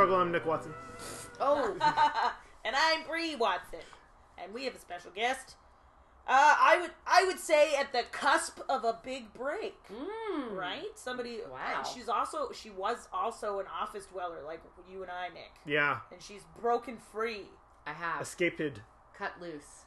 Watson 0.00 0.08
Struggle. 0.08 0.22
I'm 0.22 0.32
Nick 0.32 0.46
Watson. 0.46 0.72
Oh, 1.40 2.32
and 2.64 2.74
I'm 2.74 3.06
Brie 3.06 3.36
Watson, 3.36 3.80
and 4.42 4.54
we 4.54 4.64
have 4.64 4.74
a 4.74 4.78
special 4.78 5.10
guest. 5.10 5.56
Uh, 6.26 6.54
I 6.58 6.78
would 6.80 6.90
I 7.06 7.24
would 7.26 7.38
say 7.38 7.74
at 7.76 7.92
the 7.92 8.04
cusp 8.10 8.60
of 8.70 8.84
a 8.84 8.98
big 9.04 9.34
break, 9.34 9.76
mm. 9.92 10.56
right? 10.56 10.84
Somebody. 10.94 11.40
Wow. 11.50 11.58
And 11.76 11.86
she's 11.86 12.08
also 12.08 12.50
she 12.52 12.70
was 12.70 13.08
also 13.12 13.58
an 13.58 13.66
office 13.66 14.06
dweller 14.06 14.42
like 14.46 14.62
you 14.90 15.02
and 15.02 15.10
I, 15.10 15.28
Nick, 15.34 15.52
Yeah, 15.66 15.98
and 16.10 16.22
she's 16.22 16.44
broken 16.62 16.96
free, 16.96 17.50
I 17.86 17.92
have 17.92 18.22
escaped. 18.22 18.80
cut 19.14 19.32
loose. 19.38 19.84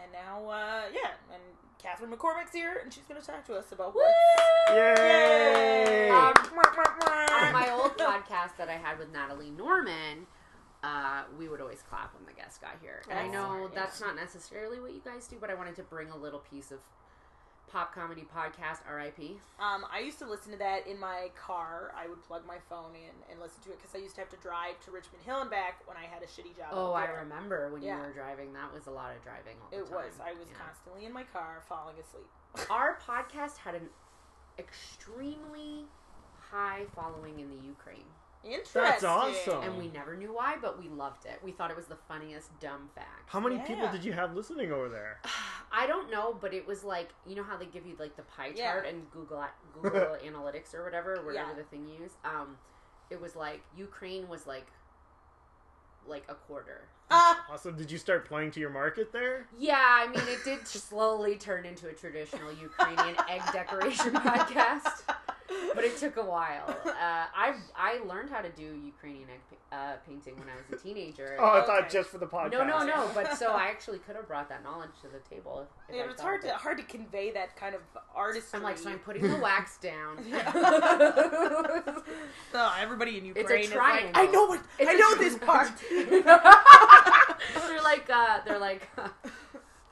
and 0.00 0.12
now 0.12 0.48
uh, 0.48 0.82
yeah, 0.92 1.10
and 1.32 1.42
Catherine 1.82 2.12
McCormick's 2.12 2.52
here, 2.52 2.80
and 2.82 2.92
she's 2.92 3.02
going 3.08 3.20
to 3.20 3.26
talk 3.26 3.44
to 3.46 3.54
us 3.54 3.72
about 3.72 3.94
what. 3.94 4.14
Yay! 4.70 6.10
Um, 6.10 6.32
On 6.32 7.52
my 7.52 7.70
old 7.70 7.96
podcast 7.98 8.56
that 8.56 8.68
I 8.68 8.74
had 8.74 8.98
with 8.98 9.12
Natalie 9.12 9.50
Norman, 9.50 10.26
uh, 10.84 11.24
we 11.36 11.48
would 11.48 11.60
always 11.60 11.82
clap 11.82 12.14
when 12.14 12.24
the 12.24 12.32
guest 12.32 12.60
got 12.60 12.76
here. 12.80 13.02
And 13.10 13.18
I 13.18 13.26
know 13.26 13.46
smart, 13.46 13.74
that's 13.74 14.00
not 14.00 14.14
necessarily 14.14 14.80
what 14.80 14.92
you 14.92 15.00
guys 15.04 15.26
do, 15.26 15.36
but 15.40 15.50
I 15.50 15.54
wanted 15.54 15.74
to 15.76 15.82
bring 15.82 16.10
a 16.10 16.16
little 16.16 16.40
piece 16.40 16.70
of 16.70 16.78
pop 17.70 17.94
comedy 17.94 18.24
podcast, 18.34 18.80
RIP. 18.84 19.38
Um, 19.58 19.84
I 19.90 20.00
used 20.00 20.18
to 20.18 20.26
listen 20.28 20.52
to 20.52 20.58
that 20.58 20.86
in 20.86 20.98
my 20.98 21.30
car. 21.34 21.92
I 21.96 22.06
would 22.08 22.22
plug 22.22 22.46
my 22.46 22.58
phone 22.68 22.92
in 22.94 23.14
and 23.30 23.40
listen 23.40 23.62
to 23.64 23.70
it 23.70 23.78
because 23.78 23.94
I 23.94 23.98
used 23.98 24.14
to 24.16 24.20
have 24.20 24.28
to 24.30 24.36
drive 24.36 24.78
to 24.84 24.90
Richmond 24.90 25.24
Hill 25.24 25.40
and 25.40 25.50
back 25.50 25.80
when 25.86 25.96
I 25.96 26.04
had 26.04 26.22
a 26.22 26.26
shitty 26.26 26.54
job. 26.56 26.68
Oh, 26.72 26.92
I 26.92 27.06
remember 27.06 27.70
when 27.72 27.80
Yeah. 27.82 27.96
you 27.96 28.02
were 28.02 28.12
driving. 28.12 28.52
That 28.52 28.72
was 28.74 28.86
a 28.86 28.90
lot 28.90 29.16
of 29.16 29.22
driving 29.22 29.56
all 29.62 29.68
the 29.70 29.78
It 29.78 29.86
time. 29.86 29.94
was. 29.94 30.20
I 30.20 30.32
was 30.32 30.48
Yeah. 30.50 30.58
constantly 30.64 31.06
in 31.06 31.12
my 31.12 31.24
car 31.24 31.62
falling 31.68 31.96
asleep. 31.98 32.28
Our 32.70 32.98
podcast 32.98 33.56
had 33.58 33.74
an 33.74 33.88
extremely 34.58 35.86
high 36.50 36.84
following 36.94 37.40
in 37.40 37.48
the 37.48 37.62
Ukraine. 37.66 38.04
Interesting. 38.44 38.82
That's 38.82 39.04
awesome. 39.04 39.62
And 39.62 39.78
we 39.78 39.88
never 39.88 40.16
knew 40.16 40.32
why, 40.34 40.56
but 40.60 40.78
we 40.80 40.88
loved 40.88 41.26
it. 41.26 41.38
We 41.44 41.52
thought 41.52 41.70
it 41.70 41.76
was 41.76 41.86
the 41.86 41.98
funniest 42.08 42.58
dumb 42.60 42.90
fact. 42.94 43.28
How 43.28 43.38
many 43.40 43.56
Yeah. 43.56 43.64
people 43.66 43.88
did 43.88 44.04
you 44.04 44.12
have 44.12 44.34
listening 44.34 44.72
over 44.72 44.88
there? 44.88 45.20
I 45.72 45.86
don't 45.86 46.10
know, 46.10 46.36
but 46.40 46.52
it 46.52 46.66
was 46.66 46.82
like 46.84 47.10
you 47.26 47.34
know 47.36 47.42
how 47.44 47.56
they 47.56 47.66
give 47.66 47.86
you 47.86 47.94
like 47.98 48.16
the 48.16 48.22
pie 48.22 48.52
Yeah. 48.54 48.72
chart 48.72 48.86
and 48.86 49.10
Google 49.10 49.44
Google 49.72 50.16
Analytics 50.24 50.74
or 50.74 50.84
whatever, 50.84 51.14
whatever 51.24 51.32
Yeah. 51.50 51.54
the 51.56 51.62
thing 51.64 51.86
you 51.86 52.00
use. 52.02 52.12
Um, 52.24 52.58
it 53.10 53.20
was 53.20 53.36
like 53.36 53.62
Ukraine 53.76 54.28
was 54.28 54.46
like 54.46 54.66
like 56.06 56.24
a 56.28 56.34
quarter. 56.34 56.82
Ah, 57.14 57.44
Awesome. 57.50 57.76
Did 57.76 57.90
you 57.90 57.98
start 57.98 58.24
playing 58.26 58.52
to 58.52 58.60
your 58.60 58.70
market 58.70 59.12
there? 59.12 59.46
Yeah, 59.58 59.76
I 59.78 60.06
mean 60.08 60.22
it 60.26 60.42
did 60.44 60.66
slowly 60.66 61.36
turn 61.36 61.66
into 61.66 61.86
a 61.88 61.92
traditional 61.92 62.50
Ukrainian 62.54 63.16
egg 63.28 63.42
decoration 63.52 64.14
podcast, 64.14 65.04
but 65.74 65.84
it 65.84 65.96
took 65.98 66.16
a 66.16 66.24
while. 66.24 66.68
Uh, 66.86 66.92
I 67.34 67.54
I 67.76 67.98
learned 68.06 68.30
how 68.30 68.40
to 68.40 68.48
do 68.50 68.62
Ukrainian 68.62 69.28
egg 69.30 69.40
pa- 69.50 69.76
uh, 69.76 69.96
painting 70.06 70.36
when 70.38 70.48
I 70.48 70.54
was 70.56 70.66
a 70.80 70.82
teenager. 70.82 71.36
Oh, 71.38 71.60
I 71.60 71.62
thought 71.62 71.88
just 71.90 72.10
for 72.10 72.18
the 72.18 72.26
podcast. 72.26 72.52
no, 72.52 72.64
no, 72.64 72.84
no. 72.84 73.10
But 73.14 73.36
so 73.38 73.52
I 73.52 73.64
actually 73.66 73.98
could 73.98 74.16
have 74.16 74.26
brought 74.28 74.48
that 74.50 74.62
knowledge 74.62 74.90
to 75.02 75.08
the 75.08 75.18
table. 75.34 75.66
If, 75.88 75.90
if 75.90 75.96
yeah, 75.96 76.02
I 76.06 76.10
it's 76.12 76.20
hard 76.22 76.42
to 76.42 76.48
it. 76.48 76.54
hard 76.54 76.78
to 76.78 76.84
convey 76.84 77.30
that 77.32 77.56
kind 77.56 77.74
of 77.74 77.80
artistry. 78.14 78.56
I'm 78.58 78.62
like, 78.62 78.78
so 78.78 78.90
I'm 78.90 78.98
putting 79.00 79.28
the 79.28 79.36
wax 79.38 79.78
down. 79.90 80.18
Oh, 82.54 82.74
everybody 82.80 83.18
in 83.18 83.26
It's 83.26 83.36
a 83.38 83.40
Ukraine 83.40 83.64
is 83.64 83.74
like. 83.74 84.10
I 84.14 84.26
know 84.26 84.46
what, 84.46 84.60
It's 84.78 84.90
I 84.90 84.94
a 84.94 84.98
know 84.98 85.14
tri- 85.14 85.24
this 85.24 85.38
part. 85.50 85.70
they're 87.68 87.82
like, 87.82 88.08
uh, 88.10 88.38
they're 88.46 88.58
like, 88.58 88.88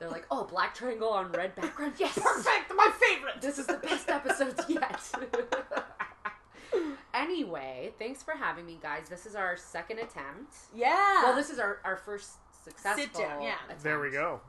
they're 0.01 0.09
like, 0.09 0.27
oh, 0.31 0.45
black 0.45 0.75
triangle 0.75 1.11
on 1.11 1.31
red 1.33 1.55
background. 1.55 1.93
Yes, 1.99 2.19
Perfect, 2.19 2.73
my 2.75 2.91
favorite. 2.99 3.41
This 3.43 3.59
is 3.59 3.67
the 3.67 3.75
best 3.75 4.09
episodes 4.09 4.65
yet. 4.67 4.99
anyway, 7.15 7.93
thanks 7.99 8.23
for 8.23 8.33
having 8.33 8.65
me, 8.65 8.79
guys. 8.83 9.11
This 9.11 9.27
is 9.27 9.35
our 9.35 9.59
second 9.59 9.99
attempt. 9.99 10.55
Yeah. 10.75 11.25
Well, 11.25 11.37
this 11.37 11.51
is 11.51 11.59
our, 11.59 11.81
our 11.85 11.99
first 11.99 12.31
successful. 12.65 13.05
Sit 13.05 13.13
down, 13.13 13.43
yeah. 13.43 13.57
attempt. 13.67 13.85
There 13.85 14.01
we 14.01 14.11
go. 14.11 14.41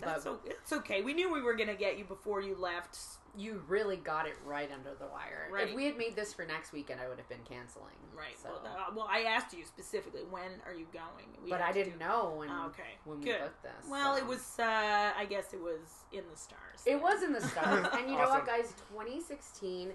That's 0.00 0.24
But 0.24 0.30
o- 0.30 0.40
it's 0.44 0.72
okay. 0.72 1.02
We 1.02 1.12
knew 1.12 1.32
we 1.32 1.42
were 1.42 1.54
gonna 1.56 1.74
get 1.74 1.98
you 1.98 2.04
before 2.04 2.40
you 2.40 2.54
left. 2.54 2.96
You 3.36 3.62
really 3.68 3.96
got 3.96 4.26
it 4.26 4.34
right 4.44 4.70
under 4.72 4.90
the 4.98 5.06
wire. 5.06 5.48
Right. 5.52 5.68
If 5.68 5.74
we 5.74 5.84
had 5.86 5.96
made 5.96 6.16
this 6.16 6.32
for 6.32 6.44
next 6.44 6.72
weekend, 6.72 7.00
I 7.00 7.08
would 7.08 7.18
have 7.18 7.28
been 7.28 7.44
canceling. 7.44 7.94
Right. 8.16 8.38
So. 8.42 8.50
Well, 8.50 8.72
uh, 8.76 8.92
well, 8.94 9.08
I 9.10 9.20
asked 9.22 9.54
you 9.56 9.64
specifically 9.64 10.22
when 10.30 10.50
are 10.66 10.74
you 10.74 10.86
going. 10.92 11.26
We 11.44 11.50
but 11.50 11.60
I 11.60 11.72
didn't 11.72 11.94
do- 11.94 12.04
know 12.04 12.34
when 12.36 12.50
Oh, 12.50 12.66
okay. 12.66 12.98
when 13.04 13.18
we 13.20 13.26
Good. 13.26 13.40
booked 13.40 13.62
this. 13.62 13.88
Well, 13.88 14.16
so. 14.16 14.22
it 14.22 14.26
was. 14.26 14.56
uh 14.58 15.12
I 15.16 15.26
guess 15.28 15.52
it 15.54 15.60
was 15.60 16.04
in 16.12 16.22
the 16.30 16.36
stars. 16.36 16.80
It 16.86 17.00
was 17.00 17.22
in 17.22 17.32
the 17.32 17.40
stars. 17.40 17.86
and 17.92 18.10
you 18.10 18.16
know 18.16 18.28
what, 18.28 18.46
guys? 18.46 18.74
2016 18.92 19.92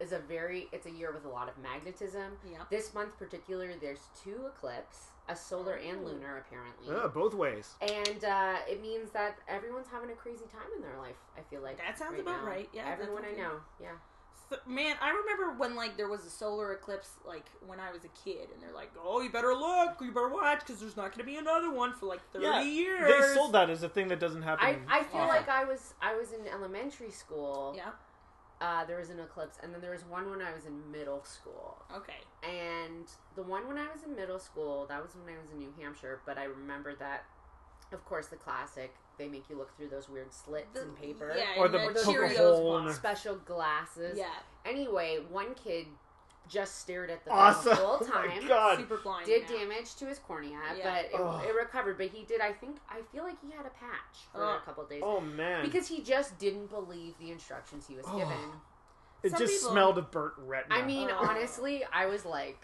is 0.00 0.12
a 0.12 0.18
very 0.18 0.68
it's 0.72 0.86
a 0.86 0.90
year 0.90 1.12
with 1.12 1.24
a 1.24 1.28
lot 1.28 1.48
of 1.48 1.56
magnetism. 1.62 2.32
Yeah. 2.50 2.58
This 2.70 2.92
month 2.94 3.18
particular, 3.18 3.72
there's 3.80 4.08
two 4.22 4.46
eclipse, 4.46 5.06
a 5.28 5.34
solar 5.36 5.74
and 5.74 6.04
lunar 6.04 6.38
apparently. 6.46 6.88
Yeah, 6.94 7.08
both 7.08 7.34
ways. 7.34 7.74
And 7.80 8.24
uh, 8.24 8.56
it 8.68 8.80
means 8.80 9.10
that 9.10 9.36
everyone's 9.48 9.88
having 9.90 10.10
a 10.10 10.14
crazy 10.14 10.44
time 10.52 10.68
in 10.76 10.82
their 10.82 10.96
life. 10.98 11.16
I 11.36 11.40
feel 11.50 11.62
like 11.62 11.78
That 11.78 11.98
sounds 11.98 12.12
right 12.12 12.20
about 12.20 12.42
now. 12.44 12.48
right. 12.50 12.68
Yeah, 12.72 12.88
everyone 12.90 13.24
I 13.24 13.36
know. 13.36 13.52
Yeah, 13.80 13.88
So- 14.48 14.58
man, 14.66 14.94
I 15.02 15.10
remember 15.10 15.58
when 15.58 15.74
like 15.74 15.96
there 15.96 16.08
was 16.08 16.24
a 16.24 16.30
solar 16.30 16.72
eclipse 16.72 17.10
like 17.26 17.46
when 17.66 17.80
I 17.80 17.90
was 17.90 18.04
a 18.04 18.08
kid, 18.24 18.48
and 18.52 18.62
they're 18.62 18.72
like, 18.74 18.92
"Oh, 19.04 19.20
you 19.20 19.30
better 19.30 19.52
look, 19.54 19.96
you 20.00 20.12
better 20.12 20.28
watch, 20.28 20.60
because 20.60 20.78
there's 20.80 20.96
not 20.96 21.06
going 21.10 21.18
to 21.18 21.24
be 21.24 21.36
another 21.36 21.72
one 21.72 21.92
for 21.92 22.06
like 22.06 22.20
thirty 22.32 22.44
Yeah, 22.44 22.62
years." 22.62 23.08
They 23.10 23.34
sold 23.34 23.52
that 23.54 23.68
as 23.70 23.82
a 23.82 23.88
thing 23.88 24.06
that 24.08 24.20
doesn't 24.20 24.42
happen. 24.42 24.64
I, 24.88 24.98
I 25.00 25.02
feel 25.02 25.22
often. 25.22 25.36
like 25.36 25.48
I 25.48 25.64
was 25.64 25.94
I 26.00 26.14
was 26.14 26.30
in 26.32 26.46
elementary 26.46 27.10
school. 27.10 27.74
Yeah. 27.76 27.90
Uh, 28.60 28.84
there 28.86 28.96
was 28.98 29.10
an 29.10 29.20
eclipse, 29.20 29.58
and 29.62 29.72
then 29.74 29.80
there 29.82 29.90
was 29.90 30.02
one 30.06 30.30
when 30.30 30.40
I 30.40 30.54
was 30.54 30.64
in 30.64 30.90
middle 30.90 31.22
school. 31.24 31.76
Okay. 31.94 32.20
And 32.42 33.04
the 33.34 33.42
one 33.42 33.68
when 33.68 33.76
I 33.76 33.86
was 33.92 34.02
in 34.02 34.16
middle 34.16 34.38
school, 34.38 34.86
that 34.88 35.02
was 35.02 35.12
when 35.14 35.34
I 35.34 35.38
was 35.40 35.50
in 35.50 35.58
New 35.58 35.72
Hampshire, 35.78 36.20
but 36.24 36.38
I 36.38 36.44
remember 36.44 36.94
that, 36.96 37.24
of 37.92 38.02
course, 38.06 38.28
the 38.28 38.36
classic, 38.36 38.94
they 39.18 39.28
make 39.28 39.50
you 39.50 39.58
look 39.58 39.76
through 39.76 39.88
those 39.88 40.08
weird 40.08 40.32
slits 40.32 40.72
The- 40.72 40.82
in 40.82 40.92
paper. 40.92 41.34
Yeah, 41.36 41.58
Or 41.60 41.66
and 41.66 41.74
the 41.74 41.78
poke 41.78 41.96
Cheerios 41.98 42.36
hole 42.38 42.78
in 42.78 42.84
box. 42.84 42.94
a- 42.96 42.98
Special 42.98 43.34
glasses. 43.36 44.16
Yeah. 44.16 44.32
Anyway, 44.64 45.18
one 45.28 45.54
kid 45.54 45.86
just 46.48 46.80
stared 46.80 47.10
at 47.10 47.24
the 47.24 47.30
thing 47.30 47.38
Awesome. 47.38 47.70
the 47.70 47.74
whole 47.76 47.98
Oh 48.02 48.08
my 48.14 48.26
time. 48.28 48.48
God. 48.48 48.78
Super 48.78 48.96
blind. 48.98 49.26
Did 49.26 49.42
now. 49.50 49.56
damage 49.58 49.94
to 49.96 50.06
his 50.06 50.18
cornea, 50.18 50.58
Yeah. 50.76 51.02
but 51.12 51.20
it, 51.44 51.48
it 51.50 51.54
recovered. 51.54 51.98
But 51.98 52.08
he 52.08 52.24
did, 52.24 52.40
I 52.40 52.52
think, 52.52 52.76
I 52.88 53.00
feel 53.12 53.24
like 53.24 53.36
he 53.44 53.50
had 53.56 53.66
a 53.66 53.70
patch 53.70 54.26
for 54.32 54.42
Ugh. 54.44 54.60
a 54.62 54.64
couple 54.64 54.84
of 54.84 54.90
days. 54.90 55.02
Oh 55.04 55.20
man, 55.20 55.64
Because 55.64 55.88
he 55.88 56.02
just 56.02 56.38
didn't 56.38 56.68
believe 56.70 57.14
the 57.18 57.30
instructions 57.30 57.86
he 57.88 57.94
was 57.96 58.04
Oh. 58.08 58.18
given. 58.18 58.36
it 59.22 59.30
some 59.30 59.38
just 59.40 59.54
people- 59.54 59.70
smelled 59.72 59.98
of 59.98 60.10
burnt 60.10 60.34
retina. 60.38 60.74
I 60.74 60.82
mean, 60.82 61.08
Oh. 61.10 61.26
honestly, 61.28 61.84
I 61.92 62.06
was 62.06 62.24
like, 62.24 62.58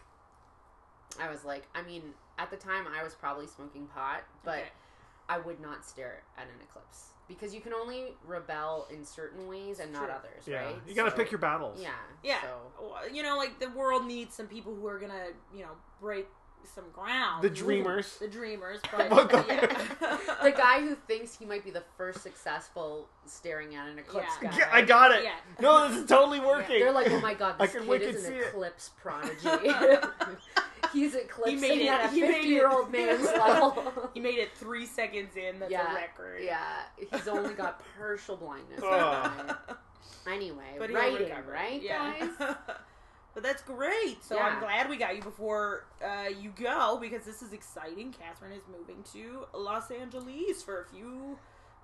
I 1.21 1.29
was 1.31 1.45
like, 1.45 1.67
I 1.75 1.83
mean, 1.83 2.15
at 2.39 2.51
the 2.51 2.57
time 2.57 2.87
I 2.87 3.03
was 3.03 3.15
probably 3.15 3.47
smoking 3.47 3.87
pot, 3.89 4.23
but 4.45 4.59
Okay. 4.59 4.69
I 5.29 5.39
would 5.39 5.61
not 5.61 5.85
stare 5.85 6.23
at 6.37 6.45
an 6.45 6.61
eclipse 6.63 7.12
because 7.29 7.55
you 7.55 7.61
can 7.61 7.73
only 7.73 8.15
rebel 8.27 8.87
in 8.93 9.05
certain 9.05 9.47
ways 9.49 9.79
and 9.81 9.93
not 9.93 10.05
True. 10.07 10.15
others, 10.15 10.47
yeah, 10.47 10.65
right? 10.67 10.77
you 10.87 10.95
gotta 10.95 11.11
So- 11.11 11.17
pick 11.17 11.31
your 11.31 11.39
battles. 11.39 11.81
Yeah, 11.81 11.91
Yeah. 12.23 12.41
So 12.43 12.97
You 13.13 13.23
know, 13.23 13.37
like 13.37 13.59
the 13.59 13.71
world 13.71 14.07
needs 14.07 14.35
some 14.35 14.47
people 14.47 14.75
who 14.75 14.87
are 14.87 14.99
gonna, 14.99 15.29
you 15.55 15.63
know, 15.63 15.71
break 16.01 16.29
some 16.65 16.85
ground. 16.93 17.43
The 17.43 17.51
dreamers. 17.51 18.19
The 18.19 18.29
dreamers. 18.29 18.81
But 18.97 19.11
What 19.11 19.31
the- 19.31 19.45
yeah. 19.49 20.19
the 20.45 20.53
guy 20.53 20.81
who 20.81 20.95
thinks 20.95 21.35
he 21.37 21.45
might 21.45 21.65
be 21.65 21.71
the 21.73 21.83
first 21.97 22.23
successful 22.23 23.09
staring 23.27 23.75
at 23.75 23.89
an 23.89 23.99
eclipse 23.99 24.29
Yeah. 24.41 24.51
guy. 24.51 24.59
Yeah, 24.59 24.69
I 24.73 24.83
got 24.83 25.11
it. 25.13 25.25
Yeah. 25.25 25.35
No, 25.61 25.89
this 25.89 25.99
is 25.99 26.07
totally 26.09 26.39
working. 26.41 26.79
They're 26.79 26.93
like, 26.93 27.11
oh 27.11 27.21
my 27.21 27.35
god, 27.35 27.57
I 27.59 27.67
this 27.67 27.75
can 27.75 27.87
kid 27.87 28.03
is 28.03 28.25
an 28.27 28.35
eclipse 28.35 28.91
it." 28.91 28.93
eclipse 29.01 29.41
prodigy. 30.93 31.01
He's 31.01 31.15
eclipsing 31.15 31.61
made 31.61 31.81
it- 31.83 31.89
at 31.89 32.05
a 32.07 32.09
he 32.09 32.21
fifty-year-old 32.21 32.91
man's 32.93 33.25
level. 33.27 34.11
He 34.15 34.21
made 34.21 34.39
it 34.39 34.51
three 34.57 34.87
seconds 34.87 35.37
in. 35.37 35.59
That's 35.59 35.73
Yeah, 35.73 35.91
a 35.93 35.95
record. 35.95 36.43
Yeah, 36.45 36.83
he's 36.97 37.29
only 37.29 37.55
got 37.55 37.83
partial 37.99 38.37
blindness. 38.37 38.81
Ugh. 38.85 39.57
Anyway, 40.31 40.77
But 40.79 40.91
he'll 40.91 40.99
writing, 40.99 41.33
right, 41.49 41.83
Yeah. 41.83 42.15
guys? 42.21 42.29
but 43.35 43.43
that's 43.43 43.63
great. 43.63 44.23
So 44.23 44.37
Yeah. 44.37 44.45
I'm 44.47 44.61
glad 44.61 44.89
we 44.89 44.97
got 44.97 45.17
you 45.17 45.23
before 45.23 45.87
uh, 46.05 46.29
you 46.29 46.51
go 46.51 46.99
because 47.01 47.25
this 47.25 47.43
is 47.43 47.53
exciting. 47.53 48.13
Catherine 48.13 48.53
is 48.53 48.63
moving 48.71 49.03
to 49.15 49.47
Los 49.59 49.91
Angeles 49.91 50.63
for 50.63 50.83
a 50.83 50.85
few, 50.95 51.39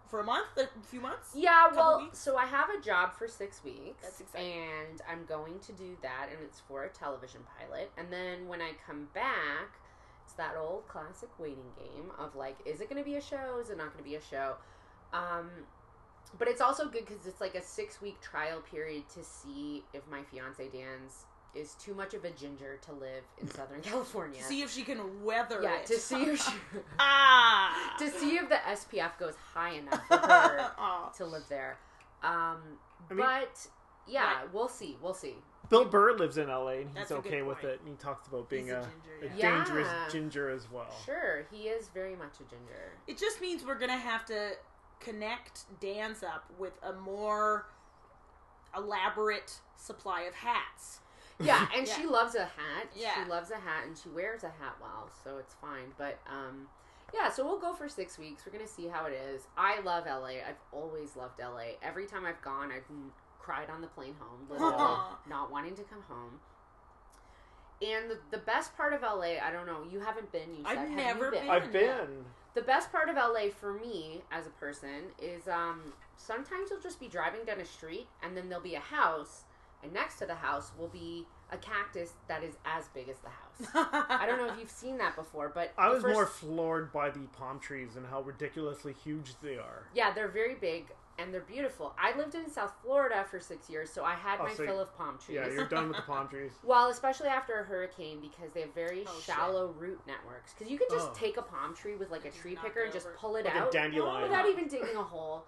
for 0.08 0.20
a 0.20 0.24
month, 0.24 0.46
a 0.56 0.66
few 0.86 1.00
months. 1.00 1.30
Yeah, 1.34 1.68
well, 1.74 1.98
weeks? 2.02 2.18
so 2.18 2.36
I 2.36 2.46
have 2.46 2.68
a 2.70 2.80
job 2.80 3.14
for 3.14 3.28
six 3.28 3.62
weeks. 3.62 4.02
That's 4.02 4.20
exciting. 4.20 4.52
And 4.52 5.02
I'm 5.10 5.24
going 5.26 5.58
to 5.60 5.72
do 5.72 5.96
that, 6.02 6.28
and 6.30 6.38
it's 6.42 6.60
for 6.60 6.84
a 6.84 6.88
television 6.88 7.40
pilot. 7.58 7.90
And 7.96 8.12
then 8.12 8.48
when 8.48 8.62
I 8.62 8.72
come 8.86 9.08
back, 9.14 9.78
it's 10.24 10.34
that 10.34 10.56
old 10.58 10.88
classic 10.88 11.30
waiting 11.38 11.72
game 11.76 12.10
of 12.18 12.34
like, 12.34 12.56
is 12.64 12.80
it 12.80 12.88
going 12.88 13.02
to 13.02 13.08
be 13.08 13.16
a 13.16 13.20
show? 13.20 13.58
Is 13.60 13.70
it 13.70 13.78
not 13.78 13.92
going 13.92 14.04
to 14.04 14.10
be 14.10 14.16
a 14.16 14.22
show? 14.22 14.56
Um, 15.12 15.50
but 16.38 16.48
it's 16.48 16.60
also 16.60 16.88
good 16.88 17.06
because 17.06 17.26
it's 17.26 17.40
like 17.40 17.54
a 17.54 17.62
six 17.62 18.02
week 18.02 18.20
trial 18.20 18.60
period 18.60 19.08
to 19.14 19.24
see 19.24 19.84
if 19.94 20.02
my 20.10 20.22
fiance 20.24 20.62
Dan's 20.68 21.24
is 21.58 21.74
too 21.74 21.94
much 21.94 22.14
of 22.14 22.24
a 22.24 22.30
ginger 22.30 22.78
to 22.82 22.92
live 22.92 23.24
in 23.38 23.50
Southern 23.50 23.80
California. 23.82 24.38
To 24.38 24.44
see 24.44 24.62
if 24.62 24.70
she 24.70 24.82
can 24.82 25.24
weather 25.24 25.60
yeah, 25.62 25.78
it. 25.80 25.86
to 25.86 25.98
see 25.98 26.22
if 26.24 26.40
she, 26.42 26.52
ah. 26.98 27.94
to 27.98 28.10
see 28.10 28.36
if 28.36 28.48
the 28.48 28.56
SPF 28.56 29.18
goes 29.18 29.34
high 29.54 29.74
enough 29.74 30.00
for 30.08 30.16
her 30.16 30.70
Aw. 30.78 31.08
to 31.16 31.24
live 31.26 31.44
there. 31.48 31.78
Um, 32.22 32.58
I 33.10 33.14
mean- 33.14 33.18
but 33.26 33.66
yeah, 34.06 34.40
Right. 34.40 34.54
we'll 34.54 34.68
see. 34.68 34.96
We'll 35.02 35.14
see. 35.14 35.36
Bill 35.70 35.84
Burr 35.84 36.14
lives 36.16 36.38
in 36.38 36.48
LA 36.48 36.68
and 36.78 36.86
he's 36.88 36.94
That's 36.94 37.12
okay 37.12 37.42
with 37.42 37.62
it, 37.62 37.78
and 37.80 37.88
he 37.90 37.94
talks 37.96 38.26
about 38.26 38.48
being 38.48 38.66
He's 38.66 38.72
a 38.72 38.78
a, 38.78 38.82
ginger, 38.82 39.34
a 39.34 39.36
yeah. 39.38 39.56
dangerous 39.56 39.88
ginger 40.12 40.48
as 40.50 40.70
well. 40.70 40.86
Sure, 41.04 41.44
he 41.52 41.64
is 41.64 41.88
very 41.88 42.16
much 42.16 42.36
a 42.36 42.44
ginger. 42.44 42.92
It 43.06 43.18
just 43.18 43.40
means 43.42 43.66
we're 43.66 43.78
gonna 43.78 43.92
have 43.98 44.24
to 44.26 44.52
connect 44.98 45.64
dance 45.80 46.22
up 46.22 46.44
with 46.58 46.72
a 46.82 46.94
more 46.94 47.66
elaborate 48.76 49.58
supply 49.76 50.22
of 50.22 50.34
hats. 50.34 51.00
Yeah, 51.40 51.66
and 51.76 51.86
Yeah. 51.86 51.94
she 51.96 52.06
loves 52.06 52.34
a 52.34 52.44
hat. 52.44 52.88
Yeah. 52.94 53.14
She 53.22 53.30
loves 53.30 53.50
a 53.50 53.56
hat 53.56 53.86
and 53.86 53.96
she 53.96 54.08
wears 54.08 54.42
a 54.44 54.48
hat 54.48 54.76
well, 54.80 55.10
so 55.24 55.38
it's 55.38 55.54
fine. 55.60 55.92
But 55.96 56.18
um 56.30 56.68
yeah, 57.14 57.30
so 57.30 57.44
we'll 57.44 57.58
go 57.60 57.72
for 57.72 57.88
six 57.88 58.18
weeks. 58.18 58.44
We're 58.44 58.52
gonna 58.52 58.66
see 58.68 58.86
how 58.88 59.06
it 59.06 59.12
is. 59.14 59.46
I 59.56 59.80
love 59.80 60.04
LA. 60.06 60.40
I've 60.46 60.60
always 60.72 61.16
loved 61.16 61.38
LA. 61.40 61.76
Every 61.82 62.06
time 62.06 62.26
I've 62.26 62.42
gone, 62.42 62.70
I've 62.70 62.84
cried 63.40 63.70
on 63.70 63.80
the 63.80 63.86
plane 63.86 64.14
home, 64.18 64.46
literally, 64.50 64.76
not 65.28 65.50
wanting 65.50 65.74
to 65.76 65.82
come 65.84 66.02
home. 66.08 66.38
And 67.80 68.10
the, 68.10 68.18
the 68.32 68.38
best 68.38 68.76
part 68.76 68.92
of 68.92 69.02
LA, 69.02 69.36
I 69.42 69.50
don't 69.52 69.66
know, 69.66 69.84
you 69.90 70.00
haven't 70.00 70.30
been. 70.32 70.50
You 70.56 70.64
said, 70.66 70.78
I've 70.78 70.88
have 70.88 70.90
never 70.90 71.24
you 71.26 71.30
been. 71.30 71.48
I've 71.48 71.72
been. 71.72 72.24
the 72.54 72.62
best 72.62 72.90
part 72.90 73.08
of 73.08 73.14
LA 73.14 73.50
for 73.58 73.72
me 73.72 74.22
as 74.32 74.46
a 74.46 74.50
person 74.50 75.12
is 75.22 75.46
um, 75.46 75.92
sometimes 76.16 76.70
you'll 76.70 76.80
just 76.80 76.98
be 76.98 77.06
driving 77.08 77.44
down 77.46 77.60
a 77.60 77.64
street 77.64 78.08
and 78.22 78.36
then 78.36 78.48
there'll 78.48 78.62
be 78.64 78.74
a 78.74 78.80
house, 78.80 79.44
and 79.82 79.92
next 79.92 80.18
to 80.18 80.26
the 80.26 80.34
house 80.34 80.72
will 80.78 80.88
be 80.88 81.26
a 81.50 81.56
cactus 81.56 82.12
that 82.28 82.42
is 82.42 82.54
as 82.64 82.88
big 82.88 83.08
as 83.08 83.16
the 83.18 83.28
house. 83.28 84.06
I 84.10 84.26
don't 84.26 84.38
know 84.38 84.52
if 84.52 84.58
you've 84.58 84.70
seen 84.70 84.98
that 84.98 85.16
before, 85.16 85.50
but 85.54 85.72
I 85.78 85.88
was 85.88 86.02
first- 86.02 86.12
more 86.14 86.26
floored 86.26 86.92
by 86.92 87.10
the 87.10 87.20
palm 87.38 87.58
trees 87.58 87.96
and 87.96 88.06
how 88.06 88.20
ridiculously 88.22 88.92
huge 89.04 89.32
they 89.42 89.56
are. 89.56 89.86
Yeah, 89.94 90.12
they're 90.12 90.28
very 90.28 90.54
big 90.56 90.86
and 91.20 91.32
they're 91.34 91.40
beautiful. 91.40 91.94
I 91.98 92.16
lived 92.16 92.34
in 92.36 92.48
South 92.50 92.72
Florida 92.84 93.24
for 93.28 93.40
six 93.40 93.68
years, 93.68 93.90
so 93.90 94.04
I 94.04 94.14
had 94.14 94.38
Oh, 94.40 94.44
my 94.44 94.54
so 94.54 94.64
fill 94.66 94.80
of 94.80 94.96
palm 94.96 95.18
trees. 95.18 95.36
Yeah, 95.36 95.48
you're 95.52 95.66
done 95.66 95.88
with 95.88 95.96
the 95.96 96.02
palm 96.02 96.28
trees. 96.30 96.52
Well, 96.62 96.90
especially 96.90 97.26
after 97.28 97.58
a 97.58 97.64
hurricane 97.64 98.20
because 98.20 98.52
they 98.52 98.60
have 98.60 98.72
very 98.74 99.04
Oh, 99.06 99.14
shit. 99.16 99.24
shallow 99.34 99.74
root 99.78 100.00
networks. 100.06 100.52
Because 100.54 100.70
you 100.70 100.78
could 100.78 100.90
just 100.90 101.08
Oh. 101.10 101.14
take 101.16 101.36
a 101.36 101.42
palm 101.42 101.74
tree 101.74 101.96
with 101.96 102.10
like 102.12 102.24
a 102.24 102.30
tree 102.30 102.56
picker 102.62 102.82
and 102.84 102.92
just 102.92 103.08
pull 103.16 103.34
it 103.36 103.46
Like 103.46 103.54
a 103.54 103.58
out 103.58 103.72
dandelion. 103.72 104.22
without 104.22 104.46
even 104.48 104.68
digging 104.68 104.94
a 104.96 105.02
hole. 105.02 105.44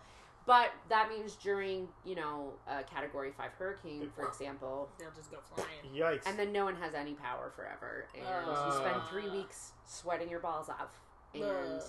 But 0.46 0.70
that 0.88 1.08
means 1.08 1.36
during, 1.36 1.86
you 2.04 2.14
know, 2.16 2.52
a 2.66 2.82
Category 2.82 3.30
5 3.36 3.50
hurricane, 3.58 4.10
for 4.16 4.26
example, 4.26 4.88
They'll 4.98 5.10
just 5.14 5.30
go 5.30 5.38
flying. 5.54 5.68
Yikes. 5.94 6.26
and 6.26 6.38
then 6.38 6.50
no 6.52 6.64
one 6.64 6.74
has 6.76 6.94
any 6.94 7.12
power 7.14 7.52
forever. 7.54 8.06
And 8.14 8.24
you 8.46 8.72
spend 8.78 9.02
three 9.10 9.28
weeks 9.30 9.72
sweating 9.86 10.28
your 10.28 10.40
balls 10.40 10.68
off 10.68 10.98
and 11.34 11.44
Ugh. 11.44 11.82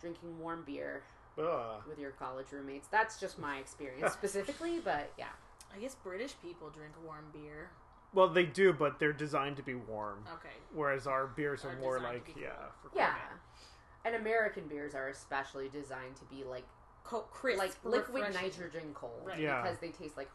drinking 0.00 0.38
warm 0.38 0.64
beer 0.66 1.02
Ugh. 1.38 1.82
with 1.88 1.98
your 1.98 2.10
college 2.10 2.46
roommates. 2.52 2.88
That's 2.88 3.18
just 3.18 3.38
my 3.38 3.58
experience 3.58 4.12
specifically, 4.20 4.80
but 4.84 5.12
yeah. 5.16 5.26
I 5.74 5.78
guess 5.78 5.94
British 5.94 6.34
people 6.42 6.70
drink 6.70 6.92
warm 7.06 7.26
beer. 7.32 7.70
Well, 8.14 8.28
they 8.28 8.44
do, 8.46 8.72
but 8.72 8.98
they're 8.98 9.12
designed 9.12 9.56
to 9.58 9.62
be 9.62 9.74
warm. 9.74 10.24
Okay. 10.34 10.54
Whereas 10.74 11.06
our 11.06 11.26
beers 11.26 11.64
are 11.64 11.70
Are 11.72 11.76
more 11.76 11.98
designed 11.98 12.14
like, 12.26 12.34
be 12.34 12.40
yeah. 12.40 12.48
cold. 12.82 12.92
For 12.92 12.98
Yeah. 12.98 13.14
And 14.04 14.14
American 14.14 14.66
beers 14.66 14.94
are 14.94 15.08
especially 15.08 15.68
designed 15.68 16.16
to 16.16 16.24
be 16.24 16.42
like 16.44 16.64
Co- 17.08 17.22
crisp, 17.32 17.58
like 17.58 17.72
liquid 17.84 18.24
refreshing. 18.24 18.42
nitrogen 18.42 18.90
cold 18.94 19.22
Right. 19.24 19.38
Yeah. 19.40 19.62
because 19.62 19.78
they 19.78 19.88
taste 19.90 20.16
like 20.16 20.28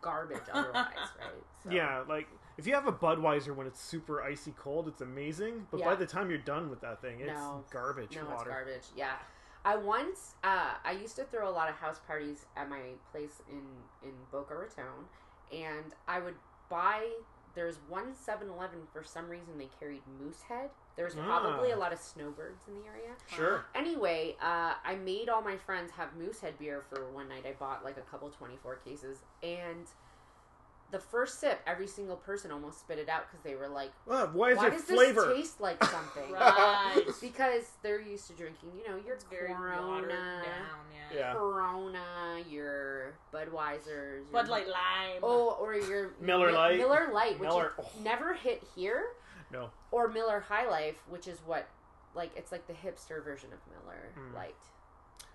garbage 0.00 0.42
otherwise, 0.52 0.86
right? 1.18 1.30
So- 1.62 1.70
Yeah, 1.70 2.02
like 2.08 2.28
if 2.58 2.66
you 2.66 2.74
have 2.74 2.86
a 2.86 2.92
Budweiser 2.92 3.54
when 3.54 3.66
it's 3.66 3.80
super 3.80 4.22
icy 4.22 4.52
cold, 4.58 4.88
it's 4.88 5.00
amazing. 5.00 5.66
But 5.70 5.82
by 5.82 5.94
the 5.94 6.06
time 6.06 6.28
you're 6.30 6.38
done 6.38 6.68
with 6.68 6.80
that 6.82 7.00
thing, 7.00 7.20
it's 7.20 7.32
No. 7.32 7.64
garbage 7.72 8.16
No, 8.16 8.22
it's 8.34 8.42
garbage. 8.44 8.84
Yeah. 8.96 9.16
I 9.64 9.76
once 9.76 10.34
uh, 10.42 10.70
I 10.84 10.92
used 10.92 11.16
to 11.16 11.24
throw 11.24 11.48
a 11.48 11.52
lot 11.52 11.68
of 11.68 11.76
house 11.76 12.00
parties 12.06 12.46
at 12.56 12.68
my 12.68 12.80
place 13.12 13.42
in 13.50 13.62
in 14.02 14.14
Boca 14.32 14.54
Raton, 14.56 14.84
and 15.52 15.92
I 16.08 16.18
would 16.20 16.36
buy. 16.68 17.10
There's 17.54 17.78
one 17.88 18.12
7-Eleven 18.14 18.78
for 18.92 19.02
some 19.02 19.28
reason 19.28 19.58
they 19.58 19.68
carried 19.80 20.02
Moosehead. 20.96 21.16
There's 21.16 21.26
probably 21.26 21.72
Ah. 21.72 21.76
a 21.76 21.78
lot 21.78 21.92
of 21.92 21.98
snowbirds 21.98 22.66
in 22.68 22.74
the 22.80 22.86
area. 22.88 23.10
Sure. 23.28 23.64
Anyway, 23.74 24.36
uh, 24.40 24.74
I 24.84 24.96
made 24.96 25.28
all 25.28 25.42
my 25.42 25.56
friends 25.56 25.90
have 25.92 26.14
Moosehead 26.16 26.58
beer 26.58 26.82
for 26.88 27.08
one 27.10 27.28
night. 27.28 27.44
I 27.46 27.52
bought 27.52 27.84
like 27.84 27.96
a 27.96 28.02
couple 28.02 28.28
24 28.30 28.76
cases, 28.76 29.18
and 29.42 29.86
the 30.90 30.98
first 30.98 31.38
sip, 31.38 31.60
every 31.68 31.86
single 31.86 32.16
person 32.16 32.50
almost 32.50 32.80
spit 32.80 32.98
it 32.98 33.08
out 33.08 33.22
because 33.30 33.44
they 33.44 33.54
were 33.54 33.68
like, 33.68 33.92
Uh, 34.08 34.26
why 34.28 34.50
is 34.50 34.58
"Why 34.58 34.70
does 34.70 34.82
flavor? 34.82 35.26
this 35.26 35.36
taste 35.36 35.60
like 35.60 35.82
something?" 35.84 36.32
Right. 36.32 37.04
because 37.20 37.70
they're 37.82 38.00
used 38.00 38.26
to 38.26 38.32
drinking, 38.32 38.72
you 38.76 38.88
know, 38.90 38.96
your 39.06 39.14
It's 39.14 39.24
very 39.24 39.54
Corona, 39.54 40.08
down. 40.08 40.42
Yeah. 41.12 41.16
yeah. 41.16 41.32
Corona, 41.34 42.42
your 42.48 43.14
Budweisers, 43.32 44.30
Bud 44.32 44.48
Light 44.48 44.66
Lime. 44.66 45.20
oh, 45.22 45.56
or 45.60 45.74
your 45.74 46.10
Miller 46.20 46.48
Mi- 46.48 46.52
Lite. 46.54 46.78
Miller 46.78 47.10
Lite, 47.12 47.38
which 47.38 47.48
Miller- 47.48 47.72
is 47.78 47.84
oh. 47.86 48.02
never 48.02 48.34
hit 48.34 48.62
here, 48.74 49.04
No. 49.52 49.70
or 49.90 50.08
Miller 50.08 50.40
High 50.40 50.68
Life, 50.68 51.02
which 51.08 51.26
is 51.28 51.38
what, 51.44 51.66
like, 52.14 52.30
it's 52.36 52.52
like 52.52 52.66
the 52.66 52.72
hipster 52.72 53.22
version 53.24 53.50
of 53.52 53.58
Miller 53.72 54.12
Mm. 54.18 54.34
Light. 54.34 54.54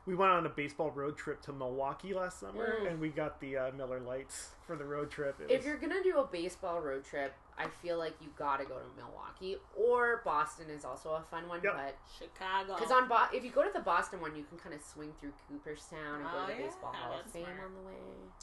We 0.06 0.13
went 0.15 0.31
on 0.31 0.45
a 0.45 0.50
baseball 0.50 0.91
road 0.91 1.17
trip 1.17 1.41
to 1.44 1.53
Milwaukee 1.53 2.13
last 2.13 2.39
summer, 2.39 2.79
Mm. 2.81 2.88
and 2.91 3.00
we 3.01 3.09
got 3.09 3.39
the 3.39 3.57
uh, 3.57 3.71
Miller 3.71 4.00
Lites 4.00 4.51
for 4.65 4.75
the 4.75 4.85
road 4.85 5.12
trip. 5.12 5.39
It 5.39 5.51
If 5.51 5.57
was- 5.59 5.65
you're 5.67 5.77
gonna 5.77 6.03
do 6.03 6.17
a 6.19 6.25
baseball 6.25 6.81
road 6.81 7.06
trip, 7.06 7.33
I 7.57 7.67
feel 7.69 7.97
like 7.97 8.13
you 8.21 8.27
gotta 8.38 8.65
go 8.65 8.77
to 8.77 8.85
Milwaukee 8.97 9.57
or 9.77 10.21
Boston 10.25 10.69
is 10.69 10.83
also 10.83 11.12
a 11.13 11.21
fun 11.31 11.47
one. 11.47 11.62
Yep. 11.63 11.73
But 11.73 11.95
Chicago. 12.19 12.75
because 12.75 12.91
on 12.91 13.07
Bo- 13.07 13.29
if 13.31 13.45
you 13.45 13.51
go 13.51 13.63
to 13.63 13.71
the 13.71 13.79
Boston 13.79 14.19
one, 14.19 14.35
you 14.35 14.44
can 14.44 14.57
kind 14.57 14.75
of 14.75 14.81
swing 14.81 15.13
through 15.21 15.31
Cooperstown 15.47 16.15
and 16.21 16.23
go 16.25 16.29
Oh, 16.35 16.41
to 16.47 16.53
the 16.53 16.59
yeah, 16.59 16.65
Baseball 16.67 16.91
Hall 16.91 17.19
of 17.19 17.31
Fame 17.31 17.45
on 17.63 17.73
the 17.75 17.81
way. 17.81 17.94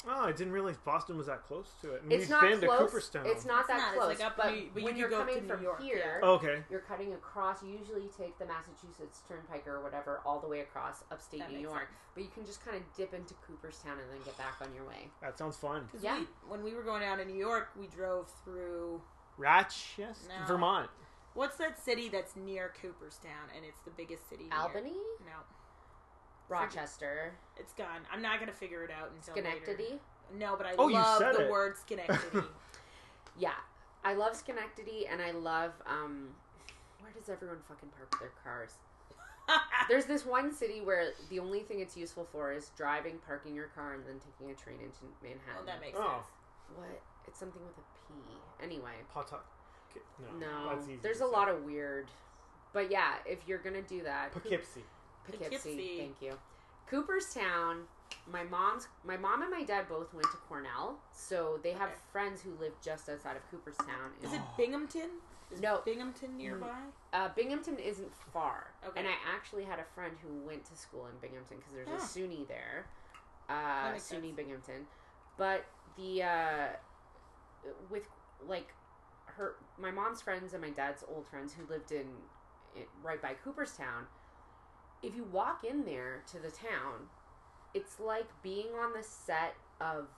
oh, 0.09 0.25
I 0.25 0.33
didn't 0.33 0.53
realize 0.55 0.79
Boston 0.79 1.19
was 1.19 1.27
that 1.27 1.43
close 1.45 1.75
to 1.83 1.93
it. 1.95 2.03
And 2.05 2.13
It's 2.13 2.21
we've 2.23 2.31
not 2.31 2.41
been 2.43 2.61
close. 2.61 2.79
to 2.79 2.87
Cooperstown. 2.87 3.27
It's 3.27 3.45
not 3.45 3.61
It's 3.61 3.69
that 3.69 3.77
not, 3.79 3.95
close, 3.97 4.07
like 4.19 4.21
up 4.27 4.37
but 4.39 4.51
New- 4.55 4.71
but 4.73 4.83
when 4.83 4.93
could 4.93 4.97
you're 5.01 5.11
coming 5.11 5.47
from 5.47 5.63
York, 5.63 5.81
here, 5.83 5.99
yeah. 5.99 6.21
Oh, 6.23 6.35
okay. 6.37 6.65
you're 6.71 6.81
cutting 6.81 7.13
across. 7.13 7.63
You 7.63 7.77
usually 7.77 8.09
take 8.17 8.39
the 8.39 8.47
Massachusetts 8.47 9.23
Turnpike 9.29 9.67
or 9.69 9.81
whatever 9.83 10.23
all 10.25 10.41
the 10.41 10.49
way 10.49 10.61
across 10.61 11.05
upstate 11.11 11.41
That 11.41 11.53
New 11.53 11.59
York. 11.59 11.81
sense. 11.81 11.91
But 12.15 12.23
you 12.25 12.31
can 12.31 12.45
just 12.47 12.65
kind 12.65 12.77
of 12.79 12.95
dip 12.95 13.13
into 13.15 13.35
Cooperstown 13.47 13.99
and 13.99 14.11
then 14.11 14.23
get 14.23 14.37
back 14.39 14.57
on 14.63 14.75
your 14.75 14.85
way. 14.85 15.11
That 15.21 15.37
sounds 15.39 15.57
fun. 15.59 15.89
'Cause 15.93 16.03
Yeah. 16.13 16.21
we, 16.21 16.27
when 16.49 16.63
we 16.63 16.75
were 16.75 16.83
going 16.83 17.01
down 17.03 17.19
to 17.19 17.25
New 17.25 17.37
York, 17.39 17.71
we 17.79 17.87
drove 17.87 18.31
through 18.45 19.01
Rochester, 19.39 20.05
No. 20.29 20.47
Vermont. 20.47 20.91
what's 21.35 21.57
that 21.57 21.83
city 21.83 22.09
that's 22.09 22.37
near 22.37 22.73
Cooperstown 22.81 23.49
and 23.57 23.65
it's 23.65 23.81
the 23.85 23.91
biggest 23.91 24.29
city. 24.29 24.45
near- 24.45 24.59
Albany, 24.59 24.93
No, 25.25 25.33
Rochester, 26.49 27.33
it's 27.57 27.73
gone. 27.73 28.03
I'm 28.13 28.21
not 28.23 28.39
gonna 28.41 28.53
figure 28.53 28.85
it 28.85 28.91
out 28.91 29.11
until 29.15 29.35
later. 29.43 29.57
Schenectady. 29.65 30.01
No, 30.39 30.57
but 30.57 30.67
I 30.67 30.75
Oh, 30.79 30.87
love 30.87 31.19
the 31.21 31.47
it. 31.47 31.51
word 31.51 31.77
Schenectady. 31.87 32.47
Yeah, 33.39 33.53
I 34.05 34.15
love 34.15 34.37
Schenectady, 34.37 35.07
and 35.07 35.21
I 35.23 35.31
love 35.31 35.73
um, 35.87 36.29
where 37.01 37.13
does 37.13 37.29
everyone 37.29 37.59
fucking 37.69 37.89
park 37.97 38.19
their 38.21 38.33
cars? 38.43 38.75
There's 39.89 40.07
this 40.07 40.25
one 40.25 40.53
city 40.55 40.81
where 40.81 41.11
the 41.29 41.39
only 41.41 41.61
thing 41.61 41.81
it's 41.81 41.97
useful 41.97 42.27
for 42.31 42.53
is 42.53 42.71
driving, 42.77 43.19
parking 43.27 43.55
your 43.55 43.67
car, 43.69 43.95
and 43.95 44.05
then 44.07 44.17
taking 44.21 44.51
a 44.53 44.55
train 44.55 44.79
into 44.81 45.01
Manhattan. 45.23 45.55
well, 45.57 45.65
that 45.67 45.81
makes 45.81 45.99
Oh. 45.99 46.05
sense. 46.09 46.79
what? 46.79 47.03
It's 47.27 47.39
something 47.39 47.63
with 47.65 47.77
a 47.77 47.81
P. 48.09 48.15
Anyway, 48.63 48.93
Pawtucket. 49.13 49.45
No, 50.19 50.39
no, 50.39 50.69
that's 50.75 50.89
easy 50.89 50.97
there's 51.03 51.17
a 51.17 51.21
say. 51.21 51.25
lot 51.27 51.49
of 51.49 51.65
weird. 51.65 52.07
But 52.73 52.91
yeah, 52.91 53.17
if 53.27 53.47
you're 53.47 53.59
gonna 53.59 53.83
do 53.83 54.03
that, 54.05 54.33
Poughkeepsie. 54.33 54.85
Poughkeepsie. 55.27 55.51
Poughkeepsie. 55.51 55.99
Thank 55.99 56.23
you. 56.23 56.39
Cooperstown. 56.87 57.85
My 58.31 58.45
mom's, 58.45 58.87
my 59.05 59.17
mom 59.17 59.43
and 59.43 59.51
my 59.51 59.65
dad 59.65 59.89
both 59.89 60.13
went 60.15 60.31
to 60.31 60.37
Cornell, 60.49 60.99
so 61.13 61.59
they 61.63 61.73
have 61.73 61.89
Okay. 61.91 61.99
friends 62.13 62.41
who 62.43 62.55
live 62.61 62.73
just 62.81 63.09
outside 63.09 63.37
of 63.37 63.51
Cooperstown. 63.51 64.13
Is 64.23 64.33
it. 64.33 64.41
Binghamton? 64.57 65.11
Is 65.53 65.61
No. 65.61 65.83
Binghamton 65.85 66.37
nearby? 66.37 66.79
Uh, 67.13 67.29
Binghamton 67.37 67.79
isn't 67.79 68.13
far, 68.33 68.73
Okay. 68.85 68.99
and 68.99 69.07
I 69.09 69.13
actually 69.35 69.65
had 69.65 69.79
a 69.79 69.85
friend 69.95 70.17
who 70.23 70.33
went 70.47 70.65
to 70.67 70.77
school 70.77 71.07
in 71.07 71.19
Binghamton 71.21 71.59
because 71.59 71.73
there's 71.75 71.89
a 72.03 72.05
SUNY 72.05 72.49
there, 72.49 72.87
uh, 73.49 73.93
SUNY 73.93 74.01
sense. 74.01 74.37
Binghamton. 74.37 74.87
But 75.37 75.65
the 75.97 76.23
uh, 76.23 76.69
with 77.91 78.09
like 78.47 78.69
her, 79.27 79.57
my 79.79 79.91
mom's 79.91 80.23
friends 80.23 80.53
and 80.55 80.63
my 80.63 80.71
dad's 80.71 81.05
old 81.15 81.27
friends 81.29 81.55
who 81.55 81.67
lived 81.73 81.93
in, 81.93 82.07
it, 82.75 82.89
right 83.03 83.21
by 83.21 83.35
Cooperstown. 83.35 84.07
If 85.03 85.15
you 85.17 85.25
walk 85.25 85.65
in 85.65 85.85
there 85.85 86.23
to 86.29 86.39
the 86.39 86.51
town, 86.51 87.09
it's 87.75 87.99
like 88.01 88.27
being 88.43 88.69
on 88.81 88.93
the 88.93 89.03
set 89.03 89.55
of 89.81 90.09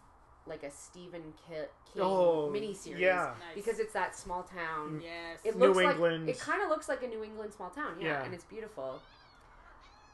like 0.47 0.63
a 0.63 0.71
Stephen 0.71 1.23
King 1.49 1.65
Oh, 2.01 2.51
miniseries. 2.53 2.99
yeah. 2.99 3.35
Nice. 3.39 3.55
because 3.55 3.79
it's 3.79 3.93
that 3.95 4.15
small 4.17 4.43
town. 4.43 5.01
yes. 5.03 5.41
It 5.45 5.57
New 5.57 5.67
looks 5.69 5.79
England. 5.81 6.27
like 6.27 6.35
it 6.37 6.41
kind 6.41 6.63
of 6.63 6.69
looks 6.69 6.89
like 6.89 7.03
a 7.03 7.07
New 7.07 7.23
England 7.25 7.53
small 7.55 7.71
town, 7.71 7.97
yeah, 8.01 8.07
Yeah. 8.09 8.25
and 8.25 8.35
it's 8.35 8.45
beautiful. 8.45 9.01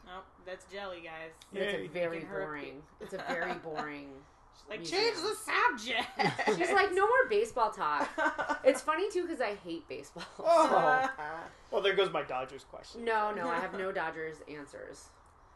oh, 0.09 0.23
that's 0.47 0.65
jelly, 0.73 1.01
guys. 1.03 1.31
But 1.53 1.63
it's 1.63 1.75
a 1.85 1.87
very 1.89 2.21
boring. 2.21 2.83
It's 3.01 3.13
a 3.15 3.25
very 3.29 3.55
boring. 3.55 4.09
She's 4.57 4.69
like, 4.69 4.79
Museum. 4.81 5.03
change 5.03 5.17
the 5.17 5.35
subject. 5.37 6.59
She's 6.59 6.73
like, 6.73 6.93
no 6.93 7.07
more 7.07 7.29
baseball 7.29 7.71
talk. 7.71 8.09
It's 8.65 8.81
funny 8.83 9.11
too 9.11 9.23
because 9.23 9.41
I 9.41 9.55
hate 9.65 9.89
baseball. 9.89 10.25
Oh. 10.39 11.09
Well, 11.71 11.81
there 11.83 11.95
goes 11.95 12.13
my 12.13 12.23
Dodgers 12.23 12.65
question. 12.65 13.05
No, 13.05 13.33
no, 13.33 13.49
I 13.49 13.55
have 13.61 13.73
no 13.79 13.93
Dodgers 13.93 14.39
answers 14.53 15.05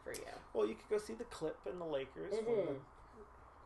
for 0.03 0.13
you. 0.13 0.21
Well, 0.53 0.65
you 0.65 0.75
could 0.75 0.89
go 0.89 0.97
see 0.97 1.13
the 1.13 1.25
Clip 1.25 1.57
and 1.69 1.79
the 1.79 1.85
Lakers. 1.85 2.31
when 2.31 2.43
Mhm. 2.45 2.65
the 2.67 2.75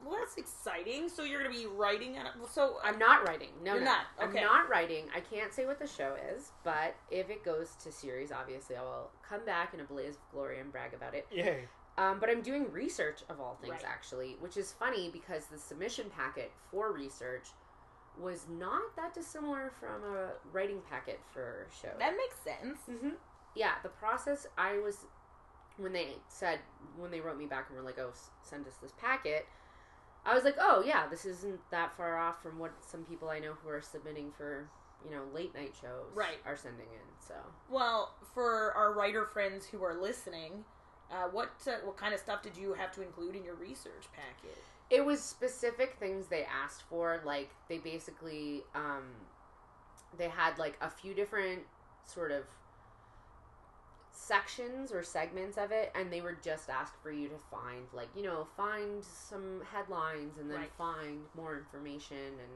well, 0.06 0.18
that's 0.20 0.38
exciting. 0.38 1.10
So 1.10 1.24
you're 1.24 1.42
gonna 1.44 1.54
be 1.54 1.66
writing 1.66 2.18
on 2.18 2.26
it. 2.28 2.32
So 2.52 2.78
I'm 2.84 2.98
not 3.00 3.28
writing. 3.28 3.50
No, 3.64 3.74
You're 3.76 3.84
no. 3.84 3.92
not? 3.92 4.02
Okay. 4.30 4.40
I'm 4.40 4.46
not 4.46 4.70
writing. 4.70 5.06
I 5.16 5.20
can't 5.20 5.54
say 5.54 5.66
what 5.66 5.80
the 5.80 5.88
show 5.88 6.16
is, 6.36 6.52
but 6.64 6.96
if 7.12 7.30
it 7.30 7.44
goes 7.44 7.76
to 7.84 7.92
series, 7.92 8.32
obviously 8.32 8.76
I 8.76 8.82
will 8.82 9.10
come 9.28 9.46
back 9.46 9.74
in 9.74 9.80
a 9.80 9.84
blaze 9.84 10.16
of 10.16 10.32
glory 10.32 10.60
and 10.60 10.72
brag 10.72 10.94
about 10.94 11.14
it. 11.16 11.28
Yay. 11.32 11.68
Um, 11.98 12.20
but 12.20 12.30
I'm 12.30 12.42
doing 12.42 12.72
research 12.72 13.24
of 13.30 13.42
all 13.42 13.58
things, 13.62 13.74
Right. 13.74 13.84
actually, 13.86 14.38
which 14.40 14.56
is 14.56 14.72
funny 14.72 15.10
because 15.12 15.48
the 15.48 15.58
submission 15.58 16.10
packet 16.10 16.52
for 16.72 16.94
research 16.94 17.50
was 18.18 18.48
not 18.50 18.96
that 18.96 19.14
dissimilar 19.14 19.72
from 19.80 20.04
a 20.16 20.30
writing 20.54 20.82
packet 20.90 21.20
for 21.34 21.68
a 21.70 21.76
show. 21.76 21.92
that 22.00 22.16
makes 22.16 22.38
sense. 22.44 22.80
hmm 22.86 23.16
Yeah, 23.56 23.74
the 23.84 23.90
process 23.90 24.48
I 24.58 24.78
was 24.80 25.06
when 25.78 25.92
they 25.94 26.16
said 26.28 26.60
when 26.98 27.10
they 27.12 27.20
wrote 27.22 27.38
me 27.38 27.46
back 27.46 27.68
and 27.70 27.78
were 27.78 27.84
like, 27.84 27.98
"Oh, 28.00 28.10
s- 28.10 28.30
send 28.44 28.68
us 28.68 28.76
this 28.82 28.92
packet." 28.94 29.48
I 30.26 30.34
was 30.36 30.44
like, 30.44 30.56
"Oh 30.60 30.84
yeah, 30.86 31.08
this 31.08 31.26
isn't 31.26 31.60
that 31.72 31.96
far 31.98 32.18
off 32.18 32.42
from 32.44 32.60
what 32.60 32.72
some 32.86 33.04
people 33.04 33.30
I 33.30 33.40
know 33.40 33.54
who 33.64 33.70
are 33.70 33.82
submitting 33.82 34.32
for 34.38 34.70
you 35.04 35.12
know 35.12 35.24
late 35.34 35.54
night 35.56 35.74
shows 35.80 36.12
Right. 36.14 36.40
are 36.46 36.56
sending 36.58 36.88
in." 36.88 37.08
So 37.26 37.36
Well, 37.70 38.14
for 38.34 38.74
our 38.74 38.94
writer 38.94 39.26
friends 39.26 39.66
who 39.66 39.84
are 39.84 39.96
listening, 40.00 40.66
uh, 41.12 41.30
what 41.32 41.52
uh, 41.68 41.78
what 41.86 41.98
kind 41.98 42.14
of 42.14 42.20
stuff 42.20 42.42
did 42.44 42.56
you 42.58 42.74
have 42.74 42.92
to 42.94 43.02
include 43.02 43.36
in 43.36 43.44
your 43.44 43.56
research 43.56 44.08
packet? 44.14 44.58
it 44.90 45.06
was 45.06 45.22
specific 45.24 45.96
things 46.00 46.28
they 46.30 46.44
asked 46.46 46.82
for. 46.90 47.22
Like 47.24 47.52
they 47.68 47.78
basically 47.78 48.64
um, 48.74 49.04
they 50.18 50.28
had 50.30 50.58
like 50.58 50.78
a 50.82 50.90
few 50.90 51.14
different 51.14 51.62
sort 52.06 52.32
of 52.32 52.44
sections 54.22 54.92
or 54.92 55.02
segments 55.02 55.58
of 55.58 55.72
it 55.72 55.92
and 55.96 56.12
they 56.12 56.20
were 56.20 56.38
just 56.44 56.70
asked 56.70 56.96
for 57.02 57.10
you 57.12 57.30
to 57.30 57.38
find 57.50 57.86
like 57.94 58.10
you 58.16 58.22
know 58.22 58.46
find 58.58 59.04
some 59.04 59.62
headlines 59.74 60.38
and 60.38 60.52
then 60.52 60.60
Right. 60.60 60.72
find 60.78 61.22
more 61.36 61.58
information 61.58 62.18
and 62.18 62.52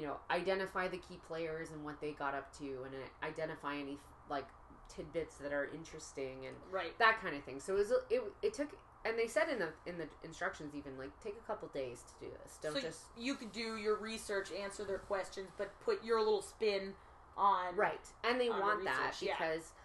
you 0.00 0.06
know 0.06 0.16
identify 0.30 0.86
the 0.86 0.98
key 0.98 1.18
players 1.26 1.72
and 1.72 1.84
what 1.84 2.00
they 2.00 2.12
got 2.12 2.34
up 2.34 2.56
to 2.58 2.64
and 2.84 2.94
uh, 2.94 3.26
identify 3.26 3.74
any 3.76 3.98
like 4.30 4.46
tidbits 4.88 5.36
that 5.38 5.52
are 5.52 5.68
interesting 5.74 6.46
and 6.46 6.54
Right. 6.70 6.96
that 6.98 7.20
kind 7.20 7.34
of 7.36 7.42
thing 7.42 7.58
so 7.58 7.74
it 7.74 7.78
was 7.78 7.90
it, 8.08 8.22
it 8.42 8.54
took 8.54 8.68
and 9.04 9.18
they 9.18 9.26
said 9.26 9.48
in 9.48 9.58
the 9.58 9.70
in 9.86 9.98
the 9.98 10.06
instructions 10.22 10.72
even 10.74 10.96
like 10.96 11.10
take 11.22 11.34
a 11.36 11.46
couple 11.46 11.66
days 11.68 12.04
to 12.20 12.26
do 12.26 12.32
this 12.44 12.58
don't 12.62 12.74
so 12.74 12.80
just 12.80 13.00
you 13.18 13.34
could 13.34 13.50
do 13.52 13.76
your 13.76 13.96
research, 13.96 14.50
answer 14.52 14.84
their 14.84 14.98
questions, 14.98 15.50
but 15.58 15.68
put 15.80 16.04
your 16.04 16.20
little 16.20 16.42
spin 16.42 16.94
on 17.36 17.74
Right. 17.76 18.00
And 18.24 18.40
they 18.40 18.48
on 18.48 18.60
want 18.60 18.84
that 18.84 19.14
because 19.20 19.20
yeah. 19.22 19.82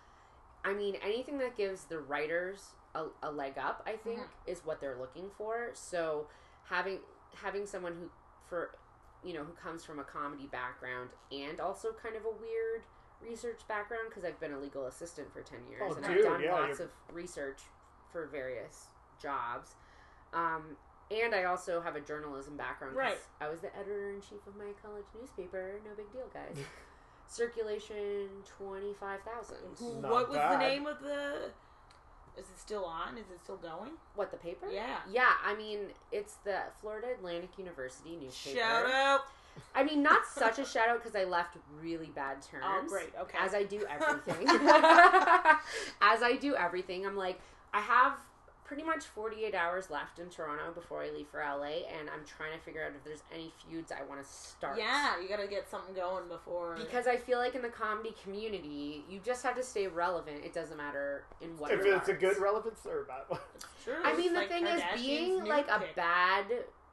I 0.63 0.73
mean, 0.73 0.95
anything 1.03 1.37
that 1.39 1.55
gives 1.57 1.85
the 1.85 1.99
writers 1.99 2.71
a, 2.95 3.05
a 3.23 3.31
leg 3.31 3.57
up, 3.57 3.83
I 3.87 3.95
think, 3.97 4.19
Mm-hmm. 4.19 4.51
is 4.51 4.61
what 4.65 4.79
they're 4.81 4.97
looking 4.99 5.29
for. 5.37 5.69
So 5.73 6.27
having 6.69 6.99
having 7.35 7.65
someone 7.65 7.93
who, 7.93 8.09
for, 8.47 8.71
you 9.23 9.33
know, 9.33 9.43
who 9.43 9.53
comes 9.53 9.83
from 9.85 9.99
a 9.99 10.03
comedy 10.03 10.47
background 10.51 11.09
and 11.31 11.59
also 11.59 11.89
kind 12.03 12.15
of 12.15 12.23
a 12.25 12.31
weird 12.41 12.81
research 13.21 13.61
background 13.67 14.03
because 14.09 14.25
I've 14.25 14.39
been 14.39 14.51
a 14.53 14.59
legal 14.59 14.87
assistant 14.87 15.31
for 15.31 15.41
10 15.41 15.59
years 15.69 15.81
Oh, 15.85 15.93
and 15.93 16.03
dude, 16.05 16.17
I've 16.17 16.23
done 16.23 16.41
yeah, 16.43 16.53
lots 16.53 16.79
you're- 16.79 16.85
of 17.09 17.15
research 17.15 17.61
for 18.11 18.25
various 18.27 18.87
jobs. 19.21 19.75
Um, 20.33 20.75
and 21.09 21.33
I 21.35 21.43
also 21.45 21.81
have 21.81 21.95
a 21.95 22.01
journalism 22.01 22.57
background. 22.57 22.95
Right. 22.95 23.17
I 23.39 23.49
was 23.49 23.59
the 23.61 23.73
editor 23.75 24.09
in 24.11 24.21
chief 24.21 24.45
of 24.47 24.55
my 24.57 24.71
college 24.81 25.05
newspaper. 25.19 25.79
No 25.85 25.91
big 25.95 26.11
deal, 26.11 26.27
guys. 26.33 26.57
Circulation 27.31 28.27
twenty 28.57 28.93
five 28.99 29.21
thousand. 29.21 29.57
Who- 29.79 30.01
Not 30.01 30.11
what 30.11 30.27
was 30.29 30.37
bad. 30.37 30.53
the 30.53 30.57
name 30.57 30.85
of 30.85 30.99
the? 31.01 31.49
Is 32.37 32.45
it 32.45 32.59
still 32.59 32.83
on? 32.83 33.17
Is 33.17 33.29
it 33.31 33.39
still 33.41 33.55
going? 33.55 33.91
What 34.15 34.31
the 34.31 34.37
paper? 34.37 34.67
Yeah. 34.69 34.97
Yeah, 35.09 35.31
I 35.45 35.55
mean 35.55 35.79
it's 36.11 36.35
the 36.43 36.57
Florida 36.81 37.07
Atlantic 37.17 37.51
University 37.57 38.17
newspaper. 38.21 38.59
Shout 38.59 38.85
out! 38.91 39.21
I 39.73 39.83
mean, 39.83 40.03
not 40.03 40.25
such 40.25 40.59
a 40.59 40.65
shout 40.65 40.89
out 40.89 41.01
because 41.01 41.15
I 41.15 41.23
left 41.23 41.57
really 41.81 42.07
bad 42.07 42.37
oh, 42.39 42.51
terms. 42.51 42.65
Oh, 42.65 42.87
great. 42.89 43.13
Okay. 43.19 43.37
As 43.39 43.53
I 43.53 43.63
do 43.63 43.85
everything. 43.89 44.47
As 46.01 46.21
I 46.23 46.37
do 46.39 46.55
everything, 46.55 47.05
I'm 47.05 47.15
like, 47.15 47.39
I 47.73 47.79
have 47.79 48.13
pretty 48.71 48.83
much 48.87 49.03
48 49.03 49.53
hours 49.53 49.89
left 49.89 50.17
in 50.17 50.29
Toronto 50.29 50.71
before 50.73 51.03
I 51.03 51.09
leave 51.09 51.27
for 51.27 51.39
LA, 51.41 51.83
and 51.99 52.09
I'm 52.09 52.23
trying 52.25 52.57
to 52.57 52.63
figure 52.63 52.81
out 52.85 52.93
if 52.95 53.03
there's 53.03 53.21
any 53.33 53.51
feuds 53.69 53.91
I 53.91 54.01
want 54.07 54.23
to 54.23 54.25
start. 54.31 54.77
yeah, 54.77 55.19
you 55.21 55.27
gotta 55.27 55.45
get 55.45 55.69
something 55.69 55.93
going 55.93 56.29
before. 56.29 56.77
Because 56.77 57.05
I 57.05 57.17
feel 57.17 57.37
like 57.37 57.53
in 57.53 57.61
the 57.61 57.67
comedy 57.67 58.15
community, 58.23 59.03
you 59.09 59.19
just 59.25 59.43
have 59.43 59.57
to 59.57 59.63
stay 59.63 59.87
relevant. 59.87 60.45
It 60.45 60.53
doesn't 60.53 60.77
matter 60.77 61.25
in 61.41 61.49
what. 61.57 61.71
If 61.73 61.81
it's 61.85 62.07
a 62.07 62.13
good 62.13 62.37
relevance 62.37 62.79
or 62.85 63.01
a 63.01 63.03
bad 63.03 63.23
one. 63.27 63.41
It's 63.55 63.65
true. 63.83 63.95
I 64.05 64.15
mean, 64.15 64.27
It's 64.27 64.29
the 64.35 64.39
like 64.39 64.47
thing 64.47 64.65
is, 64.67 64.81
being 64.95 65.43
new 65.43 65.49
like 65.49 65.67
a 65.69 65.79
pick. 65.79 65.95
bad, 65.97 66.45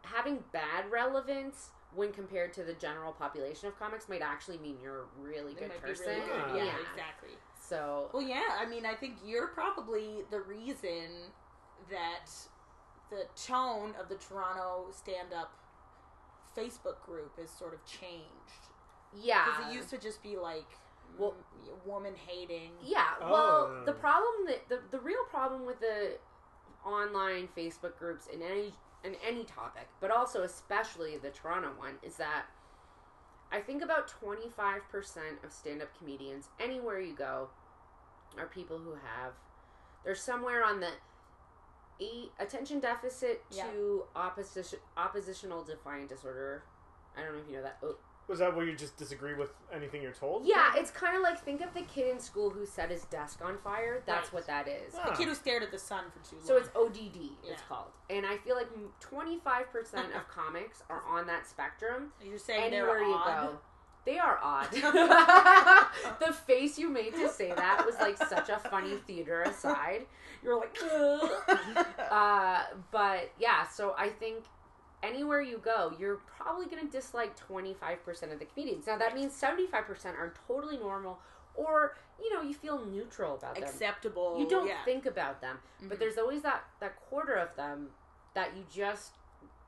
having 0.02 0.42
bad 0.52 0.90
relevance 0.90 1.68
when 1.94 2.10
compared 2.10 2.52
to 2.54 2.64
the 2.64 2.72
general 2.74 3.12
population 3.12 3.68
of 3.68 3.78
comics 3.78 4.08
might 4.08 4.20
actually 4.22 4.58
mean 4.58 4.78
you're 4.82 5.02
a 5.02 5.22
really 5.22 5.54
They 5.54 5.60
good 5.60 5.80
person. 5.80 6.06
really 6.08 6.20
good. 6.22 6.56
Yeah. 6.56 6.64
Yeah, 6.64 6.72
exactly. 6.90 7.30
So 7.60 8.10
Well, 8.12 8.22
yeah. 8.22 8.42
I 8.60 8.66
mean, 8.66 8.84
I 8.84 8.94
think 8.96 9.14
you're 9.24 9.46
probably 9.46 10.24
the 10.32 10.40
reason 10.40 11.30
that 11.90 12.30
the 13.10 13.26
tone 13.40 13.94
of 14.00 14.08
the 14.08 14.16
Toronto 14.16 14.86
stand-up 14.92 15.52
Facebook 16.56 17.00
group 17.04 17.32
is 17.42 17.50
sort 17.50 17.72
of 17.74 17.84
changed 17.86 18.68
yeah, 19.16 19.44
because 19.46 19.70
it 19.70 19.74
used 19.74 19.90
to 19.90 19.98
just 19.98 20.22
be 20.22 20.36
like 20.36 20.66
Well- 21.18 21.34
m- 21.66 21.80
woman 21.86 22.14
hating. 22.14 22.72
yeah. 22.82 23.14
Oh. 23.20 23.30
Well, 23.32 23.84
the 23.84 23.92
oh. 23.92 23.94
problem 23.94 24.46
that 24.46 24.68
the 24.68 24.80
the 24.90 25.00
real 25.00 25.24
problem 25.30 25.64
with 25.64 25.80
the 25.80 26.18
online 26.84 27.48
Facebook 27.56 27.96
groups 27.98 28.26
in 28.26 28.42
any 28.42 28.74
in 29.04 29.14
any 29.26 29.44
topic, 29.44 29.88
but 30.00 30.10
also 30.10 30.42
especially 30.42 31.16
the 31.16 31.30
Toronto 31.30 31.70
one, 31.78 31.98
is 32.02 32.16
that 32.16 32.46
I 33.50 33.60
think 33.60 33.82
about 33.82 34.08
twenty 34.08 34.50
five 34.50 34.82
percent 34.90 35.42
of 35.44 35.52
stand 35.52 35.80
up 35.80 35.96
comedians 35.96 36.48
anywhere 36.60 37.00
you 37.00 37.14
go 37.14 37.48
are 38.38 38.46
people 38.46 38.78
who 38.78 38.92
have 38.92 39.32
they're 40.04 40.14
somewhere 40.14 40.62
on 40.64 40.80
the 40.80 40.90
eight 42.00 42.32
attention 42.38 42.80
deficit 42.80 43.42
Yeah. 43.50 43.64
to 43.70 44.04
opposition 44.16 44.78
oppositional 44.96 45.62
defiant 45.64 46.08
disorder. 46.08 46.62
I 47.16 47.22
don't 47.22 47.32
know 47.34 47.40
if 47.40 47.48
you 47.48 47.56
know 47.56 47.62
that. 47.62 47.78
Oh, 47.82 47.96
Was 48.28 48.40
that 48.40 48.54
where 48.54 48.66
you 48.66 48.76
just 48.76 48.96
disagree 48.98 49.32
with 49.34 49.50
anything 49.72 50.02
you're 50.02 50.12
told? 50.12 50.44
Yeah, 50.44 50.72
it's 50.76 50.90
kind 50.90 51.16
of 51.16 51.22
like 51.22 51.42
think 51.42 51.62
of 51.62 51.72
the 51.72 51.80
kid 51.82 52.08
in 52.10 52.20
school 52.20 52.50
who 52.50 52.66
set 52.66 52.90
his 52.90 53.04
desk 53.06 53.40
on 53.42 53.56
fire. 53.58 54.02
That's 54.04 54.26
Right. 54.26 54.34
what 54.34 54.46
that 54.46 54.68
is. 54.68 54.94
Ah. 54.98 55.08
The 55.10 55.16
kid 55.16 55.28
who 55.28 55.34
stared 55.34 55.62
at 55.62 55.70
the 55.70 55.78
sun 55.78 56.04
for 56.10 56.18
too 56.28 56.36
long. 56.36 56.44
So 56.46 56.56
it's 56.58 56.68
ODD. 56.76 57.38
It's 57.42 57.62
called, 57.62 57.90
and 58.10 58.26
I 58.26 58.36
feel 58.36 58.54
like 58.54 58.68
twenty 59.00 59.38
five 59.40 59.70
percent 59.72 60.14
of 60.14 60.28
comics 60.28 60.82
are 60.90 61.02
on 61.04 61.26
that 61.26 61.46
spectrum. 61.46 62.12
you're 62.20 62.38
saying 62.38 62.64
Anywhere 62.64 62.98
they're 62.98 63.08
you 63.08 63.14
odd. 63.14 63.46
go, 63.46 63.58
they 64.04 64.18
are 64.18 64.38
odd. 64.42 64.70
the 66.20 66.32
face 66.32 66.78
you 66.78 66.88
made 66.88 67.14
to 67.14 67.28
say 67.28 67.52
that 67.52 67.84
was 67.84 67.96
like 68.00 68.16
such 68.16 68.48
a 68.48 68.58
funny 68.58 68.96
theater 69.06 69.42
aside. 69.42 70.06
You're 70.42 70.58
like, 70.58 70.76
uh, 72.10 72.62
but 72.90 73.30
yeah. 73.38 73.66
So 73.68 73.94
I 73.98 74.08
think 74.08 74.44
anywhere 75.02 75.40
you 75.42 75.58
go, 75.58 75.92
you're 75.98 76.20
probably 76.36 76.66
going 76.66 76.84
to 76.84 76.90
dislike 76.90 77.34
25% 77.38 78.32
of 78.32 78.38
the 78.38 78.44
comedians. 78.44 78.86
Now, 78.86 78.96
that 78.98 79.14
means 79.14 79.32
75% 79.32 79.72
are 80.16 80.32
totally 80.46 80.76
normal, 80.76 81.18
or, 81.54 81.96
you 82.20 82.32
know, 82.32 82.42
you 82.42 82.54
feel 82.54 82.84
neutral 82.84 83.34
about 83.34 83.54
them. 83.54 83.64
acceptable. 83.64 84.38
you 84.38 84.48
don't 84.48 84.66
yeah. 84.68 84.84
think 84.84 85.06
about 85.06 85.40
them. 85.40 85.58
But 85.82 85.96
Mhm. 85.96 86.00
there's 86.00 86.18
always 86.18 86.42
that, 86.42 86.64
that 86.80 86.96
quarter 87.08 87.34
of 87.34 87.54
them 87.56 87.90
that 88.34 88.56
you 88.56 88.64
just 88.72 89.12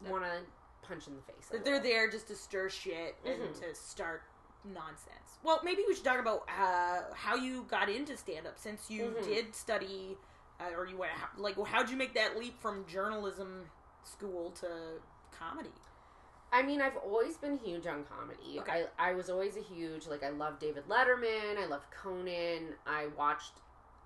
want 0.08 0.24
to 0.24 0.40
punch 0.82 1.06
in 1.06 1.16
the 1.16 1.22
face. 1.22 1.48
that 1.50 1.64
they're 1.64 1.80
there 1.80 2.08
just 2.10 2.28
to 2.28 2.36
stir 2.36 2.68
shit 2.68 3.16
and 3.24 3.42
Mhm. 3.42 3.60
to 3.60 3.74
start 3.74 4.22
nonsense. 4.64 5.38
Well, 5.42 5.60
maybe 5.64 5.84
we 5.86 5.94
should 5.94 6.04
talk 6.04 6.18
about 6.18 6.44
uh, 6.48 7.14
how 7.14 7.34
you 7.34 7.64
got 7.64 7.88
into 7.88 8.16
stand 8.16 8.46
up 8.46 8.58
since 8.58 8.90
you 8.90 9.10
Mhm. 9.18 9.24
did 9.24 9.54
study 9.54 10.18
uh, 10.60 10.74
or 10.76 10.86
you 10.86 10.96
went 10.98 11.12
like 11.38 11.56
how'd 11.66 11.88
you 11.88 11.96
make 11.96 12.12
that 12.14 12.36
leap 12.38 12.60
from 12.60 12.84
journalism 12.86 13.70
school 14.04 14.50
to 14.52 15.00
comedy? 15.32 15.72
I 16.52 16.62
mean, 16.62 16.82
I've 16.82 16.96
always 16.96 17.36
been 17.38 17.56
huge 17.58 17.86
on 17.86 18.04
comedy. 18.04 18.58
Okay. 18.58 18.86
I, 18.98 19.10
I 19.10 19.14
was 19.14 19.30
always 19.30 19.56
a 19.56 19.60
huge, 19.62 20.08
like, 20.08 20.24
I 20.24 20.30
love 20.30 20.58
David 20.58 20.88
Letterman. 20.88 21.56
I 21.56 21.66
loved 21.66 21.86
Conan. 21.92 22.74
I 22.86 23.06
watched 23.16 23.52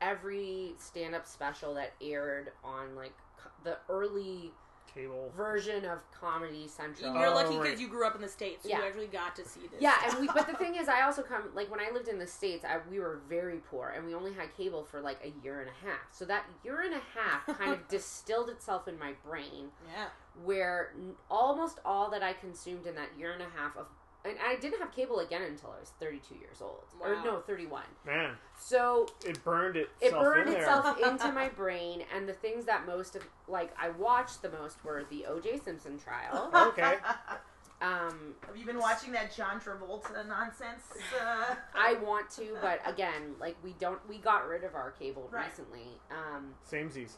every 0.03 0.75
stand 0.79 1.15
up 1.15 1.27
special 1.27 1.73
that 1.75 1.95
aired 2.03 2.53
on, 2.63 2.95
like, 2.95 3.15
the 3.63 3.79
early 3.89 4.53
Cable. 4.95 5.33
version 5.37 5.85
of 5.85 5.99
Comedy 6.13 6.69
Central. 6.69 7.13
You're 7.15 7.27
Oh, 7.27 7.35
lucky 7.35 7.57
right. 7.57 7.63
because 7.65 7.81
you 7.81 7.89
grew 7.89 8.07
up 8.07 8.15
in 8.15 8.21
the 8.23 8.29
states, 8.29 8.63
so 8.63 8.69
Yeah. 8.69 8.79
you 8.79 8.85
actually 8.85 9.07
got 9.09 9.35
to 9.37 9.45
see 9.45 9.67
this. 9.67 9.81
Yeah, 9.81 9.95
and 10.09 10.21
we. 10.21 10.27
But 10.29 10.47
the 10.47 10.57
thing 10.57 10.77
is, 10.77 10.89
I 10.89 11.03
also 11.03 11.23
come 11.23 11.43
like 11.55 11.71
when 11.71 11.81
I 11.81 11.91
lived 11.91 12.09
in 12.09 12.19
the 12.19 12.27
states. 12.27 12.65
I, 12.65 12.79
we 12.91 13.01
were 13.01 13.21
very 13.29 13.59
poor, 13.71 13.91
and 13.97 14.07
we 14.07 14.15
only 14.15 14.33
had 14.33 14.55
cable 14.57 14.85
for 14.85 15.01
like 15.01 15.19
a 15.25 15.33
year 15.45 15.61
and 15.61 15.69
a 15.69 15.87
half. 15.87 16.01
So 16.13 16.25
that 16.27 16.45
year 16.65 16.81
and 16.83 16.95
a 16.95 17.03
half 17.19 17.47
kind 17.59 17.73
of 17.73 17.87
distilled 17.89 18.49
itself 18.51 18.87
in 18.89 18.99
my 18.99 19.13
brain, 19.27 19.71
yeah, 19.93 20.07
where 20.45 20.93
n- 20.97 21.15
almost 21.31 21.81
all 21.85 22.11
that 22.11 22.23
I 22.23 22.33
consumed 22.33 22.87
in 22.87 22.95
that 22.95 23.09
year 23.19 23.33
and 23.33 23.43
a 23.43 23.49
half 23.57 23.77
of 23.77 23.87
and 24.25 24.37
I 24.45 24.57
didn't 24.57 24.81
have 24.81 24.93
cable 24.95 25.21
again 25.21 25.43
until 25.43 25.71
I 25.77 25.81
was 25.81 25.93
32 26.01 26.35
years 26.37 26.63
old, 26.63 26.85
or 27.01 27.15
no, 27.25 27.41
31. 27.41 27.83
Man, 28.07 28.35
So 28.59 29.07
it 29.25 29.43
burned 29.45 29.77
itself 29.77 30.03
it 30.03 30.13
burned 30.13 30.47
in 30.49 30.55
there. 30.55 30.63
itself 30.63 30.99
into 30.99 31.31
my 31.33 31.49
brain, 31.51 32.05
and 32.15 32.29
the 32.29 32.33
things 32.33 32.65
that 32.65 32.87
most 32.87 33.17
of 33.17 33.23
like 33.49 33.73
I 33.79 33.91
watched 33.91 34.43
the 34.43 34.51
most 34.51 34.83
were 34.85 35.05
the 35.11 35.27
O.J. 35.27 35.59
Simpson 35.59 35.99
trial. 35.99 36.51
Okay. 36.55 36.95
Um, 37.83 38.35
Have 38.47 38.57
you 38.57 38.65
been 38.65 38.79
watching 38.79 39.13
that 39.13 39.35
John 39.35 39.61
Travolta 39.61 40.27
nonsense? 40.27 40.85
Uh, 41.21 41.55
I 41.75 41.95
want 41.95 42.31
to, 42.31 42.57
but 42.63 42.81
again, 42.87 43.35
like 43.39 43.57
we 43.63 43.75
don't, 43.79 43.99
we 44.09 44.17
got 44.19 44.49
rid 44.49 44.65
of 44.65 44.75
our 44.75 44.93
cable 44.93 45.29
Right. 45.31 45.47
recently. 45.47 46.01
Um, 46.11 46.55
Samesies. 46.71 47.17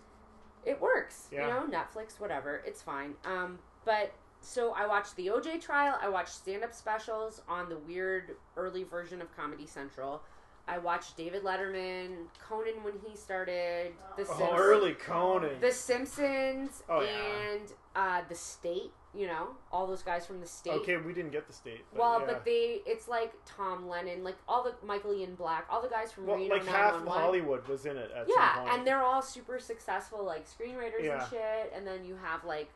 it 0.65 0.81
works, 0.81 1.29
Yeah. 1.31 1.43
you 1.47 1.53
know, 1.71 1.79
Netflix, 1.79 2.19
whatever, 2.19 2.63
it's 2.67 2.83
fine. 2.83 3.15
Um, 3.25 3.61
but 3.85 4.13
so 4.47 4.73
I 4.73 4.87
watched 4.87 5.17
the 5.17 5.27
OJ 5.27 5.61
trial. 5.61 5.99
I 6.01 6.09
watched 6.09 6.31
stand-up 6.35 6.73
specials 6.73 7.43
on 7.49 7.69
the 7.69 7.77
weird 7.79 8.37
early 8.57 8.85
version 8.85 9.21
of 9.21 9.35
Comedy 9.37 9.67
Central. 9.67 10.23
I 10.69 10.79
watched 10.79 11.17
David 11.17 11.43
Letterman, 11.45 12.27
Conan 12.41 12.83
when 12.83 12.95
he 13.05 13.17
started, 13.17 13.93
The 14.17 14.23
Oh, 14.23 14.27
Simpsons, 14.27 14.51
early 14.57 14.95
Conan. 14.95 15.61
The 15.61 15.71
Simpsons, 15.73 16.83
Oh, 16.89 17.01
yeah. 17.03 17.09
and 17.53 17.73
uh, 17.95 18.23
The 18.29 18.35
State. 18.35 18.93
You 19.15 19.27
know, 19.29 19.49
all 19.73 19.87
those 19.87 20.03
guys 20.03 20.27
from 20.27 20.41
The 20.41 20.47
State. 20.47 20.75
Okay, 20.75 20.97
we 20.99 21.13
didn't 21.15 21.31
get 21.33 21.47
the 21.47 21.53
state. 21.53 21.85
But 21.93 22.01
Well, 22.01 22.21
yeah. 22.21 22.27
but 22.27 22.45
they, 22.45 22.83
it's 22.85 23.09
like 23.09 23.33
Tom 23.47 23.89
Lennon, 23.89 24.23
like 24.23 24.37
all 24.47 24.63
the 24.63 24.75
Michael 24.87 25.15
Ian 25.15 25.37
Black, 25.37 25.67
all 25.71 25.81
the 25.81 25.89
guys 25.89 26.13
from 26.13 26.27
well, 26.27 26.37
Reno 26.37 26.55
like 26.57 26.67
half 26.67 27.03
Hollywood 27.07 27.67
was 27.67 27.87
in 27.87 27.97
it 27.97 28.11
at 28.15 28.27
Yeah, 28.29 28.55
some 28.57 28.65
point. 28.65 28.75
and 28.79 28.87
they're 28.87 29.03
all 29.03 29.23
super 29.23 29.59
successful, 29.59 30.23
like 30.25 30.47
screenwriters 30.47 31.03
Yeah. 31.03 31.21
and 31.23 31.31
shit. 31.31 31.73
And 31.75 31.87
then 31.87 32.05
you 32.05 32.17
have 32.23 32.45
like, 32.45 32.69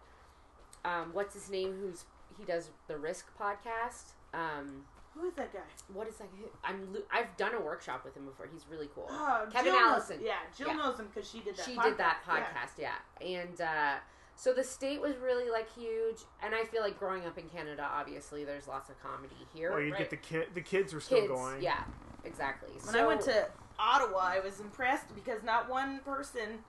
um, 0.84 1.10
what's 1.12 1.34
his 1.34 1.50
name? 1.50 1.74
Who's 1.80 2.04
he 2.38 2.44
does 2.44 2.70
the 2.88 2.96
Risk 2.96 3.26
podcast? 3.38 4.12
Um, 4.32 4.84
who 5.14 5.26
is 5.26 5.34
that 5.34 5.52
guy? 5.52 5.58
what 5.92 6.06
is 6.08 6.16
that? 6.16 6.28
I'm 6.64 6.96
I've 7.12 7.36
done 7.36 7.54
a 7.54 7.60
workshop 7.60 8.04
with 8.04 8.16
him 8.16 8.24
before. 8.26 8.48
He's 8.52 8.64
really 8.70 8.88
cool. 8.94 9.06
Oh, 9.10 9.46
Kevin 9.52 9.72
Jill 9.72 9.80
knows- 9.80 9.92
Allison. 9.92 10.20
yeah, 10.22 10.34
Jill 10.56 10.68
Yeah. 10.68 10.74
knows 10.74 10.98
him 10.98 11.08
because 11.12 11.28
she 11.28 11.40
did 11.40 11.56
that. 11.56 11.64
she 11.64 11.74
podcast. 11.76 11.84
did 11.84 11.98
that 11.98 12.18
Yeah. 12.26 12.34
podcast, 12.44 12.78
yeah. 12.78 13.26
And 13.26 13.60
uh, 13.60 13.94
so 14.36 14.54
the 14.54 14.64
state 14.64 15.00
was 15.00 15.16
really 15.18 15.50
like 15.50 15.70
huge, 15.74 16.18
and 16.42 16.54
I 16.54 16.64
feel 16.64 16.82
like 16.82 16.98
growing 16.98 17.26
up 17.26 17.36
in 17.36 17.48
Canada, 17.48 17.86
obviously, 17.92 18.44
there's 18.44 18.68
lots 18.68 18.88
of 18.88 19.02
comedy 19.02 19.34
here. 19.52 19.72
or 19.72 19.82
you 19.82 19.90
right. 19.92 19.98
get 19.98 20.10
the 20.10 20.16
kid. 20.16 20.46
The 20.54 20.62
kids 20.62 20.94
were 20.94 21.00
still 21.00 21.18
Kids, 21.22 21.28
going. 21.32 21.60
yeah, 21.62 21.82
exactly. 22.24 22.70
When 22.72 22.94
so, 22.94 23.02
I 23.02 23.06
went 23.06 23.20
to 23.22 23.48
Ottawa, 23.78 24.18
I 24.20 24.40
was 24.40 24.60
impressed 24.60 25.14
because 25.14 25.42
not 25.42 25.68
one 25.68 25.98
person, 26.00 26.64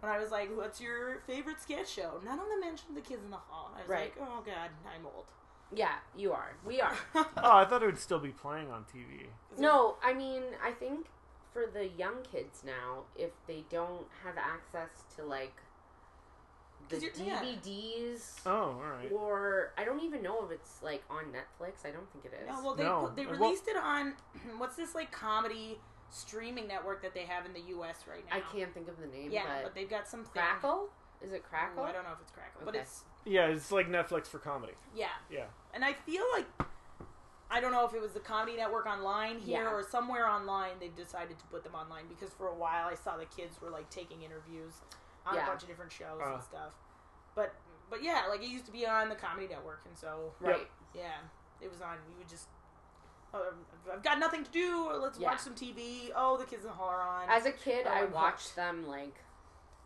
when 0.00 0.10
I 0.12 0.18
was 0.18 0.30
like, 0.30 0.54
"What's 0.56 0.80
your 0.80 1.20
favorite 1.26 1.60
sketch 1.60 1.88
show?" 1.88 2.20
None 2.24 2.38
of 2.38 2.48
them 2.48 2.60
mentioned 2.60 2.96
the 2.96 3.00
Kids 3.00 3.22
in 3.24 3.30
the 3.30 3.36
Hall. 3.36 3.72
I 3.76 3.80
was 3.80 3.88
Right. 3.88 4.12
like, 4.18 4.28
"Oh 4.28 4.42
God, 4.44 4.70
I'm 4.94 5.06
old." 5.06 5.26
yeah, 5.72 5.96
you 6.16 6.32
are, 6.32 6.54
we 6.64 6.80
are. 6.80 6.94
Oh, 7.14 7.26
I 7.56 7.64
thought 7.64 7.82
it 7.82 7.86
would 7.86 7.98
still 7.98 8.20
be 8.20 8.30
playing 8.30 8.70
on 8.70 8.84
TV. 8.84 9.26
No, 9.58 9.96
I 10.02 10.12
mean, 10.14 10.42
I 10.62 10.70
think 10.70 11.08
for 11.52 11.66
the 11.66 11.88
young 11.88 12.22
kids 12.22 12.62
now, 12.64 13.02
if 13.16 13.32
they 13.48 13.64
don't 13.68 14.06
have 14.22 14.36
access 14.38 14.90
to 15.16 15.24
like 15.24 15.54
the 16.88 16.96
'Cause 17.00 17.02
you're- 17.18 17.26
yeah. 17.26 17.42
DVDs, 17.42 18.40
Oh, 18.46 18.52
all 18.52 18.74
right. 18.74 19.10
or 19.10 19.72
I 19.76 19.84
don't 19.84 20.00
even 20.02 20.22
know 20.22 20.44
if 20.44 20.52
it's 20.52 20.80
like 20.84 21.02
on 21.10 21.32
Netflix. 21.32 21.84
I 21.84 21.90
don't 21.90 22.08
think 22.12 22.26
it 22.26 22.32
is. 22.40 22.46
No, 22.48 22.62
well, 22.62 22.74
they 22.76 22.84
No. 22.84 23.00
put, 23.06 23.16
they 23.16 23.26
Well- 23.26 23.34
released 23.40 23.66
it 23.66 23.76
on 23.76 24.14
what's 24.58 24.76
this 24.76 24.94
like 24.94 25.10
comedy 25.10 25.80
streaming 26.10 26.66
network 26.68 27.02
that 27.02 27.14
they 27.14 27.24
have 27.24 27.44
in 27.46 27.52
the 27.52 27.60
U.S. 27.70 28.04
right 28.08 28.24
now? 28.30 28.36
I 28.36 28.40
can't 28.56 28.72
think 28.72 28.88
of 28.88 28.98
the 29.00 29.06
name. 29.06 29.30
Yeah, 29.30 29.42
but, 29.46 29.64
but 29.64 29.74
they've 29.74 29.90
got 29.90 30.06
some 30.08 30.24
Crackle. 30.24 30.88
Is 31.22 31.32
it 31.32 31.42
Crackle? 31.44 31.82
I 31.84 31.92
don't 31.92 32.04
know 32.04 32.12
if 32.12 32.20
it's 32.20 32.30
Crackle, 32.30 32.62
but 32.64 32.74
it's 32.74 33.04
Yeah, 33.24 33.46
it's 33.46 33.72
like 33.72 33.88
Netflix 33.88 34.26
for 34.26 34.38
comedy. 34.38 34.74
yeah. 34.94 35.08
Yeah. 35.30 35.44
And 35.74 35.84
I 35.84 35.92
feel 35.92 36.24
like 36.34 36.46
I 37.50 37.60
don't 37.60 37.70
know 37.72 37.86
if 37.86 37.94
it 37.94 38.00
was 38.00 38.12
the 38.12 38.20
Comedy 38.20 38.56
Network 38.56 38.86
online 38.86 39.38
here 39.38 39.62
Yeah. 39.62 39.70
or 39.70 39.82
somewhere 39.82 40.28
online 40.28 40.72
they've 40.80 40.94
decided 40.96 41.38
to 41.38 41.44
put 41.46 41.62
them 41.62 41.74
online 41.76 42.04
because 42.08 42.30
for 42.34 42.48
a 42.48 42.54
while 42.54 42.88
I 42.88 42.94
saw 42.96 43.16
the 43.16 43.24
kids 43.26 43.60
were 43.62 43.70
like 43.70 43.88
taking 43.88 44.22
interviews 44.22 44.74
on 45.24 45.34
Yeah. 45.36 45.44
a 45.44 45.46
bunch 45.46 45.62
of 45.62 45.68
different 45.68 45.92
shows 45.92 46.20
Uh. 46.22 46.34
and 46.34 46.42
stuff. 46.42 46.74
But 47.34 47.54
but 47.88 48.02
yeah, 48.02 48.24
like 48.28 48.42
it 48.42 48.48
used 48.48 48.66
to 48.66 48.72
be 48.72 48.84
on 48.86 49.08
the 49.08 49.14
Comedy 49.14 49.46
Network 49.48 49.80
and 49.86 49.96
so 49.96 50.32
Right. 50.40 50.68
yeah, 50.94 51.18
it 51.60 51.70
was 51.70 51.80
on. 51.80 51.96
You 52.10 52.16
would 52.18 52.28
just 52.28 52.48
Uh, 53.36 53.92
I've 53.92 54.02
got 54.02 54.18
nothing 54.18 54.44
to 54.44 54.50
do. 54.50 54.90
Let's 54.92 55.18
Yeah. 55.18 55.28
watch 55.30 55.40
some 55.40 55.54
TV. 55.54 56.10
Oh, 56.14 56.36
the 56.36 56.44
kids 56.44 56.62
in 56.64 56.68
the 56.68 56.74
hall 56.74 56.88
on 56.88 57.28
As 57.28 57.46
a 57.46 57.52
kid, 57.52 57.86
Oh, 57.86 57.90
I 57.90 58.00
I'm 58.02 58.12
watched 58.12 58.56
them 58.56 58.86
like 58.86 59.14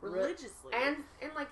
religiously 0.01 0.73
and 0.73 1.05
and 1.21 1.35
like 1.35 1.51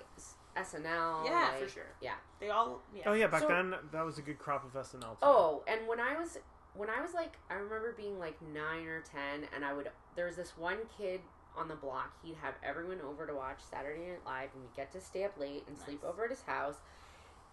SNL. 0.55 1.25
yeah, 1.25 1.49
like- 1.51 1.59
for 1.63 1.69
sure. 1.69 1.85
Yeah. 2.01 2.15
They 2.39 2.49
all 2.49 2.81
yeah. 2.93 3.03
Oh 3.05 3.13
yeah, 3.13 3.27
back 3.27 3.41
So- 3.41 3.47
then 3.47 3.75
that 3.91 4.01
was 4.05 4.17
a 4.17 4.21
good 4.21 4.39
crop 4.39 4.63
of 4.63 4.75
SNL. 4.75 5.11
Too. 5.13 5.17
Oh, 5.21 5.63
and 5.67 5.87
when 5.87 5.99
I 5.99 6.15
was 6.19 6.37
when 6.73 6.89
I 6.89 7.01
was 7.01 7.13
like 7.13 7.37
I 7.49 7.53
remember 7.55 7.91
being 7.93 8.19
like 8.19 8.41
9 8.41 8.87
or 8.87 9.01
10 9.01 9.47
and 9.53 9.63
I 9.63 9.73
would 9.73 9.91
there 10.15 10.25
was 10.25 10.35
this 10.35 10.57
one 10.57 10.79
kid 10.97 11.21
on 11.55 11.67
the 11.67 11.75
block. 11.75 12.13
He'd 12.23 12.35
have 12.37 12.55
everyone 12.63 13.01
over 13.01 13.25
to 13.27 13.33
watch 13.35 13.59
Saturday 13.61 14.07
Night 14.09 14.25
Live 14.25 14.49
and 14.53 14.63
we'd 14.63 14.75
get 14.75 14.91
to 14.93 15.01
stay 15.01 15.23
up 15.23 15.37
late 15.37 15.63
and 15.67 15.77
sleep 15.77 16.03
over 16.03 16.23
at 16.25 16.29
his 16.31 16.41
house. 16.43 16.77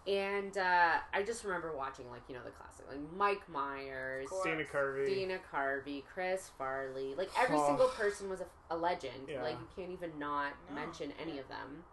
And 0.07 0.57
uh, 0.57 0.93
I 1.13 1.21
just 1.23 1.43
remember 1.43 1.75
watching 1.75 2.09
like, 2.09 2.21
you 2.29 2.35
know, 2.35 2.41
the 2.45 2.51
classic 2.51 2.85
like 2.89 2.99
Mike 3.17 3.49
Myers, 3.49 4.27
course. 4.29 4.45
Dana 4.45 4.63
Carvey. 4.63 5.05
Dana 5.07 5.37
Carvey, 5.53 6.03
Chris 6.13 6.49
Farley. 6.57 7.13
Like 7.17 7.29
every 7.37 7.57
Oh. 7.59 7.67
single 7.67 7.87
person 7.89 8.29
was 8.29 8.39
a, 8.41 8.45
a 8.73 8.77
legend. 8.77 9.27
Yeah. 9.27 9.43
Like 9.43 9.57
you 9.59 9.67
can't 9.75 9.91
even 9.91 10.17
not 10.17 10.53
No. 10.69 10.75
mention 10.75 11.11
any 11.21 11.39
of 11.39 11.47
them. 11.49 11.83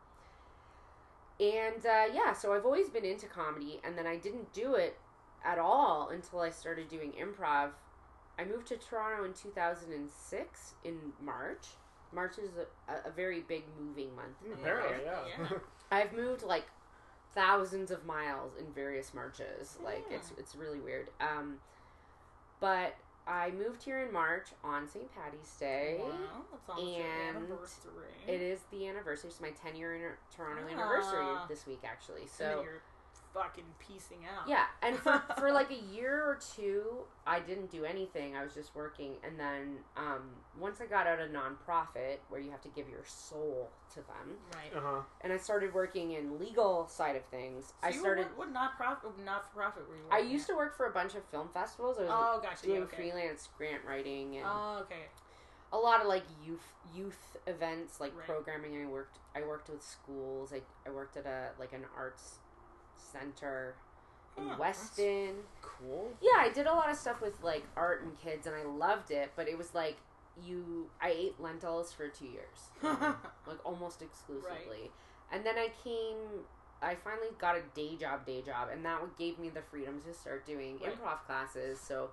And 1.41 1.85
uh, 1.85 2.05
yeah, 2.15 2.33
so 2.33 2.53
I've 2.55 2.65
always 2.65 2.89
been 2.89 3.05
into 3.05 3.27
comedy, 3.27 3.81
and 3.83 3.99
then 3.99 4.07
I 4.07 4.17
didn't 4.17 4.53
do 4.53 4.75
it 4.75 4.97
at 5.45 5.59
all 5.59 6.11
until 6.11 6.41
I 6.41 6.51
started 6.51 6.89
doing 6.89 7.13
improv. 7.21 7.71
I 8.39 8.45
moved 8.45 8.69
to 8.69 8.77
Toronto 8.77 9.25
in 9.25 9.33
2006 9.33 10.75
in 10.85 10.97
March. 11.21 11.67
March 12.13 12.39
is 12.39 12.51
a, 12.57 12.93
a, 12.93 13.09
a 13.09 13.11
very 13.11 13.41
big 13.41 13.65
moving 13.81 14.15
month. 14.15 14.37
in 14.47 14.53
Apparently, 14.53 14.99
yeah. 15.05 15.19
Yeah. 15.51 15.59
I've 15.91 16.13
moved 16.13 16.45
like 16.45 16.67
thousands 17.35 17.91
of 17.91 18.05
miles 18.07 18.53
in 18.59 18.67
various 18.73 19.13
marches. 19.15 19.77
Like 19.85 20.05
it's 20.11 20.33
it's 20.39 20.55
really 20.55 20.81
weird. 20.81 21.11
Um, 21.21 21.57
but 22.61 22.95
I 23.27 23.51
moved 23.53 23.83
here 23.83 24.01
in 24.05 24.13
March 24.13 24.49
on 24.63 24.87
St. 24.89 25.11
Patty's 25.15 25.51
Day. 25.59 25.97
Wow, 26.01 26.11
that's 26.53 26.69
almost 26.69 26.97
your 26.97 27.07
And 27.07 27.37
anniversary. 27.39 27.93
It 28.29 28.41
is 28.43 28.61
the 28.71 28.87
anniversary. 28.87 29.31
It's 29.31 29.41
my 29.41 29.51
10 29.51 29.77
year 29.77 29.95
inter- 29.95 30.19
Toronto 30.35 30.63
Ah. 30.69 30.73
anniversary 30.73 31.27
this 31.49 31.67
week, 31.67 31.81
actually. 31.85 32.27
So 32.27 32.65
fucking 33.35 33.65
piecing 33.81 34.19
out. 34.25 34.49
yeah, 34.49 34.65
and 34.83 34.97
for, 34.97 35.21
for 35.39 35.53
like 35.53 35.71
a 35.71 35.95
year 35.95 36.23
or 36.25 36.39
two, 36.57 36.85
I 37.27 37.41
didn't 37.41 37.71
do 37.71 37.85
anything. 37.85 38.37
I 38.37 38.43
was 38.45 38.55
just 38.55 38.75
working, 38.75 39.15
and 39.27 39.39
then 39.39 39.79
um, 39.97 40.31
once 40.59 40.81
I 40.81 40.87
got 40.87 41.07
out 41.07 41.21
of 41.21 41.31
nonprofit, 41.31 42.19
where 42.29 42.41
you 42.41 42.51
have 42.53 42.63
to 42.63 42.69
give 42.69 42.89
your 42.89 43.05
soul 43.07 43.69
to 43.91 43.97
them, 43.97 44.37
Right. 44.55 44.73
Uh 44.77 44.81
huh. 44.83 45.01
and 45.23 45.33
I 45.33 45.37
started 45.37 45.75
working 45.75 46.13
in 46.13 46.39
legal 46.39 46.87
side 46.89 47.17
of 47.17 47.25
things. 47.27 47.67
So 47.67 47.73
I 47.83 47.89
you 47.91 47.97
were- 47.97 48.01
started. 48.01 48.27
what, 48.37 48.49
what 48.51 48.55
nonprofit? 48.55 49.25
not 49.25 49.51
for 49.53 49.59
profit 49.61 49.89
were 49.89 49.97
you? 49.97 50.03
I 50.11 50.19
working 50.19 50.31
used 50.33 50.47
to 50.47 50.57
work 50.57 50.77
for 50.77 50.87
a 50.87 50.93
bunch 50.93 51.15
of 51.15 51.25
film 51.27 51.49
festivals. 51.53 51.97
I 51.99 52.03
was? 52.03 52.11
Oh, 52.13 52.41
gotcha. 52.43 52.63
doing 52.65 52.79
yeah, 52.79 52.85
okay. 52.85 52.97
freelance 52.97 53.49
grant 53.59 53.83
writing 53.87 54.37
and 54.37 54.47
Oh, 54.49 54.79
okay. 54.83 55.07
a 55.73 55.77
lot 55.79 56.01
of 56.01 56.07
like 56.07 56.23
youth 56.47 56.63
youth 56.95 57.37
events, 57.47 58.01
like 58.01 58.17
Right. 58.17 58.27
programming. 58.27 58.81
I 58.81 58.87
worked. 58.87 59.19
I 59.35 59.43
worked 59.43 59.69
with 59.71 59.83
schools. 59.83 60.53
I 60.53 60.61
I 60.89 60.93
worked 60.93 61.17
at 61.17 61.27
a 61.27 61.51
like 61.59 61.73
an 61.73 61.85
arts 61.97 62.39
center 63.19 63.75
in 64.37 64.49
Huh, 64.49 64.57
Weston. 64.59 65.35
Cool. 65.63 66.11
Yeah, 66.21 66.39
I 66.39 66.51
did 66.53 66.67
a 66.67 66.73
lot 66.73 66.91
of 66.91 66.97
stuff 66.97 67.21
with 67.21 67.43
like 67.43 67.65
art 67.77 68.03
and 68.03 68.19
kids, 68.21 68.47
and 68.47 68.55
I 68.57 68.65
loved 68.65 69.11
it. 69.11 69.33
But 69.37 69.49
it 69.49 69.57
was 69.57 69.75
like 69.75 69.97
you, 70.45 70.91
I 71.01 71.11
ate 71.11 71.41
lentils 71.41 71.93
for 71.93 72.09
two 72.09 72.27
years, 72.27 72.71
um, 72.83 73.17
like 73.47 73.65
almost 73.65 74.03
exclusively. 74.03 74.91
And 75.33 75.45
then 75.45 75.57
I 75.57 75.69
came. 75.83 76.17
I 76.83 76.97
finally 76.97 77.29
got 77.39 77.57
a 77.57 77.63
day 77.75 77.97
job, 77.97 78.27
day 78.27 78.43
job, 78.43 78.69
and 78.71 78.85
that 78.85 79.01
gave 79.19 79.39
me 79.39 79.49
the 79.49 79.63
freedom 79.63 80.01
to 80.07 80.13
start 80.13 80.45
doing 80.47 80.79
Right. 80.83 80.93
improv 80.93 81.25
classes. 81.27 81.81
So 81.81 82.11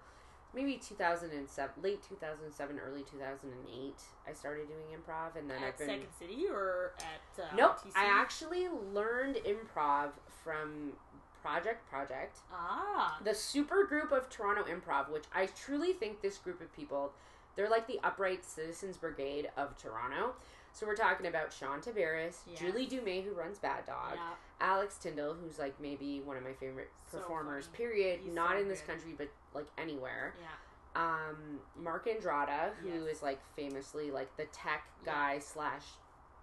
maybe 0.54 0.76
2007, 0.78 1.76
late 1.84 2.02
2007, 2.08 2.80
early 2.80 3.04
2008, 3.04 3.94
I 4.28 4.34
started 4.34 4.68
doing 4.68 4.80
improv, 4.94 5.36
and 5.40 5.50
then 5.50 5.58
at 5.62 5.70
I've 5.70 5.78
been. 5.78 5.88
Second 5.88 6.08
City 6.20 6.46
or 6.52 6.94
at 7.00 7.44
uh, 7.44 7.48
Nope? 7.56 7.78
I 7.96 8.06
actually 8.06 8.68
learned 8.94 9.38
improv 9.46 10.10
from 10.44 10.94
Project 11.42 11.90
Project 11.90 12.38
ah 12.54 13.18
the 13.24 13.34
super 13.34 13.84
group 13.86 14.12
of 14.12 14.30
Toronto 14.30 14.64
Improv, 14.64 15.10
which 15.10 15.24
I 15.34 15.48
truly 15.48 15.94
think 15.94 16.22
this 16.22 16.38
group 16.38 16.62
of 16.62 16.72
people, 16.76 17.14
they're 17.56 17.70
like 17.70 17.88
the 17.88 18.00
upright 18.04 18.46
citizens 18.46 18.96
brigade 18.98 19.50
of 19.58 19.76
Toronto. 19.78 20.34
So 20.74 20.86
we're 20.86 20.96
talking 20.96 21.26
about 21.28 21.52
Sean 21.52 21.82
Tavares, 21.82 22.36
Yes. 22.48 22.60
Julie 22.60 22.88
Dumais, 22.88 23.24
who 23.26 23.34
runs 23.34 23.58
Bad 23.58 23.86
Dog, 23.88 24.14
yeah. 24.16 24.30
Alex 24.62 24.98
Tyndall, 24.98 25.34
who's 25.34 25.58
like 25.60 25.74
maybe 25.82 26.22
one 26.24 26.38
of 26.38 26.44
my 26.44 26.54
favorite 26.54 26.90
performers. 27.12 27.66
funny. 27.66 27.78
period. 27.78 28.20
He's 28.24 28.34
Not 28.34 28.52
so 28.52 28.62
in 28.62 28.68
this 28.70 28.80
good. 28.82 28.88
country, 28.92 29.14
but 29.18 29.30
like 29.54 29.68
anywhere. 29.78 30.34
Yeah. 30.40 30.48
Um, 30.94 31.60
Mark 31.78 32.06
Andrada, 32.08 32.74
who 32.82 32.90
is 33.06 33.16
Yes. 33.16 33.22
like 33.24 33.40
famously 33.56 34.12
like 34.12 34.36
the 34.38 34.46
tech 34.46 34.84
Yeah. 35.06 35.14
guy 35.14 35.40
slash 35.40 35.86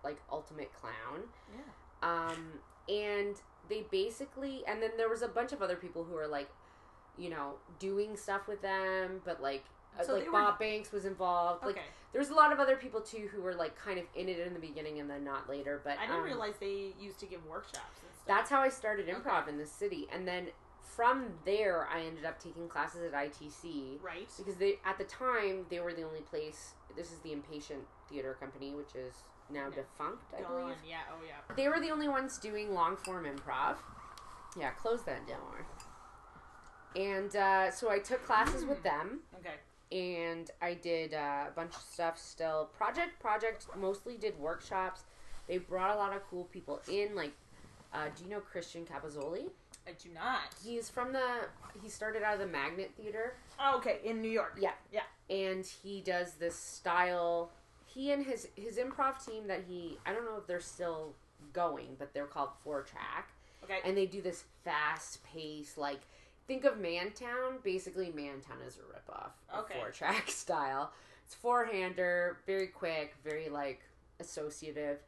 like 0.04 0.18
ultimate 0.30 0.72
clown. 0.74 1.28
Yeah. 1.54 1.60
Um, 2.02 2.60
and 2.88 3.36
they 3.68 3.82
basically, 3.90 4.64
and 4.66 4.82
then 4.82 4.92
there 4.96 5.08
was 5.08 5.22
a 5.22 5.28
bunch 5.28 5.52
of 5.52 5.60
other 5.60 5.76
people 5.76 6.04
who 6.04 6.16
are 6.16 6.26
like, 6.28 6.48
you 7.18 7.28
know, 7.28 7.56
doing 7.78 8.16
stuff 8.16 8.46
with 8.48 8.62
them, 8.62 9.20
but 9.24 9.42
like. 9.42 9.64
uh, 9.98 10.04
So 10.04 10.12
like 10.14 10.22
they 10.22 10.28
were- 10.28 10.32
Bob 10.32 10.58
Banks 10.58 10.92
was 10.92 11.04
involved. 11.04 11.64
Like 11.64 11.76
Okay. 11.76 11.86
there's 12.12 12.30
a 12.30 12.34
lot 12.34 12.52
of 12.52 12.60
other 12.60 12.76
people 12.76 13.00
too 13.00 13.28
who 13.32 13.42
were 13.42 13.54
like 13.54 13.76
kind 13.76 13.98
of 13.98 14.06
in 14.14 14.28
it 14.28 14.38
in 14.38 14.54
the 14.54 14.60
beginning 14.60 15.00
and 15.00 15.10
then 15.10 15.24
not 15.24 15.48
later. 15.48 15.80
But 15.84 15.98
I 15.98 16.02
didn't 16.02 16.18
um, 16.20 16.24
realize 16.24 16.54
they 16.58 16.94
used 16.98 17.18
to 17.20 17.26
give 17.26 17.44
workshops 17.46 18.00
and 18.02 18.14
stuff. 18.14 18.26
that's 18.26 18.48
how 18.50 18.60
I 18.60 18.68
started 18.68 19.08
improv 19.08 19.42
Okay. 19.42 19.50
in 19.50 19.58
the 19.58 19.66
city, 19.66 20.08
and 20.12 20.26
then 20.26 20.48
from 20.98 21.26
there 21.44 21.86
I 21.94 22.00
ended 22.00 22.24
up 22.24 22.42
taking 22.42 22.66
classes 22.68 23.02
at 23.04 23.12
ITC 23.12 24.02
right. 24.02 24.28
because 24.36 24.56
they 24.56 24.80
at 24.84 24.98
the 24.98 25.04
time 25.04 25.64
they 25.70 25.78
were 25.78 25.92
the 25.94 26.02
only 26.02 26.22
place. 26.22 26.72
This 26.96 27.12
is 27.12 27.18
the 27.20 27.30
Impatient 27.32 27.82
Theater 28.10 28.36
Company, 28.40 28.72
which 28.74 28.96
is 28.96 29.14
now 29.48 29.68
Yeah. 29.68 29.76
defunct, 29.76 30.24
I 30.36 30.42
Gone. 30.42 30.62
believe. 30.62 30.76
Yeah. 30.84 30.96
Oh 31.12 31.22
yeah. 31.24 31.54
They 31.54 31.68
were 31.68 31.78
the 31.78 31.92
only 31.92 32.08
ones 32.08 32.36
doing 32.38 32.74
long 32.74 32.96
form 32.96 33.26
improv. 33.26 33.76
Yeah, 34.58 34.70
close 34.70 35.04
that 35.04 35.24
door. 35.28 35.64
And 36.96 37.36
uh, 37.36 37.70
so 37.70 37.90
I 37.90 38.00
took 38.00 38.24
classes 38.24 38.64
with 38.64 38.82
them, 38.82 39.20
Okay. 39.38 39.54
and 39.96 40.50
I 40.60 40.74
did 40.74 41.14
uh, 41.14 41.44
a 41.46 41.52
bunch 41.54 41.76
of 41.76 41.82
stuff 41.82 42.18
still. 42.18 42.70
Project 42.76 43.20
Project 43.20 43.66
mostly 43.76 44.16
did 44.16 44.36
workshops. 44.36 45.02
They 45.46 45.58
brought 45.58 45.94
a 45.94 45.98
lot 45.98 46.12
of 46.12 46.24
cool 46.28 46.44
people 46.46 46.80
in. 46.90 47.14
Like, 47.14 47.34
uh, 47.94 48.06
do 48.16 48.24
you 48.24 48.30
know 48.30 48.40
Christian 48.40 48.84
Capozzoli? 48.84 49.50
I 49.88 49.92
do 50.02 50.10
not. 50.14 50.54
He's 50.64 50.88
from 50.90 51.12
the. 51.12 51.24
He 51.82 51.88
started 51.88 52.22
out 52.22 52.34
of 52.34 52.40
the 52.40 52.46
Magnet 52.46 52.90
Theater, 52.96 53.34
Oh, 53.58 53.76
okay. 53.78 53.98
In 54.04 54.20
New 54.20 54.30
York. 54.30 54.58
Yeah. 54.60 54.72
Yeah. 54.92 55.02
and 55.30 55.64
he 55.64 56.00
does 56.00 56.34
this 56.34 56.54
style. 56.56 57.50
He 57.86 58.12
and 58.12 58.24
his 58.24 58.48
his 58.54 58.76
improv 58.76 59.24
team 59.24 59.46
that 59.48 59.62
he. 59.68 59.98
I 60.04 60.12
don't 60.12 60.24
know 60.24 60.36
if 60.36 60.46
they're 60.46 60.60
still 60.60 61.14
going, 61.52 61.96
but 61.98 62.12
they're 62.12 62.26
called 62.26 62.50
Four 62.64 62.82
Track 62.82 63.30
Okay. 63.64 63.78
and 63.84 63.96
they 63.96 64.06
do 64.06 64.20
this 64.22 64.44
fast 64.64 65.22
pace 65.24 65.76
like 65.76 66.00
think 66.46 66.64
of 66.64 66.78
mantown 66.78 67.58
basically 67.62 68.10
mantown 68.14 68.58
is 68.66 68.76
a 68.78 68.80
ripoff 68.80 69.30
of 69.52 69.64
Okay. 69.64 69.74
four 69.78 69.90
track 69.90 70.28
style 70.30 70.92
it's 71.26 71.34
four 71.34 71.64
hander 71.66 72.38
very 72.46 72.66
quick 72.68 73.14
very 73.24 73.48
like 73.48 73.80
associative 74.20 74.98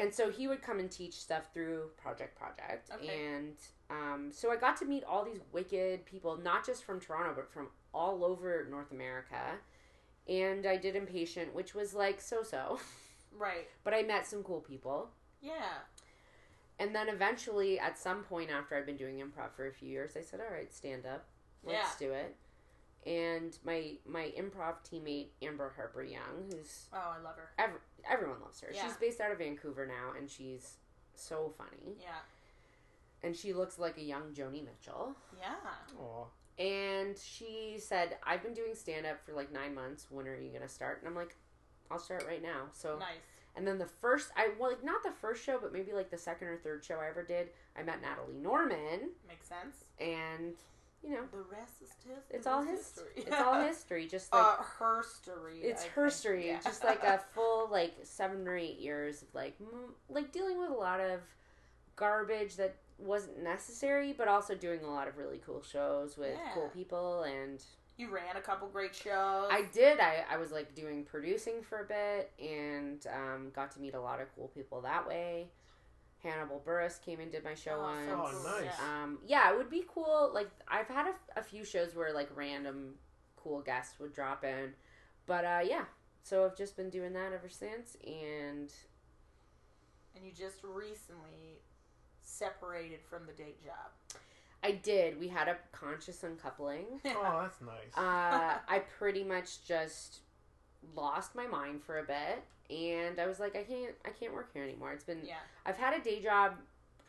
and 0.00 0.12
so 0.14 0.30
he 0.30 0.48
would 0.48 0.62
come 0.62 0.78
and 0.78 0.90
teach 0.90 1.14
stuff 1.14 1.52
through 1.52 1.90
project 1.96 2.36
project 2.36 2.90
Okay. 2.94 3.24
and 3.34 3.54
um, 3.90 4.30
so 4.32 4.50
i 4.50 4.56
got 4.56 4.76
to 4.78 4.84
meet 4.84 5.04
all 5.04 5.24
these 5.24 5.40
wicked 5.52 6.04
people 6.06 6.36
not 6.36 6.64
just 6.66 6.84
from 6.84 6.98
toronto 7.00 7.32
but 7.34 7.52
from 7.52 7.68
all 7.92 8.24
over 8.24 8.66
north 8.70 8.90
america 8.92 9.58
and 10.28 10.66
i 10.66 10.76
did 10.76 10.94
impatient 10.96 11.54
which 11.54 11.74
was 11.74 11.92
like 11.94 12.20
so 12.20 12.42
so 12.42 12.78
right. 13.36 13.68
but 13.84 13.92
i 13.94 14.02
met 14.02 14.26
some 14.26 14.42
cool 14.42 14.60
people 14.60 15.10
Yeah. 15.42 15.78
and 16.78 16.94
then 16.94 17.08
eventually, 17.08 17.78
at 17.78 17.98
some 17.98 18.22
point 18.22 18.50
after 18.50 18.74
I'd 18.76 18.86
been 18.86 18.96
doing 18.96 19.16
improv 19.18 19.50
for 19.56 19.66
a 19.66 19.72
few 19.72 19.88
years, 19.88 20.16
I 20.16 20.22
said, 20.22 20.40
"All 20.40 20.50
right, 20.52 20.72
stand 20.72 21.04
up, 21.04 21.26
let's 21.62 21.96
do 21.98 22.12
it." 22.12 22.36
And 23.06 23.56
my 23.64 23.92
my 24.06 24.32
improv 24.38 24.74
teammate 24.88 25.28
Amber 25.42 25.72
Harper 25.74 26.02
Young, 26.02 26.50
who's 26.50 26.86
Oh, 26.92 27.14
I 27.18 27.22
love 27.22 27.36
her. 27.36 27.50
ev- 27.58 27.80
everyone 28.10 28.40
loves 28.42 28.60
her. 28.60 28.68
Yeah. 28.74 28.82
She's 28.84 28.96
based 28.96 29.20
out 29.20 29.32
of 29.32 29.38
Vancouver 29.38 29.86
now, 29.86 30.12
and 30.18 30.28
she's 30.30 30.76
so 31.14 31.52
funny. 31.56 31.96
Yeah. 32.00 32.08
And 33.22 33.34
she 33.36 33.52
looks 33.52 33.78
like 33.78 33.96
a 33.98 34.02
young 34.02 34.32
Joni 34.34 34.64
Mitchell. 34.64 35.14
Yeah. 35.38 35.54
Aw. 35.98 36.24
And 36.58 37.16
she 37.18 37.76
said, 37.78 38.18
"I've 38.22 38.42
been 38.42 38.54
doing 38.54 38.74
stand 38.74 39.06
up 39.06 39.24
for 39.24 39.32
like 39.32 39.50
nine 39.50 39.74
months. 39.74 40.06
When 40.10 40.26
are 40.28 40.36
you 40.38 40.50
gonna 40.50 40.68
start?" 40.68 40.98
And 41.00 41.08
I'm 41.08 41.14
like, 41.14 41.36
"I'll 41.90 41.98
start 41.98 42.24
right 42.26 42.42
now." 42.42 42.68
So 42.72 42.98
Nice. 42.98 43.16
And 43.56 43.66
then 43.66 43.78
the 43.78 43.86
first, 43.86 44.30
I 44.36 44.50
well, 44.58 44.70
like 44.70 44.84
not 44.84 45.02
the 45.02 45.10
first 45.10 45.42
show, 45.42 45.58
but 45.60 45.72
maybe 45.72 45.92
like 45.92 46.10
the 46.10 46.18
second 46.18 46.48
or 46.48 46.56
third 46.58 46.84
show 46.84 46.96
I 47.00 47.08
ever 47.08 47.22
did, 47.24 47.48
I 47.76 47.82
met 47.82 48.00
Natalie 48.00 48.36
Norman, 48.38 49.10
Makes 49.26 49.48
sense. 49.48 49.84
and 49.98 50.54
you 51.02 51.10
know, 51.10 51.22
The 51.32 51.38
rest 51.50 51.82
is 51.82 51.90
just. 52.06 52.30
it's 52.30 52.46
all 52.46 52.62
rest 52.64 53.00
his, 53.16 53.24
it's 53.26 53.36
all 53.36 53.60
history. 53.60 54.06
Just 54.06 54.32
like 54.32 54.42
uh, 54.44 54.62
her 54.78 55.02
story. 55.02 55.60
it's 55.62 55.84
I 55.84 55.88
her 55.88 56.10
story, 56.10 56.48
Yeah. 56.48 56.60
just 56.62 56.84
like 56.84 57.02
a 57.04 57.18
full 57.34 57.68
like 57.70 57.94
seven 58.02 58.46
or 58.46 58.56
eight 58.56 58.78
years 58.78 59.22
of 59.22 59.28
like 59.34 59.58
mm, 59.60 59.90
like 60.08 60.32
dealing 60.32 60.58
with 60.58 60.70
a 60.70 60.74
lot 60.74 61.00
of 61.00 61.20
garbage 61.96 62.56
that 62.56 62.74
wasn't 62.98 63.42
necessary, 63.42 64.12
but 64.16 64.28
also 64.28 64.54
doing 64.54 64.84
a 64.84 64.90
lot 64.90 65.08
of 65.08 65.16
really 65.16 65.40
cool 65.44 65.62
shows 65.62 66.16
with 66.18 66.34
Yeah. 66.38 66.52
cool 66.54 66.68
people 66.68 67.22
and 67.22 67.62
You 67.96 68.08
ran 68.10 68.36
a 68.36 68.40
couple 68.40 68.68
great 68.68 68.94
shows. 68.94 69.48
I 69.50 69.64
did. 69.72 70.00
I, 70.00 70.24
I 70.30 70.36
was 70.36 70.52
like 70.52 70.74
doing 70.74 71.04
producing 71.04 71.62
for 71.62 71.80
a 71.80 71.84
bit 71.86 72.30
and 72.40 73.04
um, 73.14 73.50
got 73.54 73.70
to 73.72 73.80
meet 73.80 73.94
a 73.94 74.00
lot 74.00 74.20
of 74.20 74.34
cool 74.34 74.48
people 74.48 74.80
that 74.82 75.06
way. 75.08 75.48
Hannibal 76.22 76.62
Buress 76.66 77.00
came 77.02 77.20
and 77.20 77.30
did 77.32 77.44
my 77.44 77.54
show 77.54 77.76
Oh, 77.78 77.82
once. 77.82 78.10
Oh, 78.46 78.58
nice. 78.60 78.64
Yeah. 78.78 79.02
Um, 79.02 79.18
yeah, 79.26 79.50
it 79.52 79.56
would 79.56 79.70
be 79.70 79.84
cool. 79.92 80.30
Like 80.34 80.50
I've 80.68 80.88
had 80.88 81.06
a, 81.06 81.40
a 81.40 81.42
few 81.42 81.64
shows 81.64 81.94
where 81.94 82.12
like 82.12 82.28
random 82.34 82.94
cool 83.36 83.60
guests 83.62 83.98
would 84.00 84.12
drop 84.12 84.44
in, 84.44 84.72
but 85.26 85.44
uh, 85.44 85.60
yeah. 85.64 85.84
So 86.22 86.44
I've 86.44 86.56
just 86.56 86.76
been 86.76 86.90
doing 86.90 87.12
that 87.14 87.32
ever 87.32 87.48
since, 87.48 87.96
and 88.06 88.70
And 90.14 90.24
you 90.24 90.32
just 90.36 90.58
recently 90.62 91.60
separated 92.22 93.00
from 93.08 93.26
the 93.26 93.32
date 93.32 93.62
job. 93.64 94.20
I 94.62 94.72
did. 94.72 95.18
We 95.18 95.28
had 95.28 95.48
a 95.48 95.56
conscious 95.72 96.22
uncoupling. 96.22 96.84
Oh, 97.06 97.40
that's 97.42 97.60
nice. 97.62 97.96
uh, 97.96 98.58
I 98.68 98.80
pretty 98.98 99.24
much 99.24 99.64
just 99.66 100.18
lost 100.96 101.34
my 101.34 101.46
mind 101.46 101.82
for 101.82 101.98
a 101.98 102.04
bit, 102.04 102.42
and 102.70 103.18
I 103.18 103.26
was 103.26 103.40
like, 103.40 103.56
I 103.56 103.62
can't, 103.62 103.94
I 104.04 104.10
can't 104.10 104.32
work 104.32 104.50
here 104.52 104.62
anymore. 104.64 104.92
It's 104.92 105.04
been, 105.04 105.20
yeah. 105.24 105.34
I've 105.66 105.76
had 105.76 105.94
a 105.94 106.02
day 106.02 106.20
job 106.22 106.54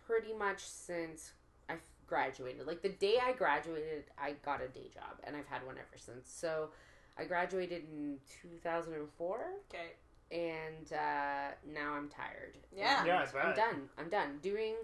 pretty 0.07 0.33
much 0.33 0.59
since 0.65 1.31
I 1.69 1.75
graduated. 2.07 2.67
Like 2.67 2.81
the 2.81 2.89
day 2.89 3.17
I 3.23 3.33
graduated, 3.33 4.05
I 4.17 4.33
got 4.43 4.61
a 4.61 4.67
day 4.67 4.89
job, 4.93 5.19
and 5.23 5.35
I've 5.35 5.47
had 5.47 5.65
one 5.65 5.75
ever 5.77 5.97
since. 5.97 6.29
So, 6.31 6.69
I 7.17 7.25
graduated 7.25 7.83
in 7.91 8.17
2004, 8.41 9.45
Okay. 9.69 9.91
and 10.31 10.93
uh, 10.93 11.51
now 11.73 11.93
I'm 11.93 12.07
tired. 12.07 12.55
Yeah. 12.75 13.05
Yeah, 13.05 13.19
I 13.19 13.25
bet. 13.25 13.45
I'm 13.45 13.55
done. 13.55 13.89
I'm 13.97 14.09
done 14.09 14.39
doing 14.41 14.75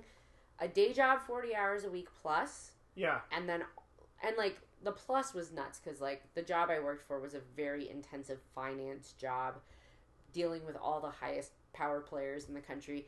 a 0.60 0.68
day 0.68 0.92
job, 0.94 1.22
40 1.26 1.56
hours 1.56 1.84
a 1.86 1.90
week 1.90 2.08
plus 2.22 2.72
yeah. 2.96 3.20
and 3.32 3.48
then 3.48 3.64
and 4.26 4.36
like 4.38 4.58
the 4.84 4.92
plus 4.92 5.34
was 5.34 5.52
nuts 5.52 5.80
because 5.84 6.00
like 6.02 6.24
the 6.36 6.42
job 6.42 6.70
i 6.70 6.80
worked 6.80 7.06
for 7.08 7.20
was 7.20 7.34
a 7.34 7.42
very 7.56 7.90
intensive 7.90 8.40
finance 8.54 9.14
job 9.20 9.56
dealing 10.34 10.66
with 10.66 10.76
all 10.78 11.00
the 11.02 11.10
highest 11.10 11.52
power 11.74 12.00
players 12.00 12.48
in 12.48 12.54
the 12.54 12.62
country 12.62 13.08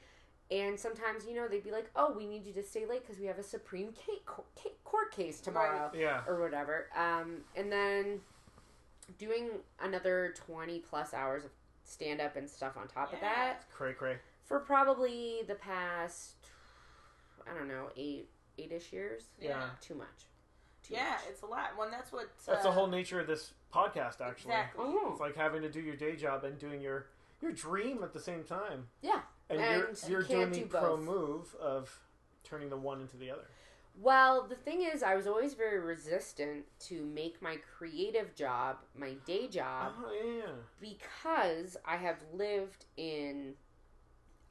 and 0.52 0.80
sometimes 0.80 1.26
you 1.28 1.36
know 1.36 1.48
they'd 1.48 1.64
be 1.64 1.72
like 1.72 1.90
oh 1.96 2.12
we 2.18 2.26
need 2.26 2.46
you 2.46 2.54
to 2.54 2.64
stay 2.64 2.86
late 2.86 3.02
because 3.06 3.20
we 3.20 3.28
have 3.28 3.38
a 3.38 3.44
supreme 3.44 3.90
ca- 3.94 4.22
co- 4.26 4.46
ca- 4.62 4.70
court 4.84 5.12
case 5.12 5.40
tomorrow 5.40 5.92
Yeah. 5.96 6.22
or 6.28 6.40
whatever 6.42 6.88
um, 6.98 7.38
and 7.56 7.72
then 7.72 8.20
doing 9.18 9.50
another 9.82 10.34
20 10.38 10.80
plus 10.80 11.14
hours 11.14 11.46
of 11.46 11.52
stand 11.84 12.20
up 12.22 12.36
and 12.36 12.50
stuff 12.50 12.78
on 12.78 12.88
top 12.88 13.14
of 13.14 13.20
that 13.22 13.70
Cray 13.72 13.94
cray. 13.94 14.18
for 14.46 14.60
probably 14.60 15.42
the 15.48 15.56
past 15.56 16.34
i 17.50 17.58
don't 17.58 17.68
know 17.68 17.90
eight 17.98 18.28
eight-ish 18.58 18.92
years 18.92 19.26
Yeah. 19.40 19.70
too 19.82 19.96
much 19.96 20.26
Too 20.90 20.96
Yeah, 20.96 21.12
much. 21.12 21.22
it's 21.30 21.42
a 21.44 21.46
lot. 21.46 21.72
Well, 21.78 21.90
that's 21.92 22.12
what. 22.12 22.30
That's 22.46 22.60
uh, 22.66 22.70
the 22.70 22.72
whole 22.72 22.88
nature 22.88 23.20
of 23.20 23.28
this 23.28 23.54
podcast, 23.74 24.20
actually. 24.22 24.52
Exactly. 24.52 24.86
Oh. 24.88 25.10
It's 25.12 25.20
like 25.22 25.36
having 25.36 25.62
to 25.62 25.70
do 25.70 25.80
your 25.80 25.96
day 25.96 26.16
job 26.16 26.44
and 26.44 26.58
doing 26.60 26.82
your 26.82 27.08
your 27.42 27.52
dream 27.52 28.04
at 28.04 28.14
the 28.14 28.20
same 28.20 28.44
time. 28.44 28.88
Yeah. 29.02 29.22
And, 29.50 29.60
And 29.62 29.82
you're 30.08 30.22
you 30.22 30.28
you're 30.30 30.46
doing 30.48 30.52
the 30.52 30.60
do 30.62 30.66
pro 30.66 30.98
move 30.98 31.56
of 31.62 32.00
turning 32.44 32.70
the 32.70 32.78
one 32.78 33.02
into 33.02 33.18
the 33.18 33.32
other. 33.32 33.46
Well, 34.02 34.46
the 34.48 34.56
thing 34.56 34.82
is, 34.84 35.04
I 35.04 35.16
was 35.16 35.28
always 35.28 35.56
very 35.56 35.80
resistant 35.80 36.66
to 36.88 37.04
make 37.06 37.42
my 37.42 37.58
creative 37.78 38.34
job 38.36 38.78
my 38.96 39.14
day 39.26 39.48
job 39.48 39.94
Oh 39.98 40.12
yeah. 40.14 40.52
because 40.80 41.76
I 41.86 41.98
have 41.98 42.18
lived 42.34 42.86
in 42.98 43.56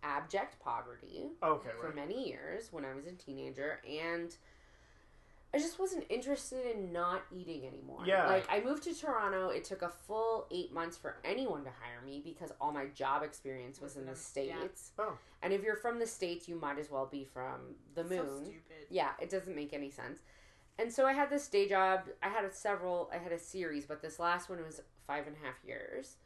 abject 0.02 0.60
poverty 0.60 1.30
Okay, 1.42 1.70
for 1.80 1.86
right. 1.86 1.96
many 1.96 2.28
years 2.28 2.68
when 2.72 2.84
I 2.84 2.94
was 2.94 3.06
a 3.06 3.12
teenager, 3.12 3.80
and 3.88 4.34
I 5.54 5.58
just 5.58 5.78
wasn't 5.78 6.04
interested 6.10 6.66
in 6.74 6.92
not 6.92 7.22
eating 7.34 7.66
anymore. 7.66 8.02
Yeah. 8.04 8.26
Like, 8.26 8.46
I 8.50 8.60
moved 8.60 8.82
to 8.82 8.94
Toronto. 8.94 9.48
It 9.48 9.64
took 9.64 9.80
a 9.80 9.88
full 9.88 10.46
eight 10.50 10.74
months 10.74 10.98
for 10.98 11.16
anyone 11.24 11.64
to 11.64 11.70
hire 11.70 12.04
me 12.04 12.20
because 12.22 12.52
all 12.60 12.70
my 12.70 12.86
job 12.86 13.22
experience 13.22 13.80
was 13.80 13.96
in 13.96 14.04
the 14.04 14.12
mm-hmm. 14.12 14.40
Yeah. 14.40 14.56
States. 14.56 14.90
Oh. 14.98 15.16
And 15.42 15.52
if 15.54 15.62
you're 15.62 15.76
from 15.76 15.98
the 15.98 16.06
States, 16.06 16.48
you 16.48 16.56
might 16.60 16.78
as 16.78 16.90
well 16.90 17.06
be 17.06 17.24
from 17.24 17.76
the 17.94 18.02
so 18.02 18.08
moon. 18.08 18.44
stupid. 18.44 18.86
Yeah, 18.90 19.10
it 19.20 19.30
doesn't 19.30 19.56
make 19.56 19.72
any 19.72 19.90
sense. 19.90 20.20
And 20.78 20.92
so 20.92 21.06
I 21.06 21.12
had 21.12 21.28
this 21.28 21.48
day 21.48 21.68
job. 21.68 22.02
I 22.22 22.28
had 22.28 22.44
a 22.44 22.52
several. 22.52 23.10
I 23.12 23.18
had 23.18 23.32
a 23.32 23.38
series, 23.38 23.84
but 23.84 24.00
this 24.00 24.18
last 24.18 24.48
one 24.48 24.62
was 24.62 24.80
five 25.06 25.26
and 25.26 25.34
a 25.42 25.46
half 25.46 25.56
years, 25.66 26.16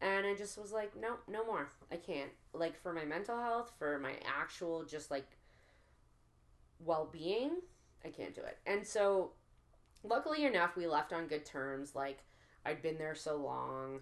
and 0.00 0.26
I 0.26 0.34
just 0.34 0.58
was 0.58 0.72
like, 0.72 0.92
no, 0.94 1.16
no 1.26 1.44
more. 1.46 1.70
I 1.90 1.96
can't. 1.96 2.30
Like 2.52 2.80
for 2.82 2.92
my 2.92 3.04
mental 3.04 3.38
health, 3.38 3.72
for 3.78 3.98
my 3.98 4.12
actual 4.26 4.84
just 4.84 5.10
like 5.10 5.26
well 6.80 7.08
being, 7.10 7.52
I 8.04 8.08
can't 8.08 8.34
do 8.34 8.42
it. 8.42 8.58
And 8.66 8.86
so, 8.86 9.32
luckily 10.02 10.44
enough, 10.44 10.76
we 10.76 10.86
left 10.86 11.12
on 11.12 11.26
good 11.26 11.44
terms. 11.44 11.94
Like 11.94 12.18
I'd 12.66 12.82
been 12.82 12.98
there 12.98 13.14
so 13.14 13.36
long. 13.36 14.00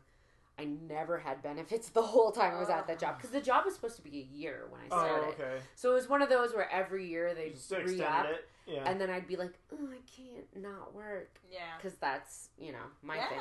I 0.58 0.64
never 0.64 1.18
had 1.18 1.42
benefits 1.42 1.88
the 1.94 2.02
whole 2.02 2.30
time 2.30 2.54
I 2.54 2.60
was 2.60 2.68
at 2.68 2.86
that 2.86 2.98
job 2.98 3.16
because 3.16 3.30
the 3.30 3.40
job 3.50 3.64
was 3.64 3.74
supposed 3.74 3.96
to 3.96 4.02
be 4.02 4.18
a 4.20 4.36
year 4.36 4.66
when 4.70 4.80
I 4.82 4.84
Oh, 4.90 4.98
started. 5.06 5.28
okay. 5.40 5.58
So 5.74 5.92
it 5.92 5.94
was 5.94 6.08
one 6.08 6.22
of 6.22 6.28
those 6.28 6.54
where 6.54 6.70
every 6.70 7.06
year 7.08 7.34
they'd 7.34 7.54
Just 7.54 7.70
re 7.72 8.02
up, 8.02 8.26
it. 8.26 8.48
Yeah. 8.66 8.88
and 8.88 9.00
then 9.00 9.10
I'd 9.10 9.26
be 9.26 9.36
like, 9.36 9.54
"Oh, 9.72 9.88
I 9.90 9.98
can't 10.16 10.62
not 10.62 10.94
work," 10.94 11.38
Yeah. 11.50 11.60
because 11.76 11.96
that's 11.98 12.50
you 12.58 12.72
know 12.72 12.84
my 13.02 13.16
yeah. 13.16 13.28
thing. 13.28 13.38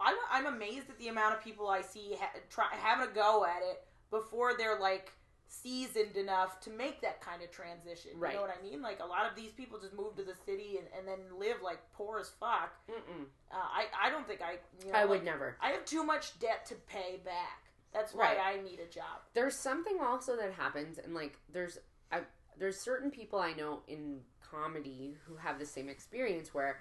I'm, 0.00 0.16
I'm 0.32 0.46
amazed 0.46 0.90
at 0.90 0.98
the 0.98 1.08
amount 1.08 1.34
of 1.36 1.44
people 1.44 1.68
I 1.68 1.80
see 1.80 2.16
ha- 2.18 2.32
try, 2.50 2.66
having 2.72 3.08
a 3.08 3.12
go 3.14 3.44
at 3.44 3.62
it 3.62 3.84
before 4.10 4.54
they're 4.58 4.78
like 4.80 5.12
seasoned 5.52 6.16
enough 6.16 6.60
to 6.60 6.70
make 6.70 7.02
that 7.02 7.20
kind 7.20 7.42
of 7.42 7.50
transition. 7.50 8.12
You 8.14 8.34
know 8.34 8.40
what 8.40 8.56
I 8.58 8.62
mean? 8.62 8.80
Like 8.80 9.00
a 9.00 9.06
lot 9.06 9.28
of 9.28 9.36
these 9.36 9.52
people 9.52 9.78
just 9.78 9.94
move 9.94 10.16
to 10.16 10.22
the 10.22 10.34
city 10.46 10.78
and, 10.78 10.86
and 10.96 11.06
then 11.06 11.38
live 11.38 11.56
like 11.62 11.78
poor 11.92 12.18
as 12.20 12.30
fuck. 12.40 12.72
Mm-mm. 12.90 13.24
Uh, 13.50 13.54
I 13.56 13.84
I 14.06 14.10
don't 14.10 14.26
think 14.26 14.40
I 14.40 14.58
you 14.84 14.92
know, 14.92 14.98
I 14.98 15.04
would 15.04 15.16
like, 15.18 15.24
never. 15.24 15.56
I 15.60 15.70
have 15.70 15.84
too 15.84 16.04
much 16.04 16.38
debt 16.40 16.64
to 16.66 16.74
pay 16.86 17.20
back. 17.24 17.64
That's 17.92 18.14
why 18.14 18.36
Right. 18.36 18.58
I 18.58 18.62
need 18.62 18.80
a 18.80 18.86
job. 18.86 19.20
There's 19.34 19.54
something 19.56 19.98
also 20.00 20.36
that 20.36 20.52
happens, 20.54 20.98
and 20.98 21.14
like 21.14 21.38
there's 21.52 21.78
I 22.10 22.20
there's 22.58 22.78
certain 22.80 23.10
people 23.10 23.38
I 23.38 23.52
know 23.52 23.80
in 23.88 24.20
comedy 24.50 25.16
who 25.26 25.36
have 25.36 25.58
the 25.58 25.66
same 25.66 25.88
experience 25.88 26.54
where 26.54 26.80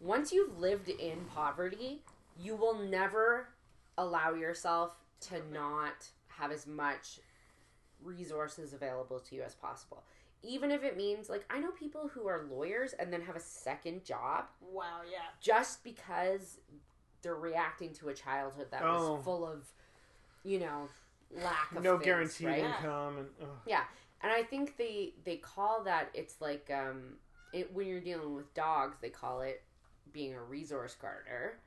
once 0.00 0.32
you've 0.32 0.58
lived 0.58 0.88
in 0.88 1.24
poverty, 1.34 2.02
you 2.40 2.56
will 2.56 2.78
never 2.78 3.48
allow 3.96 4.34
yourself 4.34 4.92
to 5.20 5.40
not 5.52 6.06
have 6.28 6.52
as 6.52 6.66
much 6.66 7.18
resources 8.02 8.72
available 8.72 9.18
to 9.20 9.34
you 9.34 9.42
as 9.42 9.54
possible. 9.54 10.02
Even 10.42 10.70
if 10.70 10.84
it 10.84 10.96
means 10.96 11.28
like 11.28 11.44
I 11.50 11.58
know 11.58 11.70
people 11.72 12.08
who 12.08 12.28
are 12.28 12.46
lawyers 12.50 12.92
and 12.92 13.12
then 13.12 13.20
have 13.22 13.36
a 13.36 13.40
second 13.40 14.04
job 14.04 14.44
Wow. 14.60 15.00
Yeah. 15.10 15.18
just 15.40 15.82
because 15.82 16.58
they're 17.22 17.34
reacting 17.34 17.92
to 17.94 18.08
a 18.10 18.14
childhood 18.14 18.68
that 18.70 18.82
Oh. 18.84 19.14
was 19.14 19.24
full 19.24 19.44
of, 19.46 19.66
you 20.44 20.60
know, 20.60 20.88
lack 21.32 21.72
of 21.74 21.82
no 21.82 21.94
things, 21.98 22.04
guaranteed 22.04 22.46
right? 22.46 22.64
income 22.64 23.18
and 23.18 23.28
ugh. 23.42 23.48
Yeah, 23.66 23.84
and 24.22 24.30
I 24.32 24.42
think 24.44 24.76
they 24.76 25.14
they 25.24 25.36
call 25.36 25.82
that 25.84 26.10
it's 26.14 26.40
like 26.40 26.70
um 26.72 27.16
it 27.52 27.72
when 27.74 27.86
you're 27.88 28.00
dealing 28.00 28.34
with 28.34 28.52
dogs 28.54 28.96
they 29.00 29.10
call 29.10 29.40
it 29.40 29.62
being 30.12 30.34
a 30.34 30.42
resource 30.42 30.94
gardener. 30.94 31.58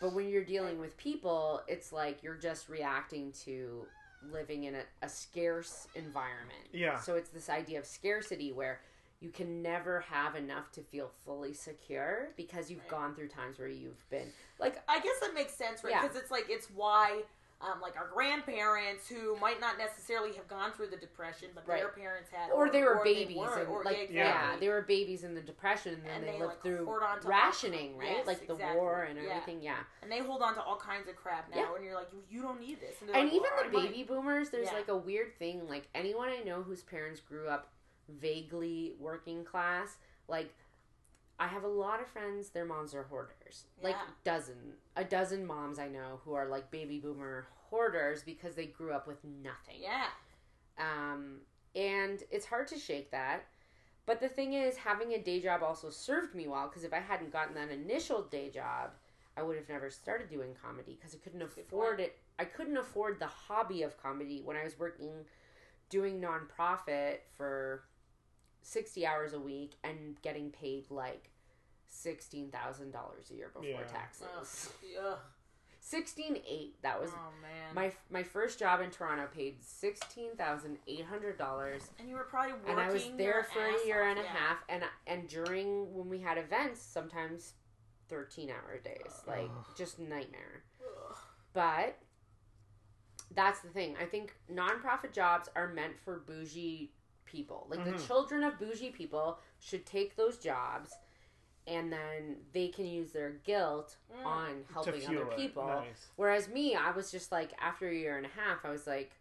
but 0.00 0.12
when 0.12 0.28
you're 0.28 0.44
dealing 0.44 0.78
with 0.78 0.96
people 0.96 1.62
it's 1.66 1.92
like 1.92 2.22
you're 2.22 2.36
just 2.36 2.68
reacting 2.68 3.32
to 3.32 3.86
living 4.30 4.64
in 4.64 4.74
a, 4.74 4.82
a 5.02 5.08
scarce 5.08 5.88
environment. 5.94 6.68
Yeah. 6.72 6.98
So 7.00 7.14
it's 7.16 7.30
this 7.30 7.48
idea 7.48 7.78
of 7.78 7.86
scarcity 7.86 8.52
where 8.52 8.80
you 9.20 9.30
can 9.30 9.62
never 9.62 10.00
have 10.00 10.34
enough 10.34 10.72
to 10.72 10.80
feel 10.80 11.10
fully 11.24 11.54
secure 11.54 12.28
because 12.36 12.70
you've 12.70 12.80
Right. 12.80 12.88
gone 12.88 13.14
through 13.14 13.28
times 13.28 13.58
where 13.58 13.68
you've 13.68 14.08
been 14.10 14.28
like 14.58 14.82
I 14.88 15.00
guess 15.00 15.18
that 15.20 15.32
makes 15.34 15.54
sense, 15.54 15.84
right? 15.84 15.92
Yeah. 15.92 16.02
Because 16.02 16.16
it's 16.16 16.30
like 16.30 16.46
it's 16.48 16.68
why, 16.70 17.22
um, 17.62 17.80
like 17.80 17.96
our 17.96 18.08
grandparents 18.12 19.08
who 19.08 19.36
might 19.40 19.60
not 19.60 19.78
necessarily 19.78 20.32
have 20.34 20.48
gone 20.48 20.72
through 20.72 20.88
the 20.88 20.96
depression, 20.96 21.48
but 21.54 21.66
their 21.66 21.88
parents 21.88 22.28
had, 22.30 22.50
or 22.50 22.68
they 22.70 22.82
were 22.82 23.00
they 23.04 23.14
babies 23.14 23.36
weren't, 23.36 23.60
and 23.60 23.68
or- 23.68 23.84
like 23.84 24.08
yeah, 24.10 24.52
yeah, 24.52 24.56
they 24.60 24.68
were 24.68 24.82
babies 24.82 25.22
in 25.24 25.34
the 25.34 25.40
depression 25.40 25.94
and 25.94 26.04
then 26.04 26.14
And 26.16 26.24
they, 26.24 26.32
they, 26.32 26.38
lived 26.38 26.48
like, 26.50 26.62
through 26.62 26.86
rationing 27.24 27.96
right? 27.96 28.08
Yes, 28.18 28.26
like 28.26 28.46
the 28.46 28.56
war 28.56 29.06
and 29.08 29.18
everything 29.18 29.62
yeah. 29.62 29.76
And 30.02 30.10
they 30.10 30.18
hold 30.18 30.42
on 30.42 30.54
to 30.54 30.62
all 30.62 30.76
kinds 30.76 31.08
of 31.08 31.16
crap 31.16 31.48
now, 31.54 31.60
Yeah. 31.60 31.74
and 31.76 31.84
you're 31.84 31.94
like, 31.94 32.08
you, 32.12 32.22
you 32.30 32.42
don't 32.42 32.60
need 32.60 32.80
this, 32.80 32.96
they're 33.06 33.14
and 33.14 33.24
like, 33.26 33.32
even 33.34 33.48
"Well, 33.56 33.70
the 33.70 33.78
I 33.78 33.82
might." 33.82 33.90
baby 33.92 34.02
boomers 34.04 34.50
there's 34.50 34.72
like 34.72 34.88
a 34.88 34.96
weird 34.96 35.38
thing 35.38 35.68
like 35.68 35.88
anyone 35.94 36.28
i 36.28 36.42
know 36.42 36.62
whose 36.62 36.82
parents 36.82 37.20
grew 37.20 37.46
up 37.48 37.68
vaguely 38.08 38.94
working 38.98 39.44
class 39.44 39.96
like 40.28 40.52
i 41.42 41.46
have 41.46 41.64
a 41.64 41.68
lot 41.84 42.00
of 42.00 42.06
friends 42.06 42.50
their 42.50 42.64
moms 42.64 42.94
are 42.94 43.02
hoarders 43.04 43.64
like 43.82 43.96
Yeah. 43.96 44.12
dozen 44.24 44.56
a 44.96 45.04
dozen 45.04 45.44
moms 45.46 45.78
i 45.78 45.88
know 45.88 46.20
who 46.24 46.34
are 46.34 46.46
like 46.54 46.70
baby 46.70 46.98
boomer 46.98 47.46
hoarders 47.70 48.22
because 48.22 48.54
they 48.54 48.66
grew 48.66 48.92
up 48.92 49.06
with 49.06 49.22
nothing 49.24 49.80
Yeah, 49.80 50.06
um, 50.78 51.40
and 51.74 52.22
it's 52.30 52.46
hard 52.46 52.66
to 52.68 52.78
shake 52.78 53.10
that. 53.12 53.44
But 54.04 54.20
the 54.20 54.28
thing 54.28 54.52
is, 54.52 54.76
having 54.76 55.12
a 55.12 55.18
day 55.18 55.40
job 55.40 55.62
also 55.62 55.88
served 55.88 56.34
me 56.34 56.46
well 56.48 56.68
because 56.68 56.84
if 56.84 56.92
I 56.92 56.98
hadn't 56.98 57.32
gotten 57.32 57.54
that 57.54 57.70
initial 57.70 58.22
day 58.22 58.50
job, 58.50 58.90
I 59.38 59.42
would 59.42 59.56
have 59.56 59.68
never 59.68 59.88
started 59.90 60.28
doing 60.28 60.54
comedy 60.60 60.98
because 60.98 61.14
I 61.14 61.18
couldn't 61.24 61.40
afford 61.40 62.00
it. 62.00 62.18
I 62.38 62.44
couldn't 62.44 62.76
afford 62.76 63.18
the 63.20 63.26
hobby 63.26 63.82
of 63.82 63.96
comedy 64.02 64.42
when 64.44 64.56
I 64.56 64.64
was 64.64 64.78
working 64.78 65.12
doing 65.88 66.20
nonprofit 66.20 67.18
for 67.38 67.84
60 68.62 69.06
hours 69.06 69.32
a 69.32 69.40
week 69.40 69.72
and 69.82 70.20
getting 70.20 70.50
paid 70.50 70.90
like 70.90 71.30
$16,000 71.92 73.30
a 73.30 73.34
year 73.34 73.48
before 73.52 73.64
Yeah. 73.68 73.82
taxes. 73.84 74.70
Ugh. 74.98 75.04
Ugh. 75.04 75.18
16 75.84 76.36
8 76.46 76.80
that 76.82 77.00
was 77.00 77.10
oh 77.12 77.32
man, 77.42 77.74
my 77.74 77.92
my 78.08 78.22
first 78.22 78.56
job 78.60 78.80
in 78.80 78.88
Toronto 78.90 79.26
paid 79.34 79.60
sixteen 79.64 80.36
thousand 80.36 80.78
eight 80.86 81.04
hundred 81.04 81.36
dollars, 81.36 81.90
and 81.98 82.08
you 82.08 82.14
were 82.14 82.22
probably 82.22 82.52
working 82.52 82.70
and 82.70 82.80
I 82.80 82.92
was 82.92 83.10
there 83.16 83.44
for 83.52 83.58
a 83.66 83.84
year 83.84 84.04
off, 84.04 84.10
and 84.10 84.20
a 84.20 84.22
yeah. 84.22 84.28
half. 84.28 84.58
And 84.68 84.84
and 85.08 85.28
during 85.28 85.92
when 85.92 86.08
we 86.08 86.20
had 86.20 86.38
events, 86.38 86.80
sometimes 86.80 87.54
thirteen 88.08 88.48
hour 88.48 88.78
days, 88.78 89.22
like 89.26 89.50
Ugh. 89.50 89.66
just 89.76 89.98
nightmare. 89.98 90.62
Ugh. 90.80 91.16
But 91.52 91.98
that's 93.34 93.58
the 93.60 93.68
thing. 93.70 93.96
I 94.00 94.04
think 94.04 94.36
nonprofit 94.48 95.12
jobs 95.12 95.48
are 95.56 95.66
meant 95.74 95.98
for 95.98 96.20
bougie 96.20 96.92
people. 97.24 97.66
Like 97.68 97.84
the 97.84 97.92
Mhm. 97.94 98.06
children 98.06 98.44
of 98.44 98.56
bougie 98.56 98.90
people 98.92 99.40
should 99.58 99.84
take 99.84 100.14
those 100.14 100.38
jobs. 100.38 100.92
And 101.66 101.92
then 101.92 102.36
they 102.52 102.68
can 102.68 102.86
use 102.86 103.12
their 103.12 103.30
guilt 103.44 103.96
Mm. 104.12 104.26
on 104.26 104.64
helping 104.72 105.06
other 105.06 105.26
people. 105.36 105.66
Nice. 105.66 106.08
Whereas 106.16 106.48
me, 106.48 106.74
I 106.74 106.90
was 106.90 107.10
just 107.12 107.30
like, 107.30 107.52
after 107.60 107.88
a 107.88 107.94
year 107.94 108.16
and 108.16 108.26
a 108.26 108.30
half, 108.30 108.64
I 108.64 108.70
was 108.70 108.86
like, 108.86 109.12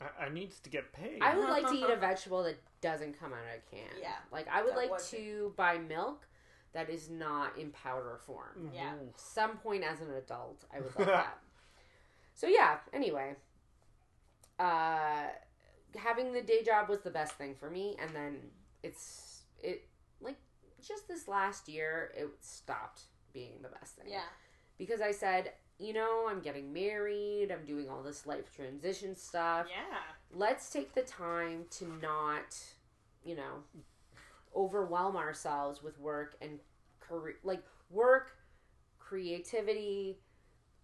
I, 0.00 0.24
I 0.24 0.28
needs 0.28 0.58
to 0.60 0.70
get 0.70 0.92
paid. 0.92 1.22
I 1.22 1.36
would 1.36 1.48
like 1.48 1.68
to 1.68 1.74
eat 1.74 1.88
a 1.88 1.96
vegetable 2.10 2.42
that 2.42 2.56
doesn't 2.80 3.18
come 3.20 3.32
out 3.32 3.38
of 3.38 3.60
a 3.66 3.70
can. 3.76 3.86
Yeah, 4.00 4.14
Like 4.32 4.48
I 4.48 4.62
would 4.62 4.72
that 4.72 4.76
like 4.76 4.90
wasn't- 4.90 5.22
to 5.22 5.52
buy 5.56 5.78
milk 5.78 6.26
that 6.72 6.90
is 6.90 7.08
not 7.08 7.56
in 7.56 7.70
powder 7.70 8.18
form. 8.26 8.70
Yeah. 8.74 8.94
Ooh. 8.94 9.12
Some 9.16 9.56
point 9.58 9.84
as 9.84 10.00
an 10.00 10.10
adult, 10.10 10.64
I 10.74 10.80
would 10.80 10.96
like 10.98 11.06
that. 11.06 11.38
So 12.34 12.48
yeah. 12.48 12.78
Anyway, 12.92 13.36
uh, 14.58 15.28
having 15.96 16.32
the 16.32 16.42
day 16.42 16.62
job 16.64 16.88
was 16.88 17.00
the 17.02 17.10
best 17.10 17.34
thing 17.34 17.54
for 17.54 17.70
me, 17.70 17.96
and 18.00 18.10
then 18.14 18.38
it's 18.82 19.42
it 19.62 19.84
like 20.20 20.36
just 20.86 21.08
this 21.08 21.28
last 21.28 21.68
year 21.68 22.12
it 22.16 22.28
stopped 22.40 23.02
being 23.32 23.54
the 23.62 23.68
best 23.68 23.96
thing 23.96 24.06
yeah, 24.08 24.20
because 24.78 25.00
I 25.00 25.12
said. 25.12 25.52
You 25.76 25.92
know, 25.92 26.28
I'm 26.30 26.38
getting 26.38 26.72
married. 26.72 27.50
I'm 27.50 27.64
doing 27.66 27.90
all 27.90 28.00
this 28.00 28.26
life 28.28 28.54
transition 28.54 29.16
stuff 29.16 29.66
yeah. 29.68 29.98
let's 30.32 30.70
take 30.70 30.94
the 30.94 31.02
time 31.02 31.64
to 31.72 31.92
not, 32.00 32.56
you 33.24 33.34
know, 33.34 33.64
overwhelm 34.54 35.16
ourselves 35.16 35.82
with 35.82 35.98
work 35.98 36.36
and 36.40 36.60
career, 37.00 37.34
like 37.42 37.62
work, 37.90 38.32
creativity, 38.98 40.18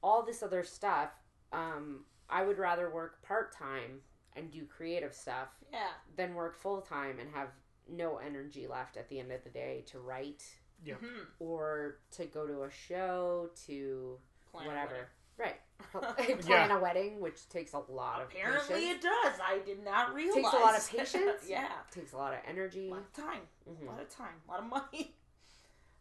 all 0.03 0.25
this 0.25 0.43
other 0.43 0.63
stuff. 0.63 1.11
Um, 1.53 2.05
I 2.29 2.45
would 2.45 2.59
rather 2.59 2.91
work 2.91 3.23
part 3.23 3.57
time 3.57 4.01
and 4.37 4.51
do 4.51 4.65
creative 4.65 5.15
stuff 5.15 5.49
Yeah, 5.73 5.89
than 6.17 6.35
work 6.35 6.57
full 6.57 6.81
time 6.81 7.19
and 7.19 7.29
have 7.35 7.49
no 7.91 8.19
energy 8.19 8.67
left 8.67 8.97
at 8.97 9.09
the 9.09 9.19
end 9.19 9.33
of 9.33 9.43
the 9.45 9.51
day 9.51 9.85
to 9.89 9.99
write 9.99 10.45
Yep. 10.85 11.01
Mhm. 11.03 11.27
or 11.41 11.99
to 12.13 12.25
go 12.27 12.47
to 12.47 12.63
a 12.63 12.71
show 12.71 13.51
to 13.67 14.19
Plan 14.51 14.67
whatever. 14.67 15.09
Right. 15.37 15.61
wedding. 15.95 16.39
Plan 16.43 16.71
a 16.71 16.79
wedding, 16.79 17.21
which 17.21 17.49
takes 17.49 17.73
a 17.75 17.79
lot 17.79 18.21
of 18.23 18.29
Apparently, 18.29 18.91
it 18.91 19.01
does. 19.03 19.39
I 19.43 19.59
did 19.65 19.85
not 19.85 20.15
realize. 20.15 20.35
Takes 20.43 20.53
a 20.53 20.57
lot 20.59 20.77
of 20.79 20.91
patience. 20.97 21.45
yeah, 21.49 21.71
takes 21.91 22.13
a 22.13 22.17
lot 22.17 22.33
of 22.35 22.41
energy. 22.47 22.89
a 22.89 22.95
lot 22.95 23.01
of 23.01 23.13
time, 23.13 23.43
Mhm. 23.69 23.83
a 23.83 23.91
lot 23.91 24.01
of 24.01 24.09
time, 24.11 24.35
a 24.47 24.51
lot 24.51 24.61
of 24.61 24.67
money. 24.67 25.15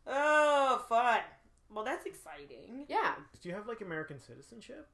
Oh, 0.07 0.83
fun. 0.89 1.21
Well, 1.69 1.83
that's 1.85 2.05
exciting. 2.05 2.85
Yeah, 2.89 3.15
Do 3.41 3.49
you 3.49 3.55
have 3.55 3.67
like 3.67 3.81
American 3.81 4.19
citizenship? 4.19 4.87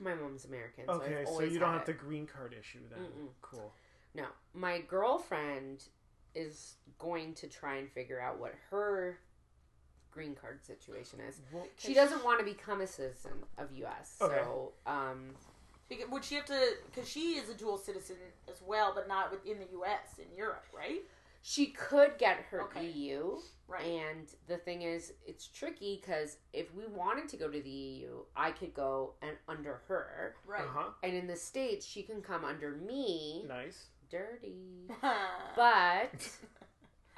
my 0.00 0.14
mom's 0.14 0.44
American. 0.44 0.84
So 0.86 0.92
Okay, 0.94 1.20
I've 1.20 1.28
so 1.28 1.40
you 1.42 1.58
don't 1.58 1.72
have 1.72 1.82
it. 1.82 1.86
the 1.86 1.92
green 1.94 2.26
card 2.26 2.52
issue 2.58 2.80
then. 2.90 2.98
Mm-mm. 2.98 3.28
Cool. 3.40 3.72
No, 4.16 4.26
my 4.54 4.80
girlfriend 4.80 5.84
is 6.34 6.74
going 6.98 7.34
to 7.34 7.46
try 7.46 7.76
and 7.76 7.90
figure 7.90 8.20
out 8.20 8.38
what 8.38 8.54
her 8.70 9.18
green 10.10 10.34
card 10.34 10.64
situation 10.64 11.20
is. 11.28 11.40
Well, 11.52 11.66
She 11.76 11.92
doesn't 11.94 12.24
want 12.24 12.38
to 12.38 12.44
become 12.44 12.80
a 12.80 12.86
citizen 12.86 13.32
of 13.58 13.70
U.S. 13.72 14.16
Okay. 14.20 14.40
So, 14.42 14.72
um, 14.86 15.30
Because, 15.88 16.08
would 16.10 16.24
she 16.24 16.36
have 16.36 16.46
to? 16.46 16.58
Because 16.86 17.08
she 17.08 17.32
is 17.34 17.50
a 17.50 17.54
dual 17.54 17.76
citizen 17.76 18.16
as 18.48 18.62
well, 18.66 18.92
but 18.94 19.06
not 19.08 19.30
within 19.30 19.58
the 19.58 19.70
U.S. 19.72 20.18
in 20.18 20.34
Europe, 20.36 20.64
right? 20.74 21.02
she 21.48 21.66
could 21.66 22.18
get 22.18 22.38
her 22.50 22.62
Okay. 22.62 22.88
EU. 22.88 23.36
Right. 23.68 23.84
And 23.84 24.26
the 24.48 24.56
thing 24.56 24.82
is, 24.82 25.12
it's 25.24 25.46
tricky 25.46 26.00
because 26.00 26.38
if 26.52 26.74
we 26.74 26.86
wanted 26.88 27.28
to 27.28 27.36
go 27.36 27.48
to 27.48 27.60
the 27.60 27.70
EU, 27.70 28.16
I 28.34 28.50
could 28.50 28.74
go 28.74 29.14
and 29.22 29.36
under 29.48 29.80
her, 29.86 30.34
right. 30.44 30.64
Uh 30.64 30.68
huh. 30.72 30.88
and 31.04 31.14
in 31.14 31.28
the 31.28 31.36
states, 31.36 31.86
she 31.86 32.02
can 32.02 32.20
come 32.20 32.44
under 32.44 32.72
me. 32.72 33.44
Nice. 33.46 33.86
Dirty, 34.18 34.90
but. 35.56 36.10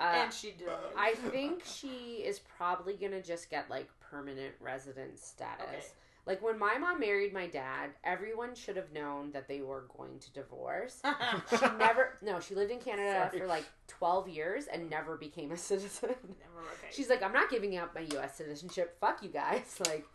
Uh, 0.00 0.12
and 0.14 0.32
she 0.32 0.52
does. 0.52 0.92
I 0.96 1.14
think 1.14 1.64
she 1.64 2.22
is 2.24 2.38
probably 2.56 2.94
gonna 2.94 3.20
just 3.20 3.50
get 3.50 3.68
like 3.68 3.88
permanent 3.98 4.54
resident 4.60 5.18
status. 5.18 5.66
Okay. 5.68 5.86
Like 6.24 6.40
when 6.40 6.56
my 6.56 6.78
mom 6.78 7.00
married 7.00 7.32
my 7.32 7.48
dad, 7.48 7.90
everyone 8.04 8.54
should 8.54 8.76
have 8.76 8.92
known 8.92 9.32
that 9.32 9.48
they 9.48 9.60
were 9.60 9.86
going 9.96 10.20
to 10.20 10.32
divorce. 10.32 11.02
She 11.50 11.66
never 11.78 12.16
no, 12.22 12.38
she 12.38 12.54
lived 12.54 12.70
in 12.70 12.78
Canada 12.78 13.28
Sorry. 13.28 13.40
for 13.40 13.48
like 13.48 13.64
12 13.88 14.28
years 14.28 14.66
and 14.72 14.88
never 14.88 15.16
became 15.16 15.50
a 15.50 15.56
citizen. 15.56 16.10
Never, 16.10 16.68
okay. 16.74 16.92
She's 16.92 17.08
like, 17.08 17.24
I'm 17.24 17.32
not 17.32 17.50
giving 17.50 17.76
up 17.76 17.92
my 17.92 18.06
US 18.18 18.36
citizenship. 18.36 18.96
Fuck 19.00 19.24
you 19.24 19.30
guys. 19.30 19.80
Like 19.84 20.06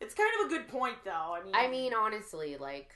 it's 0.00 0.14
kind 0.14 0.30
of 0.40 0.46
a 0.46 0.48
good 0.48 0.66
point, 0.68 0.96
though. 1.04 1.10
I 1.36 1.44
mean, 1.44 1.54
I 1.54 1.68
mean, 1.68 1.92
honestly, 1.94 2.56
like 2.56 2.90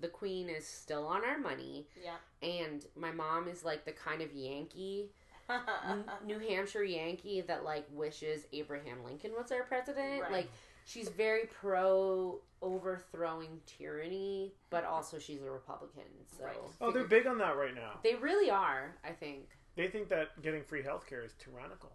the 0.00 0.08
queen 0.08 0.48
is 0.48 0.66
still 0.66 1.06
on 1.06 1.24
our 1.24 1.38
money 1.38 1.86
yeah. 2.02 2.16
and 2.46 2.86
my 2.96 3.12
mom 3.12 3.48
is 3.48 3.64
like 3.64 3.84
the 3.84 3.92
kind 3.92 4.20
of 4.20 4.32
Yankee 4.32 5.10
New 6.26 6.38
Hampshire 6.38 6.84
Yankee 6.84 7.40
that 7.42 7.64
like 7.64 7.86
wishes 7.92 8.46
Abraham 8.52 9.04
Lincoln 9.04 9.32
was 9.36 9.52
our 9.52 9.62
president. 9.64 10.22
Right. 10.22 10.32
Like 10.32 10.50
she's 10.84 11.08
very 11.08 11.48
pro 11.60 12.40
overthrowing 12.62 13.60
tyranny, 13.66 14.52
but 14.70 14.84
mm-hmm. 14.84 14.94
also 14.94 15.18
she's 15.18 15.42
a 15.42 15.50
Republican. 15.50 16.04
So 16.38 16.44
Right. 16.44 16.56
Oh, 16.80 16.90
they're 16.90 17.04
big 17.04 17.26
on 17.26 17.38
that 17.38 17.56
right 17.56 17.74
now. 17.74 17.98
they 18.02 18.14
really 18.14 18.50
are, 18.50 18.94
I 19.04 19.10
think. 19.10 19.48
They 19.76 19.88
think 19.88 20.08
that 20.10 20.40
getting 20.40 20.62
free 20.62 20.82
healthcare 20.82 21.24
is 21.24 21.34
tyrannical. 21.38 21.90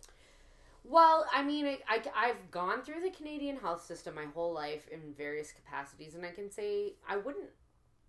Well, 0.83 1.25
I 1.33 1.43
mean, 1.43 1.65
I, 1.65 1.79
I, 1.87 2.01
I've 2.15 2.51
gone 2.51 2.81
through 2.81 3.01
the 3.01 3.11
Canadian 3.11 3.57
health 3.57 3.85
system 3.85 4.15
my 4.15 4.25
whole 4.33 4.53
life 4.53 4.87
in 4.89 5.13
various 5.17 5.51
capacities, 5.51 6.15
and 6.15 6.25
I 6.25 6.31
can 6.31 6.49
say 6.49 6.93
I 7.07 7.17
wouldn't 7.17 7.49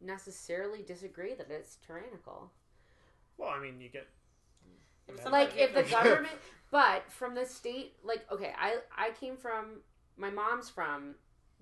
necessarily 0.00 0.82
disagree 0.82 1.34
that 1.34 1.50
it's 1.50 1.76
tyrannical. 1.86 2.50
Well, 3.36 3.50
I 3.50 3.60
mean, 3.60 3.80
you 3.80 3.88
get 3.88 4.08
like 5.30 5.56
if 5.56 5.74
the 5.74 5.82
government 5.82 6.34
but 6.70 7.10
from 7.10 7.34
the 7.34 7.44
state 7.44 7.94
like 8.04 8.24
okay 8.30 8.52
i 8.58 8.76
i 8.96 9.10
came 9.18 9.36
from 9.36 9.80
my 10.16 10.30
mom's 10.30 10.68
from 10.70 11.14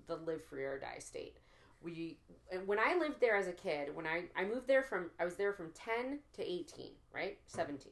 the 0.07 0.15
live 0.15 0.43
free 0.43 0.63
or 0.63 0.79
die 0.79 0.99
state. 0.99 1.37
We 1.81 2.17
when 2.65 2.77
i 2.79 2.95
lived 2.99 3.21
there 3.21 3.37
as 3.37 3.47
a 3.47 3.53
kid 3.53 3.95
when 3.95 4.05
i 4.05 4.23
i 4.35 4.43
moved 4.43 4.67
there 4.67 4.83
from 4.83 5.11
i 5.19 5.25
was 5.25 5.35
there 5.35 5.53
from 5.53 5.71
10 5.73 6.19
to 6.33 6.43
18 6.43 6.91
right? 7.13 7.37
17 7.47 7.91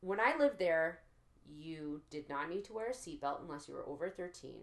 when 0.00 0.18
i 0.18 0.36
lived 0.36 0.58
there 0.58 1.00
you 1.48 2.00
did 2.10 2.28
not 2.28 2.50
need 2.50 2.64
to 2.64 2.72
wear 2.72 2.88
a 2.88 2.92
seatbelt 2.92 3.42
unless 3.42 3.68
you 3.68 3.74
were 3.74 3.86
over 3.86 4.10
13 4.10 4.54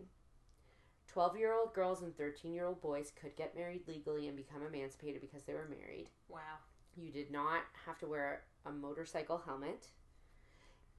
12 1.13 1.37
year 1.37 1.53
old 1.53 1.73
girls 1.73 2.01
and 2.01 2.15
13 2.17 2.53
year 2.53 2.65
old 2.65 2.81
boys 2.81 3.11
could 3.19 3.35
get 3.35 3.55
married 3.55 3.87
legally 3.87 4.27
and 4.27 4.35
become 4.35 4.61
emancipated 4.65 5.21
because 5.21 5.43
they 5.43 5.53
were 5.53 5.67
married 5.69 6.09
wow. 6.27 6.39
you 6.95 7.11
did 7.11 7.31
not 7.31 7.61
have 7.85 7.99
to 7.99 8.07
wear 8.07 8.41
a 8.65 8.71
motorcycle 8.71 9.41
helmet. 9.45 9.87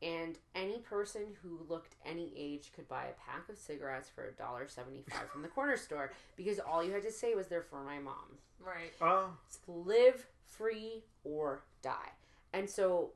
And 0.02 0.36
any 0.54 0.78
person 0.80 1.22
who 1.42 1.64
looked 1.68 1.94
any 2.04 2.32
age 2.36 2.72
could 2.76 2.86
buy 2.88 3.04
a 3.04 3.30
pack 3.30 3.48
of 3.48 3.56
cigarettes 3.56 4.10
for 4.14 4.34
$1.75 4.38 5.30
from 5.32 5.42
the 5.42 5.48
corner 5.48 5.76
store 5.78 6.12
because 6.36 6.58
all 6.58 6.84
you 6.84 6.92
had 6.92 7.02
to 7.04 7.12
say 7.12 7.34
was 7.34 7.46
they're 7.46 7.62
for 7.62 7.82
my 7.82 7.98
mom. 7.98 8.38
Right. 8.60 8.92
oh, 9.00 9.30
It's 9.46 9.60
live 9.66 10.26
free 10.46 11.04
or 11.24 11.62
die. 11.80 12.10
And 12.52 12.68
so 12.68 13.12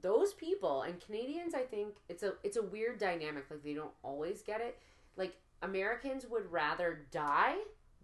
those 0.00 0.32
people 0.32 0.82
and 0.82 1.00
Canadians 1.00 1.54
I 1.54 1.60
think 1.62 1.96
it's 2.08 2.22
a 2.22 2.32
it's 2.42 2.56
a 2.56 2.62
weird 2.62 2.98
dynamic 2.98 3.44
like 3.50 3.62
they 3.62 3.74
don't 3.74 3.92
always 4.02 4.42
get 4.42 4.60
it. 4.60 4.78
Like 5.16 5.36
Americans 5.62 6.26
would 6.28 6.50
rather 6.52 7.06
die 7.10 7.56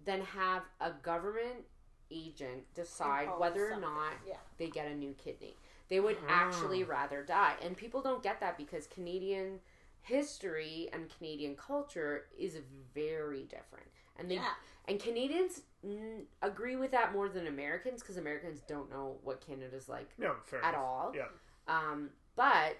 than 0.04 0.22
have 0.22 0.62
a 0.80 0.92
government 1.02 1.64
agent 2.10 2.62
decide 2.74 3.24
Impose 3.24 3.40
whether 3.40 3.66
or 3.66 3.70
something. 3.72 3.90
not 3.90 4.12
Yeah. 4.26 4.36
they 4.56 4.68
get 4.68 4.86
a 4.86 4.94
new 4.94 5.12
kidney. 5.14 5.56
They 5.88 6.00
would 6.00 6.16
actually 6.28 6.84
rather 6.84 7.22
die. 7.22 7.56
And 7.62 7.76
people 7.76 8.00
don't 8.02 8.22
get 8.22 8.40
that 8.40 8.56
because 8.56 8.86
Canadian 8.86 9.60
history 10.00 10.88
and 10.92 11.10
Canadian 11.16 11.56
culture 11.56 12.26
is 12.38 12.58
very 12.94 13.42
different. 13.44 13.86
And 14.16 14.30
they 14.30 14.36
Yeah. 14.36 14.54
and 14.86 14.98
Canadians 14.98 15.62
mm, 15.84 16.24
agree 16.40 16.76
with 16.76 16.90
that 16.92 17.12
more 17.12 17.28
than 17.28 17.46
Americans 17.46 18.00
because 18.02 18.16
Americans 18.16 18.60
don't 18.62 18.90
know 18.90 19.18
what 19.22 19.40
Canada's 19.40 19.88
like 19.88 20.08
no, 20.18 20.34
fair 20.44 20.64
at 20.64 20.74
enough. 20.74 20.84
all. 20.84 21.12
Yeah. 21.14 21.28
Um, 21.66 22.10
but 22.36 22.78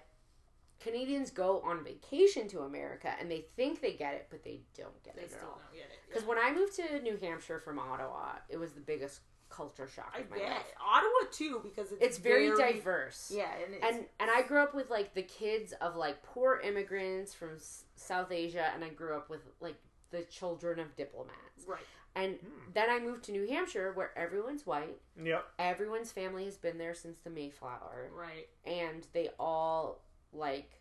Canadians 0.79 1.29
go 1.31 1.59
on 1.61 1.83
vacation 1.83 2.47
to 2.49 2.61
America 2.61 3.13
and 3.19 3.29
they 3.29 3.45
think 3.55 3.81
they 3.81 3.93
get 3.93 4.13
it, 4.13 4.27
but 4.29 4.43
they 4.43 4.61
don't 4.77 5.01
get 5.03 5.15
They 5.15 5.23
it 5.23 5.31
still 5.31 5.41
at 5.41 5.45
all. 5.47 5.61
don't 5.71 5.73
get 5.73 5.89
it. 5.91 5.99
Because 6.07 6.25
when 6.25 6.37
I 6.37 6.51
moved 6.53 6.75
to 6.77 6.99
New 7.01 7.17
Hampshire 7.17 7.59
from 7.59 7.79
Ottawa, 7.79 8.33
it 8.49 8.57
was 8.57 8.71
the 8.73 8.79
biggest 8.81 9.21
culture 9.49 9.87
shock 9.87 10.13
I 10.15 10.19
of 10.19 10.29
my 10.29 10.37
bet 10.37 10.49
life. 10.49 10.61
Ottawa 10.79 11.31
too 11.31 11.59
because 11.63 11.91
it's, 11.91 12.01
It's 12.03 12.17
very, 12.19 12.55
diverse. 12.55 13.31
Yeah, 13.35 13.49
and 13.65 13.73
it's, 13.73 13.85
and 13.85 14.05
and 14.19 14.29
I 14.29 14.43
grew 14.43 14.59
up 14.59 14.75
with 14.75 14.89
like 14.91 15.13
the 15.15 15.23
kids 15.23 15.73
of 15.81 15.95
like 15.95 16.21
poor 16.23 16.59
immigrants 16.63 17.33
from 17.33 17.55
S- 17.55 17.85
South 17.95 18.31
Asia, 18.31 18.69
and 18.75 18.83
I 18.83 18.89
grew 18.89 19.15
up 19.15 19.29
with 19.29 19.41
like 19.59 19.75
the 20.11 20.21
children 20.23 20.79
of 20.79 20.95
diplomats. 20.95 21.65
right. 21.67 21.81
And 22.15 22.35
Hmm. 22.37 22.71
then 22.73 22.89
I 22.89 22.99
moved 22.99 23.23
to 23.25 23.31
New 23.31 23.47
Hampshire, 23.47 23.91
where 23.93 24.17
everyone's 24.17 24.65
white, 24.65 24.99
Yep. 25.23 25.45
everyone's 25.59 26.11
family 26.11 26.45
has 26.45 26.57
been 26.57 26.77
there 26.79 26.93
since 26.95 27.19
the 27.19 27.29
Mayflower, 27.29 28.09
Right. 28.11 28.49
and 28.65 29.05
they 29.13 29.29
all 29.39 30.01
like 30.33 30.71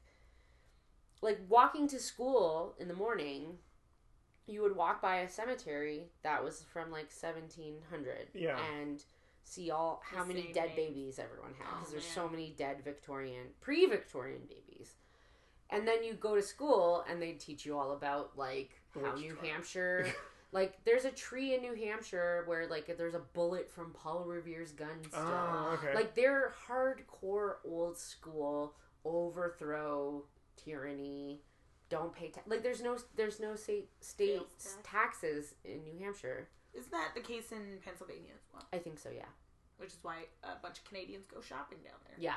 like 1.20 1.40
walking 1.48 1.88
to 1.88 1.98
school 1.98 2.74
in 2.78 2.88
the 2.88 2.94
morning. 2.94 3.58
You 4.46 4.62
would 4.62 4.74
walk 4.76 5.02
by 5.02 5.16
a 5.16 5.28
cemetery 5.28 6.04
that 6.22 6.42
was 6.42 6.64
from 6.72 6.90
like 6.90 7.10
1700, 7.10 8.28
Yeah. 8.32 8.58
and 8.78 9.02
see 9.44 9.70
all 9.70 10.00
how 10.02 10.22
The 10.24 10.28
many 10.32 10.52
dead 10.54 10.68
name. 10.68 10.76
babies 10.76 11.18
everyone 11.18 11.52
had 11.58 11.66
Oh, 11.70 11.76
because 11.78 11.90
there's 11.92 12.04
man. 12.04 12.14
so 12.14 12.28
many 12.30 12.54
dead 12.56 12.82
Victorian, 12.82 13.48
pre-Victorian 13.60 14.42
babies. 14.48 14.94
And 15.68 15.86
then 15.86 16.02
you 16.02 16.14
go 16.14 16.34
to 16.34 16.40
school 16.40 17.04
and 17.10 17.20
they 17.20 17.32
teach 17.32 17.66
you 17.66 17.76
all 17.76 17.92
about 17.92 18.38
like 18.38 18.80
how 18.94 19.14
New 19.16 19.32
trials. 19.34 19.46
Hampshire, 19.46 20.06
like 20.52 20.82
there's 20.86 21.04
a 21.04 21.10
tree 21.10 21.54
in 21.54 21.60
New 21.60 21.74
Hampshire 21.74 22.44
where 22.46 22.66
like 22.68 22.96
there's 22.96 23.12
a 23.14 23.18
bullet 23.34 23.70
from 23.70 23.92
Paul 23.92 24.24
Revere's 24.24 24.72
gun 24.72 24.88
ah, 25.06 25.08
still. 25.08 25.20
Oh, 25.22 25.70
okay. 25.74 25.94
Like 25.94 26.14
they're 26.14 26.54
hardcore 26.66 27.56
old 27.66 27.98
school 27.98 28.76
overthrow 29.04 30.24
tyranny. 30.56 31.40
Don't 31.88 32.14
pay 32.14 32.28
ta- 32.28 32.42
like 32.46 32.62
there's 32.62 32.82
no 32.82 32.98
there's 33.16 33.40
no 33.40 33.54
state 33.54 33.88
state 34.00 34.40
tax. 34.58 34.76
taxes 34.84 35.54
in 35.64 35.82
New 35.84 35.98
Hampshire. 36.04 36.48
Isn't 36.74 36.92
that 36.92 37.12
the 37.14 37.20
case 37.22 37.50
in 37.50 37.78
Pennsylvania 37.84 38.32
as 38.34 38.42
well? 38.52 38.62
I 38.72 38.78
think 38.78 38.98
so. 38.98 39.08
Yeah. 39.10 39.24
Which 39.78 39.90
is 39.90 39.98
why 40.02 40.24
a 40.44 40.60
bunch 40.60 40.78
of 40.78 40.84
Canadians 40.84 41.26
go 41.26 41.40
shopping 41.40 41.78
down 41.84 41.94
there. 42.06 42.16
Yeah. 42.18 42.36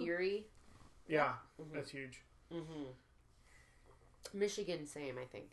Erie. 0.00 0.46
yeah, 1.08 1.34
Mhm. 1.60 1.72
that's 1.72 1.90
huge. 1.90 2.22
Mm-hmm. 2.52 2.84
Michigan, 4.34 4.86
same. 4.86 5.18
I 5.18 5.24
think. 5.24 5.50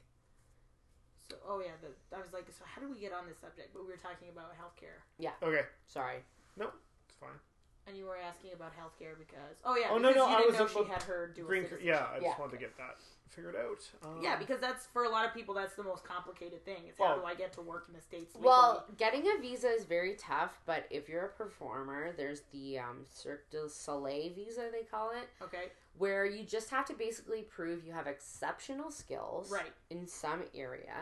So, 1.32 1.38
oh 1.48 1.60
yeah, 1.62 1.72
the, 1.82 2.16
I 2.16 2.20
was 2.22 2.34
like, 2.34 2.46
so 2.52 2.66
how 2.66 2.82
do 2.82 2.92
we 2.92 3.00
get 3.00 3.14
on 3.14 3.26
this 3.28 3.38
subject? 3.40 3.70
But 3.74 3.84
we 3.86 3.90
were 3.92 3.98
talking 3.98 4.30
about 4.30 4.52
healthcare, 4.54 5.00
Yeah. 5.18 5.32
Okay, 5.42 5.62
Sorry. 5.88 6.18
No, 6.58 6.70
it's 7.08 7.16
fine. 7.18 7.40
And 7.88 7.98
you 7.98 8.06
were 8.06 8.18
asking 8.18 8.52
about 8.54 8.72
healthcare 8.78 9.18
because, 9.18 9.58
oh 9.66 9.76
yeah, 9.76 9.88
Oh, 9.92 9.98
no, 9.98 10.10
because 10.10 10.16
no, 10.16 10.28
you 10.30 10.34
I 10.36 10.38
didn't 10.38 10.60
was 10.60 10.74
know 10.76 10.84
she 10.84 10.90
had 10.90 11.04
her 11.04 11.32
dual 11.36 11.48
Green. 11.48 11.64
citizenship. 11.64 11.86
Yeah, 11.88 12.06
I 12.12 12.14
just 12.20 12.24
Yeah. 12.24 12.40
wanted 12.40 12.52
to 12.54 12.58
get 12.58 12.78
that 12.78 12.98
figured 13.30 13.56
out. 13.56 13.90
Um, 14.08 14.22
Yeah, 14.22 14.38
because 14.38 14.60
that's 14.60 14.86
for 14.88 15.04
a 15.06 15.10
lot 15.10 15.26
of 15.26 15.34
people 15.34 15.54
that's 15.56 15.76
the 15.76 15.84
most 15.84 16.04
complicated 16.04 16.64
thing. 16.64 16.88
Is 16.88 16.96
how 16.98 17.16
do 17.18 17.26
I 17.26 17.34
get 17.36 17.52
to 17.54 17.62
work 17.62 17.86
in 17.88 17.94
the 17.96 18.02
states? 18.02 18.36
Legally? 18.36 18.48
Well, 18.50 18.86
getting 18.98 19.24
a 19.28 19.42
visa 19.42 19.70
is 19.70 19.86
very 19.86 20.16
tough, 20.16 20.60
but 20.66 20.86
if 20.90 21.10
you're 21.10 21.26
a 21.26 21.30
performer, 21.30 22.14
there's 22.16 22.42
the 22.52 22.80
um, 22.80 23.06
Cirque 23.12 23.50
du 23.50 23.68
Soleil 23.68 24.32
visa, 24.34 24.70
they 24.72 24.84
call 24.84 25.12
it, 25.12 25.30
okay, 25.42 25.72
where 25.98 26.26
you 26.26 26.44
just 26.44 26.70
have 26.70 26.86
to 26.86 26.94
basically 26.94 27.42
prove 27.42 27.84
you 27.86 27.92
have 27.92 28.08
exceptional 28.08 28.92
skills 28.92 29.52
right, 29.52 29.74
in 29.90 30.08
some 30.08 30.44
area. 30.56 30.96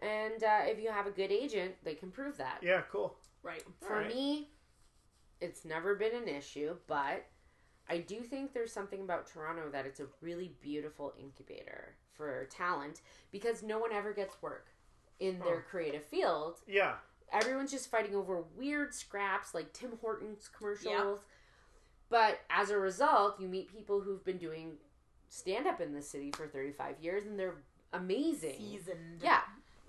And 0.00 0.42
uh, 0.42 0.62
if 0.64 0.80
you 0.82 0.90
have 0.90 1.06
a 1.06 1.10
good 1.12 1.30
agent, 1.30 1.74
they 1.84 1.94
can 1.94 2.10
prove 2.10 2.36
that. 2.38 2.58
yeah, 2.60 2.82
cool. 2.90 3.14
right. 3.44 3.62
For 3.80 3.94
Alright. 3.98 4.08
me, 4.08 4.48
it's 5.42 5.64
never 5.64 5.94
been 5.94 6.14
an 6.14 6.28
issue, 6.28 6.76
but 6.86 7.26
I 7.88 7.98
do 7.98 8.20
think 8.20 8.52
there's 8.54 8.72
something 8.72 9.00
about 9.02 9.26
Toronto 9.26 9.68
that 9.72 9.84
it's 9.86 10.00
a 10.00 10.06
really 10.20 10.54
beautiful 10.60 11.12
incubator 11.18 11.96
for 12.14 12.46
talent 12.50 13.00
because 13.32 13.62
no 13.62 13.78
one 13.78 13.92
ever 13.92 14.12
gets 14.12 14.40
work 14.40 14.68
in 15.18 15.38
their 15.40 15.56
Oh. 15.66 15.70
creative 15.70 16.04
field. 16.04 16.60
Yeah, 16.66 16.96
Everyone's 17.32 17.70
just 17.70 17.90
fighting 17.90 18.14
over 18.14 18.42
weird 18.56 18.92
scraps 18.94 19.54
like 19.54 19.72
Tim 19.72 19.96
Hortons 20.02 20.48
commercials. 20.48 21.20
But 22.10 22.40
as 22.50 22.68
a 22.68 22.78
result, 22.78 23.40
you 23.40 23.48
meet 23.48 23.72
people 23.74 24.02
who've 24.02 24.22
been 24.22 24.36
doing 24.36 24.76
stand 25.30 25.66
up 25.66 25.80
in 25.80 25.94
the 25.94 26.02
city 26.02 26.30
for 26.36 26.46
35 26.46 27.00
years 27.00 27.24
and 27.24 27.38
they're 27.38 27.56
amazing. 27.94 28.58
Seasoned. 28.58 29.22
Yeah. 29.22 29.40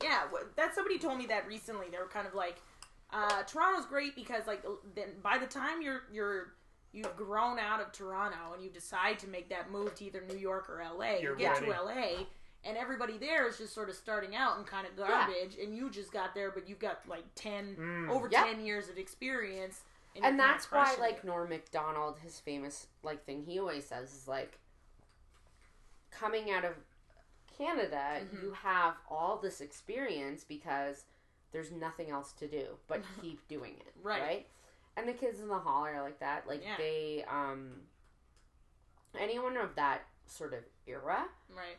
Yeah, 0.01 0.23
that 0.55 0.73
somebody 0.73 0.97
told 0.97 1.17
me 1.17 1.25
that 1.27 1.45
recently. 1.45 1.89
They 1.89 1.97
were 1.97 2.07
kind 2.07 2.25
of 2.27 2.33
like, 2.33 2.55
uh, 3.13 3.43
Toronto's 3.43 3.85
great 3.85 4.15
because 4.15 4.47
like 4.47 4.63
then 4.95 5.09
by 5.21 5.37
the 5.37 5.45
time 5.45 5.81
you're 5.81 6.01
you're 6.11 6.53
you've 6.91 7.15
grown 7.15 7.57
out 7.59 7.79
of 7.81 7.91
Toronto 7.91 8.53
and 8.53 8.63
you 8.63 8.69
decide 8.69 9.19
to 9.19 9.27
make 9.27 9.49
that 9.49 9.71
move 9.71 9.93
to 9.95 10.05
either 10.05 10.21
New 10.27 10.37
York 10.37 10.69
or 10.69 10.81
LA, 10.83 11.17
You're 11.19 11.33
you 11.33 11.37
get 11.39 11.53
ready. 11.61 11.65
to 11.67 11.71
LA 11.83 12.25
and 12.65 12.77
everybody 12.77 13.17
there 13.17 13.47
is 13.47 13.57
just 13.57 13.73
sort 13.73 13.89
of 13.89 13.95
starting 13.95 14.35
out 14.35 14.57
and 14.57 14.65
kind 14.65 14.87
of 14.87 14.95
garbage, 14.95 15.57
and 15.61 15.75
you 15.75 15.89
just 15.91 16.13
got 16.13 16.33
there, 16.33 16.49
but 16.49 16.67
you've 16.69 16.79
got 16.79 16.99
like 17.07 17.25
ten 17.35 17.75
Mm. 17.77 18.09
over 18.09 18.29
Yeah. 18.31 18.43
ten 18.45 18.65
years 18.65 18.89
of 18.89 18.97
experience. 18.97 19.81
you're 20.15 20.25
and 20.25 20.39
that's 20.39 20.71
why 20.71 20.83
crushing 20.85 20.99
like 21.01 21.23
norm 21.23 21.49
macdonald 21.49 22.19
his 22.19 22.39
famous 22.39 22.85
like 23.01 23.25
thing 23.25 23.43
he 23.45 23.59
always 23.59 23.83
says 23.85 24.13
is 24.13 24.27
like 24.27 24.59
coming 26.11 26.51
out 26.51 26.63
of 26.65 26.75
Canada, 27.57 28.21
Mhm. 28.21 28.41
you 28.43 28.51
have 28.53 28.95
all 29.09 29.37
this 29.37 29.59
experience 29.61 30.43
because 30.43 31.05
there's 31.53 31.71
nothing 31.71 32.09
else 32.09 32.33
to 32.33 32.47
do 32.47 32.65
but 32.87 33.01
keep 33.21 33.47
doing 33.47 33.75
it. 33.79 33.93
Right. 34.01 34.21
Right. 34.21 34.47
And 34.97 35.07
the 35.07 35.13
kids 35.13 35.39
in 35.39 35.47
the 35.47 35.57
hall 35.57 35.85
are 35.85 36.01
like 36.03 36.19
that. 36.19 36.47
Like 36.47 36.61
Yeah. 36.63 36.75
they, 36.77 37.23
um, 37.29 37.71
anyone 39.17 39.55
of 39.57 39.75
that 39.75 40.01
sort 40.25 40.53
of 40.53 40.59
era, 40.87 41.25
Right. 41.49 41.77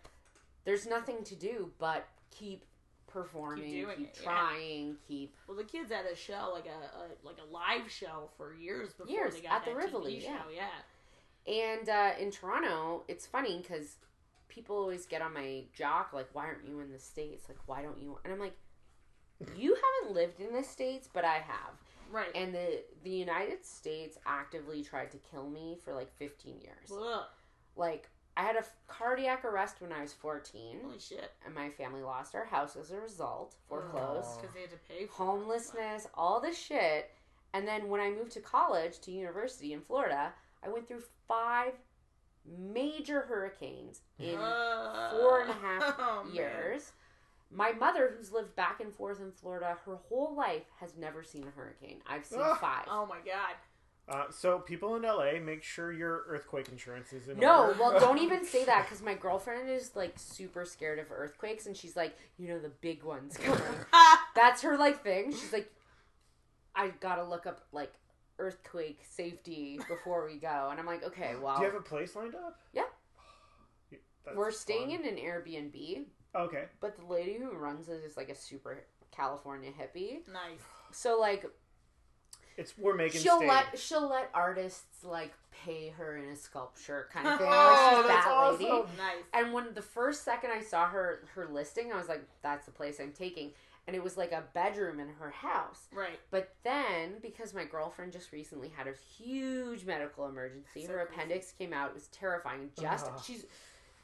there's 0.64 0.86
nothing 0.86 1.22
to 1.24 1.34
do 1.36 1.70
but 1.78 2.06
keep 2.30 2.64
performing, 3.06 3.64
keep, 3.64 3.84
doing 3.84 4.00
it, 4.06 4.16
yeah. 4.18 4.24
trying, 4.24 4.96
keep 5.06 5.34
Well, 5.46 5.56
the 5.56 5.64
kids 5.64 5.92
had 5.92 6.06
a 6.06 6.16
show 6.16 6.50
like 6.52 6.66
a, 6.66 6.96
a 6.98 7.04
like 7.26 7.36
a 7.38 7.52
live 7.52 7.90
show 7.90 8.30
for 8.36 8.54
years 8.54 8.92
before 8.94 9.12
Years, 9.12 9.34
they 9.34 9.40
got 9.42 9.52
at 9.60 9.64
the 9.64 9.74
Rivoli, 9.74 10.14
TV 10.16 10.22
yeah. 10.24 10.38
show. 10.42 10.50
Yeah. 10.50 10.68
And 11.46 11.88
uh, 11.88 12.12
in 12.18 12.30
Toronto, 12.30 13.04
it's 13.06 13.26
funny 13.26 13.60
because 13.62 13.96
people 14.48 14.76
always 14.76 15.04
get 15.06 15.20
on 15.20 15.34
my 15.34 15.64
jock, 15.74 16.12
like, 16.12 16.28
why 16.32 16.46
aren't 16.46 16.66
you 16.66 16.80
in 16.80 16.90
the 16.90 16.98
States? 16.98 17.44
Like, 17.48 17.58
why 17.66 17.82
don't 17.82 17.98
you? 18.00 18.18
And 18.24 18.32
I'm 18.32 18.40
like, 18.40 18.56
you 19.56 19.76
haven't 20.02 20.14
lived 20.14 20.40
in 20.40 20.52
the 20.54 20.62
States, 20.62 21.08
but 21.12 21.24
I 21.24 21.34
have. 21.38 21.72
Right. 22.12 22.34
And 22.34 22.54
the, 22.54 22.82
the 23.02 23.10
United 23.10 23.64
States 23.64 24.18
actively 24.26 24.82
tried 24.82 25.10
to 25.12 25.18
kill 25.18 25.48
me 25.48 25.76
for 25.84 25.92
like 25.94 26.12
15 26.18 26.60
years. 26.60 26.92
Ugh. 26.92 27.24
Like, 27.76 28.08
I 28.36 28.42
had 28.42 28.56
a 28.56 28.60
f- 28.60 28.72
cardiac 28.88 29.44
arrest 29.44 29.80
when 29.80 29.92
I 29.92 30.00
was 30.02 30.12
14, 30.12 30.78
Holy 30.84 30.98
shit. 30.98 31.32
and 31.44 31.54
my 31.54 31.70
family 31.70 32.02
lost 32.02 32.34
our 32.34 32.44
house 32.44 32.76
as 32.76 32.90
a 32.90 33.00
result, 33.00 33.54
foreclosed, 33.68 34.40
Because 34.40 34.54
they 34.54 34.60
had 34.62 34.70
to 34.70 34.76
pay 34.88 34.98
for 34.98 35.02
it. 35.04 35.10
homelessness, 35.10 36.06
all 36.14 36.40
this 36.40 36.58
shit. 36.58 37.10
And 37.52 37.66
then 37.66 37.88
when 37.88 38.00
I 38.00 38.10
moved 38.10 38.32
to 38.32 38.40
college, 38.40 38.98
to 39.00 39.10
university 39.12 39.72
in 39.72 39.80
Florida, 39.80 40.32
I 40.64 40.68
went 40.68 40.86
through 40.88 41.02
five 41.28 41.72
major 42.58 43.22
hurricanes 43.22 44.00
in 44.18 44.36
Uh, 44.36 45.10
four 45.12 45.40
and 45.40 45.50
a 45.50 45.54
half 45.54 45.94
oh, 45.98 46.24
man. 46.24 46.32
Years. 47.54 47.58
My 47.58 47.72
mother, 47.72 48.14
who's 48.16 48.32
lived 48.32 48.54
back 48.56 48.80
and 48.80 48.92
forth 48.92 49.20
in 49.20 49.32
Florida 49.32 49.76
her 49.86 49.96
whole 50.08 50.34
life, 50.36 50.64
has 50.80 50.96
never 50.96 51.22
seen 51.22 51.44
a 51.46 51.50
hurricane. 51.50 52.00
I've 52.06 52.24
seen 52.24 52.40
Ah. 52.42 52.54
five. 52.56 52.84
Oh 52.88 53.06
my 53.06 53.18
god. 53.24 53.54
Uh, 54.06 54.30
so 54.30 54.58
people 54.58 54.96
in 54.96 55.02
LA, 55.02 55.40
make 55.40 55.62
sure 55.62 55.90
your 55.90 56.24
earthquake 56.28 56.68
insurance 56.68 57.10
is 57.14 57.26
in 57.26 57.38
No, 57.38 57.68
order. 57.68 57.78
well, 57.80 57.98
don't 58.00 58.18
even 58.18 58.44
say 58.44 58.62
that 58.66 58.82
because 58.84 59.00
my 59.00 59.14
girlfriend 59.14 59.70
is 59.70 59.96
like 59.96 60.18
super 60.18 60.66
scared 60.66 60.98
of 60.98 61.10
earthquakes, 61.10 61.64
and 61.66 61.74
she's 61.74 61.96
like, 61.96 62.14
you 62.36 62.48
know, 62.48 62.58
the 62.58 62.68
big 62.68 63.02
ones 63.02 63.36
coming. 63.38 63.62
That's 64.34 64.60
her 64.60 64.76
like 64.76 65.02
thing. 65.02 65.32
She's 65.32 65.54
like, 65.54 65.72
I 66.74 66.88
gotta 67.00 67.24
look 67.24 67.46
up 67.46 67.62
like 67.72 67.94
earthquake 68.38 69.00
safety 69.08 69.80
before 69.88 70.26
we 70.26 70.36
go, 70.38 70.68
and 70.70 70.78
I'm 70.78 70.84
like, 70.86 71.02
okay, 71.04 71.36
well, 71.40 71.56
Do 71.56 71.62
you 71.64 71.70
have 71.70 71.80
a 71.80 71.82
place 71.82 72.14
lined 72.14 72.34
up? 72.34 72.58
Yeah. 72.74 72.82
That's 74.26 74.36
we're 74.36 74.50
staying 74.50 74.90
fun. 74.90 75.06
in 75.06 75.18
an 75.18 75.24
Airbnb, 75.24 76.04
Okay. 76.34 76.64
but 76.80 76.96
the 76.96 77.04
lady 77.04 77.34
who 77.38 77.50
runs 77.52 77.88
it 77.88 78.02
is 78.04 78.16
like 78.16 78.28
a 78.28 78.34
super 78.34 78.84
California 79.10 79.70
hippie. 79.70 80.26
nice. 80.32 80.60
So 80.90 81.18
like, 81.20 81.44
It's 82.56 82.76
we're 82.78 82.94
making. 82.94 83.20
she'll 83.20 83.38
stay. 83.38 83.48
let 83.48 83.78
she'll 83.78 84.08
let 84.08 84.30
artists 84.34 85.04
like 85.04 85.32
pay 85.64 85.90
her 85.90 86.16
in 86.16 86.28
a 86.30 86.36
sculpture 86.36 87.08
kind 87.12 87.26
of 87.26 87.38
thing. 87.38 87.48
Oh, 87.50 87.96
she's 88.00 88.08
that's 88.08 88.24
that 88.26 88.52
lady. 88.52 88.86
Nice. 88.96 89.24
And 89.32 89.52
when 89.52 89.74
the 89.74 89.82
first 89.82 90.24
second 90.24 90.50
I 90.52 90.60
saw 90.62 90.86
her 90.88 91.20
her 91.34 91.46
listing, 91.46 91.92
I 91.92 91.96
was 91.96 92.08
like, 92.08 92.22
"That's 92.42 92.64
the 92.66 92.72
place 92.72 93.00
I'm 93.00 93.12
taking." 93.12 93.52
And 93.86 93.94
it 93.94 94.02
was 94.02 94.16
like 94.16 94.32
a 94.32 94.44
bedroom 94.54 94.98
in 94.98 95.08
her 95.20 95.30
house. 95.30 95.88
Right. 95.92 96.18
But 96.30 96.54
then, 96.64 97.16
because 97.20 97.52
my 97.52 97.64
girlfriend 97.64 98.12
just 98.12 98.32
recently 98.32 98.70
had 98.74 98.86
a 98.86 98.94
huge 99.18 99.84
medical 99.84 100.26
emergency, 100.26 100.86
So 100.86 100.92
her 100.92 101.04
crazy. 101.04 101.12
appendix 101.14 101.52
came 101.52 101.72
out. 101.74 101.88
It 101.90 101.94
was 101.94 102.06
terrifying. 102.06 102.70
Just 102.80 103.06
Ugh. 103.06 103.20
she's 103.22 103.44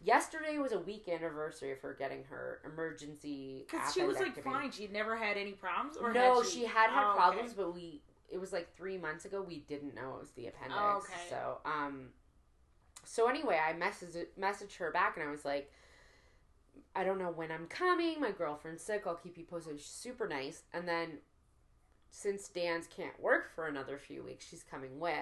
yesterday 0.02 0.58
was 0.58 0.72
a 0.72 0.78
week 0.78 1.08
anniversary 1.08 1.72
of 1.72 1.80
her 1.80 1.94
getting 1.98 2.24
her 2.24 2.60
emergency. 2.64 3.66
Because 3.70 3.92
she 3.92 4.02
was 4.02 4.18
like 4.18 4.42
fine. 4.42 4.70
She'd 4.70 4.92
never 4.92 5.16
had 5.16 5.36
any 5.36 5.52
problems. 5.52 5.96
Or 5.96 6.12
no, 6.12 6.40
had 6.40 6.50
she, 6.50 6.64
had 6.64 6.90
had 6.90 7.04
Oh, 7.04 7.10
okay. 7.10 7.16
problems, 7.18 7.52
but 7.54 7.74
we 7.74 8.02
it 8.28 8.38
was 8.38 8.52
like 8.52 8.74
three 8.76 8.96
months 8.96 9.24
ago. 9.24 9.42
We 9.42 9.58
didn't 9.68 9.94
know 9.94 10.14
it 10.14 10.20
was 10.20 10.30
the 10.30 10.46
appendix. 10.46 10.80
Oh, 10.80 10.98
okay. 10.98 11.20
So 11.28 11.58
um, 11.64 12.08
so 13.04 13.28
anyway, 13.28 13.58
I 13.58 13.72
messaged 13.72 14.26
messaged 14.38 14.76
her 14.76 14.90
back, 14.90 15.16
and 15.16 15.26
I 15.26 15.30
was 15.30 15.44
like, 15.44 15.72
I 16.94 17.04
don't 17.04 17.18
know 17.18 17.30
when 17.30 17.50
I'm 17.50 17.66
coming. 17.66 18.20
My 18.20 18.30
girlfriend's 18.30 18.82
sick. 18.82 19.02
I'll 19.06 19.14
keep 19.14 19.36
you 19.36 19.44
posted. 19.44 19.78
She's 19.78 19.86
super 19.86 20.28
nice. 20.28 20.62
And 20.72 20.86
then, 20.86 21.18
since 22.10 22.48
Dan's 22.48 22.86
can't 22.86 23.20
work 23.20 23.54
for 23.54 23.66
another 23.66 23.98
few 23.98 24.22
weeks, 24.22 24.46
she's 24.48 24.62
coming 24.62 24.98
with. 25.00 25.14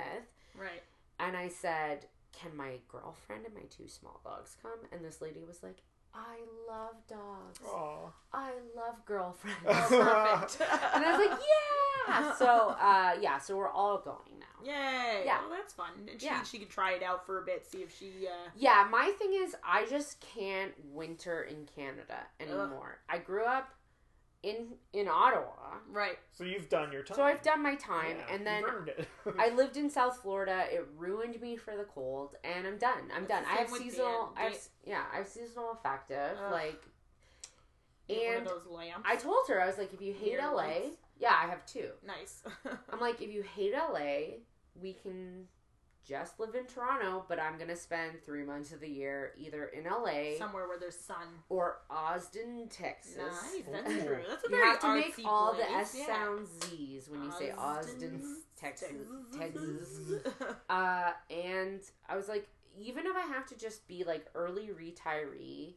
Right. 0.55 0.83
And 1.19 1.37
I 1.37 1.49
said, 1.49 2.07
Can 2.33 2.57
my 2.57 2.79
girlfriend 2.89 3.47
and 3.47 3.55
my 3.55 3.63
two 3.71 3.89
small 3.89 4.21
dogs 4.25 4.57
come? 4.63 4.79
And 4.93 5.05
this 5.05 5.21
lady 5.21 5.45
was 5.47 5.63
like, 5.63 5.79
I 6.15 6.39
love 6.69 6.95
dogs. 7.09 7.59
Aw. 7.67 8.11
I 8.33 8.51
love 8.77 9.05
girlfriends. 9.07 9.59
Perfect. 9.65 10.61
and 10.95 11.05
I 11.05 11.17
was 11.17 11.29
like, 11.29 11.39
yeah. 11.39 12.35
So, 12.37 12.47
uh, 12.81 13.13
yeah, 13.21 13.39
so 13.39 13.57
we're 13.57 13.69
all 13.69 13.99
going 13.99 14.39
now. 14.41 14.65
Yay. 14.65 15.23
Yeah. 15.27 15.41
Well, 15.41 15.51
that's 15.51 15.75
fun. 15.75 15.91
And 16.11 16.19
she, 16.21 16.27
Yeah. 16.27 16.43
she 16.43 16.59
could 16.59 16.71
try 16.71 16.93
it 16.93 17.03
out 17.03 17.27
for 17.27 17.43
a 17.43 17.45
bit, 17.45 17.67
see 17.67 17.79
if 17.83 17.95
she. 17.97 18.27
Uh, 18.27 18.49
Yeah, 18.57 18.87
my 18.91 19.13
thing 19.19 19.33
is, 19.35 19.55
I 19.63 19.85
just 19.87 20.19
can't 20.21 20.73
winter 20.93 21.43
in 21.43 21.67
Canada 21.77 22.17
anymore. 22.41 23.01
I 23.09 23.19
grew 23.19 23.45
up 23.45 23.69
in 24.43 24.69
in 24.93 25.09
Ottawa, 25.09 25.79
right. 25.91 26.19
So 26.33 26.45
you've 26.45 26.69
done 26.69 26.93
your 26.93 27.03
time. 27.03 27.17
so 27.17 27.23
I've 27.23 27.43
done 27.43 27.63
my 27.63 27.75
time, 27.75 28.17
Yeah, 28.19 28.35
and 28.35 28.47
then 28.47 28.63
you've 28.63 28.89
it. 28.89 29.09
I 29.39 29.51
lived 29.51 29.77
in 29.77 29.91
South 29.91 30.21
Florida. 30.23 30.65
It 30.71 30.87
ruined 30.97 31.41
me 31.41 31.57
for 31.57 31.77
the 31.77 31.85
cold, 31.85 32.37
and 32.45 32.67
I'm 32.67 32.79
done. 32.79 33.11
I'm 33.15 33.23
It's 33.23 33.29
done. 33.33 33.45
I 33.51 33.57
have 33.57 33.67
same 33.69 33.73
with 33.73 33.83
seasonal. 33.83 34.33
I 34.37 34.43
have, 34.45 34.59
yeah, 34.85 35.03
I 35.13 35.17
have 35.19 35.29
seasonal 35.29 35.73
affective. 35.73 36.37
Ugh. 36.47 36.53
Like, 36.53 36.83
Get 38.09 38.17
one 38.27 38.37
and 38.39 38.47
of 38.47 38.53
those 38.65 38.67
lamps. 38.73 39.03
I 39.05 39.17
told 39.17 39.47
her 39.49 39.61
I 39.61 39.67
was 39.67 39.77
like, 39.77 39.93
if 39.93 40.01
you 40.01 40.15
hate 40.15 40.33
Mirror 40.39 40.53
LA, 40.53 40.63
lights. 40.63 40.97
yeah, 41.19 41.35
I 41.43 41.47
have 41.49 41.67
two. 41.67 41.89
nice. 42.07 42.43
I'm 42.91 43.01
like, 43.01 43.21
if 43.21 43.31
you 43.31 43.43
hate 43.43 43.75
LA, 43.75 44.39
we 44.81 44.95
can 44.95 45.47
just 46.09 46.41
live 46.41 46.55
in 46.55 46.65
Toronto, 46.67 47.25
but 47.29 47.39
I'm 47.39 47.59
gonna 47.59 47.77
spend 47.77 48.23
three 48.25 48.43
months 48.45 48.73
of 48.73 48.81
the 48.81 48.89
year 48.89 49.33
either 49.39 49.67
in 49.67 49.85
LA 49.85 50.37
Somewhere 50.39 50.67
where 50.67 50.79
there's 50.79 50.97
sun. 50.97 51.17
or 51.49 51.79
Austin, 51.91 52.67
Texas. 52.71 53.17
Nice. 53.19 53.63
That's 53.71 53.91
Ooh. 53.93 54.03
true. 54.07 54.19
That's 54.29 54.45
a 54.45 54.49
very 54.49 54.63
You 54.63 54.71
have 54.71 54.81
to 54.81 54.95
make 54.95 55.17
artsy 55.17 55.25
all 55.27 55.55
the. 55.55 55.71
S 55.71 55.95
yeah. 55.99 56.07
sound 56.07 56.47
Z's 56.65 57.09
when 57.11 57.23
you 57.25 57.33
say 57.39 57.51
Austin, 57.51 58.23
Texas, 58.59 58.91
Texas. 59.39 59.39
Texas. 59.39 60.35
Uh, 60.71 61.11
and 61.31 61.81
I 62.09 62.17
was 62.17 62.29
like, 62.29 62.49
even 62.79 63.07
if 63.07 63.15
I 63.17 63.23
have 63.23 63.47
to 63.49 63.57
just 63.57 63.87
be 63.89 64.05
like 64.05 64.27
early 64.35 64.69
retiree, 64.69 65.75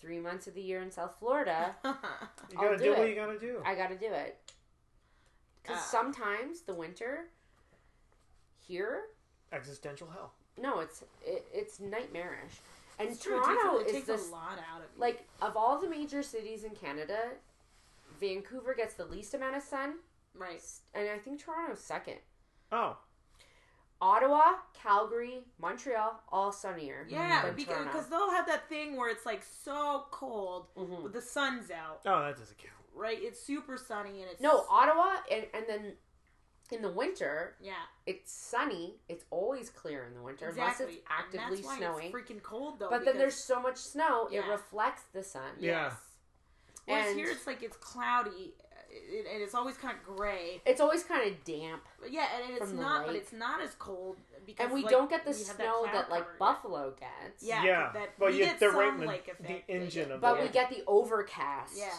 three 0.00 0.18
months 0.18 0.46
of 0.46 0.54
the 0.54 0.62
year 0.62 0.80
in 0.80 0.90
South 0.90 1.14
Florida, 1.18 1.76
you 1.84 1.90
I'll 2.58 2.64
gotta 2.64 2.78
do 2.78 2.84
do, 2.84 2.90
what 2.92 3.00
it. 3.00 3.08
you 3.10 3.14
gotta 3.16 3.38
do. 3.38 3.58
I 3.66 3.74
got 3.74 3.88
to 3.88 3.96
do 3.98 4.06
it. 4.12 4.38
Because 5.62 5.78
Uh. 5.78 5.80
sometimes 5.82 6.62
the 6.62 6.74
winter 6.74 7.28
here 8.66 9.02
Existential 9.52 10.08
hell. 10.08 10.32
No, 10.60 10.80
it's 10.80 11.02
it, 11.24 11.44
it's 11.52 11.80
nightmarish. 11.80 12.52
And 12.98 13.08
It's 13.08 13.22
true, 13.22 13.38
it 13.40 13.44
Toronto 13.44 13.78
takes, 13.78 13.82
it 13.82 13.86
is 13.88 13.92
takes 13.94 14.06
this 14.06 14.28
a 14.28 14.32
lot 14.32 14.52
out 14.72 14.80
of 14.80 14.86
you. 14.94 15.00
like 15.00 15.26
of 15.40 15.56
all 15.56 15.80
the 15.80 15.88
major 15.88 16.22
cities 16.22 16.64
in 16.64 16.70
Canada, 16.72 17.30
Vancouver 18.20 18.74
gets 18.74 18.94
the 18.94 19.04
least 19.06 19.34
amount 19.34 19.56
of 19.56 19.62
sun, 19.62 19.94
right. 20.34 20.62
and 20.94 21.08
I 21.08 21.18
think 21.18 21.40
Toronto's 21.40 21.80
second. 21.80 22.16
Oh, 22.70 22.96
Ottawa, 24.00 24.54
Calgary, 24.74 25.44
Montreal, 25.60 26.20
all 26.30 26.50
sunnier. 26.52 27.06
Yeah, 27.08 27.42
than 27.46 27.54
because 27.54 27.76
Toronto. 27.86 28.04
they'll 28.10 28.30
have 28.32 28.46
that 28.48 28.68
thing 28.68 28.96
where 28.96 29.08
it's 29.08 29.24
like 29.24 29.42
so 29.44 30.06
cold, 30.10 30.66
Mhm. 30.76 31.02
but 31.04 31.12
the 31.12 31.22
sun's 31.22 31.70
out, 31.70 32.00
oh, 32.04 32.20
that 32.20 32.36
doesn't 32.36 32.58
count. 32.58 32.74
right? 32.94 33.18
It's 33.20 33.40
super 33.40 33.76
sunny 33.78 34.20
and 34.22 34.30
it's 34.30 34.40
No, 34.40 34.66
Ottawa, 34.68 35.16
and, 35.30 35.46
and 35.54 35.64
then 35.68 35.92
in 36.72 36.82
the 36.82 36.90
winter, 36.90 37.54
yeah, 37.60 37.72
it's 38.06 38.32
sunny. 38.32 38.96
It's 39.08 39.24
always 39.30 39.70
clear 39.70 40.04
in 40.04 40.14
the 40.14 40.22
winter, 40.22 40.48
exactly. 40.48 40.84
unless 40.86 40.96
it's 40.96 41.02
And 41.08 41.18
actively 41.40 41.56
that's 41.56 41.66
why 41.68 41.78
snowing. 41.78 42.06
It's 42.06 42.14
freaking 42.14 42.42
cold 42.42 42.78
though. 42.78 42.88
but 42.90 43.04
then 43.04 43.18
there's 43.18 43.34
so 43.36 43.60
much 43.60 43.76
snow, 43.76 44.28
it 44.32 44.42
reflects 44.50 45.02
the 45.12 45.22
sun. 45.22 45.42
Yeah. 45.58 45.84
yes. 45.90 45.92
Whereas 46.86 47.08
And- 47.10 47.18
here 47.18 47.30
it's 47.30 47.46
like 47.46 47.62
it's 47.62 47.76
cloudy, 47.76 48.54
uh, 48.60 49.30
and 49.32 49.40
it's 49.42 49.54
always 49.54 49.76
kind 49.76 49.96
of 49.96 50.02
gray. 50.16 50.60
It's 50.66 50.80
always 50.80 51.04
kind 51.04 51.30
of 51.30 51.44
damp. 51.44 51.82
But 52.00 52.10
yeah, 52.12 52.26
and 52.44 52.56
it's 52.56 52.72
not, 52.72 53.06
but 53.06 53.14
it's 53.14 53.32
not 53.32 53.60
as 53.62 53.74
cold 53.78 54.16
because 54.44 54.64
And 54.64 54.74
we 54.74 54.82
like, 54.82 54.90
don't 54.90 55.08
get 55.08 55.24
the 55.24 55.32
snow 55.32 55.82
cloud 55.84 55.94
that, 55.94 56.10
like 56.10 56.24
cover. 56.24 56.36
Buffalo 56.38 56.90
gets. 56.98 57.42
Yeah, 57.44 57.62
Yeah, 57.64 57.90
that 57.94 58.18
but 58.18 58.30
we 58.32 58.38
you- 58.38 58.44
get 58.46 58.58
they're 58.58 58.70
some 58.70 58.80
right 58.80 58.92
in 58.94 59.00
the- 59.00 59.06
lake 59.06 59.30
the 59.38 59.62
engine 59.70 60.10
of 60.10 60.20
But 60.20 60.38
Yeah. 60.38 60.42
we 60.42 60.48
get 60.48 60.70
the 60.70 60.82
overcast. 60.88 61.76
Yeah. 61.76 61.92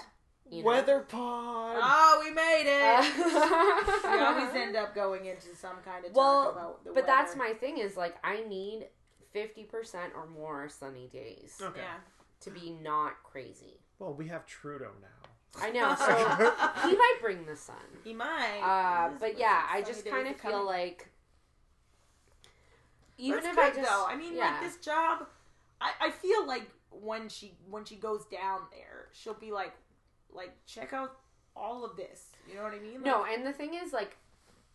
You 0.53 0.63
know? 0.63 0.69
Weather 0.69 0.99
pod. 1.01 1.77
Oh, 1.81 2.21
we 2.23 2.31
made 2.31 2.65
it. 2.65 2.83
Uh, 2.83 4.11
we 4.17 4.19
always 4.23 4.55
end 4.55 4.75
up 4.75 4.93
going 4.95 5.25
into 5.25 5.55
some 5.55 5.77
kind 5.85 6.05
of 6.05 6.13
Well, 6.13 6.43
talk 6.45 6.53
about 6.53 6.83
the 6.85 6.91
but 6.91 7.05
that's 7.05 7.35
my 7.35 7.53
thing 7.53 7.77
is 7.77 7.97
like 7.97 8.15
I 8.23 8.43
need 8.43 8.87
fifty 9.31 9.63
percent 9.63 10.13
or 10.15 10.27
more 10.27 10.69
sunny 10.69 11.09
days 11.11 11.57
Okay. 11.61 11.79
yeah. 11.81 11.97
to 12.41 12.51
be 12.51 12.77
not 12.81 13.23
crazy. 13.23 13.79
Well, 13.99 14.13
we 14.13 14.27
have 14.27 14.45
Trudeau 14.45 14.91
now. 15.01 15.07
I 15.61 15.69
know, 15.69 15.93
so 15.95 16.05
he 16.89 16.95
might 16.95 17.17
bring 17.21 17.45
the 17.45 17.55
sun. 17.55 17.75
He 18.03 18.13
might. 18.13 18.59
Uh, 18.61 19.11
but 19.19 19.37
yeah, 19.37 19.63
I 19.71 19.81
just 19.81 20.05
kind 20.05 20.27
of 20.27 20.35
feel 20.37 20.51
coming. 20.51 20.65
like 20.65 21.09
even 23.17 23.43
That's 23.43 23.53
if 23.55 23.57
I 23.59 23.69
good, 23.69 23.75
just 23.77 23.89
though. 23.89 24.05
I 24.07 24.15
mean, 24.15 24.35
yeah. 24.35 24.51
like 24.51 24.61
this 24.61 24.77
job, 24.77 25.27
I, 25.79 25.91
I 26.01 26.09
feel 26.11 26.47
like 26.47 26.69
when 26.89 27.29
she 27.29 27.53
when 27.69 27.85
she 27.85 27.95
goes 27.95 28.25
down 28.25 28.61
there, 28.71 29.09
she'll 29.13 29.33
be 29.35 29.51
like, 29.51 29.73
like 30.35 30.53
check 30.65 30.93
out 30.93 31.17
all 31.55 31.85
of 31.85 31.95
this. 31.95 32.27
You 32.49 32.55
know 32.55 32.63
what 32.63 32.73
I 32.73 32.79
mean? 32.79 32.95
Like, 32.95 33.05
No, 33.05 33.25
and 33.25 33.45
the 33.45 33.53
thing 33.53 33.73
is, 33.75 33.93
like, 33.93 34.17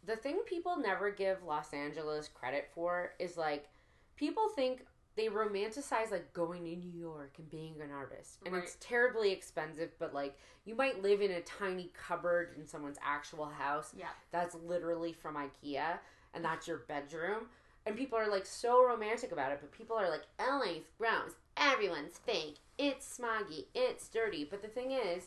the 0.07 0.17
thing 0.17 0.39
people 0.47 0.77
never 0.79 1.11
give 1.11 1.43
Los 1.43 1.73
Angeles 1.75 2.29
credit 2.29 2.69
for 2.75 3.13
is 3.19 3.37
like, 3.37 3.69
people 4.17 4.49
think 4.55 4.85
they 5.17 5.27
romanticize 5.27 6.13
like 6.13 6.33
going 6.33 6.63
to 6.65 6.77
New 6.77 6.93
York 6.97 7.35
and 7.39 7.51
being 7.51 7.75
an 7.83 7.91
artist, 7.91 8.39
and 8.47 8.55
it's 8.55 8.77
terribly 8.79 9.33
expensive. 9.33 9.91
But 9.99 10.15
like, 10.15 10.39
you 10.65 10.77
might 10.77 11.03
live 11.03 11.21
in 11.21 11.33
a 11.33 11.41
tiny 11.41 11.91
cupboard 11.93 12.55
in 12.57 12.67
someone's 12.69 12.99
actual 13.05 13.47
house 13.47 13.93
Yeah. 13.99 14.07
that's 14.31 14.55
literally 14.55 15.13
from 15.13 15.35
IKEA, 15.35 15.99
and 16.35 16.45
that's 16.45 16.69
your 16.69 16.79
bedroom. 16.87 17.47
And 17.85 17.97
people 17.97 18.17
are 18.17 18.31
like 18.31 18.47
so 18.47 18.87
romantic 18.87 19.33
about 19.33 19.51
it, 19.51 19.59
but 19.61 19.73
people 19.73 19.97
are 19.97 20.09
like, 20.09 20.23
LA's 20.39 20.89
gross. 20.99 21.33
Everyone's 21.57 22.19
fake. 22.19 22.59
It's 22.79 23.19
smoggy. 23.19 23.65
It's 23.75 24.07
dirty. 24.09 24.45
But 24.49 24.63
the 24.63 24.69
thing 24.69 24.93
is, 24.93 25.27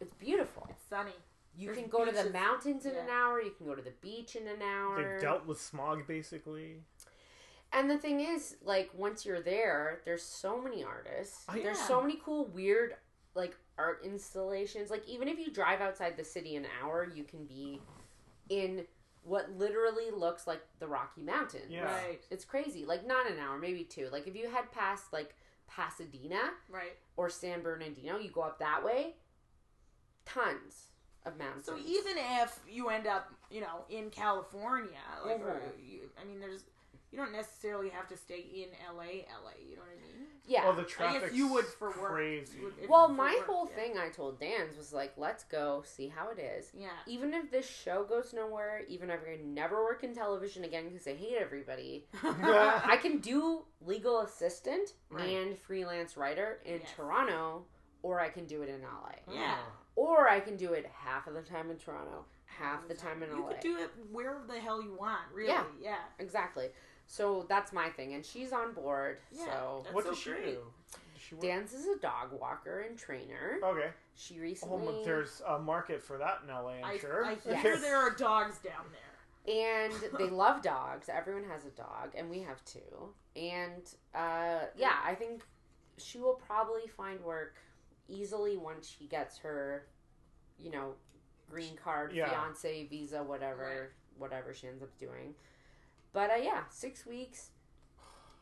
it's 0.00 0.12
beautiful. 0.14 0.66
It's 0.70 0.84
sunny. 0.88 1.12
You 1.56 1.68
There's 1.68 1.78
can 1.78 1.88
go 1.88 2.04
to 2.04 2.12
the 2.12 2.30
mountains 2.30 2.84
in 2.84 2.92
an 2.92 3.08
hour. 3.10 3.40
You 3.40 3.50
can 3.52 3.66
go 3.66 3.74
to 3.74 3.80
the 3.82 3.92
beach 4.02 4.36
in 4.36 4.46
an 4.46 4.60
hour. 4.62 5.12
They've 5.12 5.22
dealt 5.22 5.46
with 5.46 5.60
smog 5.60 6.06
basically. 6.06 6.82
and 7.72 7.90
the 7.90 7.98
thing 7.98 8.20
is, 8.20 8.56
like, 8.62 8.90
once 8.94 9.24
you're 9.26 9.40
there, 9.40 10.00
there's 10.04 10.22
so 10.22 10.60
many 10.60 10.84
artists. 10.84 11.44
I- 11.48 11.60
there's 11.60 11.80
so 11.80 12.00
many 12.00 12.20
cool, 12.24 12.44
weird, 12.46 12.96
like, 13.34 13.56
art 13.78 14.02
installations. 14.04 14.90
Like, 14.90 15.06
even 15.08 15.28
if 15.28 15.38
you 15.38 15.50
drive 15.50 15.80
outside 15.80 16.16
the 16.16 16.24
city 16.24 16.56
an 16.56 16.66
hour, 16.80 17.04
you 17.12 17.24
can 17.24 17.44
be 17.46 17.80
in 18.50 18.86
what 19.24 19.50
literally 19.50 20.10
looks 20.12 20.46
like 20.46 20.60
the 20.78 20.86
Rocky 20.86 21.22
Mountains. 21.22 21.70
Yeah. 21.70 21.84
Right. 21.84 22.22
It's 22.30 22.44
crazy. 22.44 22.84
Like, 22.84 23.04
not 23.06 23.28
an 23.30 23.38
hour, 23.38 23.58
maybe 23.58 23.82
two. 23.82 24.08
Like, 24.10 24.26
if 24.28 24.36
you 24.36 24.48
head 24.48 24.70
past, 24.72 25.12
like, 25.12 25.34
Pasadena 25.68 26.52
Right. 26.70 26.96
or 27.16 27.28
San 27.28 27.60
Bernardino, 27.62 28.18
you 28.18 28.30
go 28.30 28.42
up 28.42 28.58
that 28.60 28.84
way, 28.84 29.16
tons 30.26 30.88
of 31.24 31.36
mountains. 31.38 31.66
So 31.66 31.76
even 31.78 32.16
if 32.42 32.60
you 32.70 32.88
end 32.88 33.06
up, 33.06 33.32
you 33.50 33.60
know, 33.60 33.84
in 33.88 34.10
California, 34.10 34.90
like, 35.24 35.40
or 35.40 35.60
Mhm. 35.78 35.88
you, 35.88 36.10
I 36.20 36.24
mean, 36.24 36.38
there's, 36.38 36.64
you 37.10 37.18
don't 37.18 37.32
necessarily 37.32 37.88
have 37.88 38.06
to 38.08 38.16
stay 38.16 38.40
in 38.40 38.68
LA, 38.94 39.24
LA. 39.42 39.52
You 39.68 39.76
know 39.76 39.82
what 39.82 39.90
I 39.92 40.18
mean? 40.18 40.26
yeah. 40.44 40.64
Well, 40.64 40.74
the 40.74 40.84
traffic's 40.84 41.34
you 41.34 41.48
would 41.52 41.64
for 41.64 41.88
work. 41.88 42.12
crazy. 42.12 42.60
Would- 42.60 42.88
Well, 42.88 43.08
my 43.08 43.34
work, 43.34 43.46
whole 43.46 43.68
yeah. 43.70 43.74
thing 43.76 43.98
I 43.98 44.08
told 44.10 44.38
Dan's 44.38 44.76
was 44.76 44.92
like, 44.92 45.14
let's 45.16 45.42
go 45.44 45.82
see 45.84 46.06
how 46.08 46.28
it 46.30 46.38
is. 46.38 46.70
Yeah. 46.74 46.90
Even 47.06 47.32
if 47.34 47.50
this 47.50 47.66
show 47.68 48.04
goes 48.04 48.32
nowhere, 48.32 48.82
even 48.88 49.10
if 49.10 49.20
I 49.26 49.38
never 49.42 49.82
work 49.82 50.04
in 50.04 50.14
television 50.14 50.62
again 50.64 50.88
because 50.88 51.06
I 51.08 51.14
hate 51.14 51.36
everybody, 51.40 52.06
I 52.22 52.98
can 53.02 53.18
do 53.18 53.64
legal 53.80 54.20
assistant 54.20 54.92
Right. 55.10 55.28
and 55.28 55.58
freelance 55.58 56.16
writer 56.16 56.60
in 56.64 56.80
Yes. 56.80 56.90
Toronto, 56.94 57.64
or 58.02 58.20
I 58.20 58.28
can 58.28 58.46
do 58.46 58.62
it 58.62 58.68
in 58.68 58.82
LA. 58.82 59.34
Yeah. 59.34 59.58
Or 59.96 60.28
I 60.28 60.40
can 60.40 60.56
do 60.56 60.72
it 60.74 60.86
half 60.94 61.26
of 61.26 61.34
the 61.34 61.40
time 61.42 61.70
in 61.70 61.76
Toronto, 61.78 62.24
half 62.44 62.86
the 62.86 62.94
time 62.94 63.22
in 63.22 63.30
LA. 63.30 63.36
you 63.38 63.44
could 63.48 63.60
do 63.60 63.78
it 63.78 63.90
wherever 64.12 64.40
the 64.46 64.60
hell 64.60 64.82
you 64.82 64.94
want. 64.94 65.22
Really? 65.34 65.48
Yeah. 65.48 65.64
Yeah. 65.82 65.96
exactly. 66.18 66.68
So 67.06 67.46
that's 67.48 67.72
my 67.72 67.88
thing, 67.88 68.14
and 68.14 68.24
she's 68.24 68.52
on 68.52 68.72
board. 68.74 69.18
Yeah, 69.32 69.44
so 69.46 69.80
That's 69.84 69.94
what 69.94 70.04
so 70.04 70.10
does 70.10 70.18
she 70.18 70.30
great. 70.30 70.44
do? 70.44 70.58
She 71.18 71.34
work? 71.36 71.42
Dan's 71.42 71.72
is 71.72 71.86
a 71.86 71.98
dog 72.00 72.32
walker 72.38 72.80
and 72.80 72.98
trainer. 72.98 73.58
Okay. 73.62 73.90
She 74.16 74.36
Oh, 74.38 74.42
recently 74.42 74.86
but 74.86 75.04
there's 75.04 75.40
a 75.46 75.58
market 75.58 76.02
for 76.02 76.18
that 76.18 76.40
in 76.44 76.48
LA, 76.52 76.70
I'm 76.72 76.84
I, 76.84 76.98
sure. 76.98 77.24
I 77.24 77.36
Yes. 77.48 77.62
hear 77.62 77.76
there 77.78 77.96
are 77.96 78.10
dogs 78.10 78.58
down 78.58 78.84
there. 78.92 79.54
and 79.54 79.94
they 80.18 80.28
love 80.28 80.62
dogs. 80.62 81.08
Everyone 81.08 81.44
has 81.48 81.64
a 81.64 81.70
dog, 81.70 82.10
and 82.16 82.28
we 82.28 82.40
have 82.40 82.62
two. 82.64 82.80
And 83.36 83.82
uh, 84.14 84.66
yeah, 84.76 84.96
I 85.04 85.14
think 85.14 85.42
she 85.98 86.18
will 86.18 86.34
probably 86.46 86.86
find 86.88 87.20
work 87.22 87.54
easily 88.08 88.56
once 88.56 88.88
she 88.98 89.06
gets 89.06 89.38
her, 89.38 89.86
you 90.58 90.70
know, 90.70 90.94
green 91.50 91.76
card, 91.76 92.12
Yeah. 92.12 92.28
fiance, 92.28 92.86
visa, 92.86 93.22
whatever, 93.22 93.62
Right. 93.80 93.90
whatever 94.18 94.52
she 94.54 94.66
ends 94.68 94.82
up 94.82 94.96
doing. 94.98 95.34
But 96.12 96.30
uh, 96.30 96.34
yeah, 96.34 96.64
six 96.70 97.04
weeks. 97.06 97.50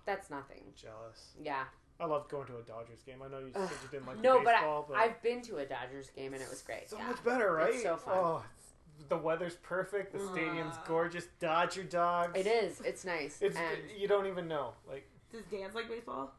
That's 0.06 0.30
nothing. 0.30 0.72
Jealous. 0.76 1.32
Yeah. 1.40 1.64
I 1.98 2.06
loved 2.06 2.28
going 2.30 2.46
to 2.48 2.58
a 2.58 2.62
Dodgers 2.62 3.02
game. 3.02 3.22
I 3.22 3.28
know 3.28 3.38
you 3.38 3.52
Ugh. 3.54 3.68
said 3.68 3.78
you 3.82 3.88
didn't 3.90 4.06
like 4.06 4.18
No, 4.20 4.38
but 4.42 4.52
baseball, 4.54 4.84
but, 4.88 4.96
I've 4.98 5.20
been 5.22 5.40
to 5.42 5.58
a 5.58 5.64
Dodgers 5.66 6.10
game 6.10 6.34
and 6.34 6.42
it 6.42 6.50
was 6.50 6.62
great. 6.62 6.88
So 6.90 6.98
yeah. 6.98 7.08
much 7.08 7.22
better, 7.24 7.52
right? 7.52 7.74
It's 7.74 7.82
so 7.82 7.96
fun. 7.96 8.14
Oh, 8.16 8.36
it's- 8.38 9.08
the 9.08 9.16
weather's 9.18 9.56
perfect. 9.56 10.12
The 10.12 10.20
stadium's 10.20 10.76
Uh. 10.76 10.84
gorgeous. 10.86 11.26
Dodger 11.40 11.82
dogs. 11.82 12.38
It 12.38 12.46
is. 12.46 12.80
It's 12.82 13.04
nice. 13.04 13.42
It's 13.42 13.56
and 13.56 13.78
you 13.96 14.06
don't 14.06 14.26
even 14.26 14.46
know. 14.46 14.74
Like 14.86 15.08
Does 15.32 15.44
Dan's 15.46 15.74
like 15.74 15.88
baseball? 15.88 16.32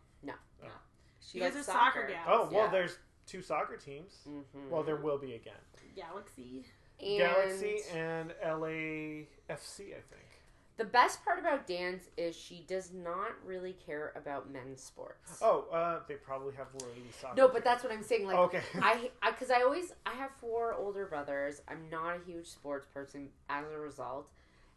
she 1.19 1.39
you 1.39 1.43
guys 1.43 1.55
likes 1.55 1.69
are 1.69 1.71
soccer 1.71 2.07
gals. 2.07 2.27
oh 2.27 2.49
well, 2.51 2.65
yeah. 2.65 2.71
there's 2.71 2.97
two 3.25 3.41
soccer 3.41 3.77
teams. 3.77 4.19
Mhm. 4.27 4.69
Well, 4.69 4.83
there 4.83 4.97
will 4.97 5.17
be 5.17 5.33
again. 5.33 5.53
Galaxy. 5.95 6.65
And 6.99 7.17
Galaxy 7.17 7.81
and 7.93 8.31
LAFC, 8.43 9.93
I 9.95 10.01
think. 10.01 10.21
The 10.77 10.83
best 10.85 11.23
part 11.23 11.39
about 11.39 11.67
Dan's 11.67 12.09
is 12.17 12.35
she 12.35 12.65
does 12.67 12.91
not 12.91 13.31
really 13.45 13.73
care 13.85 14.11
about 14.15 14.51
men's 14.51 14.83
sports. 14.83 15.37
Oh, 15.41 15.67
uh, 15.71 16.01
they 16.05 16.15
probably 16.15 16.53
have 16.55 16.67
lady 16.73 17.09
soccer. 17.17 17.35
no, 17.37 17.47
but 17.47 17.63
that's 17.63 17.81
what 17.81 17.93
I'm 17.93 18.03
saying. 18.03 18.27
Like, 18.27 18.35
okay. 18.37 18.61
I, 18.81 19.09
I, 19.21 19.31
because 19.31 19.51
I 19.51 19.61
always, 19.61 19.93
I 20.05 20.11
have 20.15 20.31
four 20.31 20.73
older 20.73 21.05
brothers. 21.05 21.61
I'm 21.69 21.89
not 21.89 22.17
a 22.17 22.19
huge 22.25 22.47
sports 22.47 22.85
person 22.93 23.29
as 23.47 23.63
a 23.73 23.79
result. 23.79 24.29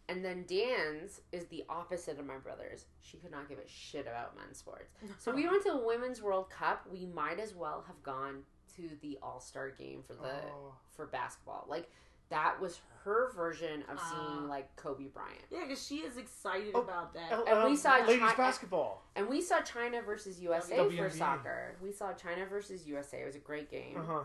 And 0.08 0.24
then 0.24 0.44
Dan's 0.48 1.20
is 1.32 1.44
the 1.46 1.64
opposite 1.68 2.18
of 2.18 2.24
my 2.26 2.38
brothers. 2.38 2.86
She 3.00 3.18
could 3.18 3.30
not 3.30 3.48
give 3.48 3.58
a 3.58 3.68
shit 3.68 4.06
about 4.06 4.34
men's 4.36 4.56
sports. 4.56 4.90
So 5.18 5.32
we 5.32 5.46
went 5.50 5.62
to 5.64 5.72
the 5.72 5.76
Women's 5.84 6.22
World 6.22 6.48
Cup. 6.50 6.86
We 6.90 7.04
might 7.06 7.38
as 7.38 7.54
well 7.54 7.84
have 7.86 8.02
gone 8.02 8.42
to 8.76 8.88
the 9.02 9.18
All 9.22 9.40
Star 9.40 9.70
game 9.70 10.02
for 10.06 10.14
the 10.14 10.28
Oh. 10.28 10.74
for 10.96 11.06
basketball. 11.06 11.66
Like 11.68 11.90
that 12.30 12.60
was 12.60 12.80
her 13.04 13.32
version 13.34 13.82
of 13.90 13.98
Ah. 13.98 14.10
seeing 14.28 14.48
like 14.48 14.74
Kobe 14.76 15.04
Bryant. 15.08 15.40
Yeah, 15.50 15.64
because 15.66 15.86
she 15.86 15.96
is 15.98 16.16
excited 16.18 16.72
Oh, 16.74 16.80
about 16.82 17.12
that. 17.14 17.32
L- 17.32 17.44
And 17.46 17.64
we 17.64 17.70
um, 17.70 17.76
saw 17.76 17.96
ladies 17.98 18.18
Chi- 18.18 18.34
basketball. 18.36 19.02
And 19.16 19.28
we 19.28 19.40
saw 19.40 19.60
China 19.60 20.02
versus 20.02 20.40
USA 20.40 20.76
WNBA. 20.78 20.96
for 21.04 21.10
soccer. 21.10 21.76
We 21.82 21.90
saw 21.92 22.12
China 22.14 22.44
versus 22.46 22.86
USA. 22.86 23.22
It 23.22 23.26
was 23.26 23.36
a 23.36 23.40
great 23.40 23.70
game. 23.70 23.96
Uh 23.98 24.02
huh. 24.04 24.24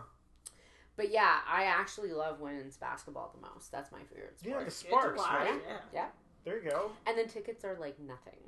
But 0.96 1.10
yeah, 1.10 1.38
I 1.48 1.64
actually 1.64 2.12
love 2.12 2.40
women's 2.40 2.76
basketball 2.76 3.34
the 3.34 3.48
most. 3.48 3.72
That's 3.72 3.90
my 3.90 3.98
favorite 4.12 4.38
sport. 4.38 4.52
Yeah, 4.54 4.60
the 4.60 4.66
It's 4.66 4.82
good 4.82 4.88
to 4.90 4.96
Sparks, 4.96 5.20
right? 5.22 5.60
Yeah. 5.92 6.06
There 6.44 6.62
you 6.62 6.70
go. 6.70 6.92
And 7.06 7.18
then 7.18 7.26
tickets 7.28 7.64
are 7.64 7.76
like 7.80 7.98
nothing. 7.98 8.38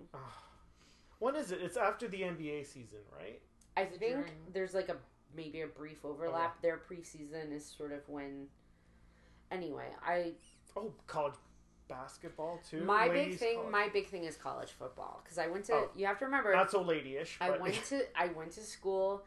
When 1.18 1.34
is 1.34 1.50
it? 1.50 1.60
It's 1.62 1.76
after 1.76 2.08
the 2.08 2.22
NBA 2.22 2.66
season, 2.66 2.98
right? 3.18 3.40
I 3.76 3.84
think 3.86 4.00
during- 4.00 4.46
there's 4.52 4.74
like 4.74 4.88
a 4.88 4.96
maybe 5.34 5.62
a 5.62 5.66
brief 5.66 6.04
overlap. 6.04 6.60
Their 6.62 6.78
preseason 6.78 7.52
is 7.52 7.64
sort 7.64 7.92
of 7.92 8.08
when. 8.08 8.48
Anyway, 9.50 9.88
I 10.04 10.34
Oh, 10.76 10.92
college 11.06 11.34
basketball 11.88 12.58
too. 12.68 12.82
my 12.84 13.08
big 13.08 13.38
thing 13.38 13.56
college- 13.56 13.70
my 13.72 13.88
big 13.88 14.08
thing 14.08 14.24
is 14.24 14.36
college 14.36 14.70
football 14.72 15.20
because 15.22 15.38
I 15.38 15.46
went 15.46 15.64
to 15.66 15.74
Oh. 15.74 15.90
you 15.94 16.04
have 16.06 16.18
to 16.18 16.24
remember 16.26 16.52
not 16.52 16.70
so 16.70 16.82
ladyish. 16.84 17.36
I 17.40 17.50
but- 17.50 17.60
went 17.60 17.74
to 17.86 18.18
I 18.18 18.26
went 18.28 18.52
to 18.52 18.60
school 18.62 19.24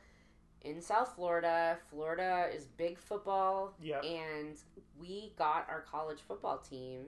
in 0.63 0.81
South 0.81 1.15
Florida. 1.15 1.77
Florida 1.89 2.49
is 2.53 2.65
big 2.65 2.97
football. 2.97 3.73
Yeah. 3.81 4.01
And 4.01 4.57
we 4.99 5.33
got 5.37 5.67
our 5.69 5.81
college 5.81 6.19
football 6.27 6.57
team 6.57 7.05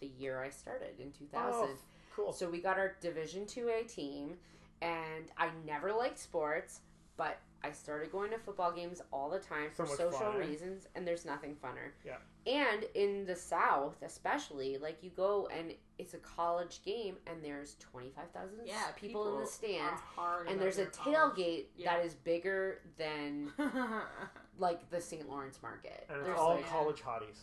the 0.00 0.06
year 0.18 0.42
I 0.42 0.50
started 0.50 0.98
in 1.00 1.12
2000. 1.12 1.52
Oh, 1.54 1.68
cool. 2.14 2.32
So 2.32 2.48
we 2.48 2.60
got 2.60 2.78
our 2.78 2.96
Division 3.00 3.44
2A 3.46 3.92
team 3.92 4.34
and 4.80 5.24
I 5.36 5.50
never 5.66 5.92
liked 5.92 6.18
sports, 6.18 6.80
but 7.16 7.38
I 7.62 7.72
started 7.72 8.12
going 8.12 8.30
to 8.30 8.38
football 8.38 8.70
games 8.70 9.02
all 9.12 9.28
the 9.28 9.40
time 9.40 9.70
So 9.76 9.84
for 9.84 9.96
social 9.96 10.32
fun, 10.32 10.36
reasons 10.36 10.86
and 10.94 11.06
there's 11.06 11.24
nothing 11.24 11.56
funner. 11.62 11.90
Yeah. 12.06 12.18
And 12.48 12.84
in 12.94 13.26
the 13.26 13.36
South, 13.36 13.96
especially, 14.02 14.78
like 14.78 14.98
you 15.02 15.10
go 15.14 15.48
and 15.54 15.74
it's 15.98 16.14
a 16.14 16.18
college 16.18 16.80
game 16.84 17.16
and 17.26 17.44
there's 17.44 17.76
25,000 17.80 18.60
Yeah, 18.64 18.74
people, 18.96 19.34
in 19.34 19.40
the 19.42 19.46
stands 19.46 20.00
and 20.48 20.58
there's 20.60 20.78
a 20.78 20.86
tailgate 20.86 21.66
Yeah. 21.76 21.96
that 21.96 22.06
is 22.06 22.14
bigger 22.14 22.78
than 22.96 23.52
like 24.58 24.88
the 24.90 25.00
St. 25.00 25.28
Lawrence 25.28 25.60
Market. 25.62 26.06
and 26.08 26.18
it's 26.18 26.26
There's, 26.26 26.38
all 26.38 26.54
like- 26.54 26.66
college 26.68 27.02
hotties. 27.02 27.40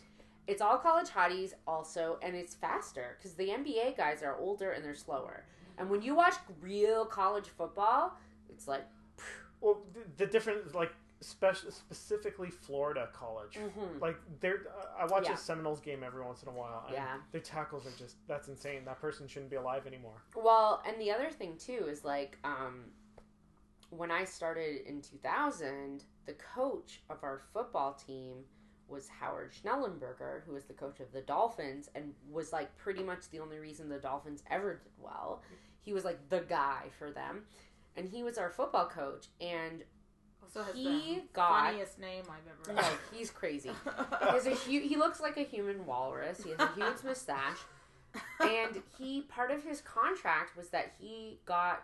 it's 0.48 0.62
all 0.62 0.78
college 0.80 1.10
hotties 1.10 1.54
also, 1.68 2.18
and 2.24 2.36
it's 2.36 2.56
faster 2.56 3.16
because 3.18 3.34
the 3.36 3.50
NBA 3.50 3.98
guys 3.98 4.24
are 4.24 4.36
older 4.38 4.72
and 4.72 4.84
they're 4.84 4.96
slower. 4.96 5.44
And 5.78 5.90
when 5.90 6.02
you 6.02 6.16
watch 6.16 6.36
real 6.62 7.06
college 7.06 7.50
football, 7.50 8.18
it's 8.50 8.68
like, 8.68 8.86
Well, 9.62 9.82
the, 9.94 10.26
the 10.26 10.32
different 10.32 10.74
like 10.74 10.94
spec- 11.22 11.56
specifically 11.70 12.50
Florida 12.50 13.10
college. 13.14 13.56
mhm. 13.56 14.00
Like 14.02 14.18
they're, 14.40 14.64
I 14.98 15.06
watch 15.06 15.26
Yeah. 15.28 15.34
a 15.34 15.38
Seminoles 15.38 15.80
game 15.80 16.04
every 16.04 16.24
once 16.24 16.44
in 16.44 16.50
a 16.50 16.52
while. 16.52 16.84
And 16.88 16.94
Yeah. 16.94 17.18
their 17.32 17.42
tackles 17.42 17.86
are 17.88 17.92
just 17.98 18.16
that's 18.28 18.48
insane. 18.48 18.86
That 18.86 19.00
person 19.00 19.28
shouldn't 19.28 19.50
be 19.52 19.56
alive 19.58 19.88
anymore. 19.88 20.22
well, 20.36 20.82
and 20.86 21.00
the 21.00 21.12
other 21.12 21.32
thing 21.32 21.58
too 21.58 21.88
is 21.88 22.04
like, 22.04 22.38
um, 22.44 22.92
when 23.90 24.12
I 24.12 24.26
started 24.26 24.86
in 24.88 25.02
2000, 25.02 26.04
the 26.26 26.34
coach 26.34 27.02
of 27.10 27.24
our 27.24 27.40
football 27.54 27.94
team 27.94 28.46
was 28.88 29.08
Howard 29.08 29.52
Schnellenberger, 29.54 30.44
who 30.44 30.54
was 30.54 30.66
the 30.66 30.74
coach 30.74 31.00
of 31.00 31.12
the 31.12 31.22
Dolphins 31.22 31.90
and 31.96 32.14
was 32.30 32.52
like 32.54 32.76
pretty 32.78 33.04
much 33.04 33.30
the 33.30 33.40
only 33.40 33.58
reason 33.58 33.90
the 33.90 34.00
Dolphins 34.00 34.44
ever 34.50 34.76
did 34.76 34.92
well. 35.00 35.42
He 35.82 35.94
was 35.94 36.04
like 36.06 36.30
the 36.30 36.42
guy 36.42 36.90
for 37.00 37.10
them. 37.12 37.46
and 37.98 38.10
he 38.10 38.24
was 38.24 38.38
our 38.38 38.50
football 38.50 38.90
coach. 38.90 39.30
And 39.40 39.86
Also 40.46 40.64
has 40.64 40.76
He 40.76 41.16
the 41.16 41.22
got- 41.34 41.66
funniest 41.66 42.00
name 42.00 42.24
I've 42.30 42.70
ever 42.70 42.76
no, 42.76 42.82
heard. 42.82 43.00
he's 43.12 43.30
crazy. 43.32 43.72
He 43.86 44.26
has 44.32 44.46
a 44.48 44.52
hu- 44.56 44.80
he 44.88 44.96
looks 44.96 45.20
like 45.20 45.38
a 45.38 45.44
human 45.44 45.86
walrus. 45.86 46.44
He 46.44 46.52
has 46.52 46.60
a 46.60 46.68
huge 46.76 47.04
mustache, 47.04 47.58
and 48.40 48.82
he 48.98 49.22
part 49.22 49.52
of 49.52 49.64
his 49.64 49.82
contract 49.82 50.56
was 50.58 50.70
that 50.70 50.94
he 51.00 51.40
got 51.46 51.84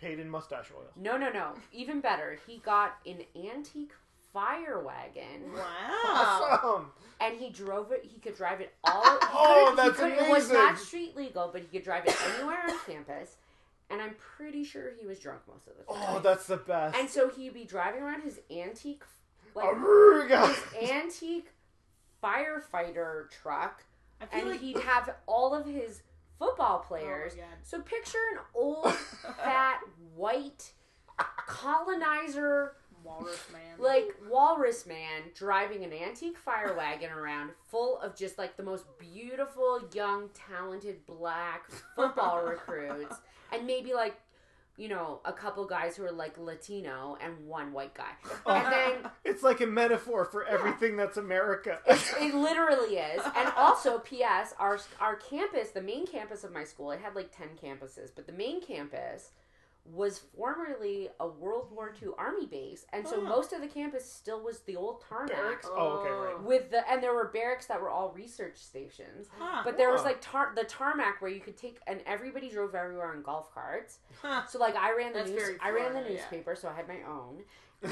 Paid 0.00 0.18
in 0.18 0.28
mustache 0.28 0.70
oil. 0.76 0.88
no, 0.96 1.16
no, 1.16 1.30
no. 1.30 1.54
Even 1.72 2.00
better, 2.00 2.38
he 2.46 2.58
got 2.58 2.96
an 3.06 3.18
antique 3.36 3.92
fire 4.32 4.80
wagon, 4.80 5.52
wow. 5.54 5.60
Awesome. 6.04 6.86
and 7.20 7.38
he 7.38 7.50
drove 7.50 7.92
it. 7.92 8.04
He 8.12 8.18
could 8.18 8.36
drive 8.36 8.60
it 8.60 8.72
all. 8.84 9.02
He 9.04 9.18
Oh, 9.32 9.72
couldn't- 9.76 9.84
he 9.84 9.88
that's 9.90 10.00
couldn't- 10.00 10.24
It 10.26 10.30
was 10.30 10.50
not 10.50 10.78
street 10.78 11.16
legal, 11.16 11.50
but 11.52 11.60
he 11.62 11.66
could 11.68 11.84
drive 11.84 12.06
it 12.06 12.16
anywhere 12.34 12.58
on 12.68 12.78
campus. 12.86 13.36
And 13.90 14.00
I'm 14.00 14.14
pretty 14.36 14.64
sure 14.64 14.90
he 14.98 15.06
was 15.06 15.18
drunk 15.18 15.40
most 15.46 15.66
of 15.66 15.74
the 15.76 15.82
oh, 15.88 15.94
time. 15.94 16.04
Oh, 16.16 16.18
that's 16.20 16.46
the 16.46 16.56
best. 16.56 16.96
And 16.96 17.08
so 17.10 17.28
he'd 17.28 17.52
be 17.54 17.64
driving 17.64 18.02
around 18.02 18.22
his 18.22 18.40
antique, 18.50 19.02
like 19.54 19.66
Aruga. 19.66 20.48
his 20.74 20.90
antique 20.90 21.48
firefighter 22.22 23.30
truck, 23.30 23.84
I 24.20 24.26
feel 24.26 24.40
and 24.40 24.50
like 24.50 24.60
he'd 24.60 24.78
have 24.78 25.14
all 25.26 25.54
of 25.54 25.66
his 25.66 26.02
football 26.38 26.80
Oh 26.84 26.86
players. 26.88 27.34
my 27.34 27.40
God. 27.42 27.48
so 27.62 27.80
picture 27.82 28.18
an 28.32 28.38
old, 28.54 28.92
fat, 29.42 29.80
white 30.14 30.72
colonizer, 31.46 32.74
Walrus 33.04 33.44
man. 33.52 33.62
like 33.78 34.14
walrus 34.30 34.86
man, 34.86 35.22
driving 35.34 35.84
an 35.84 35.92
antique 35.92 36.38
fire 36.38 36.74
wagon 36.76 37.10
around, 37.10 37.50
full 37.70 37.98
of 38.00 38.16
just 38.16 38.38
like 38.38 38.56
the 38.56 38.62
most 38.62 38.84
beautiful, 38.98 39.80
young, 39.94 40.30
talented 40.34 41.04
black 41.06 41.70
football 41.96 42.42
recruits, 42.44 43.16
and 43.52 43.66
maybe 43.66 43.94
like. 43.94 44.16
You 44.78 44.88
know, 44.88 45.20
a 45.26 45.34
couple 45.34 45.66
guys 45.66 45.96
who 45.98 46.04
are 46.04 46.10
like 46.10 46.38
Latino 46.38 47.18
and 47.20 47.46
one 47.46 47.74
white 47.74 47.92
guy. 47.92 48.12
Oh, 48.46 48.52
and 48.52 48.72
then 48.72 49.10
It's 49.24 49.42
like 49.42 49.60
a 49.60 49.66
metaphor 49.66 50.24
for 50.24 50.46
everything 50.46 50.96
that's 50.96 51.18
America. 51.18 51.78
It 52.18 52.34
literally 52.34 52.96
is. 52.96 53.22
And 53.36 53.52
also, 53.54 53.98
P.S. 53.98 54.54
Our 54.58 54.78
our 54.98 55.16
campus, 55.16 55.70
the 55.72 55.82
main 55.82 56.06
campus 56.06 56.42
of 56.42 56.52
my 56.52 56.64
school, 56.64 56.90
it 56.90 57.00
had 57.00 57.14
like 57.14 57.36
ten 57.36 57.48
campuses, 57.62 58.10
but 58.16 58.26
the 58.26 58.32
main 58.32 58.62
campus 58.62 59.32
was 59.84 60.20
formerly 60.36 61.08
a 61.18 61.26
World 61.26 61.68
War 61.72 61.92
II 62.00 62.10
Army 62.16 62.46
base, 62.46 62.86
and 62.92 63.06
so 63.06 63.16
Oh. 63.16 63.20
most 63.22 63.52
of 63.52 63.60
the 63.60 63.66
campus 63.66 64.10
still 64.10 64.40
was 64.40 64.60
the 64.60 64.76
old 64.76 65.02
tarmac 65.08 65.32
Barracks? 65.36 65.66
Oh, 65.70 65.98
okay, 65.98 66.10
right. 66.10 66.42
with 66.42 66.70
the 66.70 66.88
and 66.88 67.02
there 67.02 67.12
were 67.12 67.28
barracks 67.34 67.66
that 67.66 67.80
were 67.80 67.90
all 67.90 68.10
research 68.12 68.58
stations. 68.58 69.26
Huh. 69.38 69.62
But 69.64 69.76
there 69.76 69.90
was 69.90 70.04
like 70.04 70.18
tar- 70.20 70.52
the 70.54 70.62
tarmac 70.64 71.20
where 71.20 71.30
you 71.32 71.40
could 71.40 71.56
take, 71.56 71.80
and 71.88 72.00
everybody 72.06 72.48
drove 72.48 72.74
everywhere 72.76 73.08
on 73.10 73.22
golf 73.22 73.52
carts. 73.52 73.98
Huh. 74.20 74.46
So 74.46 74.58
like 74.60 74.76
I 74.76 74.94
ran 74.96 75.12
the 75.12 75.18
That's 75.18 75.30
news, 75.32 75.42
very 75.42 75.58
I 75.60 75.70
ran 75.70 75.84
the 75.86 75.90
Florida, 75.90 76.10
yeah. 76.10 76.16
newspaper, 76.20 76.54
so 76.54 76.68
I 76.68 76.74
had 76.74 76.86
my 76.86 77.02
own, 77.08 77.42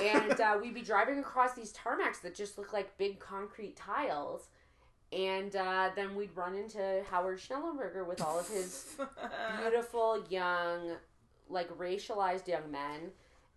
and 0.01 0.41
uh, 0.41 0.59
we'd 0.63 0.75
be 0.75 0.83
driving 0.83 1.19
across 1.19 1.55
these 1.55 1.73
tarmacs 1.73 2.21
that 2.23 2.37
just 2.37 2.57
looked 2.57 2.73
like 2.73 2.97
big 2.99 3.19
concrete 3.19 3.75
tiles, 3.75 4.49
and 5.13 5.57
uh, 5.57 5.91
then 5.97 6.15
we'd 6.15 6.37
run 6.37 6.55
into 6.55 7.03
Howard 7.11 7.41
Schnellenberger 7.41 8.07
with 8.07 8.21
all 8.23 8.39
of 8.39 8.47
his 8.49 8.95
beautiful 9.61 10.25
young, 10.31 10.93
like 11.51 11.69
racialized 11.77 12.49
young 12.49 12.71
men. 12.71 13.11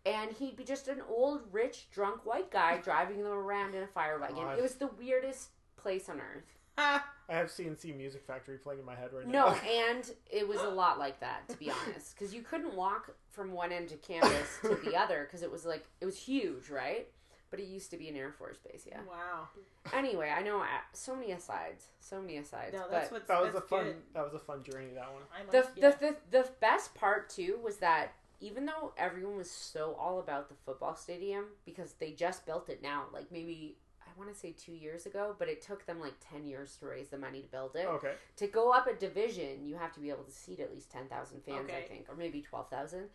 And 0.05 0.31
he'd 0.33 0.57
be 0.57 0.65
just 0.65 0.89
an 0.89 1.01
old, 1.09 1.41
rich, 1.51 1.87
drunk 1.89 2.25
white 2.25 2.51
guy 2.51 2.77
driving 2.83 3.23
them 3.23 3.31
around 3.31 3.73
in 3.73 3.83
a 3.83 3.87
fire 3.87 4.19
wagon. 4.19 4.35
God. 4.35 4.59
It 4.59 4.61
was 4.61 4.75
the 4.75 4.87
weirdest 4.87 5.49
place 5.77 6.09
on 6.09 6.19
earth. 6.19 6.57
I 6.77 7.01
have 7.29 7.47
CNC 7.47 7.95
Music 7.95 8.23
Factory 8.25 8.57
playing 8.57 8.79
in 8.79 8.85
my 8.85 8.95
head 8.95 9.09
right 9.13 9.25
No, 9.27 9.47
now. 9.47 9.53
No 9.53 9.69
and 9.69 10.11
it 10.29 10.47
was 10.47 10.59
a 10.61 10.69
lot 10.69 10.99
like 10.99 11.19
that, 11.21 11.47
to 11.49 11.57
be 11.57 11.71
honest, 11.71 12.17
because 12.17 12.33
you 12.33 12.41
couldn't 12.41 12.75
walk 12.75 13.11
from 13.29 13.53
one 13.53 13.71
end 13.71 13.91
of 13.91 14.01
campus 14.01 14.59
to 14.61 14.75
the 14.83 14.95
other 14.99 15.23
because 15.23 15.41
it 15.41 15.51
was 15.51 15.65
like 15.65 15.85
it 16.01 16.05
was 16.05 16.17
huge, 16.17 16.69
right? 16.69 17.07
But 17.53 17.59
it 17.59 17.67
used 17.67 17.91
to 17.91 17.97
be 17.97 18.09
an 18.09 18.15
Air 18.15 18.31
Force 18.31 18.57
base, 18.57 18.87
yeah. 18.89 18.97
Wow. 19.07 19.47
Anyway, 19.93 20.33
I 20.35 20.41
know 20.41 20.59
uh, 20.61 20.65
so 20.91 21.15
many 21.15 21.33
asides, 21.33 21.85
so 21.99 22.19
many 22.19 22.37
asides. 22.37 22.73
No, 22.73 22.85
that's 22.89 23.11
what's 23.11 23.27
that 23.27 23.43
was 23.43 23.53
a 23.53 23.61
fun. 23.61 23.83
good. 23.83 23.95
That 24.15 24.23
was 24.23 24.33
a 24.33 24.39
fun 24.39 24.63
journey. 24.63 24.87
That 24.95 25.13
one. 25.13 25.21
I 25.31 25.43
like, 25.43 25.51
the, 25.51 25.79
yeah. 25.79 25.91
the, 25.91 26.15
the 26.31 26.39
the 26.39 26.49
best 26.59 26.95
part 26.95 27.29
too 27.29 27.59
was 27.63 27.77
that 27.77 28.13
even 28.39 28.65
though 28.65 28.93
everyone 28.97 29.37
was 29.37 29.51
so 29.51 29.95
all 29.99 30.19
about 30.19 30.49
the 30.49 30.55
football 30.65 30.95
stadium 30.95 31.45
because 31.63 31.93
they 31.99 32.09
just 32.09 32.43
built 32.47 32.69
it 32.69 32.81
now, 32.81 33.03
like 33.13 33.31
maybe 33.31 33.77
I 34.01 34.09
want 34.17 34.33
to 34.33 34.39
say 34.39 34.55
two 34.57 34.73
years 34.73 35.05
ago, 35.05 35.35
but 35.37 35.47
it 35.47 35.61
took 35.61 35.85
them 35.85 36.01
like 36.01 36.15
ten 36.27 36.47
years 36.47 36.75
to 36.77 36.87
raise 36.87 37.09
the 37.09 37.19
money 37.19 37.41
to 37.41 37.47
build 37.49 37.75
it. 37.75 37.85
Okay. 37.85 38.13
To 38.37 38.47
go 38.47 38.71
up 38.71 38.87
a 38.87 38.95
division, 38.95 39.63
you 39.63 39.75
have 39.75 39.93
to 39.93 39.99
be 39.99 40.09
able 40.09 40.23
to 40.23 40.31
seat 40.31 40.59
at 40.59 40.73
least 40.73 40.89
ten 40.89 41.05
thousand 41.07 41.43
fans, 41.43 41.69
I 41.69 41.87
think, 41.87 42.09
or 42.09 42.15
maybe 42.15 42.41
twelve 42.41 42.71
thousand. 42.71 43.09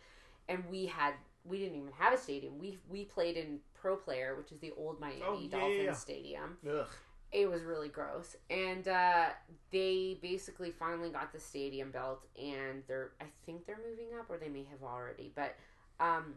And 0.47 0.63
we 0.71 0.85
had 0.85 1.15
we 1.43 1.57
didn't 1.57 1.75
even 1.75 1.91
have 1.97 2.13
a 2.13 2.17
stadium. 2.17 2.57
We 2.57 2.77
we 2.89 3.03
played 3.03 3.35
in 3.35 3.59
Pro 3.81 3.95
Player, 3.95 4.35
which 4.35 4.51
is 4.51 4.59
the 4.59 4.71
old 4.77 4.99
Miami 4.99 5.21
Oh, 5.25 5.39
yeah, 5.39 5.49
Dolphins 5.49 5.77
yeah, 5.77 5.83
yeah. 5.83 5.93
stadium. 5.93 6.57
Ugh. 6.69 6.87
It 7.31 7.47
was 7.49 7.61
really 7.63 7.89
gross, 7.89 8.35
and 8.49 8.87
uh, 8.87 9.27
they 9.71 10.17
basically 10.19 10.71
finally 10.71 11.09
got 11.11 11.31
the 11.31 11.39
stadium 11.39 11.91
built, 11.91 12.25
and 12.41 12.81
they're 12.87 13.11
I 13.21 13.25
think 13.45 13.67
they're 13.67 13.77
moving 13.87 14.07
up, 14.19 14.29
or 14.29 14.37
they 14.39 14.49
may 14.49 14.63
have 14.71 14.81
already, 14.81 15.31
but 15.35 15.55
um, 15.99 16.33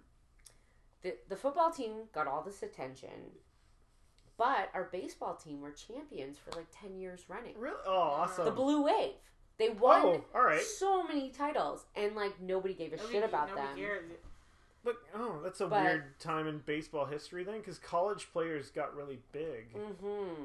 the 1.03 1.15
the 1.31 1.37
football 1.37 1.71
team 1.71 1.93
got 2.13 2.27
all 2.27 2.43
this 2.43 2.63
attention. 2.63 3.09
But 4.37 4.71
our 4.75 4.89
baseball 4.93 5.35
team 5.37 5.61
were 5.63 5.71
champions 5.71 6.37
for 6.37 6.51
like 6.57 6.67
ten 6.79 6.99
years 6.99 7.25
running. 7.29 7.55
Really? 7.57 7.77
Oh, 7.87 7.97
awesome. 7.99 8.45
The 8.45 8.51
Blue 8.51 8.83
Wave. 8.83 9.13
They 9.59 9.69
won 9.71 10.03
Oh, 10.05 10.25
all 10.35 10.43
right. 10.43 10.61
so 10.61 11.05
many 11.05 11.31
titles, 11.31 11.85
and 11.95 12.15
like 12.17 12.39
nobody 12.41 12.75
gave 12.75 12.93
a 12.93 12.97
Nobody- 12.97 13.15
shit 13.15 13.25
about 13.25 13.49
nobody 13.49 13.67
them. 13.67 13.77
cares. 13.77 14.11
But 14.85 14.97
oh, 15.15 15.41
that's 15.43 15.61
a 15.61 15.67
But- 15.69 15.83
weird 15.85 16.19
time 16.21 16.47
in 16.49 16.59
baseball 16.59 17.07
history 17.07 17.45
then, 17.45 17.59
because 17.59 17.79
college 17.79 18.33
players 18.33 18.71
got 18.71 18.95
really 18.97 19.21
big 19.33 19.73
hmm 19.77 20.45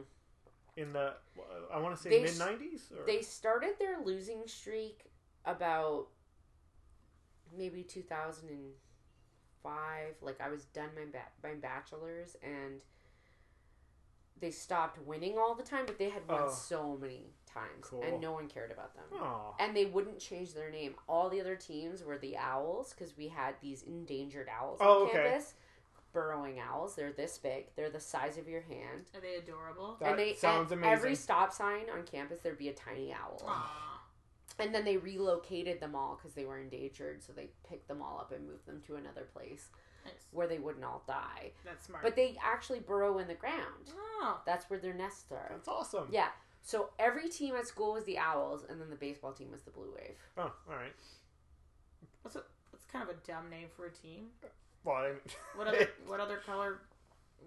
in 0.75 0.93
the 0.93 1.15
I 1.73 1.79
want 1.79 1.95
to 1.95 2.01
say 2.01 2.21
mid 2.21 2.37
nineties. 2.37 2.91
They 3.07 3.21
started 3.23 3.79
their 3.79 3.99
losing 4.03 4.47
streak 4.47 5.05
about 5.43 6.09
maybe 7.57 7.81
2005. 7.83 10.15
Like 10.21 10.39
I 10.39 10.49
was 10.49 10.65
done 10.65 10.89
my 10.95 11.05
ba- 11.11 11.31
my 11.43 11.55
bachelor's, 11.55 12.35
and 12.43 12.83
they 14.39 14.51
stopped 14.51 14.99
winning 14.99 15.39
all 15.39 15.55
the 15.55 15.63
time, 15.63 15.87
but 15.87 15.97
they 15.97 16.09
had 16.09 16.27
won 16.27 16.43
Oh. 16.43 16.51
so 16.51 16.95
many 16.95 17.33
times, 17.57 17.85
Cool. 17.89 18.01
and 18.03 18.19
no 18.21 18.31
one 18.31 18.47
cared 18.47 18.71
about 18.71 18.93
them. 18.95 19.05
Oh, 19.13 19.55
And 19.59 19.75
they 19.75 19.85
wouldn't 19.85 20.19
change 20.19 20.53
their 20.53 20.69
name. 20.69 20.95
All 21.07 21.29
the 21.29 21.41
other 21.41 21.55
teams 21.55 22.03
were 22.03 22.17
the 22.17 22.37
Owls 22.37 22.93
because 22.93 23.15
we 23.17 23.27
had 23.27 23.55
these 23.61 23.83
endangered 23.83 24.47
owls 24.49 24.77
Oh, 24.81 25.03
on 25.03 25.09
okay. 25.09 25.23
campus. 25.29 25.53
Burrowing 26.13 26.59
owls. 26.59 26.95
They're 26.95 27.11
this 27.11 27.37
big. 27.37 27.67
They're 27.75 27.89
the 27.89 27.99
size 27.99 28.37
of 28.37 28.47
your 28.47 28.61
hand. 28.61 29.09
Are 29.13 29.21
they 29.21 29.35
adorable? 29.35 29.97
that 29.99 30.11
and 30.11 30.19
they 30.19 30.33
sounds 30.35 30.71
amazing. 30.71 30.91
Every 30.93 31.15
stop 31.15 31.51
sign 31.53 31.89
on 31.93 32.03
campus, 32.05 32.39
there'd 32.41 32.57
be 32.57 32.69
a 32.69 32.73
tiny 32.73 33.13
owl. 33.13 33.41
Aw. 33.45 34.01
And 34.59 34.73
then 34.73 34.83
they 34.85 34.97
relocated 34.97 35.79
them 35.79 35.95
all 35.95 36.15
because 36.15 36.33
they 36.33 36.45
were 36.45 36.57
endangered. 36.57 37.21
So 37.21 37.33
they 37.33 37.49
picked 37.67 37.87
them 37.87 38.01
all 38.01 38.17
up 38.19 38.31
and 38.31 38.47
moved 38.47 38.65
them 38.65 38.81
to 38.87 38.95
another 38.95 39.27
place 39.31 39.69
Nice. 40.05 40.13
where 40.31 40.47
they 40.47 40.57
wouldn't 40.57 40.83
all 40.85 41.03
die. 41.07 41.51
That's 41.63 41.85
smart. 41.85 42.01
But 42.03 42.15
they 42.15 42.35
actually 42.43 42.79
burrow 42.79 43.19
in 43.19 43.27
the 43.27 43.35
ground. 43.35 43.91
oh, 43.95 44.41
That's 44.47 44.67
where 44.71 44.79
their 44.79 44.93
nests 44.95 45.31
are. 45.31 45.49
That's 45.51 45.67
awesome. 45.67 46.07
Yeah. 46.09 46.29
So 46.67 46.89
every 46.99 47.29
team 47.29 47.55
at 47.55 47.65
school 47.65 47.93
was 47.93 48.03
the 48.03 48.17
Owls, 48.17 48.65
and 48.69 48.81
then 48.81 48.89
the 48.89 48.97
baseball 48.97 49.31
team 49.31 49.51
was 49.53 49.61
the 49.61 49.71
Blue 49.71 49.89
Wave. 49.95 50.17
Oh, 50.37 50.41
all 50.69 50.75
right. 50.75 50.91
what's 52.23 52.35
a 52.35 52.43
that's 52.73 52.83
kind 52.91 53.09
of 53.09 53.15
a 53.15 53.19
dumb 53.25 53.49
name 53.49 53.67
for 53.73 53.85
a 53.85 53.89
team. 53.89 54.25
Well, 54.83 54.95
I, 54.97 55.11
What 55.55 55.67
other 55.67 55.87
what 56.07 56.19
other 56.19 56.41
color 56.45 56.79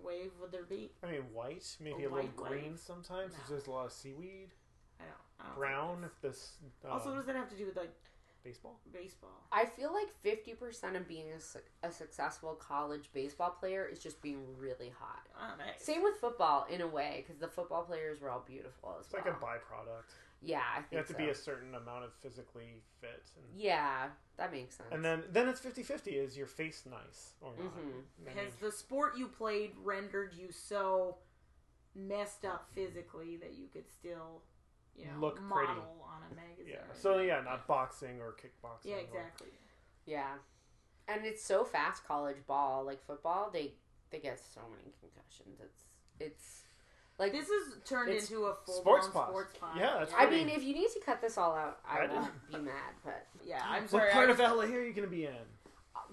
wave 0.02 0.30
would 0.40 0.50
there 0.50 0.64
be? 0.64 0.90
I 1.04 1.10
mean, 1.10 1.20
white, 1.34 1.66
maybe 1.80 2.04
A 2.04 2.08
a, 2.08 2.10
little 2.10 2.16
white 2.16 2.34
green 2.36 2.70
wave? 2.70 2.78
sometimes. 2.82 3.34
if 3.34 3.40
No. 3.40 3.44
There's 3.56 3.66
a 3.66 3.70
lot 3.70 3.84
of 3.84 3.92
seaweed. 3.92 4.48
I 4.98 5.04
don't. 5.04 5.12
I 5.38 5.48
don't 5.50 5.58
Brown, 5.58 6.04
if 6.06 6.18
this. 6.22 6.52
that's- 6.82 6.90
Also, 6.90 7.10
what 7.10 7.12
um, 7.12 7.16
does 7.18 7.26
that 7.26 7.36
have 7.36 7.50
to 7.50 7.56
do 7.56 7.66
with 7.66 7.76
like 7.76 7.92
baseball. 8.42 8.80
baseball? 8.92 9.30
I 9.52 9.64
feel 9.66 9.92
like 9.92 10.08
50% 10.24 10.96
of 10.96 11.06
being 11.08 11.30
a, 11.36 11.40
su- 11.40 11.58
a 11.82 11.90
successful 11.90 12.54
college 12.54 13.10
baseball 13.12 13.50
player 13.50 13.86
is 13.86 13.98
just 13.98 14.20
being 14.22 14.44
really 14.58 14.92
hot. 14.98 15.26
Oh, 15.38 15.56
nice. 15.58 15.82
Same 15.84 16.02
with 16.02 16.16
football 16.16 16.66
in 16.70 16.80
a 16.80 16.86
way, 16.86 17.24
because 17.26 17.40
the 17.40 17.48
football 17.48 17.82
players 17.82 18.20
were 18.20 18.30
all 18.30 18.44
beautiful 18.46 18.96
as 18.98 19.06
It's 19.06 19.12
well. 19.14 19.22
like 19.24 19.34
a 19.34 19.36
byproduct. 19.44 20.04
yeah, 20.42 20.60
I 20.72 20.76
think 20.80 20.92
You 20.92 20.98
have 20.98 21.06
to 21.08 21.12
so. 21.12 21.18
be 21.18 21.28
a 21.28 21.34
certain 21.34 21.74
amount 21.74 22.04
of 22.04 22.12
physically 22.14 22.82
fit. 23.00 23.30
And, 23.36 23.60
Yeah, 23.60 24.08
that 24.36 24.52
makes 24.52 24.76
sense. 24.76 24.88
and 24.92 25.04
then 25.04 25.24
then 25.30 25.48
it's 25.48 25.60
50-50. 25.60 26.08
Is 26.14 26.36
your 26.36 26.46
face 26.46 26.84
nice 26.90 27.34
or 27.40 27.52
not? 27.58 27.74
Mhm. 27.76 28.26
Has 28.28 28.36
mean, 28.36 28.52
the 28.60 28.72
sport 28.72 29.16
you 29.18 29.28
played 29.28 29.72
rendered 29.82 30.32
you 30.34 30.50
so 30.52 31.18
messed 31.94 32.44
up 32.44 32.68
physically 32.72 33.36
that 33.36 33.54
you 33.54 33.66
could 33.72 33.88
still, 33.90 34.42
you 35.00 35.06
know, 35.12 35.18
Look 35.26 35.40
model 35.42 35.66
pretty. 35.66 35.80
on 35.80 36.20
a 36.30 36.34
magazine? 36.34 36.66
yeah. 36.74 36.94
So 36.94 37.18
yeah, 37.20 37.40
not 37.42 37.66
boxing 37.66 38.20
or 38.20 38.32
kickboxing. 38.34 38.84
yeah, 38.90 38.94
or- 38.96 39.00
exactly. 39.00 39.48
yeah, 40.06 40.34
and 41.08 41.24
it's 41.24 41.44
so 41.44 41.64
fast 41.64 42.06
college 42.06 42.36
ball, 42.46 42.84
like 42.84 43.04
football. 43.06 43.50
They 43.52 43.74
they 44.10 44.18
get 44.18 44.38
so 44.40 44.60
many 44.76 44.92
concussions. 45.00 45.60
It's 45.60 45.82
it's 46.20 46.62
like 47.18 47.32
This 47.32 47.48
is 47.48 47.76
turned 47.84 48.10
into 48.12 48.44
a 48.46 48.54
full 48.64 48.80
sports 48.80 49.08
pod. 49.08 49.28
sports 49.28 49.54
pod. 49.58 49.76
Yeah, 49.76 49.96
that's 49.98 50.12
I 50.16 50.28
mean, 50.30 50.48
if 50.48 50.62
you 50.62 50.74
need 50.74 50.88
to 50.94 51.00
cut 51.04 51.20
this 51.20 51.36
all 51.38 51.54
out, 51.54 51.78
I, 51.88 51.98
I 52.06 52.12
won't 52.14 52.32
be 52.50 52.58
mad. 52.58 52.94
But 53.04 53.26
yeah. 53.44 53.62
I'm 53.68 53.86
sorry. 53.88 54.04
What 54.06 54.12
sorry. 54.12 54.26
part 54.28 54.40
I 54.40 54.44
of 54.44 54.56
LA 54.56 54.64
are 54.74 54.82
you 54.82 54.92
gonna 54.92 55.06
be 55.06 55.24
in? 55.26 55.34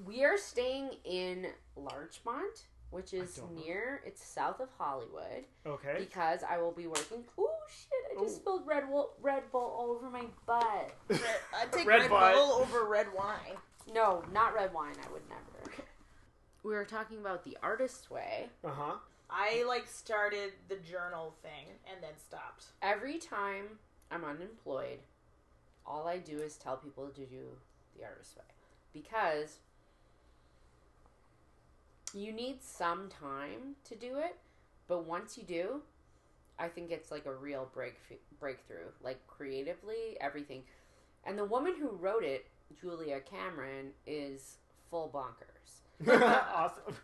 we 0.05 0.23
are 0.25 0.37
staying 0.37 0.91
in 1.05 1.47
Larchmont, 1.75 2.65
which 2.91 3.13
is 3.13 3.35
don't 3.35 3.55
know. 3.55 3.61
near. 3.63 4.01
It's 4.05 4.23
south 4.25 4.59
of 4.59 4.69
Hollywood 4.77 5.45
Okay. 5.65 5.95
because 5.99 6.39
I 6.49 6.57
will 6.57 6.71
be 6.71 6.87
working. 6.87 7.23
Oh 7.37 7.49
shit! 7.69 8.17
I 8.17 8.21
just 8.23 8.37
Ooh. 8.37 8.39
spilled 8.39 8.67
Red 8.67 8.87
Bull, 8.89 9.11
Red 9.21 9.43
Bull 9.51 9.61
all 9.61 9.91
over 9.91 10.09
my 10.09 10.25
butt. 10.45 10.91
Red, 11.09 11.21
I'd 11.55 11.71
take 11.71 11.87
Red 11.87 12.01
Red, 12.01 12.09
Bull. 12.09 12.19
Bull 12.19 12.51
over 12.61 12.85
red 12.85 13.07
wine. 13.15 13.57
No, 13.93 14.23
not 14.33 14.53
red 14.53 14.73
wine. 14.73 14.95
I 15.07 15.11
would 15.11 15.21
never. 15.29 15.73
We 16.63 16.73
were 16.73 16.85
talking 16.85 17.19
about 17.19 17.43
the 17.45 17.57
artist's 17.63 18.09
way. 18.09 18.49
Uh 18.63 18.69
huh. 18.71 18.93
I 19.29 19.63
like 19.67 19.87
started 19.87 20.53
the 20.69 20.75
journal 20.77 21.35
thing 21.41 21.67
and 21.91 22.01
then 22.01 22.11
stopped. 22.17 22.65
Every 22.81 23.17
time 23.17 23.65
I'm 24.11 24.23
unemployed, 24.23 24.99
all 25.85 26.07
I 26.07 26.17
do 26.17 26.37
is 26.37 26.55
tell 26.57 26.77
people 26.77 27.07
to 27.09 27.25
do 27.25 27.45
the 27.97 28.05
artist's 28.05 28.35
way 28.37 28.43
because 28.93 29.57
you 32.13 32.31
need 32.31 32.63
some 32.63 33.09
time 33.09 33.75
to 33.85 33.95
do 33.95 34.17
it, 34.17 34.35
but 34.87 35.05
once 35.05 35.37
you 35.37 35.43
do, 35.43 35.81
I 36.59 36.67
think 36.67 36.91
it's 36.91 37.11
like 37.11 37.25
a 37.25 37.33
real 37.33 37.69
break 37.73 37.95
breakthrough, 38.39 38.87
like 39.03 39.25
creatively, 39.27 40.17
everything. 40.21 40.63
And 41.25 41.37
the 41.37 41.45
woman 41.45 41.73
who 41.79 41.89
wrote 41.89 42.23
it, 42.23 42.47
Julia 42.81 43.19
Cameron, 43.19 43.91
is 44.05 44.57
full 44.89 45.09
bonkers. 45.13 46.11
awesome. 46.55 46.95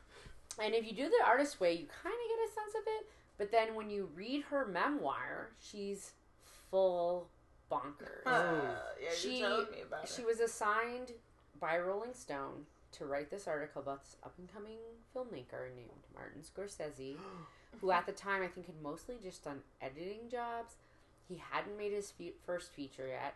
And 0.62 0.74
if 0.74 0.86
you 0.86 0.94
do 0.94 1.10
the 1.10 1.26
artist 1.26 1.60
way, 1.60 1.74
you 1.74 1.86
kind 2.04 2.14
of 2.16 2.30
get 2.30 2.50
a 2.50 2.54
sense 2.54 2.76
of 2.76 2.84
it. 2.88 3.10
But 3.38 3.52
then 3.52 3.76
when 3.76 3.90
you 3.90 4.10
read 4.16 4.44
her 4.44 4.66
memoir, 4.66 5.50
she's 5.62 6.12
full 6.70 7.28
bonkers. 7.72 8.26
Uh, 8.26 8.76
yeah, 9.02 9.10
She- 9.16 9.40
you're 9.40 9.50
telling 9.50 9.72
me 9.72 9.82
about 9.82 10.08
she 10.08 10.22
it. 10.22 10.28
was 10.28 10.40
assigned 10.40 11.12
by 11.60 11.80
Rolling 11.80 12.14
Stone 12.14 12.66
to 12.94 13.06
write 13.06 13.30
this 13.30 13.48
article 13.48 13.82
about 13.82 14.04
this 14.04 14.18
up 14.24 14.34
and 14.38 14.52
coming 14.54 14.78
filmmaker 15.16 15.74
named 15.76 15.90
Martin 16.16 16.42
Scorsese, 16.42 17.16
who 17.82 17.92
at 17.92 18.06
the 18.06 18.12
time 18.12 18.42
I 18.42 18.48
think 18.48 18.68
had 18.68 18.82
mostly 18.82 19.16
just 19.22 19.44
done 19.44 19.60
editing 19.82 20.30
jobs. 20.30 20.76
He 21.28 21.42
hadn't 21.52 21.78
made 21.78 21.94
his 21.94 22.12
fe- 22.12 22.34
first 22.46 22.72
feature 22.72 23.08
yet. 23.08 23.36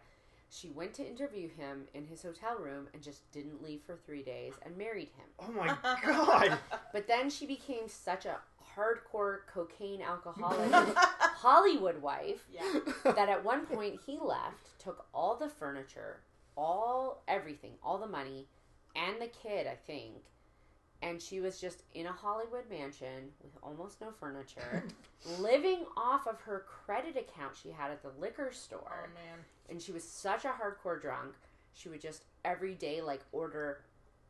She 0.50 0.70
went 0.70 0.94
to 0.96 1.08
interview 1.08 1.50
him 1.50 1.88
in 1.94 2.06
his 2.06 2.22
hotel 2.22 2.58
room 2.58 2.88
and 2.94 3.04
just 3.04 3.30
didn't 3.32 3.64
leave 3.64 3.82
for 3.86 3.98
three 4.06 4.24
days 4.24 4.54
and 4.66 4.78
married 4.78 5.10
him. 5.10 5.28
Oh 5.40 5.52
my 5.52 5.76
god. 5.84 6.58
But 6.94 7.08
then 7.08 7.30
she 7.30 7.46
became 7.46 7.88
such 7.88 8.26
a 8.26 8.38
hardcore 8.76 9.40
cocaine 9.54 10.02
alcoholic 10.02 10.72
Hollywood 10.96 12.02
wife 12.02 12.46
yeah. 12.52 12.62
that 13.04 13.30
at 13.30 13.44
one 13.44 13.66
point 13.66 14.00
he 14.06 14.18
left, 14.22 14.80
took 14.80 15.06
all 15.14 15.36
the 15.36 15.50
furniture, 15.50 16.22
all 16.56 17.24
everything, 17.28 17.74
all 17.84 17.98
the 17.98 18.08
money, 18.08 18.48
and 18.98 19.22
the 19.22 19.28
kid, 19.28 19.68
I 19.68 19.76
think. 19.76 20.16
And 21.04 21.22
she 21.22 21.40
was 21.42 21.62
just 21.62 21.84
in 21.94 22.08
a 22.08 22.12
Hollywood 22.12 22.68
mansion 22.72 23.30
with 23.44 23.52
almost 23.62 24.02
no 24.02 24.10
furniture, 24.12 24.84
living 25.40 25.86
off 25.96 26.26
of 26.26 26.42
her 26.42 26.66
credit 26.68 27.16
account 27.16 27.56
she 27.62 27.70
had 27.70 27.92
at 27.92 28.02
the 28.02 28.10
liquor 28.20 28.52
store. 28.52 29.06
Oh 29.06 29.14
man. 29.14 29.38
And 29.70 29.80
she 29.82 29.92
was 29.92 30.04
such 30.04 30.44
a 30.46 30.48
hardcore 30.50 31.00
drunk. 31.00 31.34
She 31.74 31.90
would 31.90 32.02
just 32.02 32.24
every 32.44 32.74
day 32.74 33.02
like 33.02 33.22
order 33.32 33.82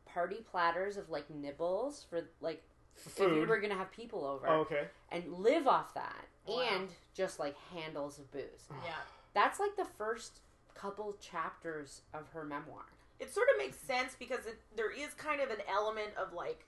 party 0.04 0.44
platters 0.50 0.98
of 0.98 1.08
like 1.08 1.30
nibbles 1.30 2.04
for 2.10 2.20
like 2.42 2.62
if 3.06 3.18
you 3.18 3.26
Food. 3.28 3.48
were 3.48 3.60
gonna 3.60 3.74
have 3.76 3.90
people 3.92 4.26
over 4.26 4.46
Oh, 4.48 4.60
okay. 4.60 4.88
and 5.10 5.32
live 5.32 5.66
off 5.66 5.94
that 5.94 6.26
Wow. 6.46 6.66
and 6.72 6.88
just 7.14 7.38
like 7.38 7.56
handles 7.74 8.18
of 8.18 8.30
booze. 8.30 8.66
Yeah. 8.84 8.90
That's 9.32 9.58
like 9.60 9.76
the 9.76 9.86
first 9.96 10.40
couple 10.74 11.16
chapters 11.20 12.02
of 12.12 12.28
her 12.34 12.44
memoir. 12.44 12.82
It 13.20 13.32
sort 13.34 13.48
of 13.52 13.58
makes 13.58 13.76
sense 13.78 14.14
because 14.18 14.46
it, 14.46 14.58
there 14.76 14.90
is 14.90 15.12
kind 15.14 15.40
of 15.40 15.50
an 15.50 15.58
element 15.68 16.10
of 16.16 16.32
like 16.32 16.64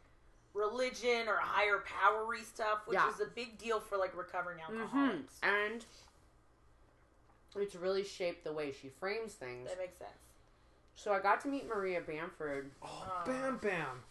religion 0.53 1.29
or 1.29 1.37
higher 1.41 1.85
powery 1.87 2.43
stuff, 2.43 2.81
which 2.87 2.97
Yeah. 2.97 3.09
is 3.11 3.21
a 3.21 3.27
big 3.27 3.57
deal 3.59 3.79
for 3.81 3.97
like 3.97 4.17
recovering 4.17 4.59
Mm-hmm. 4.59 4.81
alcoholics. 4.83 5.39
And 5.43 5.85
it's 7.57 7.75
really 7.77 8.05
shaped 8.05 8.45
the 8.45 8.53
way 8.53 8.73
she 8.73 8.89
frames 8.89 9.33
things. 9.35 9.69
That 9.69 9.79
makes 9.79 9.99
sense. 9.99 10.11
So 10.97 11.13
I 11.13 11.21
got 11.21 11.41
to 11.43 11.49
meet 11.49 11.69
Maria 11.69 12.01
Bamford 12.01 12.71
Oh, 12.83 13.07
Uh. 13.23 13.25
bam, 13.27 13.59
bam. 13.59 14.03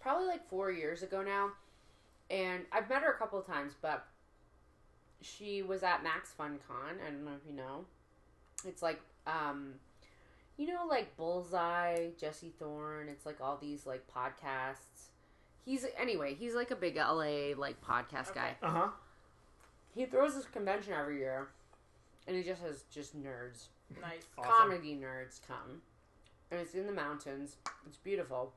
probably 0.00 0.26
like 0.26 0.48
four 0.48 0.70
years 0.70 1.02
ago 1.02 1.22
now. 1.22 1.50
And 2.30 2.64
I've 2.72 2.88
met 2.88 3.02
her 3.02 3.12
a 3.12 3.18
couple 3.18 3.38
of 3.38 3.46
times, 3.46 3.74
but 3.80 4.06
she 5.20 5.62
was 5.62 5.82
at 5.82 6.02
Max 6.02 6.30
Fun 6.32 6.58
Con. 6.66 6.96
I 7.06 7.10
don't 7.10 7.24
know 7.24 7.32
if 7.40 7.46
you 7.48 7.52
know. 7.54 7.84
It's 8.64 8.82
like, 8.82 9.00
um, 9.26 9.74
you 10.58 10.66
know, 10.66 10.86
like 10.88 11.16
Bullseye, 11.16 12.08
Jesse 12.18 12.52
Thorn. 12.58 13.08
It's 13.08 13.26
like 13.26 13.40
all 13.40 13.58
these 13.60 13.86
like 13.86 14.04
podcasts. 14.14 15.08
He's 15.64 15.84
anyway. 16.00 16.34
He's 16.34 16.54
like 16.54 16.70
a 16.70 16.76
big 16.76 16.96
LA 16.96 17.54
like 17.56 17.76
podcast 17.84 18.34
guy. 18.34 18.56
Uh 18.62 18.70
huh. 18.70 18.88
He 19.94 20.04
throws 20.06 20.34
this 20.34 20.44
convention 20.46 20.92
every 20.92 21.18
year, 21.18 21.48
and 22.26 22.36
he 22.36 22.42
just 22.42 22.60
has 22.62 22.82
just 22.92 23.16
nerds, 23.16 23.66
Nice. 24.00 24.22
Awesome. 24.38 24.52
comedy 24.52 24.94
nerds 25.02 25.40
come, 25.48 25.80
and 26.50 26.60
it's 26.60 26.74
in 26.74 26.86
the 26.86 26.92
mountains. 26.92 27.56
It's 27.86 27.96
beautiful. 27.96 28.52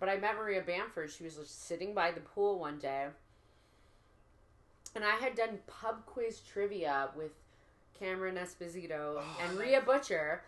But 0.00 0.08
I 0.08 0.16
met 0.18 0.36
Maria 0.36 0.60
Bamford. 0.60 1.10
She 1.10 1.24
was 1.24 1.36
just 1.36 1.66
sitting 1.66 1.94
by 1.94 2.10
the 2.10 2.20
pool 2.20 2.58
one 2.58 2.78
day, 2.78 3.06
and 4.94 5.04
I 5.04 5.12
had 5.16 5.34
done 5.34 5.58
pub 5.66 6.04
quiz 6.06 6.40
trivia 6.40 7.08
with 7.16 7.32
Cameron 7.98 8.36
Esposito 8.36 9.16
Oh, 9.18 9.24
and. 9.42 9.58
Rhea 9.58 9.80
Butcher 9.80 10.42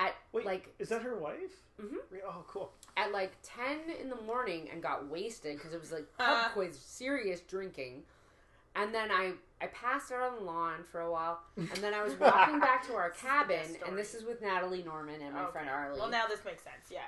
at 0.00 0.14
Wait, 0.32 0.44
like 0.46 0.74
is 0.78 0.88
that 0.88 1.02
her 1.02 1.16
wife? 1.16 1.54
Mm-hmm. 1.80 1.96
Oh, 2.26 2.44
cool. 2.48 2.72
at 2.96 3.12
like 3.12 3.32
10 3.42 3.78
in 4.02 4.08
the 4.10 4.20
morning 4.26 4.68
and 4.72 4.82
got 4.82 5.08
wasted 5.08 5.56
because 5.56 5.72
it 5.72 5.80
was 5.80 5.92
like 5.92 6.06
pub 6.18 6.26
Uh. 6.28 6.48
quiz, 6.50 6.78
serious 6.78 7.40
drinking. 7.40 8.02
And 8.76 8.94
then 8.94 9.10
I, 9.10 9.32
I 9.60 9.66
passed 9.68 10.12
out 10.12 10.22
on 10.22 10.36
the 10.38 10.44
lawn 10.44 10.84
for 10.92 11.00
a 11.00 11.10
while. 11.10 11.40
And 11.56 11.68
then 11.80 11.92
I 11.92 12.02
was 12.04 12.14
walking 12.20 12.60
back 12.60 12.86
to 12.86 12.94
our 12.94 13.08
This 13.10 13.16
is 13.16 13.22
the 13.22 13.28
cabin. 13.28 13.76
And 13.88 13.98
this 13.98 14.14
is 14.14 14.24
with 14.24 14.40
Natalie 14.42 14.82
Norman 14.84 15.20
and 15.22 15.34
my 15.34 15.42
Okay. 15.44 15.52
friend 15.52 15.68
Arlie. 15.68 15.98
Well, 15.98 16.08
now 16.10 16.26
this 16.28 16.44
makes 16.44 16.62
sense. 16.62 16.86
Yeah. 16.90 17.00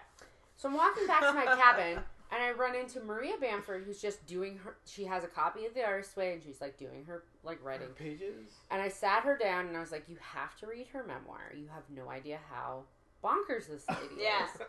so 0.56 0.68
I'm 0.68 0.74
walking 0.76 1.06
back 1.06 1.20
to 1.20 1.32
my 1.32 1.44
cabin. 1.44 1.98
And 2.32 2.42
I 2.42 2.52
run 2.52 2.74
into 2.74 2.98
Maria 3.00 3.34
Bamford, 3.38 3.84
who's 3.84 4.00
just 4.00 4.24
doing 4.26 4.56
her. 4.64 4.76
She 4.86 5.04
has 5.04 5.22
a 5.22 5.26
copy 5.28 5.66
of 5.66 5.74
The 5.74 5.84
Artist's 5.84 6.16
Way, 6.16 6.32
and 6.32 6.42
she's 6.42 6.62
like 6.62 6.78
doing 6.78 7.04
her 7.06 7.24
like 7.44 7.62
writing. 7.62 7.88
Pages. 7.88 8.48
And 8.70 8.80
I 8.80 8.88
sat 8.88 9.22
her 9.24 9.36
down, 9.36 9.66
and 9.66 9.76
I 9.76 9.80
was 9.80 9.92
like, 9.92 10.08
"You 10.08 10.16
have 10.20 10.56
to 10.60 10.66
read 10.66 10.86
her 10.94 11.04
memoir. 11.04 11.52
You 11.54 11.68
have 11.74 11.82
no 11.94 12.10
idea 12.10 12.38
how 12.50 12.84
bonkers 13.22 13.68
this 13.68 13.84
lady 13.88 14.14
Yeah. 14.22 14.46
is." 14.46 14.60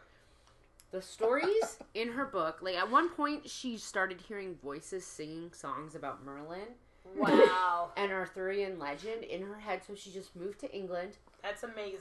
The 0.91 1.01
stories 1.01 1.79
in 1.95 2.11
her 2.11 2.25
book, 2.25 2.59
like 2.61 2.75
at 2.75 2.91
one 2.91 3.09
point, 3.09 3.49
she 3.49 3.77
started 3.77 4.19
hearing 4.21 4.55
voices 4.61 5.05
singing 5.05 5.51
songs 5.53 5.95
about 5.95 6.23
Merlin 6.23 6.67
Wow. 7.15 7.91
and 7.97 8.11
Arthurian 8.11 8.77
legend 8.77 9.23
in 9.23 9.41
her 9.41 9.55
head. 9.59 9.81
So 9.87 9.95
she 9.95 10.11
just 10.11 10.35
moved 10.35 10.59
to 10.59 10.71
England. 10.75 11.17
That's 11.41 11.63
amazing. 11.63 11.99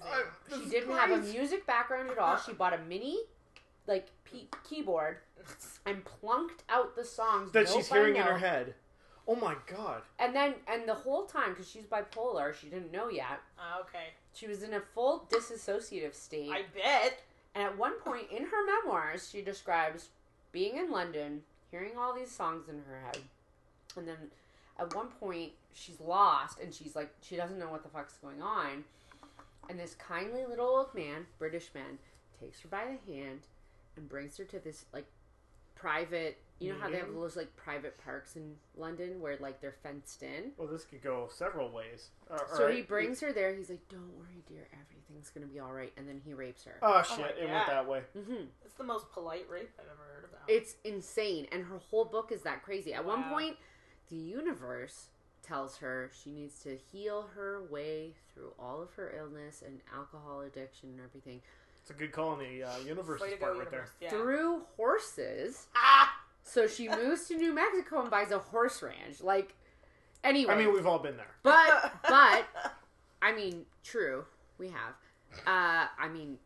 She 0.52 0.68
didn't 0.68 0.94
have 0.94 1.10
a 1.10 1.18
music 1.18 1.66
background 1.66 2.10
at 2.10 2.18
all. 2.18 2.36
She 2.36 2.52
bought 2.52 2.74
a 2.74 2.78
mini, 2.78 3.20
like 3.86 4.08
pe- 4.24 4.46
keyboard, 4.68 5.18
and 5.86 6.04
plunked 6.04 6.62
out 6.68 6.94
the 6.96 7.04
songs 7.04 7.52
that 7.52 7.66
note 7.66 7.74
she's 7.74 7.88
by 7.88 7.96
hearing 7.96 8.16
in 8.16 8.20
note. 8.20 8.32
her 8.32 8.38
head. 8.38 8.74
Oh 9.26 9.36
my 9.36 9.54
god. 9.66 10.02
And 10.18 10.34
then, 10.34 10.54
and 10.66 10.88
the 10.88 10.94
whole 10.94 11.24
time, 11.24 11.50
because 11.50 11.70
she's 11.70 11.84
bipolar, 11.84 12.54
she 12.54 12.68
didn't 12.68 12.90
know 12.90 13.08
yet. 13.08 13.40
Ah, 13.58 13.80
okay. 13.80 14.10
She 14.34 14.46
was 14.48 14.62
in 14.62 14.74
a 14.74 14.80
full 14.80 15.28
disassociative 15.30 16.14
state. 16.14 16.50
I 16.50 16.64
bet. 16.74 17.20
And 17.54 17.64
at 17.64 17.78
one 17.78 18.00
point 18.00 18.26
in 18.30 18.44
her 18.44 18.66
memoirs, 18.66 19.28
she 19.30 19.42
describes 19.42 20.08
being 20.50 20.76
in 20.76 20.90
London, 20.90 21.42
hearing 21.70 21.92
all 21.96 22.14
these 22.14 22.30
songs 22.30 22.68
in 22.68 22.80
her 22.88 23.00
head. 23.04 23.18
And 23.96 24.08
then 24.08 24.16
at 24.78 24.94
one 24.94 25.08
point, 25.08 25.52
she's 25.72 26.00
lost 26.00 26.58
and 26.60 26.72
she's 26.72 26.96
like, 26.96 27.12
she 27.20 27.36
doesn't 27.36 27.58
know 27.58 27.68
what 27.68 27.82
the 27.82 27.88
fuck's 27.90 28.14
going 28.14 28.42
on. 28.42 28.84
And 29.68 29.78
this 29.78 29.94
kindly 29.94 30.44
little 30.46 30.66
old 30.66 30.94
man, 30.94 31.26
British 31.38 31.70
man, 31.74 31.98
takes 32.40 32.60
her 32.60 32.68
by 32.68 32.84
the 32.84 33.12
hand 33.12 33.40
and 33.96 34.08
brings 34.08 34.36
her 34.38 34.44
to 34.44 34.58
this 34.58 34.84
like 34.92 35.06
private, 35.74 36.38
you 36.60 36.72
know 36.72 36.78
how 36.80 36.88
they 36.88 36.98
have 36.98 37.12
those 37.12 37.36
like 37.36 37.54
private 37.56 37.98
parks 38.02 38.36
in 38.36 38.54
London 38.76 39.20
where 39.20 39.36
like 39.38 39.60
they're 39.60 39.74
fenced 39.82 40.22
in? 40.22 40.52
Well, 40.56 40.68
this 40.68 40.84
could 40.84 41.02
go 41.02 41.28
several 41.30 41.70
ways. 41.70 42.08
Uh, 42.30 42.38
So 42.38 42.58
alright. 42.60 42.76
he 42.76 42.82
brings 42.82 43.20
her 43.20 43.32
there. 43.32 43.54
He's 43.54 43.68
like, 43.70 43.88
"Don't 43.88 44.16
worry, 44.16 44.42
dear. 44.48 44.68
Everything's 44.72 45.30
gonna 45.30 45.46
be 45.46 45.58
all 45.58 45.72
right." 45.72 45.92
And 45.96 46.08
then 46.08 46.20
he 46.24 46.34
rapes 46.34 46.64
her. 46.64 46.78
Oh 46.82 47.02
Oh 47.10 47.16
shit! 47.16 47.18
my 47.18 47.42
it 47.42 47.46
God. 47.46 47.52
went 47.52 47.66
that 47.66 47.88
way. 47.88 48.02
hmm 48.14 48.44
It's 48.64 48.74
the 48.74 48.84
most 48.84 49.10
polite 49.12 49.46
rape 49.50 49.70
I've 49.78 49.86
ever 49.86 50.14
heard 50.14 50.24
about. 50.30 50.48
It's 50.48 50.76
insane, 50.84 51.46
and 51.52 51.64
her 51.64 51.78
whole 51.78 52.04
book 52.04 52.30
is 52.32 52.42
that 52.42 52.62
crazy. 52.62 52.94
At 52.94 53.04
one 53.04 53.22
Wow. 53.22 53.30
point, 53.30 53.56
the 54.08 54.16
universe 54.16 55.08
tells 55.42 55.78
her 55.78 56.08
she 56.22 56.30
needs 56.30 56.60
to 56.60 56.76
heal 56.76 57.30
her 57.34 57.62
way 57.68 58.14
through 58.32 58.52
all 58.60 58.80
of 58.80 58.92
her 58.94 59.12
illness 59.18 59.62
and 59.66 59.80
alcohol 59.92 60.40
addiction 60.42 60.90
and 60.90 61.00
everything 61.00 61.40
It's 61.82 61.90
a 61.90 61.94
good 61.94 62.12
call 62.12 62.30
on 62.30 62.38
the 62.38 62.62
uh, 62.62 62.78
universe 62.86 63.20
part 63.20 63.32
right 63.40 63.56
universe. 63.56 63.88
Yeah. 64.00 64.10
through 64.10 64.62
horses. 64.76 65.66
Ah! 65.74 66.16
So 66.44 66.68
she 66.68 66.88
moves 66.88 67.26
to 67.28 67.36
New 67.36 67.52
Mexico 67.52 68.00
and 68.00 68.10
buys 68.10 68.30
a 68.30 68.38
horse 68.38 68.82
ranch. 68.82 69.20
Like, 69.20 69.54
anyway. 70.22 70.54
I 70.54 70.56
mean, 70.56 70.72
we've 70.72 70.86
all 70.86 71.00
been 71.00 71.16
there. 71.16 71.34
but 71.42 71.92
but 72.08 72.44
I 73.20 73.32
mean, 73.34 73.66
true, 73.82 74.24
we 74.58 74.68
have. 74.68 74.94
Uh, 75.44 75.86
I 75.98 76.08
mean, 76.08 76.38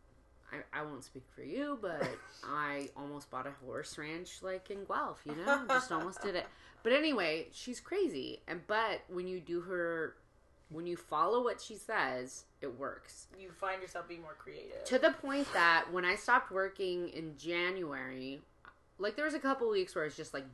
I, 0.51 0.79
I 0.79 0.83
won't 0.83 1.03
speak 1.03 1.23
for 1.35 1.43
you, 1.43 1.77
but 1.81 2.07
I 2.43 2.89
almost 2.95 3.29
bought 3.29 3.45
a 3.45 3.51
horse 3.65 3.97
ranch 3.97 4.41
like 4.41 4.71
in 4.71 4.85
Guelph, 4.85 5.19
you 5.25 5.35
know? 5.35 5.65
Just 5.67 5.91
almost 5.91 6.21
did 6.21 6.35
it. 6.35 6.45
But 6.83 6.93
anyway, 6.93 7.47
she's 7.51 7.79
crazy. 7.79 8.41
And 8.47 8.65
but 8.65 9.01
when 9.07 9.27
you 9.27 9.39
do 9.39 9.61
her 9.61 10.15
when 10.69 10.85
you 10.87 10.97
follow 10.97 11.43
what 11.43 11.61
she 11.61 11.75
says, 11.75 12.43
it 12.61 12.77
works. 12.79 13.27
You 13.39 13.51
find 13.51 13.81
yourself 13.81 14.07
being 14.07 14.21
more 14.21 14.35
creative. 14.37 14.83
To 14.85 14.99
the 14.99 15.11
point 15.11 15.47
that 15.53 15.85
when 15.91 16.03
I 16.05 16.15
stopped 16.15 16.51
working 16.51 17.09
in 17.09 17.37
January, 17.37 18.41
like 18.99 19.15
there 19.15 19.25
was 19.25 19.33
a 19.33 19.39
couple 19.39 19.69
weeks 19.69 19.95
where 19.95 20.03
I 20.03 20.07
was 20.07 20.17
just 20.17 20.33
like 20.33 20.45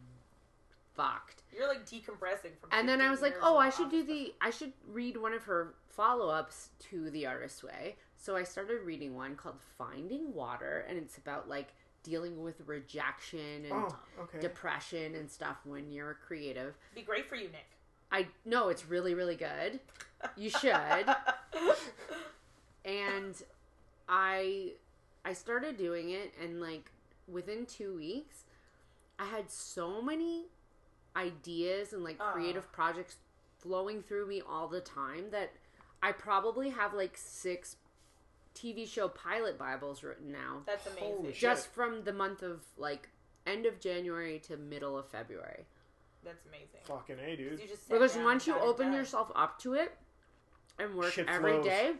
fucked. 0.95 1.41
You're 1.55 1.67
like 1.67 1.85
decompressing 1.85 2.57
from. 2.59 2.69
And 2.71 2.87
then 2.87 3.01
I 3.01 3.09
was 3.09 3.21
like, 3.21 3.35
"Oh, 3.41 3.57
I 3.57 3.69
should 3.69 3.89
do 3.89 4.03
the 4.03 4.33
I 4.41 4.49
should 4.49 4.73
read 4.91 5.17
one 5.17 5.33
of 5.33 5.43
her 5.45 5.73
follow-ups 5.89 6.69
to 6.89 7.09
The 7.09 7.25
Artist's 7.25 7.63
Way." 7.63 7.95
So 8.17 8.35
I 8.35 8.43
started 8.43 8.81
reading 8.83 9.15
one 9.15 9.35
called 9.35 9.59
Finding 9.77 10.33
Water 10.33 10.85
and 10.87 10.97
it's 10.97 11.17
about 11.17 11.49
like 11.49 11.73
dealing 12.03 12.41
with 12.43 12.61
rejection 12.65 13.65
and 13.65 13.73
Oh, 13.73 13.95
okay. 14.21 14.39
depression 14.39 15.15
and 15.15 15.29
stuff 15.29 15.57
when 15.65 15.91
you're 15.91 16.11
a 16.11 16.15
creative. 16.15 16.75
Be 16.95 17.01
great 17.01 17.27
for 17.27 17.35
you, 17.35 17.45
Nick. 17.49 17.65
I 18.13 18.27
know 18.45 18.69
it's 18.69 18.85
really 18.85 19.13
really 19.13 19.35
good. 19.35 19.81
You 20.37 20.49
should. 20.49 20.73
and 22.85 23.35
I 24.07 24.73
I 25.25 25.33
started 25.33 25.77
doing 25.77 26.11
it 26.11 26.33
and 26.41 26.61
like 26.61 26.91
within 27.27 27.65
2 27.65 27.95
weeks 27.95 28.43
I 29.19 29.25
had 29.25 29.49
so 29.49 30.01
many 30.01 30.45
ideas 31.15 31.93
and 31.93 32.03
like 32.03 32.17
Aw. 32.19 32.31
creative 32.31 32.71
projects 32.71 33.17
flowing 33.59 34.01
through 34.01 34.27
me 34.27 34.41
all 34.47 34.67
the 34.67 34.81
time 34.81 35.25
that 35.31 35.51
I 36.01 36.11
probably 36.11 36.69
have 36.69 36.93
like 36.93 37.17
6 37.17 37.77
TV 38.55 38.87
show 38.87 39.07
pilot 39.07 39.57
bibles 39.57 40.03
written 40.03 40.31
now 40.31 40.61
That's 40.65 40.85
amazing. 40.85 41.09
Holy 41.09 41.31
shit. 41.31 41.41
just 41.41 41.73
from 41.73 42.03
the 42.03 42.13
month 42.13 42.43
of 42.43 42.61
like 42.77 43.09
end 43.47 43.65
of 43.65 43.79
January 43.79 44.39
to 44.47 44.57
middle 44.57 44.97
of 44.97 45.07
February. 45.09 45.65
That's 46.23 46.45
amazing. 46.45 46.79
Fucking 46.85 47.17
A, 47.19 47.35
dude. 47.35 47.59
You 47.59 47.67
just 47.67 47.87
sat 47.87 47.93
Because 47.93 48.15
down 48.15 48.23
once 48.23 48.47
you 48.47 48.53
got 48.53 48.61
open 48.63 48.87
done. 48.87 48.95
yourself 48.95 49.31
up 49.35 49.59
to 49.59 49.73
it 49.73 49.95
and 50.79 50.95
work 50.95 51.13
Shit 51.13 51.27
every 51.29 51.51
flows. 51.53 51.65
day, 51.65 51.91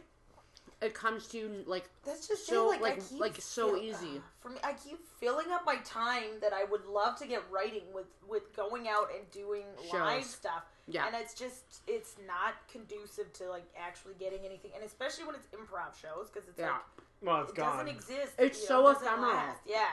it 0.80 0.92
comes 0.94 1.26
to 1.28 1.38
you 1.38 1.62
like 1.66 1.84
That's 2.04 2.26
just 2.28 2.46
So, 2.46 2.72
it, 2.72 2.80
like, 2.82 2.96
like- 2.98 3.20
like, 3.20 3.40
so 3.40 3.68
fill- 3.70 3.82
easy. 3.82 4.20
for 4.40 4.48
me. 4.50 4.58
I 4.64 4.72
keep 4.74 4.98
filling 5.20 5.50
up 5.50 5.64
my 5.64 5.76
time 5.84 6.40
that 6.40 6.52
I 6.52 6.64
would 6.64 6.84
love 6.86 7.16
to 7.18 7.26
get 7.26 7.42
writing 7.50 7.84
with 7.92 8.06
with 8.28 8.54
going 8.56 8.88
out 8.88 9.08
and 9.16 9.30
doing 9.30 9.64
live 9.92 10.24
stuff. 10.24 10.64
yeah. 10.86 11.06
And 11.06 11.14
it's 11.16 11.34
just 11.34 11.82
it's 11.86 12.16
not 12.26 12.54
conducive 12.70 13.32
to 13.34 13.48
like 13.48 13.64
actually 13.78 14.14
getting 14.18 14.40
anything, 14.44 14.72
and 14.74 14.84
especially 14.84 15.24
when 15.24 15.34
it's 15.36 15.46
improv 15.48 15.94
shows 16.00 16.28
because 16.32 16.48
it's 16.48 16.58
Yeah. 16.58 16.72
like 16.72 16.80
Well, 17.22 17.42
it's 17.42 17.52
it 17.52 17.56
gone. 17.56 17.72
doesn't 17.78 17.88
exist. 17.88 18.32
It's 18.38 18.60
you 18.60 18.66
so 18.66 18.82
know, 18.82 18.88
it 18.90 18.96
ephemeral. 18.98 19.32
last. 19.32 19.60
Yeah, 19.66 19.88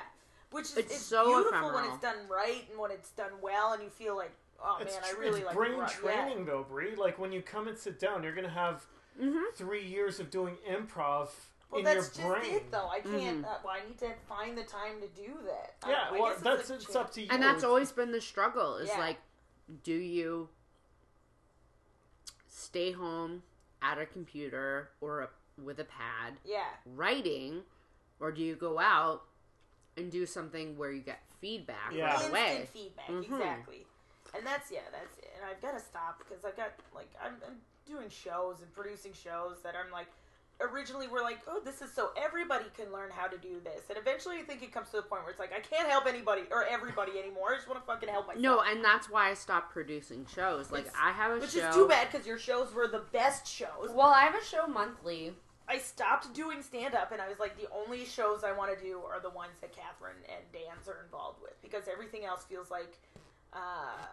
which 0.52 0.66
is 0.66 0.78
It's 0.78 0.96
it's, 0.96 1.06
so 1.06 1.26
beautiful 1.26 1.74
when 1.74 1.86
it's 1.86 1.98
done 2.00 2.16
right 2.30 2.66
and 2.70 2.80
when 2.80 2.92
it's 2.92 3.12
done 3.12 3.32
well, 3.42 3.74
and 3.74 3.82
you 3.84 3.90
feel 3.90 4.16
like, 4.16 4.32
oh 4.64 4.78
It's, 4.82 4.94
man, 4.94 5.04
I 5.04 5.14
tr- 5.14 5.20
really 5.20 5.40
it's 5.40 5.48
like 5.48 5.56
brain 5.56 5.78
ru- 5.80 5.88
training 5.88 6.40
Yeah. 6.40 6.46
though, 6.46 6.66
Brie. 6.70 6.96
Like 6.96 7.18
when 7.20 7.32
you 7.32 7.42
come 7.42 7.68
and 7.68 7.78
sit 7.78 8.00
down, 8.00 8.24
you're 8.24 8.36
gonna 8.36 8.50
have 8.50 8.86
mm-hmm. 9.20 9.40
three 9.56 9.84
years 9.86 10.20
of 10.20 10.30
doing 10.30 10.56
improv 10.70 11.30
Well, 11.72 11.80
in 11.80 11.86
that's 11.86 12.18
your 12.20 12.38
brain. 12.38 12.56
it, 12.56 12.72
though. 12.72 12.88
I 12.90 13.00
can't. 13.00 13.44
Mhm. 13.44 13.46
Uh, 13.46 13.58
well, 13.64 13.74
I 13.82 13.88
need 13.88 13.98
to 14.00 14.12
find 14.28 14.58
the 14.58 14.64
time 14.64 15.00
to 15.02 15.08
do 15.08 15.32
that. 15.46 15.76
Yeah, 15.88 16.06
don't 16.10 16.18
I 16.18 16.20
well, 16.20 16.34
guess 16.34 16.42
that's 16.42 16.70
a 16.70 16.74
it's 16.76 16.96
up 16.96 17.12
to 17.14 17.22
you. 17.22 17.28
And 17.32 17.42
that's 17.42 17.64
always 17.64 17.92
been 17.92 18.12
the 18.12 18.22
struggle 18.22 18.76
is 18.78 18.90
Yeah. 18.90 19.00
like, 19.00 19.18
do 19.84 19.94
you 19.94 20.50
stay 22.48 22.92
home 22.92 23.44
at 23.82 23.98
a 23.98 24.06
computer 24.06 24.90
or 25.02 25.22
a, 25.22 25.30
with 25.62 25.80
a 25.80 25.84
pad 25.84 26.34
Yeah, 26.46 26.66
writing, 26.86 27.62
or 28.20 28.32
do 28.32 28.42
you 28.42 28.56
go 28.56 28.80
out 28.80 29.24
and 29.98 30.12
do 30.12 30.26
something 30.26 30.78
where 30.78 30.92
you 30.92 31.02
get 31.02 31.20
feedback 31.40 31.92
Yeah. 31.94 32.06
right 32.06 32.14
instant 32.16 32.32
away? 32.32 32.70
feedback, 32.74 33.08
Mhm. 33.10 33.24
exactly. 33.24 33.86
And 34.34 34.46
that's 34.46 34.72
yeah, 34.72 34.82
that's 34.92 35.18
it. 35.18 35.32
And 35.36 35.46
I've 35.50 35.62
got 35.62 35.74
to 35.74 35.80
stop 35.84 36.20
because 36.20 36.46
I've 36.46 36.56
got 36.56 36.72
like 36.96 37.10
I'm, 37.24 37.36
I'm 37.46 37.60
doing 37.86 38.10
shows 38.10 38.62
and 38.62 38.74
producing 38.74 39.12
shows 39.14 39.62
that 39.64 39.76
I'm 39.76 39.92
like 39.92 40.08
originally 40.62 41.08
we're 41.08 41.24
like, 41.24 41.40
oh, 41.48 41.60
this 41.60 41.82
is 41.82 41.92
so 41.92 42.12
everybody 42.16 42.66
can 42.78 42.92
learn 42.94 43.10
how 43.10 43.26
to 43.28 43.36
do 43.38 43.60
this, 43.64 43.82
and 43.90 43.98
eventually 43.98 44.38
I 44.38 44.44
think 44.44 44.62
it 44.62 44.72
comes 44.72 44.90
to 44.92 44.98
the 44.98 45.02
point 45.02 45.24
where 45.24 45.32
it's 45.32 45.40
like 45.40 45.52
I 45.52 45.60
can't 45.60 45.90
help 45.90 46.06
anybody 46.06 46.44
or 46.52 46.64
everybody 46.66 47.18
anymore. 47.20 47.52
I 47.54 47.56
just 47.56 47.68
want 47.68 47.80
to 47.82 47.86
fucking 47.86 48.08
help 48.10 48.28
myself. 48.28 48.42
No, 48.44 48.62
and 48.62 48.84
that's 48.86 49.10
why 49.10 49.30
I 49.30 49.34
stopped 49.34 49.74
producing 49.74 50.26
shows. 50.28 50.72
Like 50.72 50.82
It's- 50.86 50.96
I 51.02 51.12
have 51.12 51.32
a 51.32 51.40
which 51.40 51.52
show. 51.52 51.68
is 51.68 51.76
too 51.76 51.88
bad 51.88 52.12
because 52.12 52.26
your 52.28 52.38
shows 52.38 52.74
were 52.74 52.88
the 52.88 53.00
best 53.00 53.48
shows. 53.48 53.90
Well, 53.90 54.08
I 54.08 54.22
have 54.22 54.36
a 54.36 54.46
show 54.46 54.68
monthly. 54.68 55.36
I 55.72 55.78
stopped 55.78 56.34
doing 56.34 56.62
stand 56.62 56.96
up 56.96 57.12
and 57.14 57.22
I 57.22 57.30
was 57.30 57.40
like, 57.40 57.56
the 57.58 57.68
only 57.74 58.04
shows 58.06 58.44
I 58.44 58.52
want 58.52 58.78
to 58.78 58.84
do 58.84 59.00
are 59.10 59.22
the 59.22 59.30
ones 59.30 59.54
that 59.62 59.74
Catherine 59.74 60.18
and 60.28 60.44
Dan's 60.52 60.88
are 60.90 61.02
involved 61.04 61.42
with 61.42 61.54
because 61.62 61.84
everything 61.92 62.26
else 62.26 62.44
feels 62.44 62.70
like 62.70 62.98
uh, 63.54 64.06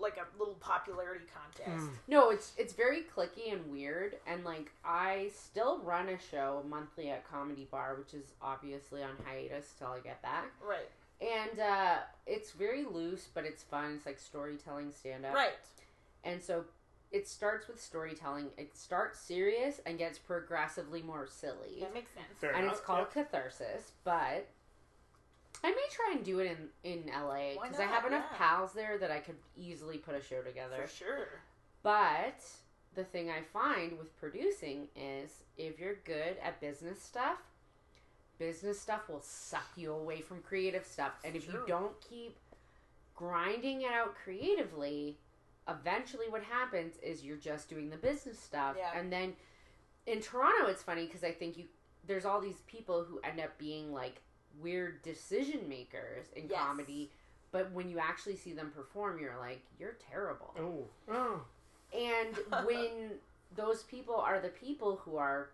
like 0.00 0.16
a 0.16 0.38
little 0.38 0.54
popularity 0.54 1.24
contest. 1.32 1.84
Hmm. 1.86 1.94
No, 2.08 2.30
it's 2.30 2.52
it's 2.58 2.72
very 2.72 3.02
clicky 3.16 3.52
and 3.52 3.70
weird, 3.70 4.16
and 4.26 4.44
like 4.44 4.72
I 4.84 5.30
still 5.34 5.78
run 5.84 6.08
a 6.08 6.18
show 6.18 6.64
monthly 6.68 7.10
at 7.10 7.30
Comedy 7.30 7.68
Bar, 7.70 7.96
which 7.96 8.14
is 8.14 8.32
obviously 8.42 9.02
on 9.02 9.10
hiatus 9.24 9.72
till 9.78 9.88
I 9.88 10.00
get 10.00 10.20
back. 10.22 10.52
Right, 10.66 10.88
And 11.20 11.60
uh, 11.60 11.96
it's 12.26 12.50
very 12.50 12.84
loose, 12.84 13.28
but 13.32 13.44
it's 13.44 13.62
fun. 13.62 13.94
It's 13.96 14.06
like 14.06 14.18
storytelling 14.18 14.90
stand 14.92 15.24
up. 15.24 15.34
right. 15.34 15.52
And 16.24 16.40
so 16.42 16.64
it 17.12 17.28
starts 17.28 17.68
with 17.68 17.80
storytelling. 17.80 18.48
It 18.56 18.76
starts 18.76 19.20
serious 19.20 19.80
and 19.84 19.98
gets 19.98 20.18
progressively 20.18 21.02
more 21.02 21.26
silly. 21.26 21.78
That 21.80 21.94
makes 21.94 22.12
sense. 22.12 22.26
Fair 22.40 22.52
and 22.52 22.64
enough, 22.64 22.76
it's 22.76 22.84
called 22.84 23.06
yep. 23.14 23.30
Catharsis, 23.30 23.92
but 24.02 24.48
I 25.62 25.70
may 25.70 25.86
try 25.90 26.14
and 26.14 26.24
do 26.24 26.40
it 26.40 26.56
in 26.82 26.90
in 26.90 27.06
LA 27.12 27.62
because 27.62 27.78
I 27.78 27.84
have 27.84 28.06
enough 28.06 28.26
Yeah. 28.32 28.38
pals 28.38 28.72
there 28.72 28.98
that 28.98 29.10
I 29.10 29.20
could 29.20 29.36
easily 29.56 29.98
put 29.98 30.14
a 30.14 30.22
show 30.22 30.42
together. 30.42 30.82
For 30.82 30.88
sure. 30.88 31.28
But 31.82 32.42
the 32.94 33.04
thing 33.04 33.30
I 33.30 33.42
find 33.42 33.98
with 33.98 34.18
producing 34.18 34.88
is 34.96 35.44
if 35.56 35.78
you're 35.78 35.96
good 36.04 36.36
at 36.42 36.60
business 36.60 37.02
stuff, 37.02 37.38
business 38.38 38.80
stuff 38.80 39.08
will 39.08 39.20
suck 39.22 39.68
you 39.76 39.92
away 39.92 40.20
from 40.20 40.40
creative 40.42 40.86
stuff. 40.86 41.12
And 41.24 41.36
if 41.36 41.46
you 41.46 41.62
don't 41.66 42.00
keep 42.00 42.38
grinding 43.14 43.82
it 43.82 43.92
out 43.92 44.14
creatively, 44.14 45.18
eventually 45.68 46.26
what 46.28 46.42
happens 46.42 46.94
is 47.02 47.22
you're 47.24 47.36
just 47.36 47.68
doing 47.68 47.90
the 47.90 47.96
business 47.96 48.38
stuff. 48.38 48.76
Yeah. 48.78 48.98
And 48.98 49.12
then 49.12 49.34
in 50.06 50.20
Toronto, 50.20 50.66
it's 50.66 50.82
funny 50.82 51.06
because 51.06 51.24
I 51.24 51.30
think 51.32 51.56
you 51.56 51.64
there's 52.06 52.24
all 52.24 52.40
these 52.40 52.60
people 52.66 53.04
who 53.04 53.20
end 53.22 53.38
up 53.40 53.56
being 53.58 53.92
like 53.92 54.20
weird 54.60 55.02
decision 55.02 55.68
makers 55.68 56.26
in 56.34 56.48
Yes. 56.48 56.58
comedy. 56.60 57.10
But 57.52 57.70
when 57.72 57.88
you 57.90 57.98
actually 57.98 58.36
see 58.36 58.52
them 58.54 58.72
perform, 58.74 59.18
you're 59.20 59.38
like, 59.38 59.60
you're 59.78 59.96
terrible. 60.10 60.54
Oh, 60.58 61.12
oh, 61.12 61.42
And 61.96 62.34
when 62.66 63.12
those 63.54 63.82
people 63.84 64.16
are 64.16 64.40
the 64.40 64.48
people 64.48 64.96
who 65.04 65.16
are 65.16 65.50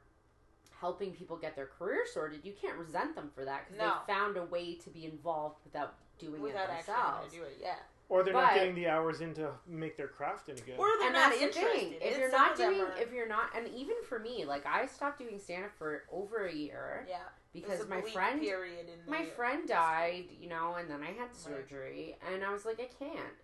helping 0.80 1.10
people 1.12 1.36
get 1.36 1.56
their 1.56 1.66
career 1.66 2.04
sorted, 2.10 2.44
you 2.44 2.52
can't 2.60 2.78
resent 2.78 3.14
them 3.16 3.30
for 3.34 3.44
that 3.44 3.66
because 3.66 3.78
No. 3.80 3.96
they 4.06 4.12
found 4.14 4.36
a 4.36 4.44
way 4.44 4.74
to 4.76 4.90
be 4.90 5.04
involved 5.06 5.56
without 5.64 5.94
doing 6.20 6.40
Without 6.40 6.68
it 6.70 6.70
actually 6.70 6.94
themselves. 6.94 7.32
to 7.32 7.38
do 7.38 7.42
it, 7.44 7.58
yeah. 7.60 7.74
Or 8.08 8.22
they're 8.22 8.32
But- 8.32 8.40
not 8.42 8.54
getting 8.54 8.74
the 8.74 8.88
hours 8.88 9.20
in 9.20 9.34
to 9.34 9.52
make 9.66 9.96
their 9.96 10.08
craft 10.08 10.48
any 10.48 10.60
good. 10.62 10.78
Or 10.78 10.88
they're 10.98 11.06
And 11.08 11.12
not 11.14 11.28
that's 11.30 11.38
the 11.40 11.46
interested. 11.46 11.72
thing. 11.78 11.92
If 11.94 12.02
It's- 12.02 12.18
you're 12.18 12.30
not 12.30 12.56
doing, 12.56 12.80
are- 12.80 12.96
if 12.96 13.12
you're 13.12 13.26
not, 13.26 13.54
and 13.54 13.68
even 13.68 14.02
for 14.04 14.18
me, 14.18 14.44
like 14.44 14.64
I 14.66 14.86
stopped 14.86 15.18
doing 15.18 15.38
stand 15.38 15.66
up 15.66 15.72
for 15.78 16.04
over 16.10 16.46
a 16.46 16.52
year 16.52 17.04
yeah, 17.08 17.28
because 17.52 17.86
my 17.86 18.00
friend 18.00 18.40
period 18.40 18.88
in 18.88 19.10
my 19.10 19.24
the- 19.26 19.30
friend 19.32 19.68
died, 19.68 20.30
you 20.30 20.48
know, 20.48 20.74
and 20.76 20.88
then 20.90 21.02
I 21.02 21.12
had 21.12 21.34
surgery, 21.34 22.16
and 22.22 22.42
I 22.44 22.50
was 22.52 22.64
like, 22.64 22.80
I 22.80 22.86
can't. 22.86 23.36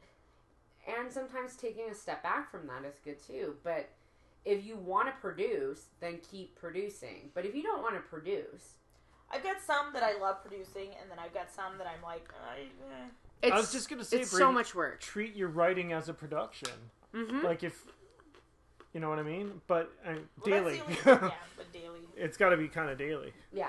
And 0.86 1.12
sometimes 1.12 1.56
taking 1.56 1.88
a 1.90 1.94
step 1.94 2.22
back 2.22 2.50
from 2.50 2.66
that 2.66 2.84
is 2.84 2.98
good 3.00 3.22
too. 3.22 3.58
But 3.62 3.88
if 4.44 4.64
you 4.64 4.76
want 4.76 5.08
to 5.08 5.14
produce, 5.20 5.88
then 6.00 6.20
keep 6.20 6.54
producing. 6.56 7.30
But 7.34 7.46
if 7.46 7.54
you 7.54 7.62
don't 7.62 7.80
want 7.82 7.94
to 7.96 8.00
produce, 8.02 8.76
I've 9.30 9.42
got 9.42 9.60
some 9.60 9.92
that 9.94 10.02
I 10.02 10.18
love 10.18 10.42
producing, 10.42 10.94
and 11.00 11.10
then 11.10 11.18
I've 11.18 11.32
got 11.32 11.50
some 11.50 11.78
that 11.78 11.86
I'm 11.86 12.02
like, 12.02 12.28
I, 12.46 12.60
eh. 12.60 13.08
It's, 13.44 13.52
I 13.52 13.56
was 13.56 13.72
just 13.72 13.88
gonna 13.88 14.04
say, 14.04 14.20
it's 14.20 14.30
Brie, 14.30 14.38
so 14.38 14.52
much 14.52 14.74
work. 14.74 15.00
treat 15.00 15.34
your 15.36 15.48
writing 15.48 15.92
as 15.92 16.08
a 16.08 16.14
production. 16.14 16.70
hmm 17.14 17.44
Like 17.44 17.62
if 17.62 17.80
you 18.92 19.00
know 19.00 19.08
what 19.08 19.18
I 19.18 19.22
mean, 19.24 19.60
but 19.66 19.92
uh, 20.06 20.12
Well, 20.14 20.20
daily. 20.44 20.80
Only, 20.80 20.96
yeah, 21.06 21.30
but 21.56 21.72
daily. 21.72 22.00
it's 22.16 22.36
got 22.36 22.50
to 22.50 22.56
be 22.56 22.68
kind 22.68 22.90
of 22.90 22.98
daily, 22.98 23.32
Yeah. 23.52 23.68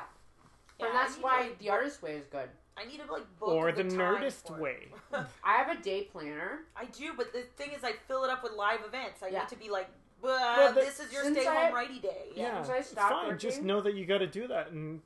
Yeah, 0.80 0.88
and 0.88 0.96
that's 0.96 1.12
need 1.16 1.22
to, 1.22 1.24
why 1.24 1.40
like, 1.42 1.60
the 1.60 1.70
artist 1.70 2.02
way 2.04 2.16
is 2.16 2.26
good. 2.28 2.50
I 2.78 2.84
need 2.86 3.00
to 3.00 3.10
like 3.12 3.24
book 3.40 3.50
or 3.50 3.72
the, 3.72 3.84
time 3.84 3.92
nerdist 3.94 4.48
for 4.48 4.58
it. 4.58 4.62
way. 4.62 4.88
I 5.44 5.54
have 5.54 5.70
a 5.70 5.82
day 5.82 6.04
planner. 6.12 6.60
I 6.76 6.86
do, 6.86 7.14
but 7.16 7.32
the 7.32 7.44
thing 7.56 7.72
is, 7.72 7.84
I 7.86 7.94
fill 8.08 8.26
it 8.26 8.30
up 8.30 8.44
with 8.44 8.52
live 8.52 8.80
events. 8.86 9.24
I 9.24 9.28
Yeah. 9.30 9.40
need 9.40 9.48
to 9.50 9.56
be 9.56 9.70
like, 9.70 9.88
"Bah, 10.22 10.28
Well, 10.58 10.74
this 10.74 11.00
is 11.00 11.14
your 11.14 11.24
stay 11.32 11.48
I- 11.48 11.68
home 11.68 11.74
righty 11.74 12.00
day. 12.00 12.28
Yeah, 12.36 12.58
Since 12.62 12.70
I 12.70 12.78
it's 12.80 12.90
stopped 12.90 13.28
fine. 13.30 13.38
Just 13.40 13.62
know 13.62 13.80
that 13.80 13.96
you 13.96 14.06
got 14.06 14.18
to 14.18 14.28
do 14.28 14.48
that 14.50 14.72
and 14.72 15.02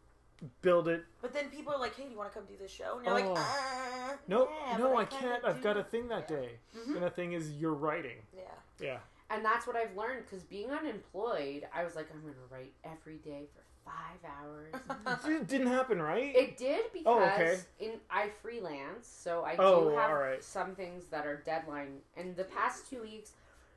build 0.61 0.87
it. 0.87 1.05
But 1.21 1.33
then 1.33 1.49
people 1.49 1.73
are 1.73 1.79
like, 1.79 1.95
"Hey, 1.95 2.03
do 2.05 2.11
you 2.11 2.17
want 2.17 2.31
to 2.31 2.37
come 2.39 2.47
do 2.47 2.55
this 2.57 2.71
show?" 2.71 2.97
And 2.97 3.05
you're 3.05 3.15
Oh. 3.19 3.33
like, 3.33 3.39
uh, 3.39 4.17
No, 4.27 4.49
yeah, 4.49 4.77
no, 4.77 4.89
but 4.93 4.97
I 4.97 5.05
can't. 5.05 5.45
I've 5.45 5.61
got 5.61 5.77
a 5.77 5.83
thing 5.83 6.07
that 6.09 6.29
Yeah. 6.29 6.37
day, 6.37 6.59
Mhm. 6.75 6.95
and 6.95 7.03
the 7.03 7.09
thing 7.09 7.33
is, 7.33 7.51
you're 7.51 7.73
writing. 7.73 8.25
Yeah. 8.33 8.43
Yeah, 8.79 8.99
And 9.31 9.43
that's 9.45 9.67
what 9.67 9.75
I've 9.75 9.95
learned 9.95 10.25
because 10.25 10.43
being 10.43 10.71
unemployed, 10.71 11.67
I 11.73 11.83
was 11.83 11.95
like, 11.95 12.09
I'm 12.11 12.21
going 12.21 12.33
to 12.33 12.39
write 12.53 12.73
every 12.83 13.17
day 13.17 13.47
for 13.53 13.61
five 13.83 14.23
hours. 14.25 14.73
It 15.27 15.47
didn't 15.47 15.67
happen, 15.67 16.01
right? 16.01 16.33
It 16.35 16.57
did 16.57 16.91
because 16.93 17.05
Oh, 17.05 17.23
okay. 17.25 17.59
in 17.79 17.99
I 18.09 18.29
freelance, 18.29 19.07
so 19.07 19.43
I 19.43 19.55
Oh, 19.59 19.89
do 19.89 19.95
have 19.95 20.09
alright. 20.11 20.43
some 20.43 20.75
things 20.75 21.07
that 21.09 21.25
are 21.25 21.37
deadline. 21.37 22.01
And 22.15 22.35
the 22.35 22.45
past 22.45 22.89
two 22.89 23.01
weeks, 23.01 23.33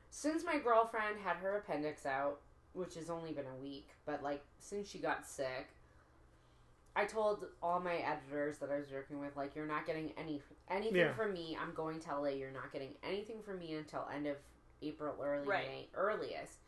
since 0.09 0.43
my 0.43 0.57
girlfriend 0.57 1.19
had 1.19 1.35
her 1.37 1.57
appendix 1.57 2.05
out, 2.05 2.39
which 2.73 2.95
has 2.95 3.09
only 3.09 3.33
been 3.33 3.45
a 3.47 3.55
week, 3.61 3.89
but 4.05 4.23
like 4.23 4.43
since 4.59 4.87
she 4.89 4.99
got 4.99 5.27
sick, 5.27 5.67
I 6.95 7.05
told 7.05 7.45
all 7.61 7.79
my 7.79 7.95
editors 7.97 8.57
that 8.59 8.69
I 8.69 8.77
was 8.77 8.91
working 8.91 9.19
with, 9.19 9.35
like, 9.35 9.55
you're 9.55 9.65
not 9.65 9.85
getting 9.85 10.11
any 10.17 10.41
anything 10.69 10.95
Yeah. 10.97 11.13
from 11.13 11.33
me. 11.33 11.57
I'm 11.59 11.73
going 11.73 11.99
to 12.01 12.15
LA. 12.19 12.29
You're 12.29 12.51
not 12.51 12.71
getting 12.71 12.95
anything 13.03 13.41
from 13.41 13.59
me 13.59 13.73
until 13.75 14.07
end 14.13 14.27
of 14.27 14.37
April, 14.81 15.15
early 15.21 15.47
Right. 15.47 15.67
May, 15.67 15.89
earliest. 15.95 16.59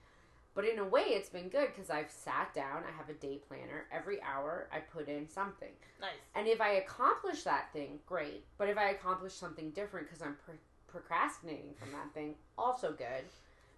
But 0.56 0.66
in 0.66 0.80
a 0.80 0.86
way, 0.86 1.02
it's 1.04 1.30
been 1.30 1.50
good 1.50 1.68
because 1.68 1.90
I've 1.90 2.10
sat 2.10 2.54
down. 2.54 2.84
I 2.86 2.92
have 2.92 3.10
a 3.10 3.14
day 3.14 3.38
planner. 3.38 3.88
Every 3.92 4.22
hour, 4.22 4.68
I 4.72 4.80
put 4.80 5.08
in 5.10 5.28
something. 5.28 5.74
nice. 6.02 6.12
And 6.34 6.48
if 6.48 6.60
I 6.62 6.70
accomplish 6.72 7.44
that 7.44 7.72
thing, 7.74 8.00
great. 8.06 8.46
But 8.58 8.70
if 8.70 8.78
I 8.78 8.90
accomplish 8.90 9.34
something 9.34 9.72
different 9.72 10.08
because 10.08 10.22
I'm 10.22 10.38
pro- 10.46 10.56
procrastinating 10.88 11.74
from 11.76 11.92
that 11.92 12.14
thing, 12.14 12.36
also 12.58 12.92
good. 12.94 13.26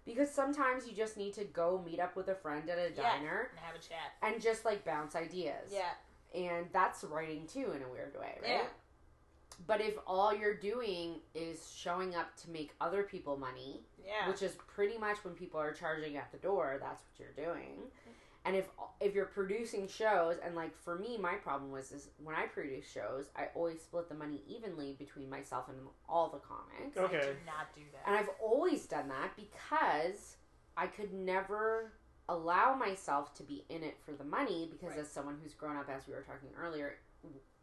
Because 0.06 0.30
sometimes 0.30 0.86
you 0.88 0.94
just 0.94 1.16
need 1.16 1.34
to 1.34 1.44
go 1.44 1.82
meet 1.84 2.00
up 2.00 2.16
with 2.16 2.28
a 2.28 2.34
friend 2.34 2.68
at 2.70 2.78
a 2.78 2.90
Yeah. 2.92 3.02
diner 3.02 3.48
And 3.50 3.58
have 3.60 3.74
a 3.74 3.78
chat. 3.78 4.12
and 4.22 4.40
just 4.40 4.64
like 4.64 4.84
bounce 4.84 5.14
ideas. 5.16 5.70
Yeah. 5.72 5.92
And 6.34 6.66
that's 6.72 7.04
writing 7.04 7.46
too 7.46 7.72
in 7.74 7.82
a 7.82 7.88
weird 7.90 8.14
way, 8.18 8.38
right? 8.42 8.50
Yeah. 8.50 8.64
But 9.66 9.80
if 9.80 9.94
all 10.06 10.34
you're 10.34 10.54
doing 10.54 11.16
is 11.34 11.72
showing 11.74 12.14
up 12.14 12.36
to 12.42 12.50
make 12.50 12.72
other 12.80 13.02
people 13.02 13.36
money, 13.36 13.80
Yeah. 14.04 14.28
which 14.28 14.42
is 14.42 14.54
pretty 14.68 14.98
much 14.98 15.24
when 15.24 15.34
people 15.34 15.58
are 15.60 15.72
charging 15.72 16.16
at 16.16 16.30
the 16.30 16.38
door, 16.38 16.78
that's 16.80 17.02
what 17.02 17.18
you're 17.18 17.46
doing. 17.46 17.70
Mm-hmm. 17.78 18.10
And 18.44 18.56
if 18.56 18.68
if 19.00 19.14
you're 19.14 19.26
producing 19.26 19.88
shows, 19.88 20.36
and 20.42 20.54
like 20.54 20.74
for 20.76 20.96
me, 20.98 21.18
my 21.18 21.34
problem 21.34 21.70
was 21.72 21.90
is 21.92 22.08
when 22.22 22.34
I 22.36 22.46
produce 22.46 22.88
shows, 22.88 23.26
I 23.36 23.48
always 23.54 23.82
split 23.82 24.08
the 24.08 24.14
money 24.14 24.42
evenly 24.46 24.94
between 24.98 25.28
myself 25.28 25.68
and 25.68 25.76
all 26.08 26.28
the 26.30 26.38
comics. 26.38 26.96
Okay. 26.96 27.16
I 27.18 27.32
do 27.32 27.36
not 27.44 27.74
do 27.74 27.82
that. 27.92 28.02
And 28.06 28.16
I've 28.16 28.30
always 28.40 28.86
done 28.86 29.08
that 29.08 29.32
because 29.36 30.36
I 30.76 30.86
could 30.86 31.12
never 31.12 31.92
allow 32.28 32.74
myself 32.74 33.34
to 33.34 33.42
be 33.42 33.64
in 33.68 33.82
it 33.82 33.96
for 34.04 34.12
the 34.12 34.24
money 34.24 34.68
because 34.70 34.90
Right. 34.90 35.00
as 35.00 35.10
someone 35.10 35.38
who's 35.42 35.54
grown 35.54 35.76
up 35.76 35.88
as 35.88 36.06
we 36.06 36.12
were 36.14 36.22
talking 36.22 36.50
earlier 36.58 36.98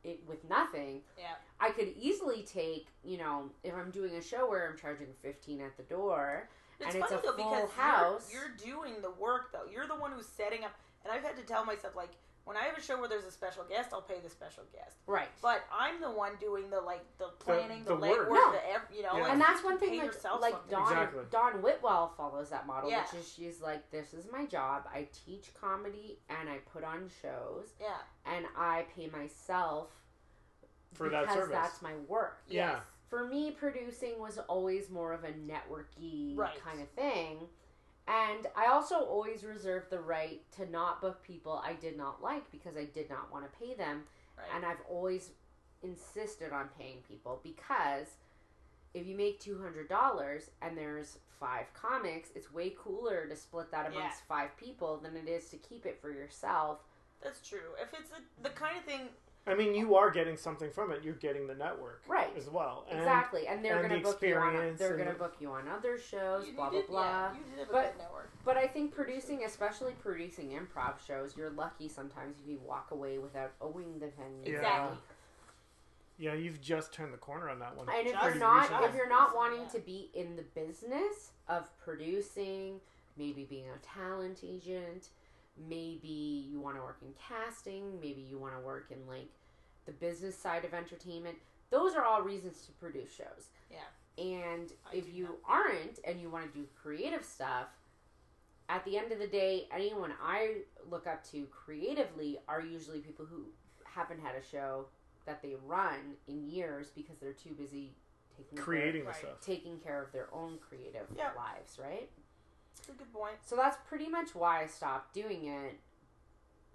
it, 0.03 0.21
with 0.27 0.43
nothing 0.49 1.01
Yeah. 1.17 1.35
I 1.59 1.71
could 1.71 1.89
easily 1.99 2.43
take 2.43 2.87
you 3.03 3.17
know 3.17 3.49
if 3.63 3.73
I'm 3.73 3.91
doing 3.91 4.15
a 4.15 4.21
show 4.21 4.47
where 4.49 4.69
I'm 4.69 4.77
charging 4.77 5.13
15 5.21 5.61
at 5.61 5.77
the 5.77 5.83
door 5.83 6.49
It's 6.79 6.93
and 6.93 7.03
it's 7.03 7.11
funny 7.11 7.19
a 7.19 7.25
though 7.31 7.33
full 7.37 7.51
because 7.51 7.71
house. 7.71 8.31
You're, 8.31 8.41
you're 8.43 8.81
doing 8.83 9.01
the 9.01 9.11
work 9.11 9.51
though. 9.51 9.65
You're 9.71 9.87
the 9.87 9.95
one 9.95 10.11
who's 10.11 10.27
setting 10.27 10.63
up. 10.63 10.71
And 11.03 11.13
I've 11.13 11.23
had 11.23 11.35
to 11.37 11.43
tell 11.43 11.63
myself 11.65 11.95
like 11.95 12.11
when 12.45 12.55
I 12.57 12.61
have 12.61 12.77
a 12.77 12.81
show 12.81 12.99
where 12.99 13.09
there's 13.09 13.25
a 13.25 13.31
special 13.31 13.63
guest, 13.63 13.89
I'll 13.91 14.01
pay 14.01 14.19
the 14.23 14.29
special 14.29 14.63
guest. 14.71 14.95
right 15.07 15.27
But 15.41 15.63
I'm 15.73 15.99
the 15.99 16.11
one 16.11 16.31
doing 16.39 16.69
the 16.69 16.79
like 16.79 17.03
the 17.17 17.29
planning, 17.39 17.83
the, 17.83 17.95
the 17.95 18.01
legwork, 18.01 18.29
work. 18.29 18.53
the 18.53 18.71
ev- 18.71 18.81
you 18.95 19.01
know. 19.03 19.09
Yeah. 19.15 19.23
like, 19.23 19.31
and 19.33 19.41
that's 19.41 19.63
one 19.63 19.77
thing 19.79 19.97
like, 19.97 20.05
yourself 20.07 20.41
like 20.41 20.53
something. 20.53 20.71
Dawn, 20.71 20.91
Exactly. 20.91 21.23
Dawn 21.31 21.51
Whitwell 21.61 22.13
follows 22.15 22.49
that 22.51 22.65
model 22.67 22.89
Yeah. 22.89 23.01
which 23.11 23.21
is 23.21 23.33
she's 23.33 23.61
like 23.61 23.89
this 23.91 24.13
is 24.13 24.27
my 24.31 24.45
job 24.45 24.83
I 24.93 25.07
teach 25.25 25.51
comedy 25.59 26.19
and 26.29 26.47
I 26.49 26.57
put 26.71 26.83
on 26.83 27.09
shows 27.21 27.73
Yeah. 27.81 27.97
and 28.31 28.45
I 28.55 28.85
pay 28.95 29.07
myself 29.07 29.89
For 30.93 31.09
that 31.09 31.21
because 31.23 31.35
service. 31.35 31.51
that's 31.51 31.81
my 31.81 31.95
work. 32.07 32.37
Yeah. 32.47 32.73
Yes. 32.73 32.83
For 33.09 33.25
me, 33.27 33.51
producing 33.51 34.19
was 34.19 34.39
always 34.49 34.89
more 34.89 35.13
of 35.13 35.23
a 35.23 35.31
networky 35.31 36.35
Right. 36.37 36.59
kind 36.63 36.81
of 36.81 36.89
thing. 36.89 37.47
And 38.07 38.45
I 38.55 38.67
also 38.67 38.95
always 38.97 39.43
reserved 39.43 39.89
the 39.89 39.99
right 39.99 40.41
to 40.57 40.69
not 40.69 41.01
book 41.01 41.23
people 41.23 41.61
I 41.65 41.73
did 41.73 41.97
not 41.97 42.21
like 42.21 42.49
because 42.51 42.77
I 42.77 42.85
did 42.85 43.09
not 43.09 43.31
want 43.31 43.51
to 43.51 43.59
pay 43.59 43.73
them. 43.73 44.03
Right. 44.37 44.47
And 44.55 44.65
I've 44.65 44.81
always 44.89 45.31
insisted 45.81 46.51
on 46.51 46.69
paying 46.77 46.97
people 47.07 47.39
because 47.43 48.07
if 48.93 49.07
you 49.07 49.15
make 49.15 49.41
$200 49.41 50.49
and 50.61 50.77
there's 50.77 51.17
five 51.39 51.65
comics, 51.73 52.29
it's 52.35 52.53
way 52.53 52.73
cooler 52.77 53.27
to 53.27 53.35
split 53.35 53.71
that 53.71 53.91
Yeah. 53.93 54.11
five 54.27 54.55
people 54.57 54.97
than 54.97 55.17
it 55.17 55.27
is 55.27 55.49
to 55.49 55.57
keep 55.57 55.85
it 55.85 55.99
for 55.99 56.11
yourself. 56.11 56.79
That's 57.21 57.41
true. 57.47 57.73
If 57.81 57.93
it's 57.93 58.11
the 58.41 58.49
kind 58.51 58.77
of 58.77 58.83
thing, 58.85 59.09
I 59.47 59.53
mean, 59.53 59.75
you 59.75 59.95
are 59.95 60.09
getting 60.09 60.37
something 60.37 60.71
from 60.71 60.91
it. 60.91 61.03
You're 61.03 61.13
getting 61.13 61.45
the 61.45 61.53
network 61.53 62.01
Right. 62.07 62.35
as 62.35 62.49
well. 62.49 62.85
And 62.89 62.97
exactly. 62.99 63.47
And 63.47 63.63
they're 63.63 63.77
going 63.77 63.89
to 63.89 63.97
the 63.97 64.01
book 64.01 64.21
you 64.21 64.35
on 64.35 64.75
they're 64.77 64.95
going 64.95 65.05
to 65.07 65.13
the- 65.13 65.19
book 65.19 65.35
you 65.39 65.51
on 65.51 65.67
other 65.67 65.99
shows, 65.99 66.47
you, 66.47 66.53
blah 66.53 66.65
you 66.65 66.71
blah 66.71 66.79
did, 66.81 66.87
blah. 66.87 67.03
Yeah, 67.03 67.33
you 67.33 67.43
did 67.43 67.59
have 67.59 67.69
a 67.69 67.71
But- 67.71 67.91
good 67.93 68.01
network. 68.01 68.29
But 68.43 68.57
I 68.57 68.67
think 68.67 68.93
producing, 68.93 69.43
especially 69.43 69.93
producing 69.93 70.49
improv 70.51 70.99
shows, 71.05 71.37
you're 71.37 71.51
lucky 71.51 71.87
sometimes 71.87 72.37
if 72.43 72.49
you 72.49 72.59
walk 72.59 72.89
away 72.91 73.19
without 73.19 73.51
owing 73.61 73.99
the 73.99 74.07
venue. 74.07 74.53
Yeah. 74.53 74.57
Exactly. 74.59 74.97
Yeah, 76.17 76.33
you've 76.33 76.61
just 76.61 76.93
turned 76.93 77.13
the 77.13 77.17
corner 77.17 77.49
on 77.49 77.59
that 77.59 77.75
one. 77.75 77.87
And 77.89 78.07
if 78.07 78.13
you're 78.13 78.35
not 78.35 78.61
recently. 78.69 78.87
if 78.87 78.95
you're 78.95 79.09
not 79.09 79.35
wanting 79.35 79.61
yeah. 79.61 79.67
to 79.69 79.79
be 79.79 80.09
in 80.13 80.35
the 80.37 80.43
business 80.43 81.31
of 81.49 81.69
producing, 81.77 82.79
maybe 83.17 83.43
being 83.43 83.65
a 83.69 83.77
talent 83.85 84.39
agent, 84.43 85.09
maybe 85.57 86.45
you 86.49 86.59
want 86.59 86.75
to 86.75 86.81
work 86.81 86.99
in 87.01 87.09
casting, 87.27 87.99
maybe 87.99 88.21
you 88.21 88.37
want 88.37 88.53
to 88.55 88.59
work 88.59 88.87
in 88.91 89.07
like 89.07 89.29
the 89.85 89.91
business 89.91 90.37
side 90.37 90.65
of 90.65 90.73
entertainment. 90.73 91.37
Those 91.69 91.95
are 91.95 92.03
all 92.03 92.21
reasons 92.21 92.61
to 92.65 92.71
produce 92.73 93.13
shows. 93.13 93.49
Yeah. 93.71 93.77
And 94.23 94.71
I 94.91 94.95
if 94.95 95.13
you 95.13 95.23
not. 95.23 95.35
aren't 95.47 95.99
and 96.05 96.19
you 96.21 96.29
want 96.29 96.51
to 96.53 96.59
do 96.59 96.65
creative 96.81 97.23
stuff, 97.25 97.67
at 98.67 98.83
the 98.85 98.97
end 98.97 99.11
of 99.11 99.19
the 99.19 99.27
day, 99.27 99.67
anyone 99.71 100.11
I 100.23 100.61
look 100.89 101.05
up 101.07 101.23
to 101.31 101.45
creatively 101.47 102.39
are 102.47 102.61
usually 102.61 102.99
people 102.99 103.25
who 103.25 103.45
haven't 103.83 104.19
had 104.21 104.35
a 104.35 104.43
show 104.43 104.85
that 105.25 105.41
they 105.41 105.55
run 105.65 106.15
in 106.27 106.47
years 106.49 106.91
because 106.95 107.17
they're 107.19 107.33
too 107.33 107.51
busy 107.53 107.93
taking 108.37 108.57
Creating 108.57 109.01
the 109.03 109.07
Right. 109.07 109.15
stuff. 109.15 109.45
care, 109.45 109.55
taking 109.55 109.79
care 109.79 110.01
of 110.01 110.11
their 110.11 110.33
own 110.33 110.57
creative 110.59 111.07
Yeah. 111.15 111.31
lives, 111.35 111.77
right? 111.79 112.09
That's 112.75 112.89
a 112.89 112.91
good 112.93 113.13
point. 113.13 113.35
So 113.45 113.55
that's 113.55 113.77
pretty 113.87 114.07
much 114.09 114.35
why 114.35 114.63
I 114.63 114.67
stopped 114.67 115.13
doing 115.13 115.45
it, 115.47 115.79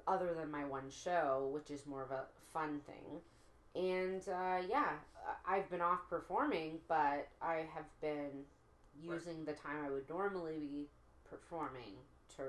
other 0.07 0.35
than 0.35 0.51
my 0.51 0.65
one 0.65 0.91
show, 0.91 1.51
which 1.53 1.71
is 1.71 1.87
more 1.87 2.03
of 2.03 2.11
a 2.11 2.25
fun 2.53 2.81
thing. 2.87 3.21
And 3.75 4.23
uh, 4.29 4.63
yeah, 4.69 4.91
I've 5.47 5.71
been 5.71 5.81
off 5.81 6.09
performing, 6.09 6.79
but 6.89 7.29
I 7.41 7.67
have 7.75 7.85
been 8.01 8.45
using 9.03 9.45
the 9.45 9.53
time 9.53 9.77
I 9.87 9.91
would 9.91 10.09
normally 10.09 10.59
be 10.59 10.87
performing 11.29 11.95
to 12.37 12.43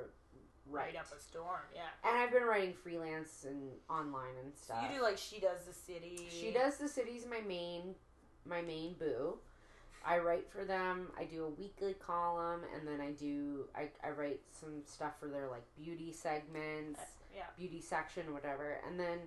write. 0.68 0.86
Right 0.88 0.96
up 0.96 1.08
a 1.16 1.22
storm. 1.22 1.60
Yeah. 1.76 1.82
and 2.10 2.18
I've 2.18 2.32
been 2.32 2.44
writing 2.44 2.74
freelance 2.74 3.46
and 3.48 3.70
online 3.90 4.34
and 4.44 4.54
So 4.56 4.74
stuff. 4.74 4.86
you 4.90 4.98
do 4.98 5.04
like 5.04 5.18
she 5.18 5.40
does 5.40 5.66
the 5.68 5.74
city. 5.74 6.28
She 6.30 6.52
does 6.52 6.78
the 6.78 6.88
city's 6.88 7.26
my 7.30 7.42
main 7.48 7.94
my 8.46 8.62
main 8.62 8.94
boo. 8.98 9.38
I 10.06 10.18
write 10.20 10.50
for 10.52 10.66
them. 10.66 11.08
I 11.20 11.26
do 11.26 11.46
a 11.46 11.50
weekly 11.50 11.94
column 11.96 12.62
and 12.76 12.88
then 12.88 13.00
I 13.02 13.12
do 13.12 13.66
I, 13.76 13.90
I 14.06 14.10
write 14.12 14.40
some 14.52 14.82
stuff 14.86 15.14
for 15.20 15.28
their 15.28 15.48
like 15.50 15.64
beauty 15.76 16.12
segments, 16.12 17.00
uh, 17.00 17.04
Yeah. 17.36 17.44
beauty 17.58 17.82
section, 17.82 18.34
whatever. 18.34 18.80
And 18.88 19.00
then 19.00 19.20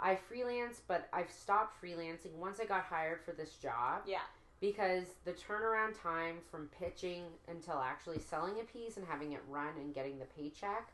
I 0.00 0.16
freelance, 0.16 0.80
but 0.86 1.08
I've 1.12 1.30
stopped 1.30 1.80
freelancing 1.82 2.32
once 2.36 2.58
I 2.60 2.64
got 2.64 2.82
hired 2.82 3.20
for 3.24 3.32
this 3.32 3.54
job 3.56 4.02
Yeah. 4.06 4.22
because 4.60 5.04
the 5.24 5.32
turnaround 5.32 6.00
time 6.00 6.36
from 6.50 6.68
pitching 6.78 7.24
until 7.48 7.78
actually 7.80 8.18
selling 8.18 8.60
a 8.60 8.64
piece 8.64 8.96
and 8.96 9.06
having 9.06 9.32
it 9.32 9.40
run 9.48 9.76
and 9.76 9.94
getting 9.94 10.18
the 10.18 10.24
paycheck 10.26 10.92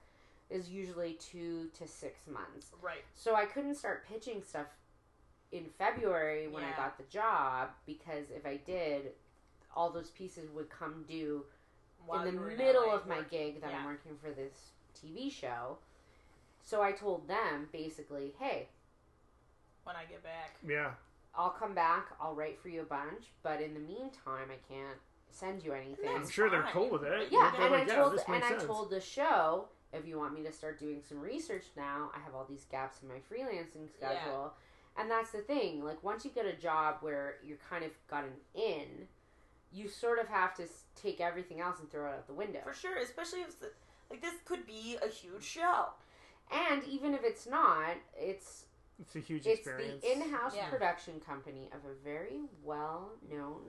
is 0.51 0.71
usually 0.71 1.13
2 1.15 1.69
to 1.79 1.87
6 1.87 2.27
months. 2.27 2.73
Right. 2.81 3.05
So 3.15 3.35
I 3.35 3.45
couldn't 3.45 3.75
start 3.75 4.07
pitching 4.09 4.43
stuff 4.43 4.67
in 5.53 5.65
February 5.79 6.49
when 6.49 6.63
I 6.65 6.73
got 6.77 6.99
the 6.99 7.05
job 7.05 7.69
because 7.87 8.27
if 8.35 8.45
I 8.47 8.57
did, 8.67 9.13
all 9.75 9.91
those 9.91 10.11
pieces 10.11 10.51
would 10.55 10.69
come 10.71 11.05
due 11.09 11.45
While 12.07 12.27
in 12.27 12.35
the 12.37 12.41
middle 12.41 12.87
LA 12.87 12.95
of 12.95 13.07
my 13.07 13.19
working. 13.19 13.39
gig 13.55 13.61
that 13.63 13.73
I'm 13.75 13.85
working 13.87 14.13
for 14.23 14.31
this 14.31 14.73
TV 15.01 15.31
show. 15.33 15.79
So 16.65 16.83
I 16.83 16.93
told 16.93 17.27
them 17.29 17.69
basically, 17.73 18.35
hey, 18.39 18.69
When 19.85 19.97
I 19.97 20.05
get 20.05 20.23
back. 20.23 20.57
Yeah. 20.67 20.91
I'll 21.35 21.51
come 21.51 21.75
back, 21.75 22.09
I'll 22.21 22.35
write 22.35 22.59
for 22.61 22.69
you 22.69 22.83
a 22.83 22.85
bunch, 22.85 23.27
but 23.43 23.61
in 23.63 23.73
the 23.73 23.81
meantime, 23.81 24.49
I 24.51 24.59
can't 24.73 24.99
send 25.31 25.63
you 25.65 25.73
anything. 25.73 26.09
I'm 26.09 26.19
That's 26.23 26.33
sure 26.33 26.51
they're 26.51 26.67
cool 26.73 26.91
with 26.91 27.05
it. 27.05 27.29
Yeah, 27.31 27.53
They're 27.57 27.67
and 27.67 27.73
like, 27.73 27.91
I 27.91 27.95
told 27.95 28.13
this 28.13 28.23
and 28.27 28.35
makes 28.41 28.65
I 28.65 28.67
told 28.67 28.91
the 28.91 29.01
show 29.01 29.67
if 29.93 30.07
you 30.07 30.19
want 30.19 30.35
me 30.35 30.43
to 30.43 30.53
start 30.53 30.79
doing 30.79 31.01
some 31.07 31.19
research 31.21 31.65
now, 31.77 32.11
I 32.15 32.19
have 32.21 32.35
all 32.35 32.45
these 32.49 32.67
gaps 32.71 32.99
in 33.03 33.09
my 33.09 33.17
freelancing 33.31 33.89
Yeah. 34.01 34.49
Schedule. 34.95 35.03
And 35.03 35.11
that's 35.11 35.33
the 35.33 35.39
thing. 35.43 35.85
Like 35.85 36.03
once 36.03 36.25
you 36.25 36.31
get 36.31 36.47
a 36.47 36.53
job 36.55 36.97
where 37.01 37.37
you're 37.45 37.59
kind 37.71 37.85
of 37.85 37.91
got 38.09 38.25
an 38.25 38.33
in, 38.55 39.07
you 39.73 39.89
sort 39.89 40.19
of 40.19 40.29
have 40.29 40.55
to 40.57 40.65
take 41.01 41.21
everything 41.21 41.61
else 41.61 41.79
and 41.81 41.91
throw 41.91 42.07
it 42.07 42.15
out 42.15 42.27
the 42.27 42.33
window. 42.35 42.61
For 42.65 42.73
sure, 42.75 42.97
especially 42.99 43.41
if 43.41 43.59
the, 43.61 43.71
like 44.11 44.23
this 44.23 44.35
could 44.45 44.67
be 44.67 44.97
a 45.03 45.09
huge 45.09 45.45
show. 45.45 45.87
And 46.51 46.83
even 46.85 47.13
if 47.15 47.21
it's 47.23 47.47
not, 47.47 47.97
it's 48.19 48.65
It's 48.99 49.15
a 49.17 49.21
huge 49.21 49.47
it's 49.47 49.61
experience. 49.61 50.03
the 50.03 50.13
in-house 50.13 50.55
Yeah. 50.57 50.69
production 50.71 51.21
company 51.21 51.69
of 51.75 51.81
a 51.91 51.95
very 52.03 52.41
well-known 52.65 53.61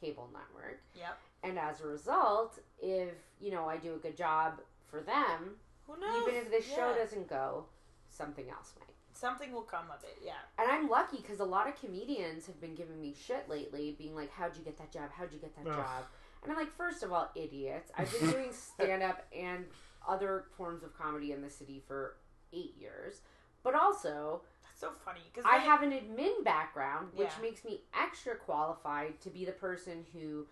cable 0.00 0.28
network. 0.32 0.80
Yep. 0.94 1.18
And 1.42 1.58
as 1.58 1.80
a 1.80 1.86
result, 1.86 2.58
if, 2.78 3.14
you 3.40 3.50
know, 3.50 3.66
I 3.66 3.78
do 3.78 3.94
a 3.94 3.98
good 3.98 4.16
job 4.16 4.60
for 4.90 5.00
them, 5.00 5.56
Who 5.86 5.98
knows? 5.98 6.22
even 6.28 6.34
if 6.34 6.50
this 6.50 6.66
show 6.66 6.94
doesn't 6.94 7.28
go, 7.28 7.64
something 8.10 8.50
else 8.50 8.74
might. 8.78 8.94
Something 9.20 9.52
will 9.52 9.62
come 9.62 9.84
of 9.94 10.02
it. 10.04 10.18
Yeah. 10.24 10.32
And 10.58 10.70
I'm 10.70 10.88
lucky 10.88 11.18
because 11.18 11.40
a 11.40 11.44
lot 11.44 11.68
of 11.68 11.78
comedians 11.78 12.46
have 12.46 12.60
been 12.60 12.74
giving 12.74 13.00
me 13.00 13.14
shit 13.26 13.48
lately, 13.48 13.94
being 13.98 14.14
like, 14.14 14.30
"How'd 14.32 14.56
you 14.56 14.64
get 14.64 14.78
that 14.78 14.90
job? 14.92 15.10
How'd 15.14 15.32
you 15.32 15.38
get 15.38 15.54
that 15.56 15.66
Ugh. 15.70 15.76
job?" 15.76 16.04
And 16.42 16.50
I'm 16.50 16.56
like, 16.58 16.74
first 16.74 17.02
of 17.02 17.12
all, 17.12 17.30
idiots. 17.34 17.92
I've 17.98 18.10
been 18.18 18.30
doing 18.30 18.52
stand 18.52 19.02
up 19.02 19.26
and 19.36 19.66
other 20.08 20.46
forms 20.56 20.82
of 20.82 20.96
comedy 20.96 21.32
in 21.32 21.42
the 21.42 21.50
city 21.50 21.82
for 21.86 22.16
eight 22.54 22.74
years, 22.78 23.20
but 23.62 23.74
also 23.74 24.40
That's 24.62 24.80
so 24.80 24.92
funny 25.04 25.20
because 25.30 25.44
I 25.46 25.58
have 25.58 25.82
an 25.82 25.90
admin 25.92 26.42
background, 26.42 27.08
which 27.14 27.28
Yeah. 27.36 27.42
makes 27.42 27.62
me 27.64 27.82
extra 27.94 28.36
qualified 28.36 29.20
to 29.20 29.28
be 29.30 29.44
the 29.44 29.52
person 29.52 30.06
who 30.14 30.46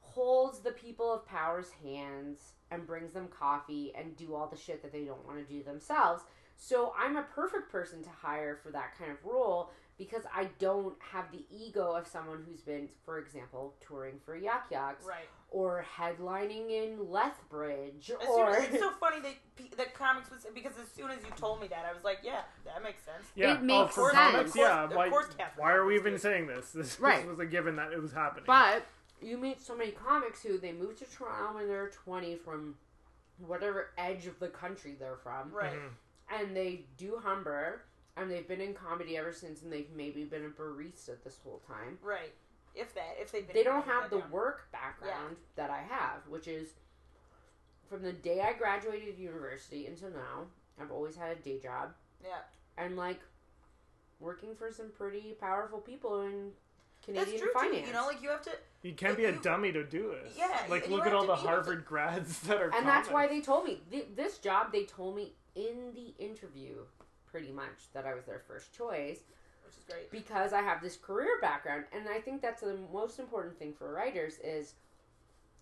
holds 0.00 0.60
the 0.60 0.70
people 0.70 1.12
of 1.12 1.26
power's 1.26 1.70
hands 1.82 2.52
and 2.70 2.86
brings 2.86 3.12
them 3.12 3.26
coffee 3.28 3.92
and 3.96 4.16
do 4.16 4.34
all 4.34 4.46
the 4.46 4.56
shit 4.56 4.80
that 4.82 4.92
they 4.92 5.04
don't 5.04 5.26
want 5.26 5.38
to 5.38 5.44
do 5.52 5.62
themselves. 5.64 6.22
So 6.56 6.92
I'm 6.98 7.16
a 7.16 7.22
perfect 7.22 7.70
person 7.70 8.02
to 8.02 8.10
hire 8.10 8.56
for 8.62 8.70
that 8.72 8.96
kind 8.98 9.10
of 9.12 9.18
role 9.24 9.70
because 9.98 10.24
I 10.34 10.48
don't 10.58 10.94
have 11.12 11.30
the 11.32 11.44
ego 11.50 11.92
of 11.92 12.06
someone 12.06 12.44
who's 12.46 12.60
been, 12.60 12.88
for 13.04 13.18
example, 13.18 13.74
touring 13.86 14.18
for 14.24 14.36
Yuk 14.36 14.70
Yuks 14.70 15.06
right. 15.06 15.24
or 15.50 15.84
headlining 15.98 16.70
in 16.70 17.10
Lethbridge 17.10 18.10
As 18.20 18.28
or 18.28 18.50
as, 18.50 18.64
it's 18.68 18.78
so 18.78 18.90
funny 19.00 19.20
that 19.20 19.34
pe- 19.56 19.74
that 19.76 19.94
comics 19.94 20.30
was 20.30 20.46
because 20.54 20.72
as 20.82 20.90
soon 20.90 21.10
as 21.10 21.18
you 21.24 21.30
told 21.36 21.60
me 21.62 21.68
that, 21.68 21.86
I 21.88 21.94
was 21.94 22.04
like, 22.04 22.18
yeah, 22.22 22.40
that 22.66 22.82
makes 22.82 23.02
sense. 23.04 23.24
Yeah, 23.34 23.54
It 23.54 23.62
makes 23.62 23.94
for 23.94 24.10
sense. 24.10 24.18
comics, 24.32 24.50
Of 24.50 24.56
course- 24.56 24.68
yeah. 24.68 24.84
of 24.84 24.92
why, 24.94 25.08
course 25.08 25.26
Catherine 25.36 25.64
why 25.66 25.72
are 25.72 25.86
we 25.86 25.94
even 25.96 26.12
was 26.14 26.22
saying 26.22 26.46
this? 26.46 26.72
This, 26.72 27.00
Right. 27.00 27.18
this 27.20 27.26
was 27.30 27.38
a 27.38 27.46
given 27.46 27.76
that 27.76 27.92
it 27.92 28.00
was 28.02 28.12
happening. 28.12 28.44
But 28.46 28.84
you 29.22 29.38
meet 29.38 29.62
so 29.62 29.74
many 29.74 29.92
comics 29.92 30.42
who 30.42 30.58
they 30.58 30.72
move 30.72 30.98
to 30.98 31.04
Toronto 31.06 31.54
when 31.58 31.68
they're 31.68 31.88
20 31.88 32.36
from 32.36 32.74
whatever 33.38 33.88
edge 33.96 34.26
of 34.26 34.38
the 34.40 34.48
country 34.48 34.94
they're 34.98 35.16
from, 35.16 35.50
Right. 35.52 35.72
Mhm. 35.72 35.88
And 36.28 36.56
they 36.56 36.84
do 36.96 37.18
Humber, 37.22 37.82
and 38.16 38.30
they've 38.30 38.46
been 38.48 38.60
in 38.60 38.74
comedy 38.74 39.16
ever 39.16 39.32
since, 39.32 39.62
and 39.62 39.72
they've 39.72 39.90
maybe 39.94 40.24
been 40.24 40.44
a 40.44 40.48
barista 40.48 41.22
this 41.24 41.38
whole 41.44 41.60
time. 41.66 41.98
Right. 42.02 42.32
If 42.74 42.94
that, 42.94 43.16
if 43.20 43.32
they've 43.32 43.46
been 43.46 43.54
They 43.56 43.62
don't 43.64 43.86
have 43.86 44.10
the 44.10 44.18
down. 44.18 44.30
work 44.30 44.68
background 44.72 45.36
that 45.56 45.70
I 45.70 45.82
have, 45.88 46.26
which 46.28 46.46
is 46.46 46.74
from 47.88 48.02
the 48.02 48.12
day 48.12 48.40
I 48.42 48.52
graduated 48.52 49.18
university 49.18 49.86
until 49.86 50.10
now, 50.10 50.46
I've 50.80 50.90
always 50.90 51.16
had 51.16 51.36
a 51.38 51.40
day 51.40 51.58
job, 51.58 51.94
Yeah. 52.22 52.40
and 52.76 52.96
like 52.96 53.20
working 54.20 54.54
for 54.54 54.70
some 54.72 54.90
pretty 54.90 55.32
powerful 55.40 55.78
people 55.80 56.22
in 56.22 56.52
That's 57.06 57.24
Canadian 57.30 57.40
true 57.40 57.50
finance. 57.54 57.80
too. 57.82 57.86
You 57.86 57.92
know, 57.92 58.06
like 58.06 58.22
you 58.22 58.28
have 58.30 58.42
to. 58.42 58.50
You 58.82 58.92
can't 58.94 59.12
Like 59.12 59.18
be 59.18 59.24
a 59.24 59.32
you- 59.32 59.40
dummy 59.42 59.72
to 59.72 59.84
do 59.84 60.10
this. 60.22 60.34
Yeah, 60.36 60.64
Like, 60.68 60.88
look 60.88 61.06
at 61.06 61.12
all 61.14 61.22
the 61.26 61.28
be 61.28 61.32
able 61.32 61.42
to- 61.42 61.48
Harvard 61.48 61.84
grads 61.86 62.40
that 62.46 62.60
are 62.60 62.70
and 62.74 62.86
that's 62.86 63.08
why 63.10 63.26
they 63.26 63.40
told 63.40 63.64
me 63.64 63.80
th- 63.90 64.08
this 64.14 64.38
job 64.38 64.70
they 64.72 64.84
told 64.84 65.16
me 65.16 65.32
in 65.56 65.92
the 65.94 66.14
interview 66.24 66.74
pretty 67.30 67.50
much 67.50 67.90
that 67.92 68.06
i 68.06 68.14
was 68.14 68.24
their 68.24 68.42
first 68.46 68.72
choice 68.72 69.20
Which 69.64 69.76
is 69.76 69.84
great. 69.90 70.10
because 70.10 70.52
i 70.52 70.60
have 70.62 70.80
this 70.82 70.96
career 70.96 71.38
background 71.40 71.84
and 71.92 72.08
i 72.08 72.20
think 72.20 72.40
that's 72.42 72.60
the 72.62 72.78
most 72.92 73.18
important 73.18 73.58
thing 73.58 73.72
for 73.76 73.92
writers 73.92 74.38
is 74.44 74.74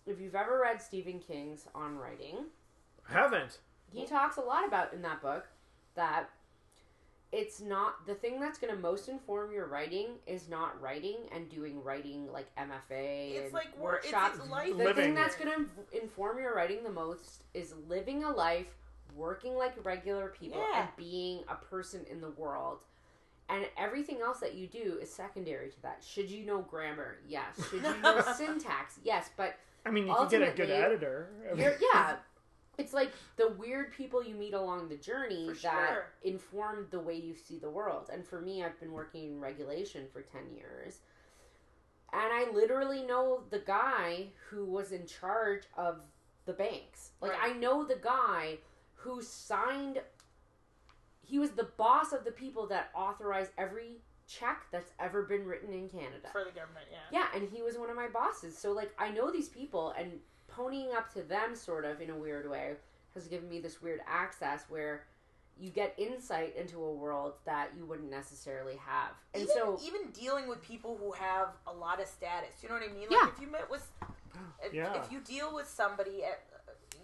if 0.05 0.19
you've 0.19 0.35
ever 0.35 0.59
read 0.61 0.81
stephen 0.81 1.19
king's 1.19 1.67
on 1.73 1.97
writing 1.97 2.45
haven't. 3.09 3.59
he 3.91 4.05
talks 4.05 4.37
a 4.37 4.41
lot 4.41 4.67
about 4.67 4.93
in 4.93 5.01
that 5.01 5.21
book 5.21 5.47
that 5.95 6.29
it's 7.31 7.59
not 7.59 8.05
the 8.05 8.13
thing 8.13 8.39
that's 8.39 8.57
going 8.57 8.73
to 8.73 8.79
most 8.79 9.09
inform 9.09 9.51
your 9.51 9.67
writing 9.67 10.09
is 10.27 10.47
not 10.47 10.79
writing 10.81 11.17
and 11.33 11.49
doing 11.49 11.83
writing 11.83 12.31
like 12.31 12.47
mfa 12.55 12.71
It's 12.91 13.45
and 13.45 13.53
like 13.53 13.77
wor- 13.77 13.95
it's, 13.95 14.05
workshops 14.11 14.37
it's 14.39 14.49
life. 14.49 14.69
the 14.69 14.75
Living. 14.75 14.95
thing 14.95 15.15
that's 15.15 15.35
going 15.35 15.51
to 15.51 16.01
inform 16.01 16.37
your 16.39 16.55
writing 16.55 16.83
the 16.83 16.91
most 16.91 17.43
is 17.53 17.73
living 17.89 18.23
a 18.23 18.31
life, 18.31 18.67
working 19.15 19.55
like 19.55 19.73
regular 19.85 20.29
people, 20.29 20.59
Yeah. 20.59 20.81
and 20.81 20.89
being 20.97 21.43
a 21.49 21.55
person 21.55 22.05
in 22.09 22.21
the 22.21 22.31
world. 22.31 22.79
And 23.47 23.65
everything 23.77 24.21
else 24.21 24.39
that 24.39 24.55
you 24.55 24.65
do 24.67 24.97
is 25.01 25.11
secondary 25.13 25.69
to 25.69 25.81
that. 25.83 26.03
Should 26.03 26.29
you 26.31 26.45
know 26.45 26.61
grammar? 26.61 27.17
Yes. 27.27 27.55
Should 27.69 27.83
you 27.83 27.97
know 28.01 28.21
syntax? 28.37 28.99
Yes. 29.03 29.29
But 29.37 29.55
I 29.85 29.91
mean, 29.91 30.07
you 30.07 30.15
can 30.15 30.27
get 30.29 30.41
a 30.41 30.51
good 30.51 30.69
editor. 30.71 31.29
I 31.49 31.53
mean- 31.53 31.63
you're, 31.63 31.75
yeah, 31.93 32.15
it's 32.79 32.91
like 32.91 33.11
the 33.37 33.49
weird 33.49 33.91
people 33.93 34.23
you 34.23 34.33
meet 34.33 34.55
along 34.55 34.89
the 34.89 34.97
journey 34.97 35.47
For 35.47 35.53
that 35.61 35.89
sure. 35.93 36.05
inform 36.23 36.87
the 36.89 36.99
way 36.99 37.15
you 37.15 37.35
see 37.35 37.59
the 37.59 37.69
world. 37.69 38.09
And 38.11 38.25
for 38.25 38.41
me, 38.41 38.63
I've 38.63 38.79
been 38.79 38.91
working 38.91 39.25
in 39.33 39.39
regulation 39.39 40.07
for 40.11 40.21
10 40.23 40.41
years. 40.55 40.99
And 42.13 42.23
I 42.33 42.49
literally 42.53 43.03
know 43.03 43.41
the 43.51 43.59
guy 43.59 44.27
who 44.49 44.65
was 44.65 44.91
in 44.91 45.05
charge 45.05 45.63
of 45.77 45.99
the 46.45 46.53
banks. 46.53 47.11
Like, 47.21 47.31
Right. 47.33 47.51
I 47.51 47.53
know 47.57 47.83
the 47.83 47.95
guy 48.01 48.57
who 49.05 49.21
signed, 49.21 50.01
he 51.21 51.39
was 51.39 51.51
the 51.51 51.63
boss 51.77 52.11
of 52.11 52.25
the 52.25 52.31
people 52.31 52.67
that 52.67 52.89
authorize 52.95 53.49
every 53.57 54.01
check 54.27 54.63
that's 54.71 54.91
ever 54.99 55.21
been 55.23 55.45
written 55.45 55.71
in 55.73 55.87
Canada. 55.87 56.27
for 56.31 56.43
the 56.43 56.49
government. 56.51 56.87
Yeah. 56.91 57.19
Yeah, 57.19 57.27
and 57.39 57.47
he 57.47 57.61
was 57.61 57.77
one 57.77 57.89
of 57.89 57.95
my 57.95 58.07
bosses. 58.07 58.57
So 58.57 58.71
like 58.71 58.91
I 58.97 59.09
know 59.11 59.31
these 59.31 59.47
people 59.49 59.93
and 59.97 60.11
ponying 60.51 60.93
up 60.95 61.13
to 61.13 61.21
them 61.21 61.55
sort 61.55 61.85
of 61.85 62.01
in 62.01 62.09
a 62.09 62.15
weird 62.17 62.49
way 62.49 62.73
has 63.13 63.27
given 63.27 63.47
me 63.49 63.59
this 63.59 63.81
weird 63.81 64.01
access 64.07 64.63
where 64.67 65.03
you 65.57 65.69
get 65.69 65.93
insight 65.97 66.53
into 66.57 66.83
a 66.83 66.91
world 66.91 67.33
that 67.45 67.69
you 67.77 67.85
wouldn't 67.85 68.09
necessarily 68.11 68.75
have. 68.85 69.11
And 69.33 69.43
even, 69.43 69.55
so 69.55 69.79
even 69.85 70.09
dealing 70.11 70.49
with 70.49 70.61
people 70.61 70.97
who 70.99 71.11
have 71.13 71.49
a 71.67 71.71
lot 71.73 72.01
of 72.01 72.07
status, 72.07 72.55
you 72.61 72.67
know 72.67 72.75
what 72.75 72.83
I 72.83 72.87
mean? 72.91 73.03
Like 73.09 73.11
Yeah. 73.11 73.29
if 73.33 73.39
you 73.39 73.47
met 73.47 73.69
with, 73.69 73.89
if, 74.63 74.73
Yeah. 74.73 75.01
if 75.01 75.11
you 75.11 75.21
deal 75.21 75.53
with 75.55 75.67
somebody 75.69 76.23
at 76.25 76.41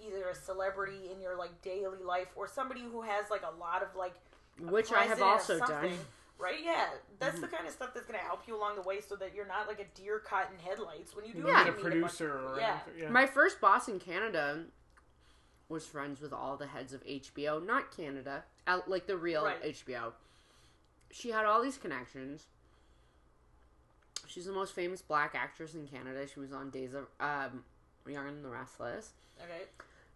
either 0.05 0.27
a 0.29 0.35
celebrity 0.35 1.09
in 1.13 1.21
your 1.21 1.35
like 1.37 1.61
daily 1.61 2.03
life 2.03 2.27
or 2.35 2.47
somebody 2.47 2.81
who 2.81 3.01
has 3.01 3.25
like 3.29 3.43
a 3.43 3.59
lot 3.59 3.81
of 3.83 3.89
like 3.95 4.13
which 4.59 4.91
I 4.91 5.03
have 5.03 5.17
president 5.17 5.31
also 5.31 5.59
done. 5.59 5.67
something, 5.67 5.97
Right? 6.37 6.55
Yeah, 6.63 6.87
that's 7.19 7.33
Mm-hmm. 7.35 7.41
the 7.41 7.47
kind 7.49 7.67
of 7.67 7.73
stuff 7.73 7.93
that's 7.93 8.05
going 8.07 8.19
to 8.19 8.25
help 8.25 8.41
you 8.47 8.57
along 8.57 8.75
the 8.75 8.81
way, 8.81 8.99
so 8.99 9.15
that 9.17 9.33
you're 9.35 9.45
not 9.47 9.67
like 9.67 9.79
a 9.79 9.85
deer 9.99 10.17
caught 10.19 10.49
in 10.51 10.57
headlights 10.59 11.15
when 11.15 11.25
you 11.25 11.33
do 11.33 11.39
You 11.39 11.47
Yeah. 11.47 11.63
need 11.63 11.65
meet 11.65 11.69
a 11.69 11.71
bunch- 11.73 11.83
producer 11.93 12.39
or 12.47 12.57
yeah. 12.59 12.79
Yeah. 12.97 13.09
My 13.09 13.25
first 13.27 13.61
boss 13.61 13.87
in 13.87 13.99
Canada 13.99 14.63
was 15.69 15.85
friends 15.85 16.19
with 16.19 16.33
all 16.33 16.57
the 16.57 16.67
heads 16.67 16.93
of 16.93 17.03
HBO, 17.05 17.59
not 17.65 17.95
Canada, 17.95 18.43
like 18.87 19.05
the 19.07 19.17
real 19.17 19.45
Right. 19.45 19.61
HBO. 19.63 20.13
She 21.11 21.29
had 21.29 21.45
all 21.45 21.61
these 21.61 21.77
connections. 21.77 22.45
She's 24.27 24.45
the 24.45 24.51
most 24.53 24.73
famous 24.73 25.01
black 25.01 25.35
actress 25.35 25.73
in 25.75 25.87
Canada. 25.87 26.25
She 26.27 26.39
was 26.39 26.51
on 26.53 26.69
Days 26.69 26.93
of 26.93 27.07
um, 27.19 27.63
Young 28.07 28.27
and 28.27 28.43
the 28.45 28.49
Restless. 28.49 29.11
Okay. 29.43 29.63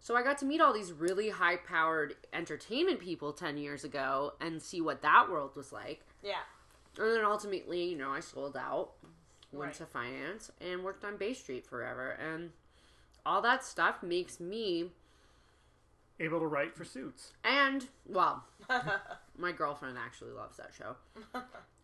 So 0.06 0.16
I 0.16 0.22
got 0.22 0.38
to 0.38 0.46
meet 0.46 0.62
all 0.62 0.72
these 0.72 0.94
really 0.94 1.30
high 1.30 1.56
powered 1.56 2.14
entertainment 2.32 3.00
people 3.00 3.34
10 3.34 3.58
years 3.58 3.84
ago 3.84 4.34
and 4.40 4.62
see 4.62 4.80
what 4.80 5.02
that 5.02 5.32
world 5.32 5.56
was 5.56 5.72
like. 5.74 6.06
Yeah. 6.24 6.44
And 7.00 7.08
then 7.08 7.26
ultimately, 7.26 7.86
you 7.86 7.98
know, 7.98 8.12
I 8.12 8.20
sold 8.20 8.56
out, 8.56 8.92
went 9.52 9.70
Right. 9.70 9.74
to 9.78 9.86
finance, 9.88 10.52
and 10.62 10.84
worked 10.84 11.04
on 11.04 11.18
Bay 11.18 11.34
Street 11.34 11.66
forever. 11.66 12.12
And 12.12 12.52
all 13.26 13.42
that 13.42 13.66
stuff 13.66 14.04
makes 14.04 14.40
me, 14.40 14.92
Able 16.20 16.40
to 16.40 16.46
write 16.46 16.76
for 16.76 16.86
suits. 16.86 17.34
and, 17.44 17.88
well, 18.06 18.44
my 19.40 19.52
girlfriend 19.52 19.98
actually 19.98 20.34
loves 20.34 20.58
that 20.58 20.70
show. 20.78 20.98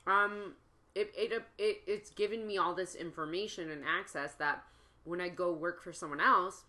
Um, 0.06 0.54
it, 0.94 1.12
it, 1.18 1.44
it, 1.58 1.82
it's 1.88 2.12
given 2.12 2.46
me 2.46 2.60
all 2.60 2.76
this 2.76 2.94
information 2.94 3.72
and 3.72 3.82
access 3.84 4.36
that 4.36 4.64
when 5.06 5.20
I 5.20 5.30
go 5.30 5.52
work 5.52 5.82
for 5.82 5.92
someone 5.92 6.22
else, 6.22 6.66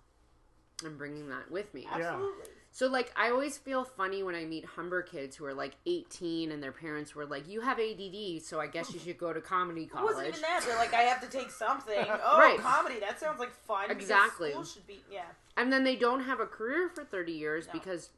I'm 0.84 0.96
bringing 0.96 1.28
that 1.28 1.50
with 1.50 1.72
me. 1.74 1.86
Absolutely. 1.90 2.44
So 2.74 2.86
like 2.86 3.12
I 3.16 3.30
always 3.30 3.58
feel 3.58 3.84
funny 3.84 4.22
when 4.22 4.34
I 4.34 4.44
meet 4.46 4.64
Humber 4.64 5.02
kids 5.02 5.36
who 5.36 5.44
are 5.44 5.52
like 5.52 5.72
18 5.84 6.50
and 6.52 6.62
their 6.62 6.72
parents 6.72 7.14
were 7.14 7.26
like, 7.26 7.46
"You 7.46 7.60
have 7.60 7.78
ADD, 7.78 8.40
so 8.42 8.60
I 8.60 8.66
guess 8.66 8.92
you 8.94 8.98
should 9.00 9.18
go 9.18 9.32
to 9.32 9.40
comedy 9.42 9.86
college." 9.86 10.12
It 10.12 10.14
wasn't 10.14 10.28
even 10.28 10.40
that. 10.40 10.62
They're 10.66 10.78
like, 10.78 10.94
I 10.94 11.02
have 11.02 11.20
to 11.20 11.28
take 11.28 11.50
something. 11.50 11.94
Oh, 12.24 12.38
Right. 12.38 12.58
comedy. 12.58 12.98
That 13.00 13.20
sounds 13.20 13.38
like 13.38 13.52
fun. 13.66 13.90
Exactly. 13.90 14.52
School 14.52 14.64
should 14.64 14.86
be. 14.86 15.02
Yeah. 15.10 15.24
And 15.58 15.70
then 15.72 15.84
they 15.84 15.96
don't 15.96 16.20
have 16.20 16.40
a 16.40 16.46
career 16.46 16.88
for 16.88 17.04
30 17.04 17.32
years 17.32 17.66
No. 17.66 17.72
because 17.74 18.08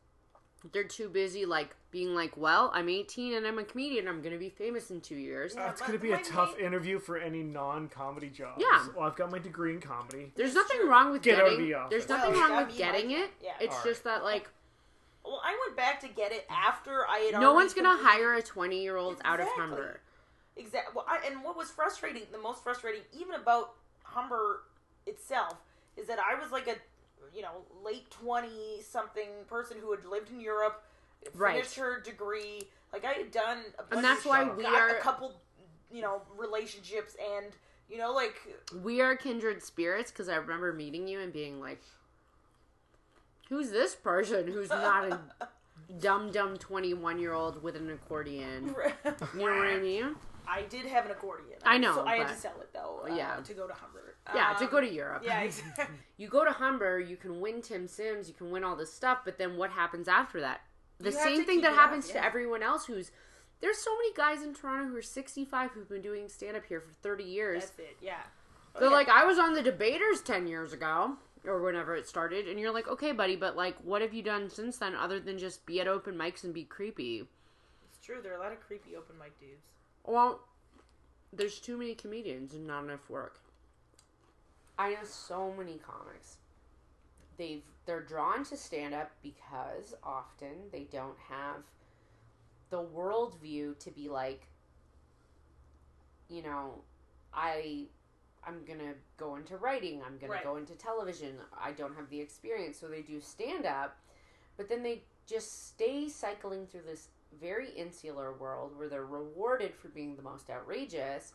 they're 0.73 0.85
too 0.85 1.09
busy 1.09 1.45
like 1.45 1.75
being 1.91 2.15
like, 2.15 2.37
"Well, 2.37 2.71
I'm 2.75 2.89
18 2.89 3.35
and 3.35 3.47
I'm 3.47 3.59
a 3.59 3.65
comedian. 3.65 4.09
I'm 4.09 4.21
going 4.23 4.33
to 4.33 4.39
be 4.39 4.49
famous 4.51 4.91
in 4.91 5.01
2 5.01 5.15
years." 5.15 5.55
Yeah, 5.55 5.67
That's 5.67 5.81
going 5.81 5.93
to 5.93 5.99
be 5.99 6.13
a 6.13 6.19
tough 6.19 6.57
main- 6.57 6.67
interview 6.67 6.99
for 6.99 7.17
any 7.19 7.43
non-comedy 7.43 8.31
job. 8.31 8.59
Yeah. 8.59 8.87
Well, 8.97 9.07
I've 9.07 9.17
got 9.17 9.31
my 9.31 9.39
degree 9.39 9.73
in 9.75 9.81
comedy. 9.81 10.33
There's 10.35 10.51
It's 10.51 10.57
nothing 10.57 10.81
true. 10.81 10.91
wrong 10.91 11.13
with 11.13 11.23
Get 11.23 11.39
out 11.39 11.45
of 11.47 11.51
getting 11.53 11.67
the 11.67 11.75
office. 11.75 11.91
There's 11.91 12.09
nothing 12.09 12.35
you 12.35 12.41
wrong 12.41 12.51
gotta 12.51 12.65
with 12.67 12.75
be 12.75 12.79
getting 12.79 13.09
that. 13.09 13.19
it. 13.19 13.31
Yeah. 13.43 13.51
It's 13.61 13.75
Alright. 13.75 13.87
just 13.89 14.05
that 14.05 14.25
like 14.25 14.49
Well, 15.25 15.41
I 15.45 15.57
went 15.67 15.77
back 15.77 16.01
to 16.01 16.09
get 16.09 16.33
it 16.33 16.47
after 16.51 17.07
I 17.09 17.19
had. 17.19 17.33
no 17.35 17.39
already 17.51 17.55
one's 17.55 17.75
going 17.75 17.85
to 17.85 17.91
completed- 17.91 18.11
hire 18.11 18.35
a 18.35 18.43
20-year-old 18.43 19.21
out 19.25 19.41
of 19.41 19.47
Exactly. 19.47 19.63
Humber. 19.67 20.01
Exactly. 20.57 20.93
Well, 20.95 21.07
I, 21.09 21.21
and 21.27 21.43
what 21.43 21.57
was 21.57 21.71
frustrating, 21.71 22.23
the 22.33 22.39
most 22.39 22.63
frustrating, 22.63 23.03
even 23.13 23.35
about 23.35 23.75
Humber 24.05 24.63
itself, 25.07 25.57
is 25.97 26.07
that 26.09 26.19
I 26.19 26.41
was 26.41 26.53
like 26.53 26.67
a, 26.69 26.77
you 27.35 27.43
know, 27.43 27.65
late 27.85 28.11
twenty 28.11 28.81
something 28.83 29.29
person 29.49 29.77
who 29.81 29.91
had 29.91 30.05
lived 30.05 30.31
in 30.31 30.41
Europe, 30.41 30.83
Right. 31.35 31.55
finished 31.55 31.77
her 31.77 32.01
degree. 32.01 32.61
Like 32.93 33.05
I 33.05 33.13
had 33.13 33.31
done 33.31 33.59
a 33.79 33.95
And 33.95 34.05
that's 34.05 34.25
why 34.25 34.45
we 34.45 34.65
are 34.65 34.97
a 34.97 35.01
couple, 35.01 35.43
you 35.91 36.03
know, 36.03 36.23
relationships, 36.37 37.17
and 37.37 37.53
you 37.89 37.99
know, 37.99 38.13
like 38.13 38.37
We 38.83 39.01
are 39.01 39.17
kindred 39.17 39.63
spirits 39.63 40.11
because 40.11 40.29
I 40.29 40.37
remember 40.37 40.73
meeting 40.73 41.09
you 41.09 41.21
and 41.21 41.33
being 41.33 41.61
like, 41.61 41.83
Who's 43.49 43.71
this 43.71 43.95
person 43.95 44.47
who's 44.47 44.71
not 44.71 45.05
a 45.11 45.21
dumb 45.99 46.31
dumb 46.31 46.57
21 46.57 47.19
year 47.19 47.33
old 47.33 47.63
with 47.63 47.77
an 47.77 47.91
accordion? 47.91 48.75
You 49.35 49.47
know 49.47 49.57
what 49.57 49.67
I 49.67 49.79
mean? 49.79 50.15
I 50.47 50.63
did 50.63 50.87
have 50.87 51.07
an 51.07 51.11
accordion. 51.11 51.59
I 51.65 51.79
know, 51.79 51.95
so 51.95 52.07
I 52.07 52.17
had 52.17 52.29
to 52.29 52.35
sell 52.35 52.61
it 52.61 52.71
though. 52.73 53.07
Uh, 53.11 53.15
Yeah. 53.15 53.37
to 53.43 53.55
go 53.55 53.67
to 53.67 53.75
Humber. 53.75 54.04
Yeah, 54.35 54.55
to 54.55 54.65
Um, 54.65 54.71
go 54.71 54.81
to 54.81 54.91
Europe. 54.91 55.23
Yeah, 55.25 55.41
exactly. 55.43 55.97
You 56.17 56.29
go 56.29 56.45
to 56.45 56.53
Humber, 56.53 56.99
you 57.01 57.17
can 57.17 57.41
win 57.41 57.61
Tim 57.61 57.87
Sims, 57.87 58.29
you 58.29 58.35
can 58.35 58.51
win 58.51 58.65
all 58.65 58.77
this 58.77 58.93
stuff, 58.93 59.19
but 59.25 59.37
then 59.39 59.57
what 59.57 59.71
happens 59.71 60.09
after 60.09 60.41
that? 60.41 60.61
The 60.99 61.11
You 61.11 61.17
same 61.17 61.45
thing 61.45 61.61
that 61.63 61.73
up, 61.73 61.79
happens 61.79 62.09
yeah. 62.09 62.15
to 62.21 62.25
everyone 62.25 62.63
else 62.63 62.87
who's 62.87 63.11
there's 63.61 63.79
so 63.79 63.95
many 63.97 64.13
guys 64.15 64.43
in 64.43 64.55
Toronto 64.55 64.89
who 64.91 64.97
are 64.97 65.03
65 65.03 65.71
who've 65.71 65.89
been 65.89 66.03
doing 66.03 66.29
stand 66.29 66.57
up 66.57 66.65
here 66.67 66.81
for 66.81 66.93
30 67.03 67.25
years. 67.25 67.65
That's 67.65 67.79
it. 67.79 67.97
Yeah. 68.03 68.17
Oh, 68.75 68.81
They're 68.81 68.89
yeah. 68.91 68.95
like, 68.95 69.09
I 69.09 69.25
was 69.25 69.39
on 69.39 69.55
the 69.55 69.63
debaters 69.63 70.21
10 70.21 70.47
years 70.47 70.73
ago 70.73 71.17
or 71.47 71.63
whenever 71.63 71.95
it 71.97 72.07
started, 72.07 72.47
and 72.49 72.59
you're 72.61 72.73
like, 72.73 72.89
okay, 72.89 73.13
buddy, 73.13 73.37
but 73.37 73.57
like, 73.57 73.77
what 73.83 74.03
have 74.03 74.13
you 74.13 74.23
done 74.23 74.51
since 74.51 74.79
then 74.79 74.95
other 74.95 75.19
than 75.21 75.39
just 75.39 75.65
be 75.67 75.81
at 75.81 75.89
open 75.89 76.15
mics 76.15 76.45
and 76.45 76.53
be 76.53 76.65
creepy? 76.65 77.27
it's 77.87 78.05
true. 78.05 78.21
There 78.23 78.33
are 78.33 78.37
a 78.37 78.41
lot 78.41 78.53
of 78.53 78.61
creepy 78.61 78.97
open 78.97 79.17
mic 79.19 79.39
dudes. 79.41 79.65
Well, 80.05 80.41
there's 81.33 81.59
too 81.59 81.77
many 81.79 81.95
comedians 81.95 82.55
and 82.55 82.67
not 82.67 82.85
enough 82.85 83.09
work. 83.09 83.41
I 84.79 84.91
know 84.91 85.05
so 85.05 85.53
many 85.57 85.79
comics. 85.79 86.39
They've 87.37 87.65
they're 87.87 88.03
drawn 88.03 88.45
to 88.47 88.57
stand 88.57 88.95
up 88.95 89.11
because 89.23 89.95
often 90.03 90.71
they 90.73 90.85
don't 90.85 91.19
have 91.29 91.63
the 92.71 92.83
worldview 92.83 93.79
to 93.79 93.91
be 93.91 94.09
like, 94.09 94.49
you 96.29 96.43
know, 96.43 96.83
I 97.33 97.87
I'm 98.47 98.65
gonna 98.65 98.95
go 99.17 99.37
into 99.37 99.57
writing, 99.57 100.03
I'm 100.03 100.19
gonna 100.19 100.33
Right. 100.35 100.45
go 100.45 100.57
into 100.57 100.75
television. 100.75 101.39
I 101.57 101.73
don't 101.73 101.95
have 101.95 102.11
the 102.11 102.21
experience, 102.21 102.79
so 102.79 102.89
they 102.89 103.03
do 103.03 103.21
stand 103.21 103.65
up, 103.67 103.97
but 104.57 104.69
then 104.69 104.83
they 104.83 105.03
just 105.27 105.69
stay 105.69 106.09
cycling 106.09 106.67
through 106.67 106.83
this 106.83 107.09
very 107.41 107.71
insular 107.71 108.33
world 108.35 108.77
where 108.77 108.89
they're 108.89 109.07
rewarded 109.07 109.75
for 109.75 109.89
being 109.89 110.15
the 110.17 110.23
most 110.23 110.51
outrageous, 110.51 111.33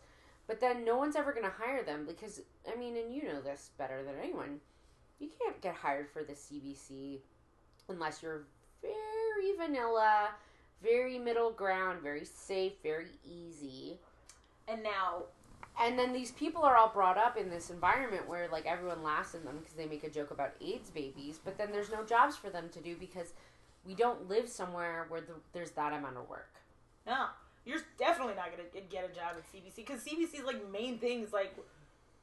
but 0.50 0.60
then 0.60 0.84
no 0.84 0.98
one's 0.98 1.16
ever 1.16 1.32
going 1.32 1.46
to 1.46 1.52
hire 1.52 1.84
them 1.84 2.08
because, 2.08 2.42
I 2.68 2.76
mean, 2.76 2.98
and 2.98 3.14
you 3.14 3.24
know 3.24 3.40
this 3.40 3.70
better 3.78 4.02
than 4.04 4.16
anyone, 4.20 4.60
you 5.20 5.30
can't 5.40 5.62
get 5.62 5.76
hired 5.76 6.10
for 6.10 6.24
the 6.24 6.34
CBC 6.34 7.20
unless 7.88 8.24
you're 8.24 8.48
very 8.82 9.56
vanilla, 9.56 10.30
very 10.82 11.20
middle 11.20 11.52
ground, 11.52 12.02
very 12.02 12.26
safe, 12.26 12.74
very 12.82 13.12
easy. 13.24 14.00
And 14.68 14.82
now, 14.82 15.26
And 15.80 15.98
then 15.98 16.12
these 16.12 16.32
people 16.32 16.64
are 16.64 16.76
all 16.76 16.90
brought 16.90 17.18
up 17.18 17.38
in 17.38 17.50
this 17.50 17.70
environment 17.70 18.28
where 18.28 18.50
like 18.52 18.66
everyone 18.66 19.02
laughs 19.04 19.34
at 19.36 19.46
them 19.46 19.60
because 19.60 19.76
they 19.76 19.86
make 19.86 20.04
a 20.04 20.10
joke 20.10 20.32
about 20.32 20.54
AIDS 20.60 20.90
babies, 20.90 21.40
but 21.44 21.58
then 21.58 21.72
there's 21.72 21.92
no 21.92 22.04
jobs 22.04 22.36
for 22.36 22.50
them 22.50 22.70
to 22.74 22.82
do 22.82 22.96
because 22.96 23.34
we 23.86 23.94
don't 23.94 24.28
live 24.28 24.50
somewhere 24.50 25.06
where 25.10 25.22
the, 25.22 25.34
there's 25.54 25.72
that 25.72 25.94
amount 25.94 26.18
of 26.18 26.28
work. 26.28 26.56
no, 27.08 27.28
you're 27.70 27.82
definitely 27.98 28.36
not 28.36 28.50
gonna 28.52 28.64
get- 28.74 28.90
get 28.90 29.06
a 29.06 29.14
job 29.14 29.36
at 29.38 29.44
CBC 29.52 29.76
because 29.78 30.02
CBC's 30.04 30.44
like 30.44 30.68
main 30.70 30.98
thing 30.98 31.22
is 31.24 31.32
like 31.34 31.56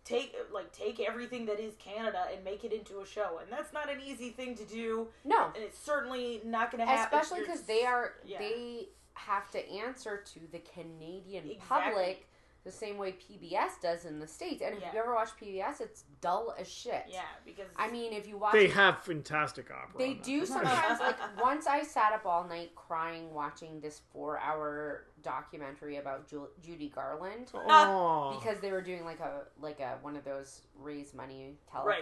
take 0.05 0.36
like 0.52 0.73
take 0.73 1.01
everything 1.01 1.47
that 1.47 1.59
is 1.60 1.74
Canada 1.77 2.27
and 2.32 2.44
make 2.44 2.64
it 2.64 2.73
into 2.73 3.01
a 3.01 3.06
show, 3.06 3.39
and 3.43 3.51
that's 3.51 3.73
not 3.73 3.90
an 3.90 4.01
easy 4.01 4.31
thing 4.31 4.55
to 4.56 4.64
do, 4.64 5.09
No, 5.24 5.47
and 5.55 5.56
it's 5.64 5.78
certainly 5.78 6.40
not 6.44 6.70
gonna 6.70 6.86
happen. 6.86 7.18
especially 7.18 7.40
because 7.44 7.62
they 7.62 7.85
are 7.85 8.14
Yeah. 8.24 8.39
they 8.39 8.89
have 9.14 9.51
to 9.52 9.68
answer 9.70 10.18
to 10.35 10.40
the 10.52 10.59
Canadian 10.60 11.48
Exactly. 11.51 11.66
public 11.68 12.28
the 12.66 12.72
same 12.72 12.98
way 12.98 13.12
PBS 13.12 13.80
does 13.80 14.05
in 14.06 14.18
the 14.18 14.26
states. 14.26 14.60
And 14.60 14.74
if 14.74 14.82
Yeah. 14.82 14.93
you 14.93 14.98
ever 14.98 15.14
watch 15.14 15.30
PBS, 15.40 15.80
it's 15.80 16.02
dull 16.20 16.52
as 16.59 16.68
shit. 16.68 17.05
Yeah, 17.09 17.22
because 17.44 17.68
I 17.76 17.88
mean, 17.88 18.12
if 18.12 18.26
you 18.26 18.36
watch 18.36 18.52
They 18.55 18.66
have 18.66 19.05
fantastic 19.05 19.70
opera. 19.70 19.97
They 19.97 20.10
on 20.10 20.16
that. 20.16 20.24
do 20.24 20.44
sometimes. 20.44 20.98
like 21.01 21.16
once 21.40 21.68
I 21.68 21.84
sat 21.84 22.12
up 22.12 22.26
all 22.26 22.43
night 22.43 22.74
crying 22.74 23.32
watching 23.32 23.80
this 23.80 24.01
four-hour 24.12 25.05
documentary 25.22 25.97
about 25.98 26.28
Ju- 26.28 26.48
Judy 26.60 26.88
Garland 26.88 27.51
Oh, 27.55 28.36
because 28.38 28.59
they 28.60 28.72
were 28.72 28.82
doing 28.82 29.05
like 29.05 29.20
a 29.20 29.43
like 29.60 29.78
a 29.80 29.98
one 30.02 30.16
of 30.16 30.24
those 30.24 30.62
raise 30.76 31.14
money 31.14 31.56
Right. 31.72 32.01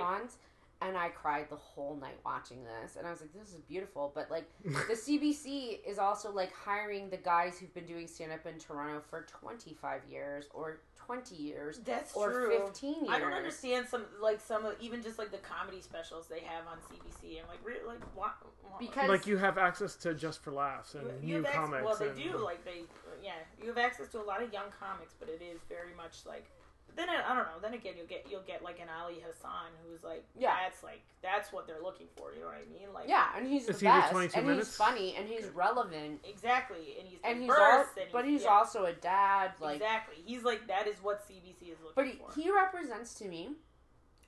Telethons, 0.85 0.89
and 0.89 0.97
I 0.99 1.09
cried 1.09 1.49
the 1.51 1.57
whole 1.57 1.97
night 1.97 2.19
watching 2.25 2.65
this, 2.65 2.97
and 2.97 3.07
I 3.07 3.11
was 3.11 3.21
like, 3.21 3.33
"This 3.33 3.51
is 3.55 3.61
beautiful." 3.63 4.13
But 4.15 4.31
like 4.31 4.51
the 4.65 4.71
CBC 4.95 5.81
is 5.87 5.99
also 5.99 6.31
like 6.33 6.53
hiring 6.53 7.11
the 7.11 7.17
guys 7.17 7.59
who've 7.59 7.73
been 7.75 7.87
doing 7.87 8.07
stand-up 8.07 8.47
in 8.47 8.59
Toronto 8.59 9.03
for 9.09 9.23
twenty-five 9.23 10.03
years 10.11 10.47
or 10.53 10.81
twenty 10.97 11.35
years 11.37 11.81
that's 11.85 12.15
or 12.15 12.31
true. 12.33 12.59
fifteen 12.67 13.05
years. 13.05 13.09
I 13.15 13.19
don't 13.19 13.33
understand 13.33 13.87
some 13.89 14.05
like 14.23 14.41
some 14.41 14.65
of 14.65 14.75
even 14.81 15.03
just 15.03 15.19
like 15.19 15.31
the 15.31 15.39
comedy 15.39 15.81
specials 15.81 16.27
they 16.29 16.41
have 16.41 16.65
on 16.67 16.79
CBC. 16.79 17.41
I'm 17.43 17.49
like, 17.49 17.59
re- 17.65 17.87
like 17.87 18.01
what? 18.17 18.35
what- 18.63 18.79
Because- 18.81 19.09
like 19.09 19.27
you 19.27 19.37
have 19.37 19.59
access 19.59 19.95
to 19.97 20.15
Just 20.15 20.43
for 20.43 20.51
Laughs 20.53 20.95
and 20.95 21.07
you, 21.07 21.13
you 21.21 21.27
new 21.27 21.37
have 21.37 21.47
access, 21.47 21.61
comics. 21.61 21.85
Well, 21.85 21.97
they 21.97 22.09
and- 22.09 22.33
do. 22.33 22.39
Like 22.39 22.65
they, 22.65 22.85
yeah, 23.23 23.33
you 23.61 23.69
have 23.69 23.79
access 23.79 24.09
to 24.09 24.21
a 24.21 24.25
lot 24.25 24.43
of 24.43 24.53
young 24.53 24.67
comics, 24.81 25.15
but 25.19 25.29
it 25.29 25.43
is 25.43 25.61
very 25.69 25.95
much 25.97 26.25
like. 26.27 26.47
But 26.95 27.07
then 27.07 27.09
I, 27.11 27.33
I 27.33 27.35
don't 27.35 27.45
know. 27.45 27.59
Then 27.61 27.75
again, 27.75 27.95
you'll 27.97 28.07
get 28.07 28.27
you'll 28.31 28.43
get 28.47 28.63
like 28.63 28.79
an 28.81 28.87
Ali 28.89 29.17
Hassan 29.27 29.71
who's 29.85 30.03
like, 30.05 30.25
Yeah. 30.39 30.55
that's 30.63 30.83
like 30.83 31.03
that's 31.23 31.53
what 31.53 31.67
they're 31.67 31.83
looking 31.83 32.07
for. 32.17 32.33
You 32.33 32.41
know 32.41 32.47
what 32.47 32.57
I 32.57 32.73
mean? 32.73 32.93
Like, 32.95 33.09
Yeah, 33.09 33.27
and 33.37 33.47
he's 33.47 33.69
Is 33.69 33.79
the 33.81 33.87
he 33.87 33.87
best, 33.87 34.13
22 34.13 34.39
and 34.39 34.47
minutes? 34.47 34.69
he's 34.69 34.77
funny, 34.77 35.15
and 35.17 35.29
he's 35.29 35.47
relevant, 35.49 36.21
exactly. 36.29 36.97
And 36.99 37.09
he's 37.09 37.19
and 37.25 37.41
he's 37.43 37.51
all, 37.51 37.81
and 37.81 38.13
but 38.13 38.25
he's 38.25 38.43
yeah, 38.45 38.51
also 38.51 38.85
a 38.85 38.93
dad. 38.93 39.53
Like, 39.61 39.77
exactly. 39.77 40.17
He's 40.25 40.43
like 40.45 40.67
that 40.69 40.87
is 40.87 40.97
what 41.03 41.27
CBC 41.29 41.73
is 41.73 41.79
looking 41.83 41.95
but 41.97 42.07
he, 42.07 42.13
for. 42.13 42.41
he 42.41 42.51
represents 42.51 43.15
to 43.15 43.25
me, 43.27 43.51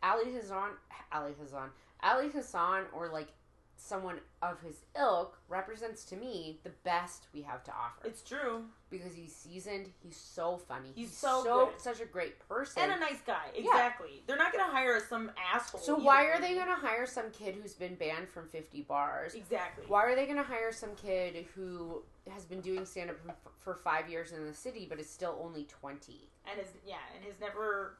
Ali 0.02 0.32
Hassan, 0.32 0.70
Ali 1.12 1.32
Hassan, 1.40 1.70
Ali 2.02 2.28
Hassan, 2.30 2.84
or 2.92 3.08
like 3.08 3.28
someone 3.76 4.18
of 4.42 4.60
his 4.60 4.84
ilk 4.98 5.38
represents 5.48 6.04
to 6.04 6.16
me 6.16 6.58
the 6.64 6.70
best 6.84 7.26
we 7.32 7.42
have 7.42 7.62
to 7.64 7.70
offer 7.70 8.06
it's 8.06 8.22
true. 8.22 8.64
because 8.90 9.14
he's 9.14 9.34
seasoned. 9.34 9.90
He's 10.02 10.16
so 10.16 10.56
funny. 10.56 10.88
He's 10.94 11.16
so 11.16 11.42
good. 11.42 11.80
such 11.80 12.00
a 12.00 12.06
great 12.06 12.38
person. 12.48 12.82
And 12.82 12.92
a 12.92 12.98
nice 12.98 13.20
guy. 13.26 13.46
Exactly. 13.54 14.22
They're 14.26 14.36
not 14.36 14.52
gonna 14.52 14.72
hire 14.72 15.00
some 15.08 15.30
asshole. 15.52 15.80
so 15.80 15.96
either. 15.96 16.04
why 16.04 16.24
are 16.24 16.40
they 16.40 16.54
going 16.54 16.66
to 16.68 16.74
hire 16.74 17.06
some 17.06 17.30
kid 17.32 17.56
who's 17.60 17.74
been 17.74 17.94
banned 17.94 18.28
from 18.28 18.48
50 18.48 18.82
bars? 18.82 19.34
Exactly. 19.34 19.84
Why 19.86 20.04
are 20.04 20.14
they 20.16 20.24
going 20.24 20.38
to 20.38 20.42
hire 20.42 20.72
some 20.72 20.90
kid 20.96 21.46
who 21.54 22.02
has 22.32 22.44
been 22.44 22.60
doing 22.60 22.84
stand 22.84 23.10
up 23.10 23.16
for 23.60 23.74
five 23.74 24.08
years 24.08 24.32
in 24.32 24.46
the 24.46 24.54
city 24.54 24.86
but 24.88 24.98
is 24.98 25.08
still 25.08 25.38
only 25.42 25.64
20? 25.64 26.28
And 26.50 26.60
is 26.60 26.68
yeah, 26.86 26.96
and 27.14 27.24
has 27.24 27.38
never 27.40 27.98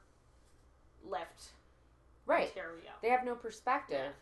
left 1.04 1.50
Right. 2.26 2.48
Ontario. 2.48 2.90
They 3.02 3.08
have 3.08 3.24
no 3.24 3.36
perspective. 3.36 4.12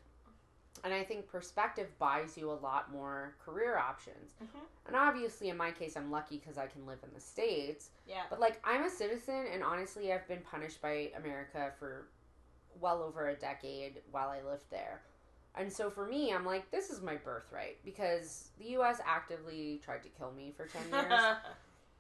And 0.83 0.93
I 0.93 1.05
think 1.05 1.29
perspective 1.29 1.97
buys 1.99 2.37
you 2.37 2.51
a 2.51 2.53
lot 2.53 2.91
more 2.91 3.37
career 3.45 3.79
options. 3.79 4.35
Mhm. 4.43 4.61
And 4.87 4.97
obviously, 4.97 5.49
in 5.49 5.57
my 5.57 5.71
case, 5.71 5.97
I'm 5.97 6.11
lucky 6.11 6.39
because 6.39 6.59
I 6.59 6.67
can 6.67 6.85
live 6.85 6.99
in 7.03 7.15
the 7.15 7.21
States. 7.21 7.91
Yeah. 8.07 8.25
But, 8.29 8.41
like, 8.41 8.61
I'm 8.65 8.85
a 8.85 8.91
citizen, 8.91 9.47
and 9.47 9.63
honestly, 9.63 10.13
I've 10.13 10.27
been 10.29 10.43
punished 10.43 10.83
by 10.83 11.13
America 11.17 11.73
for 11.79 12.09
well 12.81 13.03
over 13.03 13.29
a 13.29 13.35
decade 13.37 14.03
while 14.11 14.29
I 14.29 14.43
lived 14.43 14.69
there. 14.71 15.03
And 15.55 15.73
so 15.73 15.89
for 15.89 16.05
me, 16.07 16.33
I'm 16.33 16.45
like, 16.45 16.71
this 16.71 16.91
is 16.91 17.01
my 17.01 17.15
birthright 17.15 17.83
because 17.85 18.51
the 18.59 18.71
US 18.71 19.01
actively 19.07 19.81
tried 19.85 20.03
to 20.03 20.09
kill 20.09 20.33
me 20.33 20.53
for 20.57 20.67
10 20.67 20.83
years. 20.91 21.21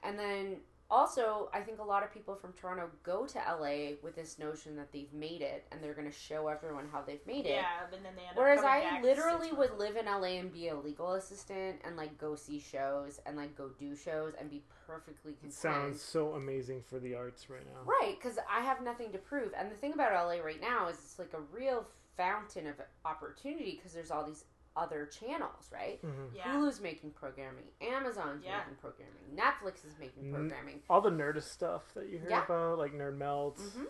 And 0.03 0.19
then 0.19 0.61
also, 0.95 1.51
I 1.53 1.61
think 1.61 1.79
a 1.81 1.85
lot 1.85 2.03
of 2.03 2.13
people 2.13 2.35
from 2.37 2.53
Toronto 2.53 2.89
go 3.03 3.27
to 3.27 3.39
LA 3.39 3.97
with 4.03 4.15
this 4.15 4.39
notion 4.39 4.77
that 4.77 4.93
they've 4.93 5.13
made 5.13 5.43
it 5.43 5.67
and 5.73 5.83
they're 5.83 5.95
going 5.95 6.11
to 6.11 6.17
show 6.17 6.49
everyone 6.49 6.87
how 6.93 7.03
they've 7.03 7.27
made 7.27 7.47
it. 7.47 7.51
yeah, 7.57 7.85
and 7.93 8.05
then 8.05 8.13
they 8.15 8.23
end 8.23 8.33
Whereas 8.37 8.61
up 8.61 8.65
coming 8.67 8.87
I 8.87 8.91
back 8.93 9.03
literally 9.03 9.53
would 9.53 9.77
live 9.79 9.97
in 9.97 10.07
LA 10.07 10.39
and 10.39 10.53
be 10.53 10.69
a 10.69 10.77
legal 10.77 11.15
assistant 11.15 11.81
and 11.85 11.97
like 11.97 12.17
go 12.19 12.35
see 12.37 12.61
shows 12.61 13.21
and 13.27 13.37
like 13.37 13.57
go 13.57 13.71
do 13.79 13.97
shows 13.97 14.35
and 14.39 14.49
be 14.49 14.63
perfectly 14.87 15.33
It 15.33 15.41
content. 15.41 15.55
sounds 15.55 16.01
so 16.03 16.33
amazing 16.35 16.83
for 16.83 16.99
the 16.99 17.15
arts 17.15 17.51
right 17.51 17.67
now. 17.67 17.81
Right, 17.85 18.17
because 18.21 18.39
I 18.51 18.61
have 18.61 18.83
nothing 18.83 19.11
to 19.13 19.19
prove. 19.19 19.53
And 19.59 19.71
the 19.71 19.77
thing 19.77 19.93
about 19.95 20.13
LA 20.13 20.43
right 20.43 20.61
now 20.61 20.89
is 20.89 20.97
it's 20.97 21.19
like 21.19 21.33
a 21.35 21.41
real 21.57 21.87
fountain 22.17 22.67
of 22.69 22.77
opportunity 23.05 23.73
because 23.77 23.93
there's 23.93 24.11
all 24.11 24.25
these 24.25 24.45
other 24.77 25.07
channels, 25.07 25.71
right? 25.73 26.01
Mhm. 26.05 26.35
Yeah. 26.35 26.53
Hulu's 26.55 26.81
making 26.81 27.13
programming, 27.13 27.65
Amazon's 27.81 28.45
Yeah. 28.45 28.59
making 28.59 28.77
programming, 28.77 29.15
Netflix 29.35 29.85
is 29.87 29.97
making 29.99 30.25
Mm. 30.25 30.35
programming. 30.35 30.83
All 30.91 31.01
the 31.01 31.11
Nerdist 31.11 31.45
stuff 31.45 31.93
that 31.95 32.09
you 32.09 32.19
hear 32.19 32.31
Yeah. 32.31 32.45
about, 32.45 32.79
like 32.79 32.93
Nerd 32.93 33.17
Melts. 33.17 33.63
Mhm. 33.63 33.87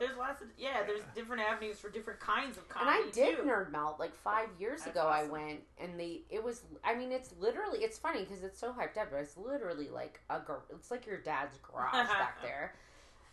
There's 0.00 0.16
lots 0.16 0.42
of 0.42 0.48
yeah. 0.56 0.82
There's 0.82 1.04
different 1.14 1.40
avenues 1.42 1.78
for 1.78 1.88
different 1.88 2.18
kinds 2.18 2.58
of 2.58 2.68
content. 2.68 2.96
And 2.96 3.08
I 3.08 3.10
did 3.12 3.36
too. 3.36 3.42
Nerd 3.44 3.70
Melt 3.70 4.00
like 4.00 4.12
five 4.12 4.48
years 4.58 4.80
That's 4.84 4.96
ago. 4.96 5.06
I 5.06 5.22
went 5.24 5.62
and 5.78 5.98
they 5.98 6.24
it 6.30 6.42
was. 6.42 6.64
I 6.82 6.96
mean, 6.96 7.12
it's 7.12 7.32
literally 7.38 7.84
it's 7.84 7.96
funny 7.96 8.24
because 8.24 8.42
it's 8.42 8.58
so 8.58 8.72
hyped 8.72 8.96
up, 8.96 9.10
but 9.12 9.18
it's 9.20 9.36
literally 9.36 9.88
like 9.90 10.20
a 10.30 10.40
gar- 10.40 10.64
it's 10.70 10.90
like 10.90 11.06
your 11.06 11.18
dad's 11.18 11.58
garage 11.58 12.08
back 12.08 12.42
there. 12.42 12.74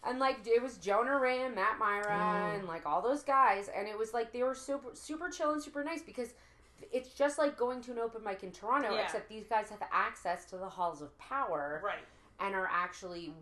And 0.03 0.17
like 0.19 0.39
it 0.47 0.61
was 0.61 0.77
Jonah 0.77 1.17
Ray 1.19 1.43
and 1.43 1.53
Matt 1.55 1.77
Mira 1.79 2.05
Mm. 2.07 2.55
and 2.59 2.67
like 2.67 2.85
all 2.85 3.01
those 3.01 3.23
guys, 3.23 3.69
and 3.69 3.87
it 3.87 3.97
was 3.97 4.13
like 4.13 4.31
they 4.33 4.43
were 4.43 4.55
super 4.55 4.89
super 4.95 5.29
chill 5.29 5.51
and 5.51 5.61
super 5.61 5.83
nice 5.83 6.01
because 6.01 6.33
it's 6.91 7.13
just 7.13 7.37
like 7.37 7.55
going 7.57 7.81
to 7.81 7.91
an 7.91 7.99
open 7.99 8.23
mic 8.23 8.41
in 8.43 8.51
Toronto, 8.51 8.93
Yeah. 8.95 9.03
except 9.03 9.29
these 9.29 9.45
guys 9.45 9.69
have 9.69 9.83
access 9.91 10.45
to 10.45 10.57
the 10.57 10.67
halls 10.67 11.01
of 11.03 11.15
power 11.19 11.81
Right. 11.83 12.03
and 12.39 12.55
are 12.55 12.67
actually 12.71 13.33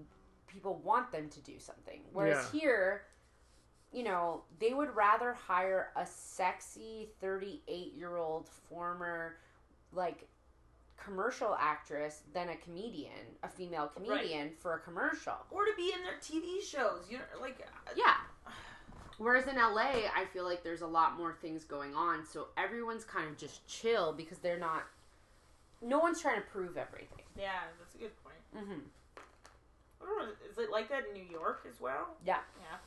people 0.47 0.75
want 0.75 1.11
them 1.11 1.29
to 1.29 1.39
do 1.41 1.57
something. 1.59 2.01
Whereas 2.11 2.49
Yeah. 2.53 2.59
here, 2.59 3.05
you 3.93 4.03
know, 4.03 4.43
they 4.59 4.73
would 4.73 4.93
rather 4.95 5.33
hire 5.33 5.91
a 5.95 6.05
sexy 6.05 7.09
38 7.21 7.93
year 7.93 8.17
old 8.17 8.49
former, 8.49 9.37
like, 9.93 10.27
commercial 11.03 11.55
actress 11.59 12.21
than 12.33 12.49
a 12.49 12.55
comedian, 12.57 13.11
a 13.43 13.47
female 13.47 13.87
comedian 13.93 14.51
for 14.59 14.73
a 14.75 14.79
commercial. 14.79 15.33
or 15.51 15.65
to 15.65 15.71
be 15.75 15.91
in 15.95 16.01
their 16.03 16.17
TV 16.21 16.61
shows. 16.63 17.05
You 17.09 17.17
know, 17.17 17.23
like 17.41 17.59
uh, 17.61 17.91
Yeah. 17.95 18.15
Whereas 19.17 19.47
in 19.47 19.55
LA, 19.57 20.07
I 20.15 20.25
feel 20.31 20.45
like 20.45 20.63
there's 20.63 20.81
a 20.81 20.87
lot 20.87 21.17
more 21.17 21.33
things 21.41 21.65
going 21.65 21.93
on, 21.93 22.25
so 22.25 22.47
everyone's 22.57 23.03
kind 23.03 23.27
of 23.27 23.37
just 23.37 23.67
chill 23.67 24.13
because 24.13 24.37
they're 24.37 24.57
not. 24.59 24.83
No 25.81 25.99
one's 25.99 26.21
trying 26.21 26.35
to 26.41 26.47
prove 26.47 26.77
everything. 26.77 27.23
yeah, 27.37 27.51
that's 27.79 27.95
a 27.95 27.97
good 27.97 28.11
point. 28.23 28.35
Mm-hmm. 28.55 28.79
I 30.01 30.05
don't 30.05 30.17
know, 30.19 30.33
is 30.49 30.57
it 30.57 30.71
like 30.71 30.87
that 30.89 31.07
in 31.07 31.13
New 31.13 31.29
York 31.29 31.65
as 31.69 31.81
well? 31.81 32.15
Yeah. 32.25 32.37
Yeah. 32.61 32.77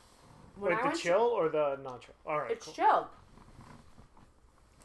When 0.55 0.71
Wait, 0.71 0.77
I 0.77 0.81
the 0.81 0.85
went 0.87 0.95
to- 0.97 1.01
chill 1.03 1.21
or 1.21 1.49
the 1.49 1.77
non 1.83 1.99
chill? 1.99 2.15
All 2.25 2.39
right, 2.39 2.51
It's 2.51 2.65
cool. 2.65 2.73
chill. 2.73 3.07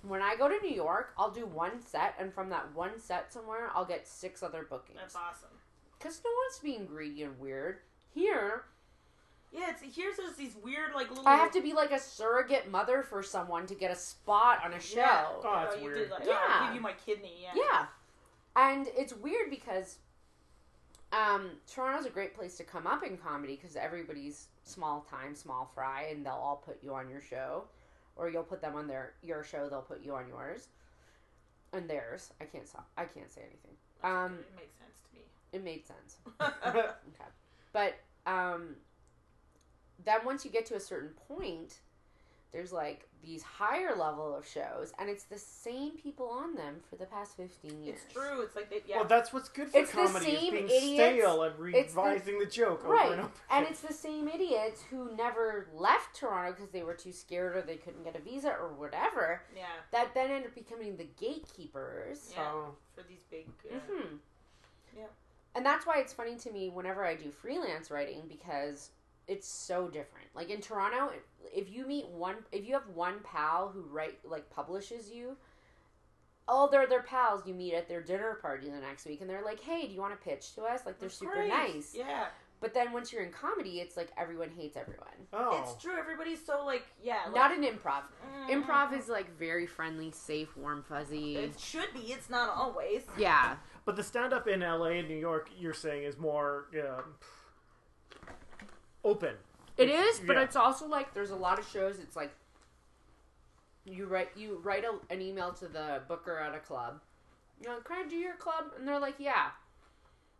When 0.08 0.22
I 0.22 0.36
go 0.36 0.48
to 0.48 0.58
New 0.66 0.74
York, 0.74 1.12
I'll 1.18 1.30
do 1.30 1.46
one 1.46 1.80
set, 1.82 2.14
and 2.18 2.32
from 2.32 2.48
that 2.50 2.74
one 2.74 2.98
set 2.98 3.32
somewhere, 3.32 3.70
I'll 3.74 3.84
get 3.84 4.06
six 4.08 4.42
other 4.42 4.66
bookings. 4.68 4.98
That's 4.98 5.16
awesome. 5.16 5.50
Because 5.98 6.20
no 6.24 6.30
one's 6.30 6.58
being 6.60 6.86
greedy 6.86 7.22
and 7.24 7.38
weird. 7.38 7.78
Here, 8.14 8.64
Yeah, 9.52 9.70
it's 9.70 9.82
here's 9.96 10.16
there's 10.16 10.36
these 10.36 10.54
weird 10.62 10.94
like 10.94 11.10
little. 11.10 11.26
I 11.28 11.36
have 11.36 11.52
to 11.52 11.60
be 11.62 11.72
like 11.72 11.90
a 11.90 11.98
surrogate 12.00 12.70
mother 12.70 13.02
for 13.02 13.22
someone 13.22 13.66
to 13.66 13.74
get 13.74 13.90
a 13.90 13.96
spot 13.96 14.60
on 14.64 14.72
a 14.72 14.80
show. 14.80 14.98
Yeah. 14.98 15.26
Oh, 15.26 15.64
that's 15.64 15.76
you 15.76 15.84
weird. 15.84 15.98
Did, 15.98 16.10
like, 16.10 16.24
Yeah. 16.24 16.32
"Oh, 16.38 16.46
I'll 16.52 16.66
give 16.66 16.74
you 16.76 16.80
my 16.80 16.92
kidney. 16.92 17.34
Yeah. 17.42 17.52
Yeah. 17.54 17.86
And 18.56 18.88
it's 18.96 19.12
weird 19.12 19.50
because 19.50 19.98
um, 21.12 21.50
Toronto's 21.72 22.06
a 22.06 22.10
great 22.10 22.34
place 22.34 22.56
to 22.56 22.64
come 22.64 22.86
up 22.86 23.02
in 23.04 23.16
comedy 23.16 23.56
because 23.56 23.76
everybody's 23.76 24.48
small 24.64 25.06
time, 25.08 25.34
small 25.34 25.70
fry, 25.74 26.08
and 26.10 26.24
they'll 26.24 26.32
all 26.32 26.62
put 26.64 26.82
you 26.82 26.94
on 26.94 27.08
your 27.08 27.22
show. 27.22 27.64
Or 28.18 28.28
you'll 28.28 28.42
put 28.42 28.60
them 28.60 28.74
on 28.74 28.86
their 28.86 29.14
your 29.22 29.42
show, 29.44 29.68
they'll 29.68 29.80
put 29.80 30.02
you 30.02 30.14
on 30.14 30.28
yours. 30.28 30.68
And 31.72 31.88
theirs. 31.88 32.32
I 32.40 32.44
can't 32.44 32.66
stop. 32.66 32.88
I 32.96 33.04
can't 33.04 33.30
say 33.30 33.42
anything. 33.42 33.76
Um, 34.02 34.38
it 34.40 34.56
makes 34.56 34.78
sense 34.78 35.00
to 35.08 35.14
me. 35.16 35.22
It 35.52 35.64
made 35.64 35.86
sense. 35.86 36.16
Okay. 36.68 37.30
But 37.72 37.94
um, 38.26 38.76
then 40.04 40.20
once 40.24 40.44
you 40.44 40.50
get 40.50 40.66
to 40.66 40.76
a 40.76 40.80
certain 40.80 41.10
point, 41.28 41.80
there's 42.52 42.72
like 42.72 43.06
these 43.22 43.42
higher 43.42 43.94
level 43.96 44.34
of 44.34 44.46
shows, 44.46 44.92
and 44.98 45.10
it's 45.10 45.24
the 45.24 45.38
same 45.38 45.90
people 45.98 46.28
on 46.28 46.54
them 46.54 46.76
for 46.88 46.96
the 46.96 47.04
past 47.04 47.36
15 47.36 47.82
years. 47.82 47.98
It's 48.04 48.14
true. 48.14 48.42
It's 48.42 48.54
like 48.56 48.70
they, 48.70 48.80
yeah. 48.86 48.98
Well, 48.98 49.06
that's 49.06 49.32
what's 49.32 49.48
good 49.48 49.68
for 49.70 49.78
It's 49.78 49.90
the 49.90 49.96
comedy 49.98 50.30
is 50.32 50.38
same 50.40 50.52
being 50.52 50.64
idiots. 50.66 50.94
stale 50.94 51.42
and 51.42 51.74
It's 51.74 51.92
the- 51.94 52.00
revising 52.00 52.38
the, 52.38 52.46
joke 52.46 52.84
over 52.84 52.94
Right. 52.94 53.12
and 53.12 53.20
over. 53.22 53.30
And 53.50 53.66
it's 53.66 53.80
the 53.80 53.92
same 53.92 54.28
idiots 54.28 54.82
who 54.88 55.14
never 55.16 55.66
left 55.74 56.14
Toronto 56.16 56.52
because 56.52 56.70
they 56.70 56.84
were 56.84 56.94
too 56.94 57.12
scared 57.12 57.56
or 57.56 57.62
they 57.62 57.76
couldn't 57.76 58.04
get 58.04 58.14
a 58.16 58.20
visa 58.20 58.50
or 58.50 58.68
whatever 58.68 59.42
yeah. 59.54 59.64
that 59.90 60.14
then 60.14 60.30
end 60.30 60.46
up 60.46 60.54
becoming 60.54 60.96
the 60.96 61.08
gatekeepers. 61.18 62.32
Yeah. 62.34 62.50
Oh. 62.52 62.74
For 62.94 63.02
these 63.08 63.24
big. 63.30 63.46
Uh, 63.70 63.78
hmm 63.90 64.16
Yeah. 64.96 65.04
And 65.54 65.66
that's 65.66 65.86
why 65.86 65.98
it's 65.98 66.12
funny 66.12 66.36
to 66.36 66.50
me 66.52 66.68
whenever 66.68 67.04
I 67.04 67.14
do 67.16 67.30
freelance 67.30 67.90
writing 67.90 68.22
because 68.28 68.90
it's 69.28 69.46
so 69.46 69.86
different. 69.88 70.26
Like 70.34 70.50
in 70.50 70.60
Toronto, 70.60 71.12
if 71.54 71.70
you 71.70 71.86
meet 71.86 72.08
one, 72.08 72.36
if 72.50 72.66
you 72.66 72.72
have 72.72 72.88
one 72.94 73.20
pal 73.22 73.68
who 73.68 73.82
write 73.82 74.18
like 74.24 74.48
publishes 74.50 75.10
you, 75.10 75.36
all 76.48 76.68
their 76.68 76.86
their 76.86 77.02
pals 77.02 77.42
you 77.46 77.54
meet 77.54 77.74
at 77.74 77.88
their 77.88 78.02
dinner 78.02 78.38
party 78.40 78.68
the 78.70 78.80
next 78.80 79.04
week, 79.06 79.20
and 79.20 79.28
they're 79.28 79.44
like, 79.44 79.60
"Hey, 79.60 79.86
do 79.86 79.92
you 79.92 80.00
want 80.00 80.18
to 80.18 80.28
pitch 80.28 80.54
to 80.54 80.62
us?" 80.62 80.86
Like 80.86 80.98
they're 80.98 81.08
That's 81.08 81.18
super 81.18 81.34
great. 81.34 81.48
nice. 81.48 81.94
Yeah. 81.94 82.26
But 82.60 82.74
then 82.74 82.90
once 82.92 83.12
you're 83.12 83.22
in 83.22 83.30
comedy, 83.30 83.78
it's 83.78 83.96
like 83.96 84.08
everyone 84.16 84.50
hates 84.50 84.76
everyone. 84.76 85.06
Oh. 85.32 85.62
It's 85.62 85.80
true. 85.80 85.96
Everybody's 85.96 86.44
so 86.44 86.64
like 86.64 86.86
yeah. 87.02 87.24
Like, 87.26 87.34
Not 87.34 87.52
an 87.52 87.62
improv. 87.62 88.02
Mm. 88.48 88.64
Improv 88.64 88.98
is 88.98 89.08
like 89.08 89.36
very 89.38 89.66
friendly, 89.66 90.10
safe, 90.10 90.56
warm, 90.56 90.82
fuzzy. 90.88 91.36
It 91.36 91.60
should 91.60 91.92
be. 91.92 92.00
It's 92.12 92.30
not 92.30 92.56
always. 92.56 93.02
yeah. 93.18 93.56
But 93.84 93.96
the 93.96 94.02
stand 94.02 94.32
up 94.32 94.48
in 94.48 94.60
LA 94.60 94.98
and 94.98 95.08
New 95.08 95.16
York, 95.16 95.50
you're 95.58 95.72
saying, 95.72 96.02
is 96.02 96.18
more 96.18 96.66
um, 96.74 97.14
open. 99.08 99.34
It 99.76 99.88
is, 99.88 100.20
but 100.20 100.36
Yeah. 100.36 100.42
it's 100.42 100.56
also 100.56 100.86
like 100.86 101.14
there's 101.14 101.30
a 101.30 101.36
lot 101.36 101.58
of 101.58 101.68
shows. 101.68 101.98
It's 102.00 102.16
like 102.16 102.32
you 103.84 104.06
write 104.06 104.30
you 104.36 104.58
write 104.62 104.84
a, 104.84 104.98
an 105.12 105.20
email 105.22 105.52
to 105.54 105.68
the 105.68 106.02
booker 106.08 106.38
at 106.38 106.54
a 106.54 106.58
club. 106.58 107.00
You 107.60 107.68
know, 107.68 107.74
like, 107.76 107.84
"Can 107.84 108.04
I 108.04 108.08
do 108.08 108.16
your 108.16 108.36
club?" 108.36 108.72
And 108.76 108.86
they're 108.86 109.00
like, 109.00 109.16
"Yeah." 109.18 109.50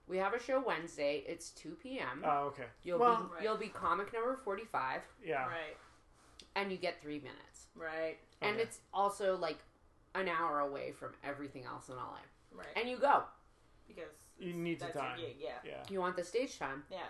We 0.06 0.16
have 0.16 0.32
a 0.32 0.42
show 0.42 0.58
Wednesday. 0.60 1.22
It's 1.26 1.50
two 1.50 1.76
p.m. 1.82 2.22
Oh, 2.24 2.46
okay. 2.46 2.64
you'll 2.82 2.98
well, 2.98 3.24
be 3.24 3.34
Right. 3.34 3.42
you'll 3.42 3.56
be 3.58 3.68
comic 3.68 4.12
number 4.12 4.36
forty 4.36 4.64
five, 4.64 5.02
yeah. 5.22 5.46
Right. 5.46 5.76
and 6.56 6.72
you 6.72 6.78
get 6.78 7.00
three 7.02 7.18
minutes. 7.18 7.66
Right. 7.74 8.18
And 8.40 8.54
Okay. 8.54 8.62
it's 8.62 8.80
also 8.92 9.36
like 9.36 9.58
an 10.14 10.28
hour 10.28 10.60
away 10.60 10.92
from 10.92 11.12
everything 11.22 11.64
else 11.64 11.88
in 11.90 11.96
LA. 11.96 12.20
Right. 12.52 12.66
And 12.74 12.88
you 12.88 12.96
go. 12.98 13.24
because 13.86 14.10
You 14.38 14.52
need 14.54 14.78
the 14.80 14.86
that's 14.86 14.94
your 14.96 15.04
time. 15.04 15.18
gig, 15.18 15.36
Yeah. 15.38 15.58
Yeah. 15.64 15.82
You 15.90 16.00
want 16.00 16.16
the 16.16 16.24
stage 16.24 16.58
time. 16.58 16.84
Yeah. 16.90 17.06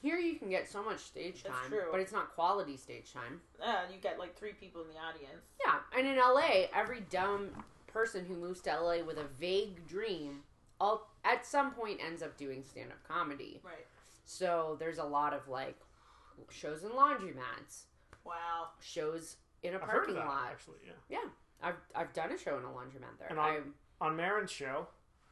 Here 0.00 0.16
you 0.18 0.36
can 0.38 0.48
get 0.48 0.68
so 0.70 0.82
much 0.82 1.00
stage 1.00 1.42
That's 1.42 1.54
time, 1.54 1.70
true. 1.70 1.88
but 1.90 2.00
it's 2.00 2.12
not 2.12 2.34
quality 2.34 2.76
stage 2.76 3.12
time. 3.12 3.40
Uh, 3.62 3.82
you 3.92 3.98
get 4.00 4.18
like 4.18 4.36
three 4.38 4.52
people 4.52 4.80
in 4.82 4.88
the 4.88 4.94
audience. 4.94 5.44
Yeah, 5.64 5.76
and 5.96 6.06
in 6.06 6.16
LA, 6.16 6.66
every 6.74 7.00
dumb 7.10 7.48
person 7.88 8.24
who 8.24 8.34
moves 8.36 8.60
to 8.62 8.70
LA 8.80 9.02
with 9.02 9.18
a 9.18 9.24
vague 9.40 9.86
dream, 9.88 10.40
all 10.80 11.10
at 11.24 11.44
some 11.44 11.72
point 11.72 11.98
ends 12.04 12.22
up 12.22 12.36
doing 12.36 12.62
stand-up 12.62 13.02
comedy. 13.08 13.60
Right. 13.64 13.86
So 14.24 14.76
there's 14.78 14.98
a 14.98 15.04
lot 15.04 15.32
of 15.32 15.48
like 15.48 15.76
shows 16.50 16.84
in 16.84 16.90
laundromats, 16.90 17.84
Wow. 18.24 18.68
shows 18.80 19.36
in 19.64 19.72
a 19.74 19.76
I've 19.78 19.82
heard 19.82 19.90
parking 19.90 20.16
of 20.16 20.22
that, 20.22 20.28
lot. 20.28 20.48
actually, 20.50 20.78
yeah. 21.10 21.18
I've 21.60 21.74
I've 21.96 22.12
done 22.12 22.30
a 22.30 22.38
show 22.38 22.56
in 22.56 22.62
a 22.64 22.68
laundromat 22.68 23.18
there. 23.18 23.28
And 23.30 23.38
on- 23.40 23.50
I'm- 23.50 23.74
On 24.00 24.14
Maron's 24.16 24.52
show, 24.52 24.86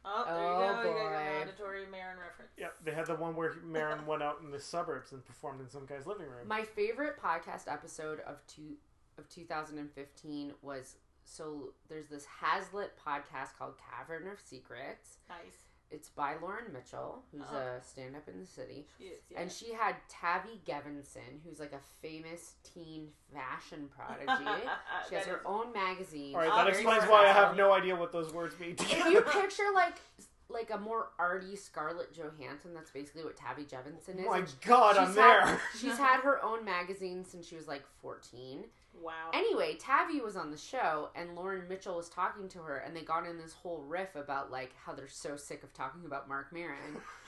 Oh, 0.07 0.23
there 0.25 0.35
Oh, 0.35 0.39
you 0.39 0.55
go. 0.55 0.61
You 0.61 0.73
got 0.73 0.83
boy. 0.83 0.99
your 1.01 1.11
mandatory 1.11 1.85
Maron 1.91 2.17
reference. 2.17 2.51
yeah, 2.57 2.67
they 2.83 2.91
had 2.91 3.07
the 3.07 3.15
one 3.15 3.35
where 3.35 3.53
Maron 3.63 4.05
went 4.05 4.23
out 4.23 4.39
in 4.41 4.51
the 4.51 4.59
suburbs 4.59 5.11
and 5.11 5.23
performed 5.25 5.59
in 5.61 5.69
some 5.69 5.85
guy's 5.85 6.05
living 6.07 6.27
room. 6.27 6.47
my 6.47 6.63
favorite 6.63 7.19
podcast 7.21 7.71
episode 7.71 8.21
of 8.21 8.37
two 8.47 8.77
of 9.17 9.27
2015 9.29 10.53
was 10.61 10.95
so 11.25 11.73
there's 11.89 12.07
this 12.07 12.25
Hazlitt 12.25 12.93
podcast 13.05 13.57
called 13.59 13.73
Cavern 13.91 14.27
of 14.31 14.39
Secrets. 14.39 15.17
Nice. 15.27 15.66
It's 15.89 16.09
by 16.09 16.35
Lauren 16.41 16.65
Mitchell, 16.73 17.23
who's 17.31 17.41
Uh-huh. 17.43 17.57
a 17.79 17.83
stand-up 17.83 18.27
in 18.27 18.41
the 18.41 18.45
city. 18.45 18.87
She 18.97 19.05
is. 19.05 19.19
Yeah. 19.29 19.39
And 19.39 19.51
she 19.51 19.71
had 19.71 19.95
Tavi 20.09 20.59
Gevinson, 20.67 21.39
who's 21.45 21.59
like 21.61 21.71
a 21.71 21.79
famous 22.01 22.55
teen 22.63 23.07
fashion 23.33 23.89
prodigy. 23.95 24.49
she 25.09 25.15
has 25.15 25.25
her 25.25 25.37
is- 25.37 25.41
own 25.45 25.71
magazine. 25.71 26.35
All 26.35 26.41
right, 26.41 26.49
Oh, 26.51 26.57
that 26.57 26.65
very 26.65 26.77
explains 26.83 27.03
why 27.09 27.25
I 27.25 27.31
have 27.31 27.55
no 27.55 27.71
idea 27.73 27.95
what 27.95 28.11
those 28.11 28.33
words 28.33 28.59
mean. 28.59 28.75
If 28.79 29.05
you 29.05 29.21
picture 29.41 29.63
like 29.73 29.95
like 30.49 30.69
a 30.71 30.77
more 30.77 31.09
arty 31.19 31.57
Scarlett 31.57 32.13
Johansson, 32.13 32.73
that's 32.73 32.89
basically 32.91 33.23
what 33.25 33.35
Tavi 33.35 33.63
Gevinson 33.65 34.17
is. 34.19 34.25
My 34.25 34.43
God, 34.65 34.91
she's 34.95 34.99
I'm 34.99 35.15
had- 35.15 35.47
there. 35.47 35.61
she's 35.77 35.97
had 35.97 36.21
her 36.21 36.41
own 36.43 36.63
magazine 36.65 37.23
since 37.25 37.45
she 37.47 37.55
was 37.55 37.67
like 37.67 37.83
14. 38.01 38.63
Wow. 39.01 39.31
Anyway, 39.33 39.75
Tavi 39.79 40.19
was 40.21 40.35
on 40.35 40.51
the 40.51 40.57
show, 40.57 41.09
and 41.15 41.35
Lauren 41.35 41.67
Mitchell 41.67 41.95
was 41.95 42.09
talking 42.09 42.47
to 42.49 42.59
her, 42.59 42.77
and 42.77 42.95
they 42.95 43.01
got 43.01 43.25
in 43.27 43.37
this 43.37 43.53
whole 43.53 43.83
riff 43.87 44.15
about 44.15 44.51
like 44.51 44.71
how 44.85 44.93
they're 44.93 45.07
so 45.07 45.35
sick 45.37 45.63
of 45.63 45.73
talking 45.73 46.05
about 46.05 46.27
Marc 46.27 46.51
Maron. 46.51 46.77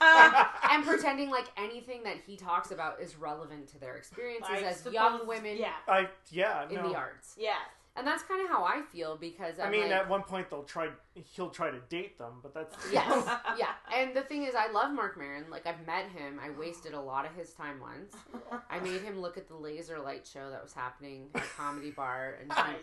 and 0.00 0.84
pretending 0.84 1.30
like 1.30 1.46
anything 1.56 2.02
that 2.04 2.16
he 2.26 2.36
talks 2.36 2.70
about 2.70 3.00
is 3.00 3.16
relevant 3.16 3.68
to 3.68 3.78
their 3.78 3.96
experiences 3.96 4.50
I 4.50 4.60
as 4.62 4.78
suppose- 4.78 4.94
young 4.94 5.26
women 5.26 5.56
Yeah. 5.58 5.72
I 5.88 6.08
yeah 6.30 6.68
in 6.68 6.76
no. 6.76 6.88
the 6.90 6.94
arts. 6.96 7.34
Yeah. 7.38 7.54
And 8.00 8.06
that's 8.06 8.22
kind 8.22 8.42
of 8.42 8.48
how 8.48 8.64
I 8.64 8.80
feel 8.90 9.18
because 9.18 9.58
I'm 9.58 9.68
I 9.68 9.70
mean, 9.70 9.82
like, 9.82 9.90
at 9.90 10.08
one 10.08 10.22
point 10.22 10.48
they'll 10.48 10.62
try. 10.62 10.88
He'll 11.12 11.50
try 11.50 11.70
to 11.70 11.80
date 11.90 12.16
them, 12.16 12.40
but 12.42 12.54
that's 12.54 12.74
yes, 12.92 13.28
yeah. 13.58 13.72
And 13.94 14.16
the 14.16 14.22
thing 14.22 14.44
is, 14.44 14.54
I 14.54 14.72
love 14.72 14.90
Marc 14.94 15.18
Maron. 15.18 15.44
Like 15.50 15.66
I've 15.66 15.86
met 15.86 16.06
him. 16.08 16.40
I 16.42 16.48
wasted 16.58 16.94
a 16.94 17.00
lot 17.00 17.26
of 17.26 17.34
his 17.34 17.52
time 17.52 17.78
once. 17.78 18.16
I 18.70 18.80
made 18.80 19.02
him 19.02 19.20
look 19.20 19.36
at 19.36 19.48
the 19.48 19.54
laser 19.54 19.98
light 20.00 20.26
show 20.26 20.48
that 20.48 20.62
was 20.62 20.72
happening 20.72 21.26
at 21.34 21.42
a 21.42 21.46
comedy 21.58 21.90
bar, 21.90 22.38
and 22.40 22.50
he, 22.50 22.58
nice. 22.58 22.76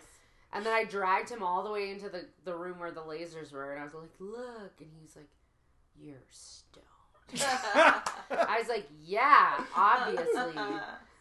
and 0.54 0.64
then 0.64 0.74
I 0.74 0.84
dragged 0.84 1.32
him 1.32 1.42
all 1.42 1.64
the 1.64 1.72
way 1.72 1.90
into 1.90 2.10
the 2.10 2.26
the 2.46 2.54
room 2.54 2.78
where 2.78 2.92
the 2.92 3.02
lasers 3.02 3.52
were, 3.52 3.74
and 3.74 3.82
I 3.82 3.86
was 3.86 3.96
like, 3.96 4.12
"Look," 4.20 4.80
and 4.80 4.90
he's 5.02 5.16
like, 5.16 5.30
"You're 6.00 6.18
stoned." 6.30 6.86
I 8.30 8.60
was 8.60 8.70
like, 8.70 8.88
"Yeah, 9.04 9.64
obviously." 9.76 10.62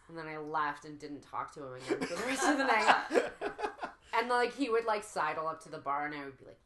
And 0.09 0.17
then 0.17 0.27
I 0.27 0.37
left 0.37 0.85
and 0.85 0.97
didn't 0.99 1.21
talk 1.21 1.51
to 1.55 1.63
him 1.63 1.73
again 1.73 2.07
for 2.07 2.15
the 2.15 2.27
rest 2.27 2.47
of 2.47 2.57
the 2.59 2.63
night. 2.63 3.31
And 4.17 4.29
like 4.29 4.55
he 4.55 4.69
would 4.69 4.85
like 4.85 5.03
sidle 5.03 5.47
up 5.47 5.61
to 5.63 5.69
the 5.69 5.77
bar, 5.77 6.05
and 6.05 6.15
I 6.15 6.25
would 6.25 6.37
be 6.37 6.45
like, 6.45 6.59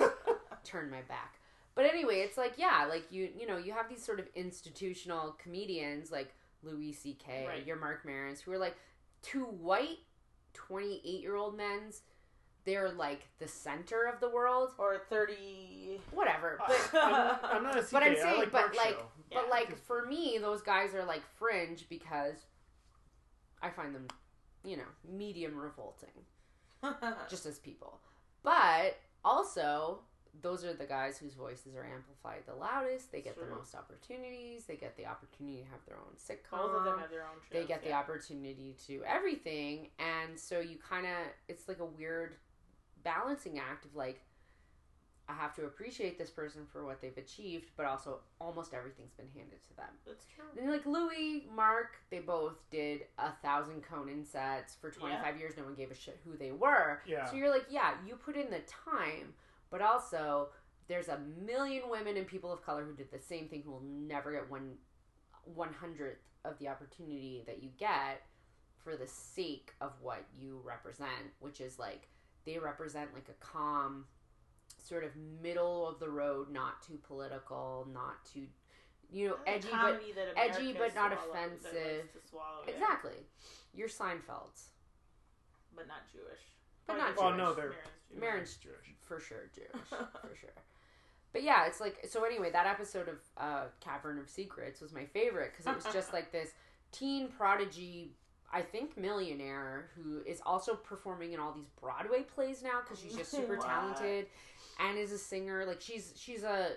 "No." 0.00 0.10
turn 0.64 0.90
my 0.90 1.02
back. 1.02 1.34
But 1.74 1.86
anyway, 1.86 2.20
it's 2.20 2.36
like 2.38 2.54
yeah, 2.56 2.86
like 2.88 3.10
you 3.10 3.28
you 3.38 3.46
know 3.46 3.56
you 3.58 3.72
have 3.72 3.88
these 3.88 4.02
sort 4.04 4.20
of 4.20 4.26
institutional 4.34 5.36
comedians 5.42 6.10
like 6.10 6.32
Louis 6.62 6.92
C.K. 6.92 7.46
Right. 7.48 7.66
your 7.66 7.76
Marc 7.76 8.04
Marons 8.06 8.40
who 8.40 8.52
are 8.52 8.58
like 8.58 8.76
two 9.22 9.44
white 9.44 9.98
twenty 10.54 11.00
eight 11.04 11.20
year 11.22 11.36
old 11.36 11.56
men's. 11.56 12.02
They're 12.64 12.92
like 12.92 13.28
the 13.40 13.46
center 13.46 14.04
of 14.10 14.20
the 14.20 14.28
world, 14.30 14.70
or 14.78 14.96
30. 15.10 16.00
whatever. 16.12 16.58
I- 16.66 16.78
But 16.92 17.02
I'm, 17.04 17.56
I'm 17.58 17.62
not 17.62 17.76
a 17.78 17.82
CK. 17.82 17.90
But 17.92 18.02
I'm 18.04 18.16
saying, 18.16 18.38
like 18.38 18.50
but, 18.52 18.60
Mark's 18.62 18.76
like- 18.78 18.88
show. 18.94 19.06
but 19.30 19.42
Yeah. 19.44 19.50
like 19.50 19.76
for 19.84 20.06
me, 20.06 20.38
those 20.40 20.62
guys 20.62 20.94
are 20.94 21.04
like 21.04 21.20
fringe 21.38 21.84
because 21.90 22.36
I 23.60 23.68
find 23.68 23.94
them, 23.94 24.06
you 24.64 24.76
know, 24.76 24.82
medium 25.10 25.56
revolting 25.56 26.10
just 27.30 27.46
as 27.46 27.58
people. 27.58 28.00
But 28.42 28.98
also, 29.24 30.00
those 30.42 30.64
are 30.64 30.74
the 30.74 30.84
guys 30.84 31.16
whose 31.18 31.34
voices 31.34 31.74
are 31.76 31.84
amplified 31.84 32.42
the 32.46 32.54
loudest. 32.54 33.12
They 33.12 33.20
get 33.20 33.38
the 33.38 33.54
most 33.54 33.74
opportunities. 33.74 34.64
They 34.64 34.76
get 34.76 34.96
the 34.96 35.06
opportunity 35.06 35.58
to 35.58 35.64
have 35.70 35.80
their 35.86 35.96
own 35.96 36.14
sitcom. 36.18 36.58
Both 36.58 36.76
of 36.76 36.84
them 36.84 36.98
have 36.98 37.10
their 37.10 37.22
own 37.22 37.36
shows. 37.40 37.52
they 37.52 37.64
get 37.66 37.84
the 37.84 37.92
opportunity 37.92 38.76
to 38.86 39.02
everything, 39.06 39.88
and 39.98 40.38
so 40.38 40.60
you 40.60 40.76
kind 40.76 41.06
of 41.06 41.12
it's 41.48 41.68
like 41.68 41.78
a 41.78 41.84
weird 41.84 42.36
balancing 43.02 43.58
act 43.58 43.84
of 43.84 43.94
like. 43.94 44.20
I 45.28 45.32
have 45.32 45.54
to 45.54 45.64
appreciate 45.64 46.18
this 46.18 46.30
person 46.30 46.66
for 46.70 46.84
what 46.84 47.00
they've 47.00 47.16
achieved, 47.16 47.70
but 47.76 47.86
also 47.86 48.18
almost 48.40 48.74
everything's 48.74 49.14
been 49.14 49.28
handed 49.34 49.62
to 49.68 49.76
them. 49.76 49.88
That's 50.06 50.26
true. 50.26 50.44
And 50.60 50.70
like 50.70 50.84
Louis, 50.84 51.46
Mark, 51.54 51.96
they 52.10 52.18
both 52.18 52.56
did 52.70 53.02
a 53.18 53.32
thousand 53.42 53.82
Conan 53.82 54.24
sets 54.24 54.74
for 54.74 54.90
25 54.90 55.38
years. 55.38 55.54
No 55.56 55.64
one 55.64 55.74
gave 55.74 55.90
a 55.90 55.94
shit 55.94 56.20
who 56.24 56.36
they 56.36 56.52
were. 56.52 57.00
Yeah. 57.06 57.24
So 57.24 57.36
you're 57.36 57.50
like, 57.50 57.66
yeah, 57.70 57.92
you 58.06 58.16
put 58.16 58.36
in 58.36 58.50
the 58.50 58.60
time, 58.60 59.32
but 59.70 59.80
also 59.80 60.48
there's 60.88 61.08
a 61.08 61.18
million 61.44 61.84
women 61.88 62.16
and 62.16 62.26
people 62.26 62.52
of 62.52 62.64
color 62.64 62.84
who 62.84 62.94
did 62.94 63.10
the 63.10 63.18
same 63.18 63.48
thing 63.48 63.62
who 63.64 63.70
will 63.70 63.84
never 63.84 64.32
get 64.32 64.50
one 64.50 64.72
one 65.54 65.72
hundredth 65.72 66.20
of 66.44 66.58
the 66.58 66.68
opportunity 66.68 67.42
that 67.46 67.62
you 67.62 67.70
get 67.78 68.22
for 68.82 68.96
the 68.96 69.06
sake 69.06 69.72
of 69.80 69.92
what 70.02 70.24
you 70.38 70.60
represent, 70.64 71.32
which 71.40 71.60
is 71.60 71.78
like 71.78 72.08
they 72.44 72.58
represent 72.58 73.14
like 73.14 73.28
a 73.30 73.44
calm, 73.44 74.04
sort 74.84 75.02
of 75.04 75.10
middle 75.42 75.88
of 75.88 75.98
the 75.98 76.08
road, 76.08 76.52
not 76.52 76.82
too 76.82 76.98
political, 77.06 77.88
not 77.92 78.24
too 78.24 78.46
you 79.10 79.28
know, 79.28 79.36
edgy 79.46 79.68
but 79.72 80.00
edgy 80.36 80.72
but 80.72 80.94
not 80.94 81.12
swallow- 81.12 81.30
offensive. 81.32 82.12
to 82.12 82.28
swallow, 82.28 82.62
yeah. 82.66 82.72
exactly. 82.74 83.12
You're 83.74 83.88
Seinfeld's. 83.88 84.68
but 85.76 85.86
not 85.86 85.98
Jewish. 86.12 86.40
But 86.86 86.96
Or 86.96 86.98
not 86.98 87.16
Well, 87.16 87.28
Jewish. 87.30 87.38
no, 87.38 87.54
they're 87.54 87.64
Maron's 87.70 87.76
Jewish. 88.10 88.20
Maron's 88.20 88.56
Jewish. 88.56 88.94
for 89.02 89.20
sure 89.20 89.50
Jewish, 89.54 89.88
for 89.88 90.36
sure. 90.40 90.50
But 91.32 91.42
yeah, 91.42 91.66
it's 91.66 91.80
like 91.80 92.06
so. 92.08 92.24
Anyway, 92.24 92.50
that 92.52 92.66
episode 92.66 93.08
of 93.08 93.16
uh, 93.36 93.64
Cavern 93.80 94.18
of 94.18 94.28
Secrets 94.30 94.80
was 94.80 94.92
my 94.92 95.04
favorite 95.04 95.52
because 95.52 95.66
it 95.66 95.74
was 95.84 95.92
just 95.94 96.12
like 96.16 96.30
this 96.32 96.50
teen 96.92 97.28
prodigy, 97.28 98.12
I 98.52 98.62
think 98.62 98.96
millionaire 98.96 99.90
who 99.96 100.22
is 100.26 100.40
also 100.46 100.74
performing 100.76 101.32
in 101.32 101.40
all 101.40 101.52
these 101.52 101.68
Broadway 101.80 102.22
plays 102.22 102.62
now 102.62 102.80
because 102.82 103.00
she's 103.00 103.16
just 103.16 103.30
super 103.32 103.56
What? 103.56 103.66
talented 103.66 104.26
and 104.78 104.98
is 104.98 105.12
a 105.12 105.18
singer. 105.18 105.64
Like 105.66 105.80
she's 105.80 106.12
she's 106.16 106.42
a 106.44 106.70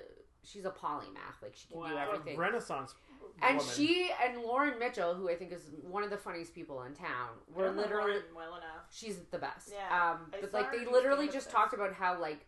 she's 0.44 0.66
a 0.66 0.70
polymath. 0.72 1.42
Like 1.42 1.56
she 1.56 1.68
can 1.68 1.78
do 1.78 1.96
Wow. 1.96 2.08
everything. 2.12 2.38
Renaissance. 2.38 2.94
And 3.42 3.58
woman. 3.60 3.74
she 3.76 4.10
and 4.26 4.42
Lauren 4.42 4.80
Mitchell, 4.80 5.14
who 5.14 5.30
I 5.30 5.36
think 5.36 5.52
is 5.52 5.62
one 5.84 6.04
of 6.04 6.10
the 6.10 6.18
funniest 6.18 6.56
people 6.56 6.82
in 6.84 6.94
town, 6.94 7.30
were 7.54 7.70
literally 7.72 8.20
well 8.36 8.56
enough. 8.56 8.86
she's 8.90 9.18
the 9.32 9.38
best. 9.38 9.72
Yeah, 9.72 10.12
Um, 10.14 10.32
but 10.32 10.52
like 10.54 10.72
they 10.72 10.86
literally 10.86 11.26
just 11.28 11.46
bits. 11.48 11.54
talked 11.54 11.74
about 11.74 11.94
how 11.94 12.20
like 12.20 12.46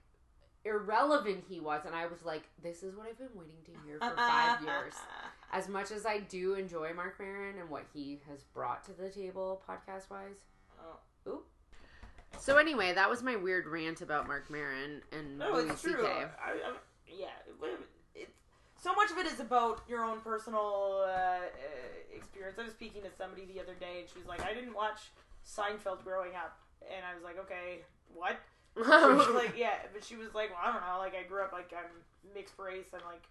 irrelevant 0.65 1.43
he 1.47 1.59
was, 1.59 1.81
and 1.85 1.95
I 1.95 2.07
was 2.07 2.23
like, 2.25 2.43
this 2.61 2.83
is 2.83 2.95
what 2.95 3.07
I've 3.07 3.17
been 3.17 3.29
waiting 3.33 3.59
to 3.65 3.71
hear 3.85 3.97
for 3.99 4.15
five 4.15 4.61
years. 4.65 4.93
As 5.51 5.67
much 5.67 5.91
as 5.91 6.05
I 6.05 6.19
do 6.19 6.53
enjoy 6.55 6.93
Marc 6.93 7.19
Maron 7.19 7.57
and 7.59 7.69
what 7.69 7.85
he 7.93 8.19
has 8.29 8.43
brought 8.43 8.83
to 8.85 8.93
the 8.93 9.09
table 9.09 9.61
podcast 9.67 10.09
wise. 10.09 10.37
Oh. 10.79 11.29
Oop. 11.31 11.45
So 12.39 12.57
anyway, 12.57 12.93
that 12.93 13.09
was 13.09 13.21
my 13.21 13.35
weird 13.35 13.67
rant 13.67 14.01
about 14.01 14.27
Marc 14.27 14.49
Maron 14.49 15.01
and 15.11 15.37
No, 15.37 15.51
Louis 15.53 15.69
it's 15.71 15.81
true. 15.81 15.91
C.K. 16.01 16.07
I, 16.07 16.51
I, 16.51 16.73
yeah, 17.07 17.25
it, 17.63 17.79
it, 18.15 18.29
so 18.81 18.93
much 18.93 19.11
of 19.11 19.17
it 19.17 19.25
is 19.27 19.39
about 19.39 19.81
your 19.87 20.03
own 20.03 20.21
personal 20.21 21.03
uh, 21.03 21.09
uh, 21.09 21.45
experience. 22.15 22.57
I 22.57 22.63
was 22.63 22.71
speaking 22.73 23.01
to 23.03 23.09
somebody 23.17 23.45
the 23.45 23.59
other 23.61 23.73
day, 23.75 23.99
and 24.01 24.09
she 24.09 24.17
was 24.19 24.27
like, 24.27 24.41
"I 24.43 24.53
didn't 24.53 24.73
watch 24.73 24.99
Seinfeld 25.45 26.03
growing 26.03 26.35
up," 26.35 26.57
and 26.81 27.05
I 27.05 27.13
was 27.13 27.23
like, 27.23 27.37
"Okay, 27.39 27.79
what?" 28.13 28.37
She 28.75 28.81
was 28.83 29.27
like, 29.35 29.57
"Yeah," 29.57 29.75
but 29.93 30.03
she 30.05 30.15
was 30.15 30.33
like, 30.33 30.49
"Well, 30.51 30.59
I 30.63 30.71
don't 30.71 30.81
know. 30.81 30.97
Like, 30.99 31.15
I 31.15 31.23
grew 31.27 31.41
up 31.43 31.51
like 31.51 31.73
I'm 31.75 31.91
mixed 32.33 32.57
race, 32.57 32.87
and 32.93 33.01
like, 33.05 33.23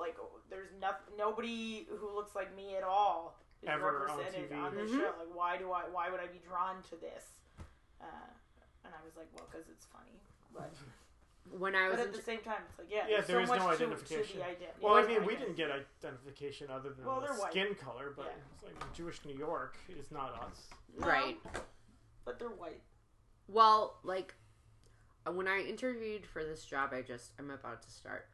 like 0.00 0.16
there's 0.48 0.70
nothing, 0.80 1.14
nobody 1.18 1.86
who 1.90 2.14
looks 2.14 2.34
like 2.34 2.54
me 2.56 2.76
at 2.76 2.82
all 2.82 3.38
is 3.62 3.68
Ever 3.68 4.08
on 4.08 4.18
represented 4.18 4.50
TV. 4.50 4.56
on, 4.64 4.74
this 4.74 4.90
Mhm. 4.90 4.96
show. 4.98 5.12
Like, 5.18 5.34
why 5.34 5.56
do 5.58 5.70
I? 5.72 5.82
Why 5.92 6.08
would 6.10 6.20
I 6.20 6.26
be 6.26 6.40
drawn 6.48 6.82
to 6.90 6.96
this?" 6.96 7.36
Uh, 8.00 8.30
and 8.84 8.92
I 8.94 9.04
was 9.04 9.16
like, 9.16 9.26
"Well, 9.34 9.46
because 9.50 9.68
it's 9.68 9.86
funny." 9.86 10.20
But 10.54 10.72
when 11.58 11.74
I 11.74 11.88
was 11.88 11.98
but 11.98 12.06
at 12.08 12.12
the 12.14 12.22
same 12.22 12.40
time, 12.40 12.62
it's 12.68 12.78
like 12.78 12.88
yeah, 12.90 13.06
Yeah, 13.08 13.16
there's 13.20 13.26
there 13.26 13.40
is 13.40 13.48
so 13.48 13.56
no 13.56 13.66
much 13.66 13.78
to- 13.78 13.84
identification. 13.84 14.32
To, 14.32 14.38
the 14.38 14.44
idea. 14.46 14.68
Well, 14.80 14.94
I 14.94 15.06
mean, 15.06 15.24
we 15.26 15.36
didn't 15.36 15.56
get 15.56 15.70
identification 15.70 16.68
other 16.70 16.90
than 16.90 17.04
Well, 17.04 17.20
the 17.20 17.26
they're 17.28 17.36
white. 17.36 17.50
skin 17.52 17.74
color, 17.74 18.12
but 18.16 18.26
Yeah. 18.26 18.42
it's 18.54 18.62
like 18.64 18.92
Jewish 18.94 19.24
New 19.24 19.34
York 19.36 19.76
is 19.98 20.10
not 20.10 20.34
us. 20.44 20.68
No, 20.98 21.06
right. 21.06 21.38
but 22.24 22.38
they're 22.38 22.48
white. 22.48 22.82
Well, 23.48 23.98
like 24.02 24.34
uh, 25.26 25.32
when 25.32 25.48
I 25.48 25.60
interviewed 25.60 26.26
for 26.26 26.44
this 26.44 26.64
job, 26.64 26.90
I 26.92 27.02
just 27.02 27.32
I'm 27.38 27.50
about 27.50 27.82
to 27.82 27.90
start. 27.90 28.26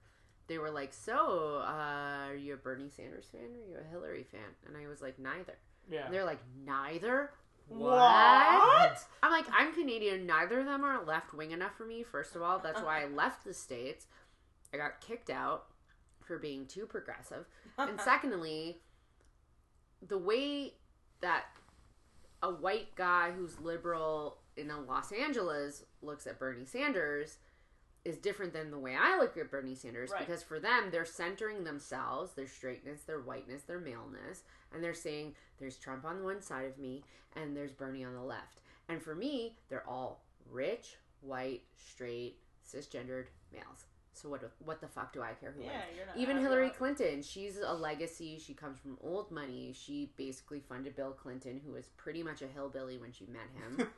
They 0.49 0.59
were 0.59 0.71
like, 0.71 0.93
"So, 0.93 1.63
uh, 1.65 2.27
are 2.29 2.35
you 2.35 2.55
a 2.55 2.57
Bernie 2.57 2.91
Sanders 2.91 3.27
fan 3.31 3.41
or 3.43 3.47
are 3.47 3.69
you 3.71 3.77
a 3.87 3.91
Hillary 3.91 4.25
fan?" 4.25 4.41
And 4.67 4.77
I 4.77 4.87
was 4.89 5.01
like, 5.01 5.19
"Neither." 5.19 5.57
Yeah. 5.89 6.05
And 6.07 6.15
they're 6.15 6.25
like, 6.25 6.41
"Neither." 6.65 7.31
What? 7.79 8.99
I'm 9.23 9.33
like, 9.33 9.47
I'm 9.53 9.73
Canadian. 9.73 10.27
Neither 10.27 10.61
of 10.61 10.67
them 10.67 10.85
are 10.85 11.05
left 11.05 11.35
wing 11.35 11.51
enough 11.53 11.77
for 11.77 11.85
me. 11.85 12.03
First 12.03 12.37
of 12.37 12.43
all, 12.43 12.59
that's 12.59 12.81
why 12.83 13.03
I 13.03 13.07
left 13.07 13.45
the 13.45 13.55
states. 13.55 14.07
I 14.73 14.77
got 14.77 15.01
kicked 15.01 15.31
out 15.31 15.67
for 16.21 16.39
being 16.39 16.67
too 16.67 16.87
progressive. 16.87 17.47
And 17.79 18.01
secondly, 18.05 18.79
the 20.07 20.19
way 20.19 20.75
that 21.21 21.45
a 22.43 22.51
white 22.51 22.95
guy 22.95 23.31
who's 23.31 23.61
liberal 23.61 24.39
in 24.57 24.71
a 24.71 24.81
Los 24.81 25.13
Angeles 25.13 25.85
looks 26.03 26.27
at 26.27 26.39
Bernie 26.39 26.65
Sanders 26.65 27.39
is 28.05 28.19
different 28.19 28.53
than 28.53 28.71
the 28.71 28.79
way 28.79 28.97
I 29.01 29.17
look 29.19 29.37
at 29.37 29.51
Bernie 29.51 29.75
Sanders 29.77 30.11
Right. 30.11 30.27
because 30.27 30.43
for 30.43 30.59
them 30.59 30.91
they're 30.91 31.05
centering 31.05 31.63
themselves, 31.65 32.33
their 32.33 32.49
straightness, 32.49 33.03
their 33.03 33.21
whiteness, 33.21 33.63
their 33.63 33.79
maleness, 33.79 34.43
and 34.73 34.83
they're 34.83 34.93
saying 34.95 35.35
there's 35.59 35.77
Trump 35.77 36.05
on 36.05 36.25
one 36.25 36.43
side 36.43 36.65
of 36.67 36.79
me 36.79 37.05
and 37.37 37.57
there's 37.57 37.73
Bernie 37.73 38.05
on 38.05 38.15
the 38.15 38.23
left. 38.23 38.61
And 38.89 39.01
for 39.01 39.15
me, 39.15 39.57
they're 39.69 39.89
all 39.89 40.25
rich, 40.51 40.97
white, 41.21 41.63
straight, 41.79 42.39
cisgendered 42.69 43.27
males. 43.53 43.87
So 44.15 44.29
what 44.29 44.43
what 44.65 44.81
the 44.81 44.89
fuck 44.89 45.13
do 45.15 45.23
I 45.23 45.33
care 45.33 45.53
who 45.53 45.61
wins? 45.61 45.73
yeah, 45.73 46.05
you're. 46.15 46.23
Even 46.23 46.39
Hillary 46.39 46.67
not- 46.67 46.77
Clinton, 46.77 47.23
she's 47.23 47.57
a 47.65 47.73
legacy. 47.73 48.39
She 48.39 48.53
comes 48.53 48.79
from 48.79 48.99
old 49.01 49.31
money. 49.31 49.73
She 49.75 50.13
basically 50.19 50.61
funded 50.61 50.95
Bill 50.97 51.13
Clinton, 51.13 51.61
who 51.65 51.73
was 51.73 51.87
pretty 51.97 52.23
much 52.23 52.43
a 52.43 52.47
hillbilly 52.47 52.99
when 52.99 53.13
she 53.13 53.25
met 53.27 53.49
him. 53.55 53.89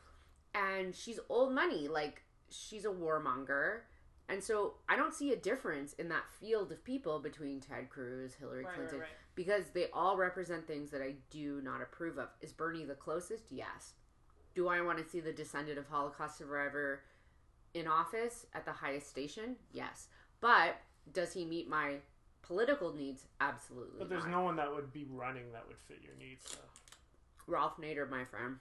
and 0.54 0.94
she's 0.94 1.18
old 1.28 1.52
money. 1.52 1.88
Like, 1.88 2.22
she's 2.50 2.84
a 2.84 2.88
warmonger. 2.90 3.80
And 4.28 4.42
so 4.42 4.74
I 4.88 4.96
don't 4.96 5.14
see 5.14 5.32
a 5.32 5.36
difference 5.36 5.92
in 5.94 6.08
that 6.08 6.24
field 6.40 6.72
of 6.72 6.82
people 6.82 7.20
between 7.20 7.60
Ted 7.60 7.88
Cruz, 7.90 8.34
Hillary 8.34 8.64
Right, 8.64 8.70
right, 8.70 8.74
Clinton, 8.74 8.98
right. 9.00 9.08
because 9.36 9.66
they 9.72 9.86
all 9.92 10.16
represent 10.16 10.66
things 10.66 10.90
that 10.90 11.00
I 11.00 11.14
do 11.30 11.60
not 11.62 11.80
approve 11.80 12.18
of. 12.18 12.28
Is 12.40 12.52
Bernie 12.52 12.84
the 12.84 12.94
closest? 12.94 13.44
Yes. 13.50 13.92
Do 14.54 14.68
I 14.68 14.80
want 14.80 14.98
to 14.98 15.08
see 15.08 15.20
the 15.20 15.32
descendant 15.32 15.78
of 15.78 15.86
Holocaust 15.86 16.38
survivor 16.38 17.02
in 17.74 17.86
office 17.86 18.46
at 18.52 18.64
the 18.64 18.72
highest 18.72 19.08
station? 19.08 19.56
Yes. 19.72 20.08
But 20.40 20.76
does 21.12 21.32
he 21.32 21.44
meet 21.44 21.68
my 21.68 21.96
political 22.42 22.92
needs? 22.92 23.26
Absolutely. 23.40 23.98
But 23.98 24.08
there's 24.08 24.24
not. 24.24 24.32
no 24.32 24.40
one 24.42 24.56
that 24.56 24.74
would 24.74 24.92
be 24.92 25.06
running 25.08 25.52
that 25.52 25.66
would 25.68 25.78
fit 25.86 25.98
your 26.02 26.14
needs. 26.18 26.50
So. 26.50 26.58
Ralph 27.46 27.76
Nader, 27.76 28.08
my 28.10 28.24
friend. 28.24 28.56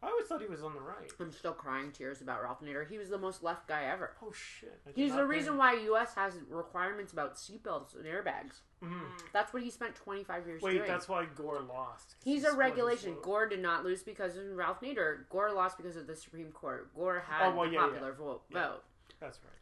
I 0.00 0.06
always 0.10 0.26
thought 0.26 0.40
he 0.40 0.46
was 0.46 0.62
on 0.62 0.74
the 0.74 0.80
right. 0.80 1.10
I'm 1.18 1.32
still 1.32 1.52
crying 1.52 1.90
tears 1.90 2.20
about 2.20 2.40
Ralph 2.42 2.60
Nader. 2.62 2.88
He 2.88 2.98
was 2.98 3.08
the 3.08 3.18
most 3.18 3.42
left 3.42 3.66
guy 3.66 3.84
ever. 3.84 4.12
Oh 4.22 4.30
shit! 4.32 4.80
He's 4.94 5.12
the 5.14 5.26
reason 5.26 5.56
why 5.56 5.72
U.S. 5.74 6.14
has 6.14 6.34
requirements 6.48 7.12
about 7.12 7.34
seatbelts 7.34 7.96
and 7.96 8.04
airbags. 8.04 8.60
Mhm. 8.80 9.00
That's 9.32 9.52
what 9.52 9.64
he 9.64 9.70
spent 9.70 9.96
25 9.96 10.46
years 10.46 10.62
Wait, 10.62 10.74
doing. 10.74 10.86
that's 10.86 11.08
why 11.08 11.24
Gore 11.34 11.60
lost. 11.62 12.14
He's 12.22 12.44
a 12.44 12.54
regulation. 12.54 13.14
vote. 13.14 13.22
Gore 13.24 13.46
did 13.48 13.60
not 13.60 13.84
lose 13.84 14.04
because 14.04 14.36
of 14.36 14.44
Ralph 14.56 14.80
Nader. 14.82 15.28
Gore 15.30 15.50
lost 15.52 15.76
because 15.76 15.96
of 15.96 16.06
the 16.06 16.14
Supreme 16.14 16.52
Court. 16.52 16.94
Gore 16.94 17.24
had 17.28 17.48
Oh, 17.48 17.56
well, 17.56 17.66
the 17.68 17.74
yeah, 17.74 17.80
popular 17.80 18.12
vote. 18.12 18.42
Yeah. 18.50 18.68
vote. 18.68 18.84
That's 19.18 19.40
right. 19.42 19.52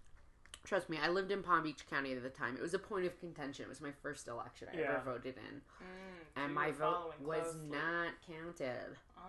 Trust 0.64 0.90
me, 0.90 0.98
I 1.00 1.08
lived 1.08 1.30
in 1.30 1.42
Palm 1.44 1.62
Beach 1.62 1.86
County 1.88 2.12
at 2.12 2.22
the 2.22 2.28
time. 2.28 2.56
It 2.56 2.60
was 2.60 2.74
a 2.74 2.78
point 2.78 3.06
of 3.06 3.18
contention. 3.20 3.64
It 3.64 3.68
was 3.68 3.80
my 3.80 3.92
first 4.02 4.26
election 4.28 4.68
I 4.70 4.76
Yeah. 4.80 4.96
ever 4.96 5.12
voted 5.12 5.36
in, 5.38 5.62
Mm, 5.80 6.44
and 6.44 6.54
my 6.54 6.72
vote 6.72 7.14
was 7.20 7.40
closely. 7.42 7.68
not 7.68 8.12
counted 8.26 8.98
Oh. 9.16 9.22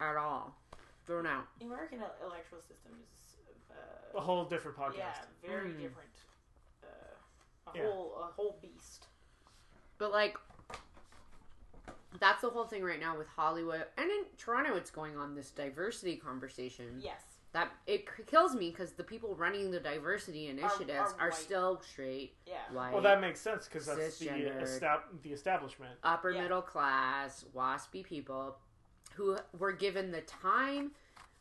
At 0.00 0.16
all. 0.16 0.54
Thrown 1.06 1.26
out. 1.26 1.44
The 1.58 1.66
American 1.66 1.98
electoral 2.24 2.62
system 2.62 2.92
is 3.02 3.36
A 4.14 4.16
uh, 4.18 4.20
whole 4.20 4.44
different 4.44 4.76
podcast. 4.76 4.96
yeah, 4.98 5.14
very 5.46 5.70
Mm. 5.70 5.80
different. 5.80 6.10
Uh, 6.82 7.70
a 7.72 7.76
Yeah. 7.78 7.84
whole 7.84 8.16
a 8.22 8.26
whole 8.32 8.58
beast. 8.62 9.06
But 9.98 10.10
like, 10.12 10.36
that's 12.20 12.42
the 12.42 12.50
whole 12.50 12.64
thing 12.64 12.82
right 12.84 13.00
now 13.00 13.16
with 13.18 13.26
Hollywood 13.28 13.86
and 13.96 14.10
in 14.10 14.24
Toronto. 14.38 14.76
It's 14.76 14.90
going 14.90 15.16
on 15.16 15.34
this 15.34 15.50
diversity 15.50 16.16
conversation. 16.16 17.00
Yes. 17.02 17.22
that 17.52 17.70
it 17.86 18.04
kills 18.26 18.52
me 18.56 18.68
because 18.70 18.94
the 18.94 19.04
people 19.04 19.36
running 19.36 19.70
the 19.70 19.78
diversity 19.78 20.48
initiatives 20.48 20.90
are, 21.12 21.20
are 21.20 21.30
white. 21.30 21.34
still 21.34 21.80
straight, 21.82 22.34
Yeah. 22.44 22.56
white, 22.72 22.92
Well, 22.92 23.02
that 23.02 23.20
makes 23.20 23.40
sense 23.40 23.68
because 23.68 23.86
that's 23.86 24.18
the 24.18 24.26
estab- 24.26 25.22
the 25.22 25.32
establishment. 25.32 25.96
upper 26.02 26.32
Yeah. 26.32 26.42
middle 26.42 26.62
class, 26.62 27.44
waspy 27.54 28.02
people 28.02 28.58
who 29.16 29.36
were 29.58 29.72
given 29.72 30.10
the 30.12 30.20
time, 30.22 30.92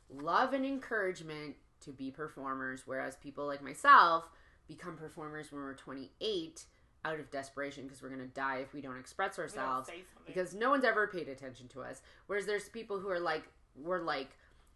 love, 0.10 0.54
and 0.54 0.66
encouragement 0.66 1.56
to 1.82 1.92
be 1.92 2.12
performers, 2.12 2.84
whereas 2.86 3.16
people 3.16 3.46
like 3.46 3.62
myself 3.64 4.30
become 4.68 4.96
performers 4.96 5.52
when 5.52 5.62
we're 5.62 5.74
28 5.74 6.66
out 7.06 7.20
of 7.20 7.30
desperation 7.32 7.84
because 7.84 8.02
we're 8.02 8.10
going 8.10 8.22
to 8.22 8.28
die 8.28 8.60
if 8.60 8.74
we 8.74 8.80
don't 8.82 8.98
express 8.98 9.38
We 9.38 9.44
don't 9.44 9.58
ourselves 9.58 9.90
because 10.26 10.54
no 10.54 10.70
one's 10.70 10.86
ever 10.86 11.08
paid 11.08 11.28
attention 11.28 11.68
to 11.70 11.82
us. 11.82 12.02
Whereas 12.28 12.46
there's 12.46 12.70
people 12.70 13.00
who 13.00 13.10
are 13.10 13.20
like, 13.20 13.44
we're 13.76 14.02
like, 14.02 14.30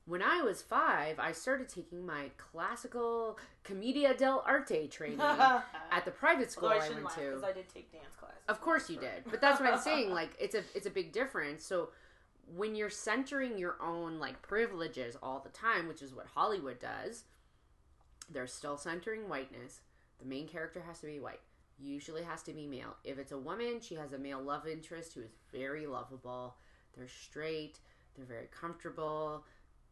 when 0.06 0.22
I 0.22 0.41
was 0.41 0.61
five, 0.61 1.19
I 1.19 1.32
started 1.34 1.68
taking 1.69 2.06
my 2.06 2.32
classical 2.38 3.38
commedia 3.64 4.14
dell'arte 4.14 4.90
training 4.90 5.19
at 5.22 6.06
the 6.06 6.11
private 6.11 6.52
school 6.52 6.69
Although 6.69 6.82
I 6.82 6.86
I, 6.86 6.90
went 6.90 7.03
laugh 7.03 7.15
to. 7.15 7.22
because 7.22 7.44
I 7.44 7.52
did 7.53 7.69
take 7.69 7.91
dance 7.91 8.15
classes. 8.19 8.40
Of 8.48 8.61
course 8.61 8.90
you 8.90 8.98
did, 8.98 9.24
but 9.30 9.41
that's 9.41 9.60
what 9.60 9.72
I'm 9.72 9.80
saying. 9.82 10.11
Like 10.11 10.30
it's 10.40 10.56
a 10.56 10.64
it's 10.74 10.86
a 10.88 10.90
big 10.90 11.11
difference. 11.11 11.65
So 11.65 11.90
when 12.56 12.76
you're 12.76 12.90
centering 12.90 13.57
your 13.57 13.76
own 13.82 14.19
like 14.19 14.41
privileges 14.41 15.18
all 15.22 15.40
the 15.40 15.49
time, 15.49 15.88
which 15.88 16.02
is 16.02 16.14
what 16.14 16.28
Hollywood 16.34 16.80
does, 16.80 17.24
they're 18.30 18.48
still 18.48 18.78
centering 18.78 19.30
whiteness. 19.30 19.82
The 20.19 20.26
main 20.26 20.48
character 20.48 20.82
has 20.86 20.99
to 20.99 21.07
be 21.07 21.19
white. 21.19 21.41
Usually 21.80 22.24
has 22.24 22.41
to 22.44 22.53
be 22.53 22.65
male. 22.65 22.95
If 23.03 23.19
it's 23.19 23.32
a 23.32 23.38
woman, 23.38 23.80
she 23.82 23.95
has 23.95 24.14
a 24.14 24.18
male 24.18 24.41
love 24.41 24.68
interest 24.68 25.14
who 25.14 25.22
is 25.22 25.32
very 25.52 25.86
lovable. 25.86 26.56
They're 26.95 27.07
straight. 27.07 27.80
They're 28.15 28.26
very 28.26 28.48
comfortable. 28.60 29.44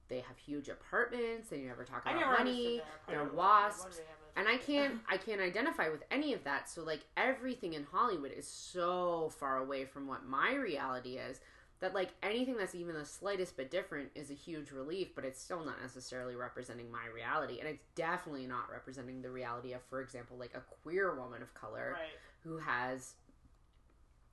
They 0.07 0.19
have 0.19 0.37
huge 0.37 0.69
apartments. 0.69 1.49
They 1.49 1.59
never 1.59 1.83
talk 1.83 2.03
about 2.03 2.19
never 2.19 2.31
money. 2.37 2.81
they're 3.07 3.23
wasps, 3.25 3.83
Why 3.83 3.89
do 3.91 3.95
they 3.97 4.03
have 4.03 4.09
a- 4.35 4.39
and 4.39 4.47
I 4.49 4.57
can't 4.57 4.99
I 5.09 5.17
can't 5.17 5.41
identify 5.41 5.89
with 5.89 6.03
any 6.11 6.33
of 6.33 6.43
that. 6.43 6.69
So 6.69 6.83
like 6.83 7.01
everything 7.17 7.73
in 7.73 7.83
Hollywood 7.91 8.31
is 8.35 8.47
so 8.47 9.31
far 9.39 9.57
away 9.57 9.85
from 9.85 10.07
what 10.07 10.25
my 10.25 10.55
reality 10.55 11.17
is 11.17 11.39
that 11.81 11.93
like 11.93 12.09
anything 12.23 12.57
that's 12.57 12.73
even 12.75 12.95
the 12.95 13.05
slightest 13.05 13.57
bit 13.57 13.69
different 13.69 14.09
is 14.15 14.31
a 14.31 14.33
huge 14.33 14.71
relief, 14.71 15.09
but 15.15 15.25
it's 15.25 15.41
still 15.41 15.63
not 15.65 15.81
necessarily 15.81 16.35
representing 16.35 16.89
my 16.91 17.05
reality. 17.13 17.59
And 17.59 17.67
it's 17.67 17.83
definitely 17.95 18.47
not 18.47 18.71
representing 18.71 19.21
the 19.21 19.29
reality 19.29 19.73
of, 19.73 19.81
for 19.89 20.01
example, 20.01 20.37
like 20.37 20.53
a 20.55 20.61
queer 20.83 21.13
woman 21.15 21.41
of 21.41 21.53
color 21.53 21.91
Right. 21.93 22.09
who 22.43 22.57
has 22.59 23.13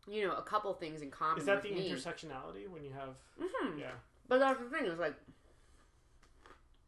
you 0.08 0.26
know, 0.26 0.34
a 0.34 0.42
couple 0.42 0.72
things 0.74 1.00
in 1.00 1.12
common. 1.12 1.38
Is 1.38 1.46
that 1.46 1.62
the 1.62 1.70
me. 1.72 1.88
intersectionality 1.88 2.68
when 2.68 2.82
you 2.84 2.90
have? 2.92 3.10
Mhm. 3.40 3.78
Yeah. 3.78 3.92
But 4.28 4.38
that's 4.40 4.58
the 4.58 4.66
thing, 4.68 4.86
is 4.86 4.98
like 4.98 5.14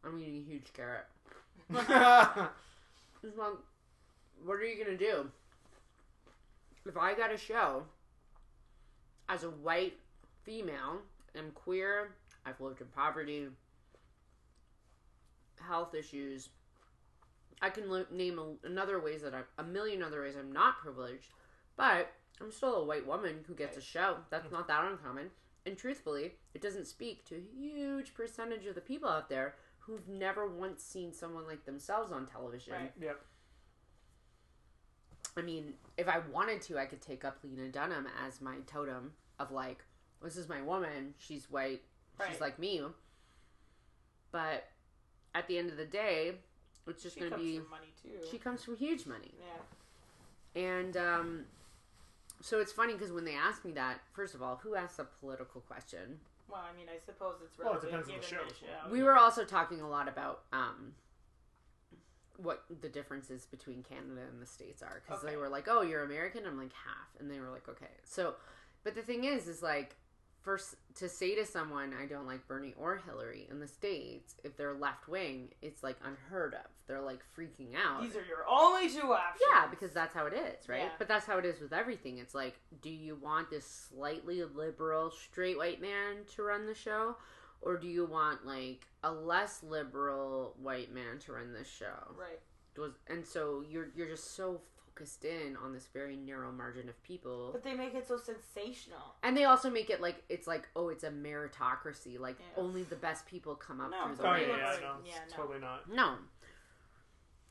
I'm 0.03 0.19
eating 0.19 0.37
a 0.37 0.41
huge 0.43 0.73
carrot. 0.73 1.05
It's 3.23 3.37
like, 3.37 3.53
what 4.43 4.53
are 4.59 4.65
you 4.65 4.83
gonna 4.83 4.97
do? 4.97 5.31
If 6.85 6.95
I 6.97 7.15
got 7.15 7.31
a 7.33 7.37
show 7.37 7.85
as 9.27 9.43
a 9.43 9.49
white 9.49 9.97
female, 10.45 11.01
I'm 11.37 11.51
queer, 11.51 12.15
I've 12.45 12.61
lived 12.61 12.81
in 12.81 12.87
poverty, 12.87 13.47
health 15.59 15.95
issues. 15.95 16.49
I 17.61 17.69
can 17.69 18.05
name 18.11 18.39
a, 18.39 18.67
another 18.67 18.99
ways 19.01 19.21
that 19.21 19.33
I'm 19.33 19.45
a 19.57 19.63
million 19.63 20.03
other 20.03 20.21
ways 20.21 20.35
I'm 20.37 20.51
not 20.51 20.77
privileged, 20.77 21.29
but 21.75 22.11
I'm 22.41 22.51
still 22.51 22.75
a 22.75 22.85
white 22.85 23.07
woman 23.07 23.43
who 23.47 23.55
gets 23.55 23.77
a 23.77 23.81
show. 23.81 24.17
That's 24.29 24.47
hmm. 24.47 24.53
not 24.53 24.67
that 24.67 24.85
uncommon. 24.85 25.31
And 25.65 25.77
truthfully, 25.77 26.33
it 26.53 26.61
doesn't 26.61 26.85
speak 26.85 27.25
to 27.25 27.35
a 27.35 27.57
huge 27.59 28.13
percentage 28.13 28.65
of 28.67 28.75
the 28.75 28.81
people 28.81 29.09
out 29.09 29.29
there 29.29 29.55
who've 29.79 30.07
never 30.07 30.47
once 30.47 30.83
seen 30.83 31.11
someone 31.11 31.47
like 31.47 31.65
themselves 31.65 32.11
on 32.11 32.27
television. 32.27 32.73
Right. 32.73 32.91
Yep. 33.01 33.19
I 35.37 35.41
mean, 35.41 35.73
if 35.97 36.07
I 36.07 36.19
wanted 36.31 36.61
to, 36.63 36.77
I 36.77 36.85
could 36.85 37.01
take 37.01 37.25
up 37.25 37.39
Lena 37.43 37.69
Dunham 37.69 38.07
as 38.25 38.41
my 38.41 38.57
totem 38.67 39.13
of 39.39 39.51
like, 39.51 39.83
this 40.25 40.35
is 40.37 40.49
my 40.49 40.61
woman. 40.61 41.13
She's 41.17 41.49
white. 41.49 41.81
She's 42.29 42.41
like 42.41 42.59
me. 42.59 42.81
But 44.31 44.67
at 45.33 45.47
the 45.47 45.57
end 45.57 45.69
of 45.69 45.77
the 45.77 45.85
day, 45.85 46.35
it's 46.87 47.03
just 47.03 47.17
going 47.17 47.31
to 47.31 47.37
be. 47.37 47.59
from 47.59 47.69
money 47.69 47.87
too. 48.01 48.27
She 48.29 48.37
comes 48.37 48.63
from 48.63 48.75
huge 48.75 49.05
money. 49.05 49.33
yeah. 49.39 50.61
And 50.61 50.95
um, 50.97 51.45
so 52.41 52.59
it's 52.59 52.71
funny 52.71 52.93
because 52.93 53.11
when 53.11 53.25
they 53.25 53.35
ask 53.35 53.65
me 53.65 53.71
that, 53.73 53.99
first 54.13 54.33
of 54.35 54.41
all, 54.41 54.57
who 54.63 54.75
asks 54.75 54.99
a 54.99 55.05
political 55.19 55.61
question? 55.61 56.19
Well, 56.49 56.61
I 56.71 56.75
mean, 56.77 56.87
I 56.89 56.99
suppose 57.05 57.35
it's 57.43 57.57
really. 57.57 57.71
Well, 57.71 57.79
it 57.81 57.85
relevant 57.91 58.05
depends 58.21 58.31
on 58.33 58.47
the 58.47 58.53
show. 58.53 58.65
show. 58.85 58.91
We 58.91 59.03
were 59.03 59.17
also 59.17 59.43
talking 59.43 59.81
a 59.81 59.89
lot 59.89 60.07
about 60.07 60.41
um, 60.53 60.93
what 62.37 62.63
the 62.81 62.87
differences 62.89 63.45
between 63.45 63.83
Canada 63.83 64.21
and 64.31 64.41
the 64.41 64.45
states 64.45 64.81
are 64.81 65.01
because 65.05 65.23
Okay. 65.23 65.31
they 65.33 65.37
were 65.37 65.49
like, 65.49 65.67
"Oh, 65.69 65.81
you're 65.81 66.03
American." 66.03 66.45
I'm 66.45 66.57
like 66.57 66.71
half, 66.73 67.19
and 67.19 67.29
they 67.31 67.39
were 67.39 67.49
like, 67.49 67.67
"Okay." 67.67 67.91
So, 68.03 68.35
but 68.83 68.95
the 68.95 69.01
thing 69.01 69.23
is, 69.23 69.47
is 69.47 69.61
like, 69.63 69.95
first 70.45 70.75
to 70.95 71.09
say 71.09 71.35
to 71.35 71.45
someone, 71.45 71.93
"I 71.93 72.05
don't 72.05 72.27
like 72.27 72.47
Bernie 72.47 72.75
or 72.77 72.97
Hillary" 72.97 73.47
in 73.49 73.59
the 73.59 73.67
states, 73.67 74.35
if 74.43 74.55
they're 74.55 74.75
left 74.75 75.09
wing, 75.09 75.49
it's 75.61 75.83
like 75.83 75.97
unheard 76.05 76.53
of. 76.53 76.67
They're 76.87 77.01
like 77.01 77.19
freaking 77.35 77.75
out. 77.75 78.03
These 78.03 78.15
are 78.15 78.23
your 78.25 78.47
only 78.47 78.87
two 78.87 79.11
options. 79.11 79.41
Yeah, 79.51 79.67
because 79.67 79.91
that's 79.91 80.13
how 80.13 80.27
it 80.27 80.33
is, 80.33 80.69
right? 80.69 80.83
Yeah. 80.83 80.89
But 80.97 81.07
that's 81.07 81.25
how 81.25 81.39
it 81.39 81.45
is 81.45 81.59
with 81.59 81.73
everything. 81.73 82.19
It's 82.19 82.35
like, 82.35 82.59
do 82.81 82.89
you 82.89 83.15
want 83.15 83.49
this 83.49 83.65
slightly 83.65 84.43
liberal 84.43 85.11
straight 85.11 85.57
white 85.57 85.81
man 85.81 86.23
to 86.35 86.43
run 86.43 86.67
the 86.67 86.75
show? 86.75 87.17
Or 87.61 87.77
do 87.77 87.87
you 87.87 88.05
want 88.05 88.45
like 88.45 88.85
a 89.03 89.11
less 89.11 89.63
liberal 89.63 90.55
white 90.61 90.93
man 90.93 91.17
to 91.25 91.33
run 91.33 91.51
this 91.51 91.67
show? 91.67 92.13
right. 92.17 92.39
Was 92.77 92.91
and 93.07 93.25
so 93.25 93.63
you're 93.67 93.87
you're 93.95 94.09
just 94.09 94.35
so 94.35 94.61
focused 94.95 95.25
in 95.25 95.57
on 95.63 95.73
this 95.73 95.87
very 95.93 96.15
narrow 96.15 96.51
margin 96.51 96.87
of 96.89 97.01
people. 97.03 97.49
But 97.51 97.63
they 97.63 97.73
make 97.73 97.93
it 97.93 98.07
so 98.07 98.17
sensational. 98.17 99.15
And 99.23 99.35
they 99.35 99.43
also 99.45 99.69
make 99.69 99.89
it 99.89 100.01
like 100.01 100.23
it's 100.29 100.47
like, 100.47 100.67
oh, 100.75 100.89
it's 100.89 101.03
a 101.03 101.09
meritocracy. 101.09 102.19
Like 102.19 102.37
Yeah. 102.39 102.63
only 102.63 102.83
the 102.83 102.95
best 102.95 103.25
people 103.25 103.55
come 103.55 103.81
up 103.81 103.91
No, 103.91 104.05
through 104.07 104.15
the 104.15 104.23
Oh 104.23 104.31
Right. 104.31 104.47
yeah, 104.47 104.55
ranks. 104.55 104.79
yeah, 104.81 104.87
no, 104.87 104.97
Yeah, 105.05 105.19
no. 105.29 105.35
totally 105.35 105.59
not. 105.59 105.89
No. 105.89 106.17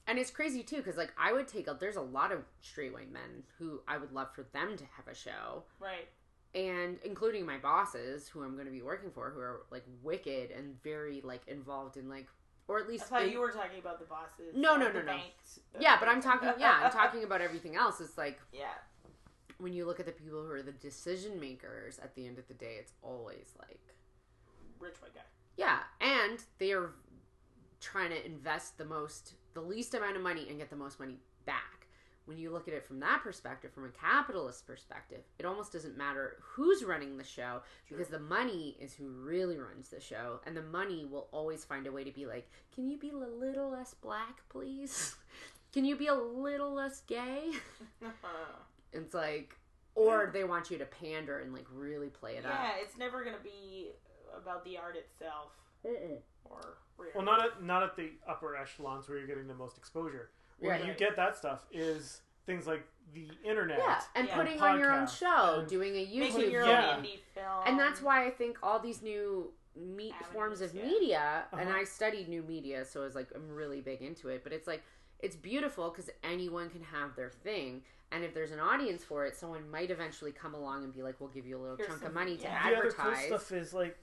And 0.06 0.18
it's 0.18 0.30
crazy 0.30 0.62
too, 0.62 0.76
because 0.78 0.96
like 0.96 1.12
I 1.18 1.32
would 1.32 1.48
take 1.48 1.66
a 1.68 1.74
there's 1.78 1.96
a 1.96 2.00
lot 2.02 2.32
of 2.32 2.44
straight 2.60 2.92
white 2.92 3.10
men 3.12 3.42
who 3.58 3.80
I 3.88 3.96
would 3.98 4.12
love 4.12 4.34
for 4.34 4.42
them 4.52 4.76
to 4.76 4.84
have 4.96 5.08
a 5.08 5.14
show, 5.14 5.64
Right. 5.80 6.08
and 6.54 6.98
including 7.04 7.46
my 7.46 7.58
bosses 7.58 8.28
who 8.28 8.42
I'm 8.42 8.54
going 8.54 8.66
to 8.66 8.72
be 8.72 8.82
working 8.82 9.10
for, 9.10 9.30
who 9.30 9.40
are 9.40 9.62
like 9.70 9.84
wicked 10.02 10.50
and 10.50 10.82
very 10.82 11.20
like 11.22 11.42
involved 11.48 11.96
in 11.96 12.08
like, 12.08 12.26
or 12.68 12.78
at 12.80 12.86
I 12.86 12.88
least 12.88 13.04
thought 13.06 13.22
in- 13.24 13.30
you 13.30 13.40
were 13.40 13.50
talking 13.50 13.78
about 13.78 13.98
the 13.98 14.06
bosses. 14.06 14.54
No, 14.54 14.76
no, 14.76 14.86
no, 14.90 15.00
no. 15.00 15.06
banks. 15.06 15.60
yeah, 15.78 15.96
but 15.98 16.08
I'm 16.08 16.20
talking 16.22 16.48
yeah 16.58 16.80
I'm 16.84 16.90
talking 17.02 17.24
about 17.24 17.40
everything 17.40 17.76
else. 17.76 18.00
It's 18.00 18.16
like 18.18 18.40
yeah. 18.52 18.74
when 19.58 19.72
you 19.72 19.84
look 19.86 20.00
at 20.00 20.06
the 20.06 20.12
people 20.12 20.42
who 20.42 20.50
are 20.50 20.62
the 20.62 20.72
decision 20.72 21.38
makers 21.40 21.98
at 21.98 22.14
the 22.14 22.26
end 22.26 22.38
of 22.38 22.46
the 22.48 22.54
day, 22.54 22.76
it's 22.78 22.92
always 23.02 23.52
like 23.58 23.78
Rich 24.78 25.00
white 25.00 25.14
guy. 25.14 25.20
Yeah, 25.56 25.78
and 26.00 26.38
they 26.58 26.72
are 26.72 26.90
trying 27.80 28.10
to 28.10 28.26
invest 28.26 28.76
the 28.78 28.84
most, 28.84 29.34
the 29.54 29.60
least 29.60 29.94
amount 29.94 30.16
of 30.16 30.22
money 30.22 30.46
and 30.48 30.58
get 30.58 30.68
the 30.70 30.76
most 30.76 30.98
money 30.98 31.18
back. 31.46 31.83
When 32.26 32.38
you 32.38 32.50
look 32.50 32.68
at 32.68 32.74
it 32.74 32.86
from 32.86 33.00
that 33.00 33.22
perspective, 33.22 33.72
from 33.72 33.84
a 33.84 33.90
capitalist 33.90 34.66
perspective, 34.66 35.20
it 35.38 35.44
almost 35.44 35.72
doesn't 35.72 35.96
matter 35.96 36.36
who's 36.40 36.82
running 36.82 37.18
the 37.18 37.24
show 37.24 37.60
because 37.88 38.08
the 38.08 38.18
money 38.18 38.76
is 38.80 38.94
who 38.94 39.08
really 39.08 39.58
runs 39.58 39.90
the 39.90 40.00
show, 40.00 40.40
and 40.46 40.56
the 40.56 40.62
money 40.62 41.04
will 41.04 41.28
always 41.32 41.64
find 41.64 41.86
a 41.86 41.92
way 41.92 42.02
to 42.02 42.10
be 42.10 42.24
like, 42.24 42.48
can 42.74 42.88
you 42.88 42.96
be 42.96 43.10
a 43.10 43.16
little 43.16 43.70
less 43.70 43.94
black, 43.94 44.40
please? 44.48 45.16
Can 45.74 45.84
you 45.84 45.96
be 45.96 46.06
a 46.06 46.14
little 46.14 46.72
less 46.72 47.00
gay? 47.00 47.50
It's 48.96 49.12
like, 49.12 49.56
or 49.96 50.30
they 50.32 50.44
want 50.44 50.70
you 50.70 50.78
to 50.78 50.84
pander 50.84 51.40
and 51.40 51.52
like 51.52 51.66
really 51.74 52.10
play 52.10 52.36
it 52.36 52.44
yeah, 52.44 52.52
up. 52.52 52.60
Yeah, 52.62 52.70
it's 52.80 52.96
never 52.96 53.24
gonna 53.24 53.36
be 53.42 53.90
about 54.36 54.64
the 54.64 54.78
art 54.78 54.96
itself 54.96 55.50
or 56.44 56.78
real. 56.96 57.10
Well, 57.14 57.24
not 57.24 57.44
at 57.44 57.62
not 57.62 57.82
at 57.82 57.96
the 57.96 58.12
upper 58.28 58.56
echelons 58.56 59.08
where 59.08 59.18
you're 59.18 59.26
getting 59.26 59.48
the 59.48 59.54
most 59.54 59.76
exposure. 59.76 60.30
Where 60.58 60.72
Right. 60.72 60.84
you 60.86 60.94
get 60.94 61.16
that 61.16 61.36
stuff 61.36 61.66
is 61.72 62.22
things 62.46 62.66
like 62.66 62.84
the 63.12 63.28
internet. 63.44 63.78
Yeah, 63.78 64.00
and 64.14 64.28
Yeah. 64.28 64.34
putting 64.36 64.60
on 64.60 64.78
your 64.78 64.90
own 64.92 65.06
show, 65.06 65.64
doing 65.68 65.94
a 65.94 66.06
YouTube 66.06 66.18
making 66.34 66.50
your 66.50 66.64
Yeah. 66.64 66.96
indie 66.96 67.20
film. 67.34 67.62
and 67.66 67.78
that's 67.78 68.00
why 68.02 68.26
I 68.26 68.30
think 68.30 68.58
all 68.62 68.78
these 68.80 69.02
new 69.02 69.52
me- 69.76 70.12
Avenues, 70.12 70.32
forms 70.32 70.60
of 70.60 70.72
yeah. 70.74 70.84
media, 70.84 71.44
and 71.52 71.68
Uh-huh. 71.68 71.78
I 71.80 71.84
studied 71.84 72.28
new 72.28 72.42
media, 72.42 72.84
so 72.84 73.00
I 73.00 73.04
was 73.04 73.14
like, 73.16 73.28
I'm 73.34 73.52
really 73.54 73.80
big 73.80 74.02
into 74.02 74.28
it. 74.28 74.44
But 74.44 74.52
it's 74.52 74.66
like, 74.68 74.82
it's 75.18 75.34
beautiful 75.36 75.90
because 75.90 76.10
anyone 76.22 76.70
can 76.70 76.82
have 76.84 77.16
their 77.16 77.30
thing, 77.30 77.84
and 78.12 78.22
if 78.24 78.34
there's 78.34 78.52
an 78.52 78.60
audience 78.60 79.04
for 79.04 79.26
it, 79.26 79.34
someone 79.36 79.68
might 79.70 79.90
eventually 79.90 80.30
come 80.32 80.54
along 80.54 80.84
and 80.84 80.92
be 80.92 81.02
like, 81.02 81.18
"We'll 81.20 81.30
give 81.30 81.44
you 81.46 81.56
a 81.56 81.60
little 81.60 81.76
Here's 81.76 81.88
chunk 81.88 82.04
of 82.04 82.12
money 82.14 82.36
to 82.36 82.42
yeah. 82.44 82.70
the 82.70 82.76
other 82.78 82.90
cool 82.92 83.00
advertise." 83.06 83.26
stuff 83.26 83.52
is 83.52 83.74
like, 83.74 83.98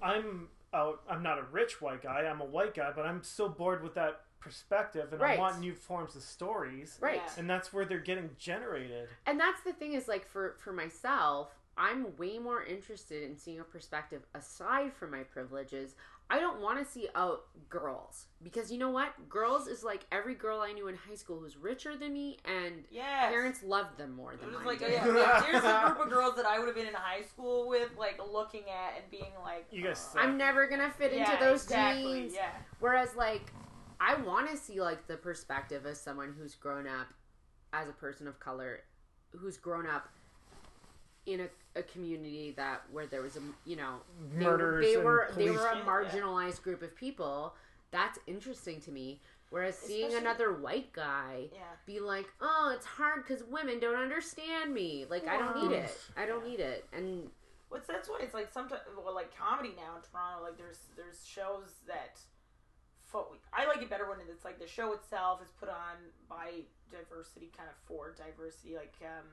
I'm 0.00 0.48
out. 0.72 1.02
I'm 1.08 1.22
not 1.22 1.38
a 1.38 1.42
rich 1.42 1.80
white 1.82 2.02
guy. 2.02 2.20
I'm 2.26 2.40
a 2.40 2.44
white 2.46 2.74
guy, 2.74 2.90
but 2.92 3.04
I'm 3.04 3.22
so 3.22 3.48
bored 3.48 3.82
with 3.82 3.94
that 3.94 4.24
perspective, 4.42 5.12
and 5.12 5.20
Right. 5.20 5.38
I 5.38 5.40
want 5.40 5.60
new 5.60 5.74
forms 5.74 6.16
of 6.16 6.22
stories. 6.22 6.98
right. 7.00 7.22
And 7.38 7.48
that's 7.48 7.72
where 7.72 7.84
they're 7.84 7.98
getting 7.98 8.30
generated. 8.38 9.08
and 9.26 9.38
that's 9.40 9.62
the 9.62 9.72
thing 9.72 9.94
is 9.94 10.08
like 10.08 10.26
for 10.28 10.56
for 10.58 10.72
myself 10.72 11.48
i'm 11.78 12.14
way 12.18 12.38
more 12.38 12.62
interested 12.64 13.22
in 13.22 13.34
seeing 13.36 13.58
a 13.60 13.64
perspective 13.64 14.22
aside 14.34 14.92
from 14.92 15.10
my 15.10 15.22
privileges 15.22 15.94
I 16.30 16.38
don't 16.40 16.62
want 16.62 16.78
to 16.78 16.90
see 16.90 17.08
out 17.14 17.42
girls 17.68 18.24
because 18.42 18.72
you 18.72 18.78
know 18.78 18.88
what? 18.88 19.12
Girls 19.28 19.66
is 19.68 19.84
like 19.84 20.06
every 20.10 20.34
girl 20.34 20.60
I 20.60 20.72
knew 20.72 20.88
in 20.88 20.96
high 20.96 21.16
school 21.16 21.38
who's 21.40 21.58
richer 21.58 21.94
than 21.94 22.14
me 22.14 22.38
and 22.46 22.84
Yes. 22.90 23.30
parents 23.30 23.62
loved 23.62 23.98
them 23.98 24.14
more 24.14 24.32
It 24.32 24.40
than 24.40 24.48
was 24.48 24.56
mine 24.58 24.66
like, 24.66 24.78
did. 24.78 24.92
yeah, 24.92 25.06
yeah, 25.14 25.42
here's 25.44 25.62
a 25.62 25.82
group 25.84 26.06
of 26.06 26.10
girls 26.10 26.36
that 26.36 26.46
I 26.46 26.58
would 26.58 26.68
have 26.68 26.74
been 26.76 26.86
in 26.86 26.94
high 26.94 27.20
school 27.22 27.68
with, 27.68 27.90
like 27.98 28.18
looking 28.32 28.62
at 28.62 28.94
and 28.96 29.10
being 29.10 29.32
like, 29.44 29.66
You 29.70 29.82
guys 29.82 30.08
uh. 30.16 30.20
I'm 30.20 30.38
never 30.38 30.66
gonna 30.68 30.90
fit 30.90 31.12
yeah, 31.12 31.32
into 31.34 31.44
those 31.44 31.64
exactly, 31.64 32.22
jeans. 32.22 32.34
Yeah, 32.34 32.48
Whereas, 32.80 33.14
like, 33.14 33.52
I 34.04 34.20
want 34.20 34.50
to 34.50 34.56
see 34.56 34.80
like 34.80 35.06
the 35.06 35.16
perspective 35.16 35.86
as 35.86 36.00
someone 36.00 36.34
who's 36.38 36.54
grown 36.56 36.86
up 36.88 37.08
as 37.72 37.88
a 37.88 37.92
person 37.92 38.26
of 38.26 38.40
color, 38.40 38.80
who's 39.36 39.56
grown 39.56 39.86
up 39.86 40.08
in 41.26 41.40
a, 41.40 41.78
a 41.78 41.82
community 41.84 42.52
that 42.56 42.82
where 42.90 43.06
there 43.06 43.22
was 43.22 43.36
a 43.36 43.40
you 43.64 43.76
know 43.76 43.96
they, 44.36 44.44
were- 44.44 44.50
Murders 44.58 44.84
they 44.86 44.94
and 44.94 45.04
were 45.04 45.30
they 45.36 45.50
were 45.50 45.66
a 45.68 45.76
Yeah. 45.78 45.84
marginalized 45.84 46.62
group 46.62 46.82
of 46.82 46.96
people. 46.96 47.54
That's 47.92 48.18
interesting 48.26 48.80
to 48.82 48.90
me. 48.90 49.20
Whereas 49.50 49.76
seeing 49.78 50.06
Especially- 50.08 50.26
another 50.26 50.52
white 50.54 50.92
guy 50.94 51.48
yeah. 51.52 51.60
be 51.86 52.00
like, 52.00 52.26
"Oh, 52.40 52.72
it's 52.74 52.86
hard 52.86 53.22
because 53.26 53.44
women 53.44 53.78
don't 53.80 53.96
understand 54.00 54.72
me." 54.72 55.04
Like, 55.08 55.28
I 55.28 55.36
don't 55.38 55.62
need 55.68 55.76
it. 55.76 55.96
I 56.16 56.24
don't 56.26 56.44
need 56.46 56.58
it. 56.60 56.86
And 56.92 57.30
What's 57.68 57.86
that's 57.86 58.08
why 58.08 58.18
it's 58.22 58.34
like 58.34 58.52
sometimes 58.52 58.82
well 59.02 59.14
like 59.14 59.30
comedy 59.36 59.70
now 59.76 59.96
in 59.96 60.02
Toronto 60.02 60.42
like 60.44 60.58
there's 60.58 60.80
there's 60.96 61.24
shows 61.26 61.76
that 61.86 62.18
fo- 63.12 63.36
I 63.52 63.66
like 63.66 63.82
it 63.82 63.90
better 63.90 64.08
when 64.08 64.18
it's 64.28 64.44
like 64.44 64.58
the 64.58 64.66
show 64.66 64.92
itself 64.94 65.40
is 65.44 65.50
put 65.60 65.68
on 65.68 65.96
by 66.28 66.62
diversity 66.90 67.50
kind 67.56 67.68
of 67.68 67.76
for 67.86 68.14
diversity 68.16 68.74
like 68.76 68.94
um 69.02 69.26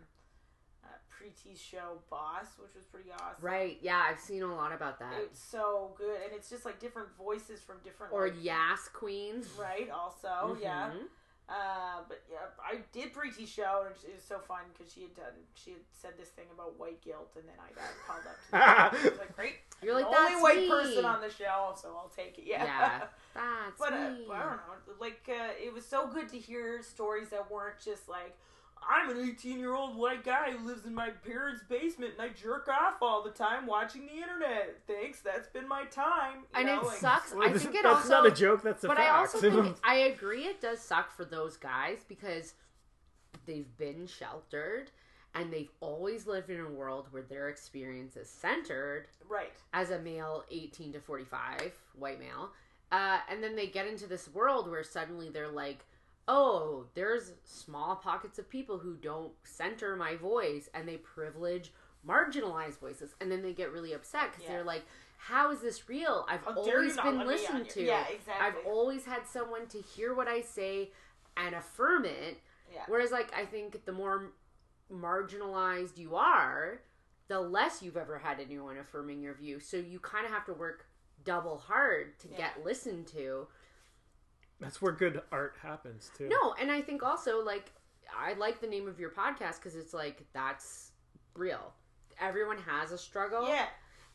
uh, 0.84 0.88
Preeti's 1.12 1.62
show 1.62 2.00
Boss 2.10 2.46
which 2.58 2.74
was 2.76 2.86
pretty 2.86 3.10
awesome 3.12 3.42
right, 3.42 3.78
yeah, 3.82 4.02
I've 4.10 4.20
seen 4.20 4.44
a 4.44 4.56
lot 4.56 4.72
about 4.72 5.00
that. 5.00 5.14
it's 5.18 5.40
so 5.40 5.94
good 5.98 6.22
and 6.24 6.32
it's 6.34 6.50
just 6.50 6.64
like 6.66 6.80
different 6.80 7.10
voices 7.18 7.62
from 7.62 7.78
different 7.84 8.14
Or 8.14 8.28
like, 8.30 8.42
Yas 8.44 8.88
Queens. 8.94 9.50
right 9.60 9.90
also 9.90 10.58
yeah 10.62 10.92
Mhm. 10.92 11.08
Uh, 11.50 12.02
but 12.08 12.22
yeah, 12.32 12.38
I 12.64 12.78
did 12.94 13.14
Preeti's 13.14 13.50
show, 13.50 13.84
and 13.86 13.96
it 14.08 14.14
was 14.16 14.24
so 14.24 14.38
fun 14.40 14.62
because 14.72 14.94
she 14.94 15.02
had 15.02 15.16
done, 15.16 15.34
she 15.56 15.72
had 15.72 15.82
said 15.92 16.12
this 16.18 16.30
thing 16.30 16.46
about 16.54 16.80
white 16.80 17.02
guilt, 17.02 17.32
and 17.36 17.46
then 17.46 17.56
I 17.58 17.74
got 17.74 17.90
called 18.06 18.24
up 18.30 18.38
to 18.46 18.52
the 18.52 19.06
I 19.10 19.10
was 19.12 19.20
like, 19.20 19.36
great, 19.36 19.56
You're 19.82 19.96
like, 19.96 20.10
the 20.10 20.18
only 20.18 20.32
"That's 20.34 20.44
white 20.44 20.58
me." 20.58 20.70
person 20.70 21.06
on 21.06 21.22
the 21.22 21.30
show, 21.32 21.74
so 21.76 21.90
I'll 21.98 22.12
take 22.16 22.38
it. 22.38 22.46
Yeah. 22.48 22.64
Yeah. 22.64 23.02
That's 23.34 23.80
but 23.80 23.94
uh, 23.94 23.98
me. 24.12 24.28
I 24.32 24.40
don't 24.44 24.58
know, 24.58 24.94
like 25.00 25.28
uh, 25.30 25.54
it 25.64 25.74
was 25.74 25.86
so 25.86 26.08
good 26.08 26.30
to 26.30 26.38
hear 26.38 26.82
stories 26.84 27.30
that 27.30 27.50
weren't 27.52 27.80
just 27.84 28.08
like. 28.10 28.38
I'm 28.88 29.10
an 29.10 29.30
18 29.30 29.60
year 29.60 29.74
old 29.74 29.96
white 29.96 30.24
guy 30.24 30.52
who 30.52 30.66
lives 30.66 30.86
in 30.86 30.94
my 30.94 31.10
parents' 31.10 31.64
basement 31.70 32.14
and 32.14 32.22
I 32.22 32.30
jerk 32.34 32.68
off 32.68 32.96
all 33.02 33.24
the 33.24 33.32
time 33.32 33.66
watching 33.66 34.06
the 34.08 34.14
internet. 34.22 34.80
Thanks, 34.88 35.22
that's 35.22 35.48
been 35.48 35.68
my 35.68 35.86
time. 35.86 36.40
You 36.54 36.60
and 36.60 36.68
know, 36.68 36.80
it 36.82 36.86
like- 36.88 36.98
sucks. 36.98 37.34
Well, 37.34 37.48
I 37.48 37.54
think 37.54 37.76
it 37.76 37.84
that's 37.84 37.96
also 37.96 38.10
That's 38.10 38.10
not 38.10 38.26
a 38.28 38.32
joke. 38.32 38.62
That's 38.64 38.84
a 38.84 38.88
but 38.88 38.98
fact. 38.98 39.12
I 39.12 39.18
also 39.18 39.40
think 39.40 39.78
I 39.84 39.96
agree 39.96 40.44
it 40.44 40.62
does 40.62 40.80
suck 40.80 41.12
for 41.12 41.26
those 41.26 41.58
guys 41.58 42.00
because 42.08 42.54
they've 43.46 43.76
been 43.78 44.08
sheltered 44.08 44.92
and 45.36 45.54
they've 45.54 45.72
always 45.80 46.26
lived 46.26 46.50
in 46.50 46.60
a 46.60 46.70
world 46.70 47.08
where 47.12 47.22
their 47.24 47.50
experience 47.50 48.16
is 48.18 48.30
centered 48.30 49.08
Right. 49.30 49.52
as 49.74 49.92
a 49.92 50.00
male 50.00 50.44
18 50.50 50.94
to 50.94 51.00
45 51.00 51.74
white 51.94 52.20
male 52.20 52.50
uh, 52.92 53.20
and 53.30 53.44
then 53.44 53.56
they 53.56 53.68
get 53.68 53.86
into 53.86 54.08
this 54.08 54.28
world 54.34 54.70
where 54.70 54.84
suddenly 54.84 55.30
they're 55.30 55.48
like 55.48 55.86
oh 56.32 56.86
there's 56.94 57.34
small 57.44 57.96
pockets 57.96 58.38
of 58.38 58.48
people 58.50 58.78
who 58.78 58.96
don't 58.96 59.32
center 59.44 59.96
my 59.96 60.16
voice 60.16 60.70
and 60.76 60.88
they 60.88 60.98
privilege 60.98 61.74
marginalized 62.08 62.80
voices 62.80 63.16
and 63.20 63.32
then 63.32 63.42
they 63.42 63.52
get 63.52 63.72
really 63.74 63.94
upset 63.94 64.30
because 64.32 64.44
Yeah. 64.46 64.52
they're 64.54 64.64
like 64.64 64.84
how 65.18 65.52
is 65.52 65.60
this 65.60 65.90
real 65.90 66.26
i've 66.30 66.42
you 66.48 66.54
always 66.56 66.96
been 66.96 67.06
let 67.06 67.14
me 67.16 67.22
on 67.22 67.28
listened 67.28 67.70
to 67.72 67.84
Yeah, 67.84 68.06
exactly. 68.08 68.46
i've 68.46 68.66
always 68.66 69.04
had 69.06 69.26
someone 69.28 69.66
to 69.68 69.82
hear 69.82 70.14
what 70.14 70.28
i 70.28 70.40
say 70.42 70.92
and 71.36 71.56
affirm 71.56 72.06
it 72.06 72.38
Yeah. 72.72 72.84
whereas 72.88 73.12
like 73.12 73.34
i 73.36 73.44
think 73.46 73.84
the 73.86 73.92
more 73.92 74.32
marginalized 74.94 75.98
you 75.98 76.16
are 76.16 76.82
the 77.28 77.40
less 77.40 77.82
you've 77.82 77.98
ever 77.98 78.18
had 78.18 78.40
anyone 78.40 78.78
affirming 78.78 79.22
your 79.22 79.34
view 79.34 79.60
so 79.60 79.78
you 79.78 80.00
kind 80.00 80.26
of 80.26 80.32
have 80.32 80.46
to 80.46 80.54
work 80.54 80.86
double 81.26 81.58
hard 81.58 82.18
to 82.20 82.28
Yeah. 82.30 82.38
get 82.38 82.64
listened 82.64 83.08
to 83.08 83.48
That's 84.60 84.82
where 84.82 84.92
good 84.92 85.22
art 85.32 85.56
happens 85.62 86.12
too. 86.18 86.28
no 86.30 86.54
and 86.60 86.70
i 86.72 86.82
think 86.82 87.02
also 87.04 87.44
like 87.44 87.72
i 88.18 88.34
like 88.34 88.60
the 88.62 88.68
name 88.68 88.88
of 88.88 89.00
your 89.00 89.10
podcast 89.12 89.56
because 89.58 89.76
it's 89.76 89.94
like 89.94 90.24
that's 90.34 90.92
real 91.36 91.74
everyone 92.20 92.58
has 92.66 92.92
a 92.92 92.98
struggle 92.98 93.48
Yeah. 93.48 93.68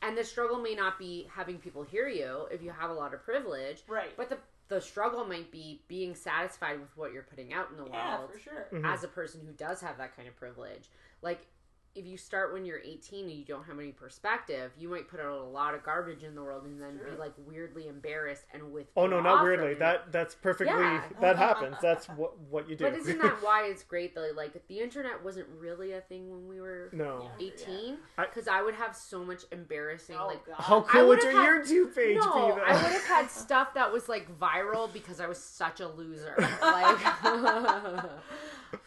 and 0.03 0.17
the 0.19 0.25
struggle 0.25 0.59
may 0.59 0.75
not 0.75 0.99
be 0.99 1.27
having 1.35 1.59
people 1.59 1.83
hear 1.83 2.09
you 2.09 2.47
if 2.51 2.63
you 2.63 2.71
have 2.71 2.91
a 2.91 2.95
lot 2.95 3.15
of 3.15 3.23
privilege 3.25 3.83
Right. 3.89 4.15
but 4.17 4.29
the 4.29 4.39
the 4.69 4.81
struggle 4.81 5.25
might 5.27 5.51
be 5.51 5.83
being 5.89 6.15
satisfied 6.15 6.81
with 6.81 6.97
what 6.97 7.13
you're 7.13 7.23
putting 7.23 7.53
out 7.53 7.69
in 7.71 7.77
the 7.77 7.89
yeah, 7.91 8.19
world 8.19 8.31
for 8.33 8.39
sure. 8.39 8.67
Mhm. 8.73 8.85
as 8.91 9.05
a 9.05 9.09
person 9.09 9.43
who 9.47 9.53
does 9.53 9.81
have 9.83 9.99
that 9.99 10.17
kind 10.17 10.27
of 10.27 10.35
privilege. 10.37 10.89
Like, 11.21 11.47
if 11.95 12.07
you 12.07 12.17
start 12.17 12.53
when 12.53 12.65
you're 12.65 12.81
18 12.85 13.25
and 13.29 13.33
you 13.33 13.45
don't 13.45 13.65
have 13.67 13.79
any 13.79 13.93
perspective, 13.93 14.73
you 14.79 14.89
might 14.89 15.07
put 15.09 15.21
out 15.21 15.31
a 15.41 15.45
lot 15.45 15.75
of 15.75 15.83
garbage 15.85 16.23
in 16.25 16.35
the 16.35 16.43
world 16.43 16.65
and 16.65 16.81
then 16.81 16.99
True. 16.99 17.13
be 17.13 17.17
like 17.19 17.33
weirdly 17.47 17.87
embarrassed 17.89 18.45
and 18.53 18.73
with. 18.73 18.87
Oh 18.97 19.07
no, 19.07 19.21
not 19.21 19.43
weirdly. 19.45 19.75
That 19.75 20.11
that's 20.11 20.35
perfectly 20.35 20.75
Yeah. 20.75 21.03
that 21.21 21.37
happens. 21.37 21.77
That's 21.83 22.07
what 22.09 22.39
what 22.51 22.69
you 22.69 22.77
do. 22.77 22.85
But 22.85 22.95
isn't 22.95 23.19
that 23.21 23.35
why 23.43 23.67
it's 23.67 23.83
great 23.85 24.15
that 24.17 24.35
like 24.37 24.67
the 24.69 24.81
internet 24.81 25.23
wasn't 25.25 25.47
really 25.59 25.93
a 25.93 26.01
thing 26.01 26.31
when 26.31 26.49
we 26.49 26.61
were 26.61 26.89
no? 26.93 27.31
18? 27.41 27.97
I- 28.19 28.25
Because 28.27 28.49
I 28.49 28.63
would 28.63 28.75
have 28.75 28.97
so 28.97 29.25
much 29.25 29.43
embarrassing 29.53 30.17
Oh, 30.19 30.27
like. 30.27 30.45
God. 30.47 30.55
How 30.59 30.81
cool 30.83 31.09
would 31.09 31.23
your 31.23 31.33
had- 31.33 31.65
YouTube 31.65 31.95
page 31.95 32.17
No, 32.17 32.23
be? 32.25 32.55
Though? 32.61 32.63
I 32.67 32.73
would 32.73 32.93
have 32.93 33.05
had 33.05 33.31
stuff 33.31 33.75
that 33.75 33.93
was 33.93 34.09
like 34.09 34.27
viral 34.41 34.93
because 34.93 35.21
I 35.21 35.27
was 35.27 35.39
such 35.39 35.81
a 35.81 35.89
loser. 35.89 36.35
Like, 36.61 36.99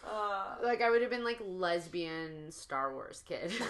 Uh, 0.06 0.54
like 0.62 0.82
I 0.82 0.90
would 0.90 1.00
have 1.02 1.10
been 1.10 1.24
like 1.24 1.38
lesbian 1.44 2.50
Star 2.50 2.92
Wars 2.92 2.97
kid. 3.26 3.52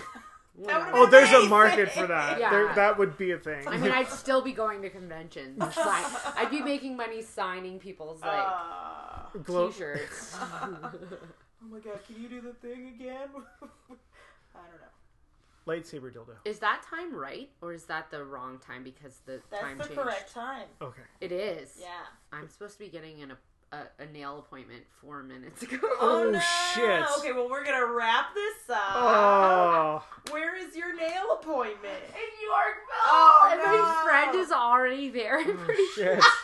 Oh, 0.66 1.06
there's 1.06 1.30
a 1.30 1.46
market 1.48 1.90
for 1.92 2.06
that. 2.06 2.40
Yeah. 2.40 2.50
There, 2.50 2.74
that 2.74 2.98
would 2.98 3.16
be 3.16 3.30
a 3.30 3.38
thing. 3.38 3.66
I 3.68 3.76
mean, 3.76 3.92
I'd 3.92 4.08
still 4.08 4.42
be 4.42 4.52
going 4.52 4.82
to 4.82 4.90
conventions. 4.90 5.58
Sign- 5.74 6.04
I'd 6.36 6.50
be 6.50 6.60
making 6.62 6.96
money 6.96 7.22
signing 7.22 7.78
people's 7.78 8.20
like 8.22 8.44
uh, 8.44 9.38
Glo- 9.44 9.70
t-shirts. 9.70 10.36
oh 10.42 10.90
my 11.70 11.78
god, 11.78 12.00
can 12.06 12.20
you 12.20 12.28
do 12.28 12.40
the 12.40 12.54
thing 12.54 12.88
again? 12.88 13.28
I 13.32 14.58
don't 14.58 14.80
know. 14.80 14.88
Lightsaber 15.66 16.12
dildo. 16.12 16.34
is 16.46 16.58
that 16.60 16.82
time 16.82 17.14
right, 17.14 17.50
or 17.60 17.74
is 17.74 17.84
that 17.84 18.10
the 18.10 18.24
wrong 18.24 18.58
time 18.58 18.82
because 18.82 19.20
the 19.26 19.32
time 19.32 19.38
sheet. 19.38 19.50
That's 19.50 19.62
time 19.62 19.78
the 19.78 19.84
changed? 19.84 20.00
correct 20.00 20.34
time. 20.34 20.66
Okay. 20.80 21.02
It 21.20 21.30
is. 21.30 21.76
Yeah. 21.78 21.88
I'm 22.32 22.48
supposed 22.48 22.72
to 22.72 22.78
be 22.78 22.88
getting 22.88 23.22
an, 23.22 23.32
a, 23.72 24.02
a 24.02 24.06
nail 24.12 24.38
appointment 24.38 24.82
four 25.00 25.22
minutes 25.22 25.62
ago. 25.62 25.78
Oh, 26.00 26.30
no. 26.30 26.38
shit. 26.74 27.04
Okay, 27.18 27.32
well 27.32 27.48
we're 27.50 27.64
gonna 27.64 27.86
wrap 27.92 28.32
this 28.34 28.70
up. 28.70 28.82
Oh, 28.94 30.04
Where 30.30 30.56
is 30.56 30.76
your 30.76 30.94
nail 30.96 31.38
appointment? 31.40 32.02
In 32.06 32.30
Yorkville, 32.42 33.04
Oh, 33.04 33.48
and 33.52 33.60
no. 33.60 33.82
my 33.82 34.02
friend 34.04 34.34
is 34.38 34.50
already 34.52 35.08
there. 35.10 35.38
I'm 35.38 35.56
pretty 35.58 35.82
Oh, 35.82 35.92
shit. 35.94 36.24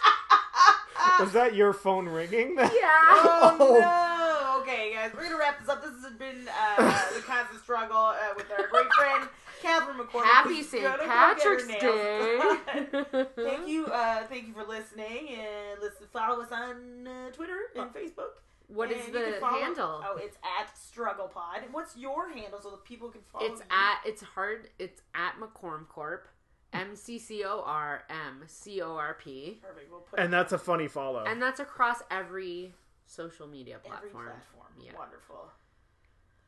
Was 1.20 1.32
that 1.32 1.54
your 1.54 1.72
phone 1.72 2.08
ringing? 2.08 2.56
Yeah. 2.56 2.68
Oh 2.70 3.56
Oh. 3.60 3.78
no! 3.78 4.62
Okay, 4.62 4.92
guys, 4.94 5.10
we're 5.14 5.24
gonna 5.24 5.36
wrap 5.38 5.60
this 5.60 5.68
up. 5.68 5.82
This 5.82 5.92
has 6.02 6.12
been 6.14 6.48
uh, 6.48 6.76
the 7.14 7.20
constant 7.20 7.60
struggle 7.62 7.96
uh, 7.96 8.14
with 8.36 8.46
our 8.58 8.66
great 8.68 8.90
friend 8.94 9.28
Catherine 9.64 9.96
McCormick. 9.98 10.24
Happy 10.24 10.62
St. 10.62 10.82
gonna 10.82 10.96
go 10.98 11.04
get 11.04 11.12
her 11.12 11.34
Patrick's 11.34 11.66
Day. 11.66 13.24
thank 13.48 13.68
you, 13.68 13.86
uh, 13.86 14.22
thank 14.24 14.46
you 14.48 14.52
for 14.54 14.64
listening, 14.64 15.28
and 15.30 15.80
listen, 15.80 16.06
follow 16.12 16.42
us 16.42 16.52
on 16.52 17.06
uh, 17.06 17.30
Twitter 17.30 17.58
and 17.76 17.90
Facebook. 17.92 18.40
What 18.68 18.90
is 18.90 19.04
And 19.04 19.14
you 19.14 19.20
can 19.20 19.32
the 19.32 19.38
follow- 19.38 19.58
handle? 19.60 20.02
Oh, 20.06 20.16
it's 20.20 20.36
at 20.58 20.76
Struggle 20.76 21.28
Pod. 21.28 21.62
What's 21.72 21.96
your 21.96 22.30
handle 22.32 22.60
so 22.62 22.70
that 22.70 22.84
people 22.84 23.08
can 23.10 23.20
follow? 23.30 23.44
It's 23.46 23.60
you? 23.60 23.66
at 23.70 23.98
it's 24.06 24.22
hard. 24.22 24.68
It's 24.78 25.02
at 25.14 25.34
McCorm 25.40 25.86
Corp. 25.88 26.28
M 26.72 26.96
C 26.96 27.18
C 27.20 27.44
O 27.44 27.62
R 27.64 28.02
M 28.10 28.42
C 28.46 28.80
O 28.82 28.96
R 28.96 29.14
P. 29.14 29.60
perfect. 29.62 29.90
We'll 29.90 30.00
put 30.00 30.18
and 30.18 30.32
that's 30.32 30.52
a 30.52 30.58
funny 30.58 30.88
follow. 30.88 31.22
And 31.24 31.40
that's 31.40 31.60
across 31.60 31.98
every 32.10 32.72
social 33.06 33.46
media 33.46 33.76
every 33.76 33.90
platform. 34.10 34.24
platform. 34.26 34.72
Yeah. 34.80 34.90
Wonderful. 34.98 35.50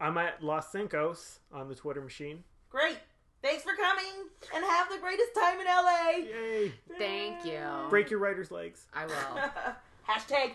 I'm 0.00 0.18
at 0.18 0.42
Los 0.42 0.72
Cinco's 0.72 1.38
on 1.52 1.68
the 1.68 1.74
Twitter 1.76 2.00
machine. 2.00 2.42
Great. 2.70 2.98
Thanks 3.46 3.62
for 3.62 3.74
coming 3.76 4.26
and 4.52 4.64
have 4.64 4.88
the 4.90 4.98
greatest 4.98 5.32
time 5.32 5.60
in 5.60 5.66
LA. 5.66 6.16
Yay. 6.16 6.72
Thank 6.98 7.44
you. 7.44 7.62
Break 7.88 8.10
your 8.10 8.18
writer's 8.18 8.50
legs. 8.50 8.86
I 8.92 9.06
will. 9.06 9.14
Hashtag 10.08 10.54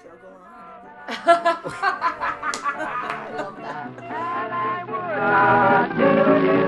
struggle 0.00 0.30
on. 0.30 0.88
I 3.06 3.34
love 3.36 3.56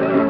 that. 0.08 0.25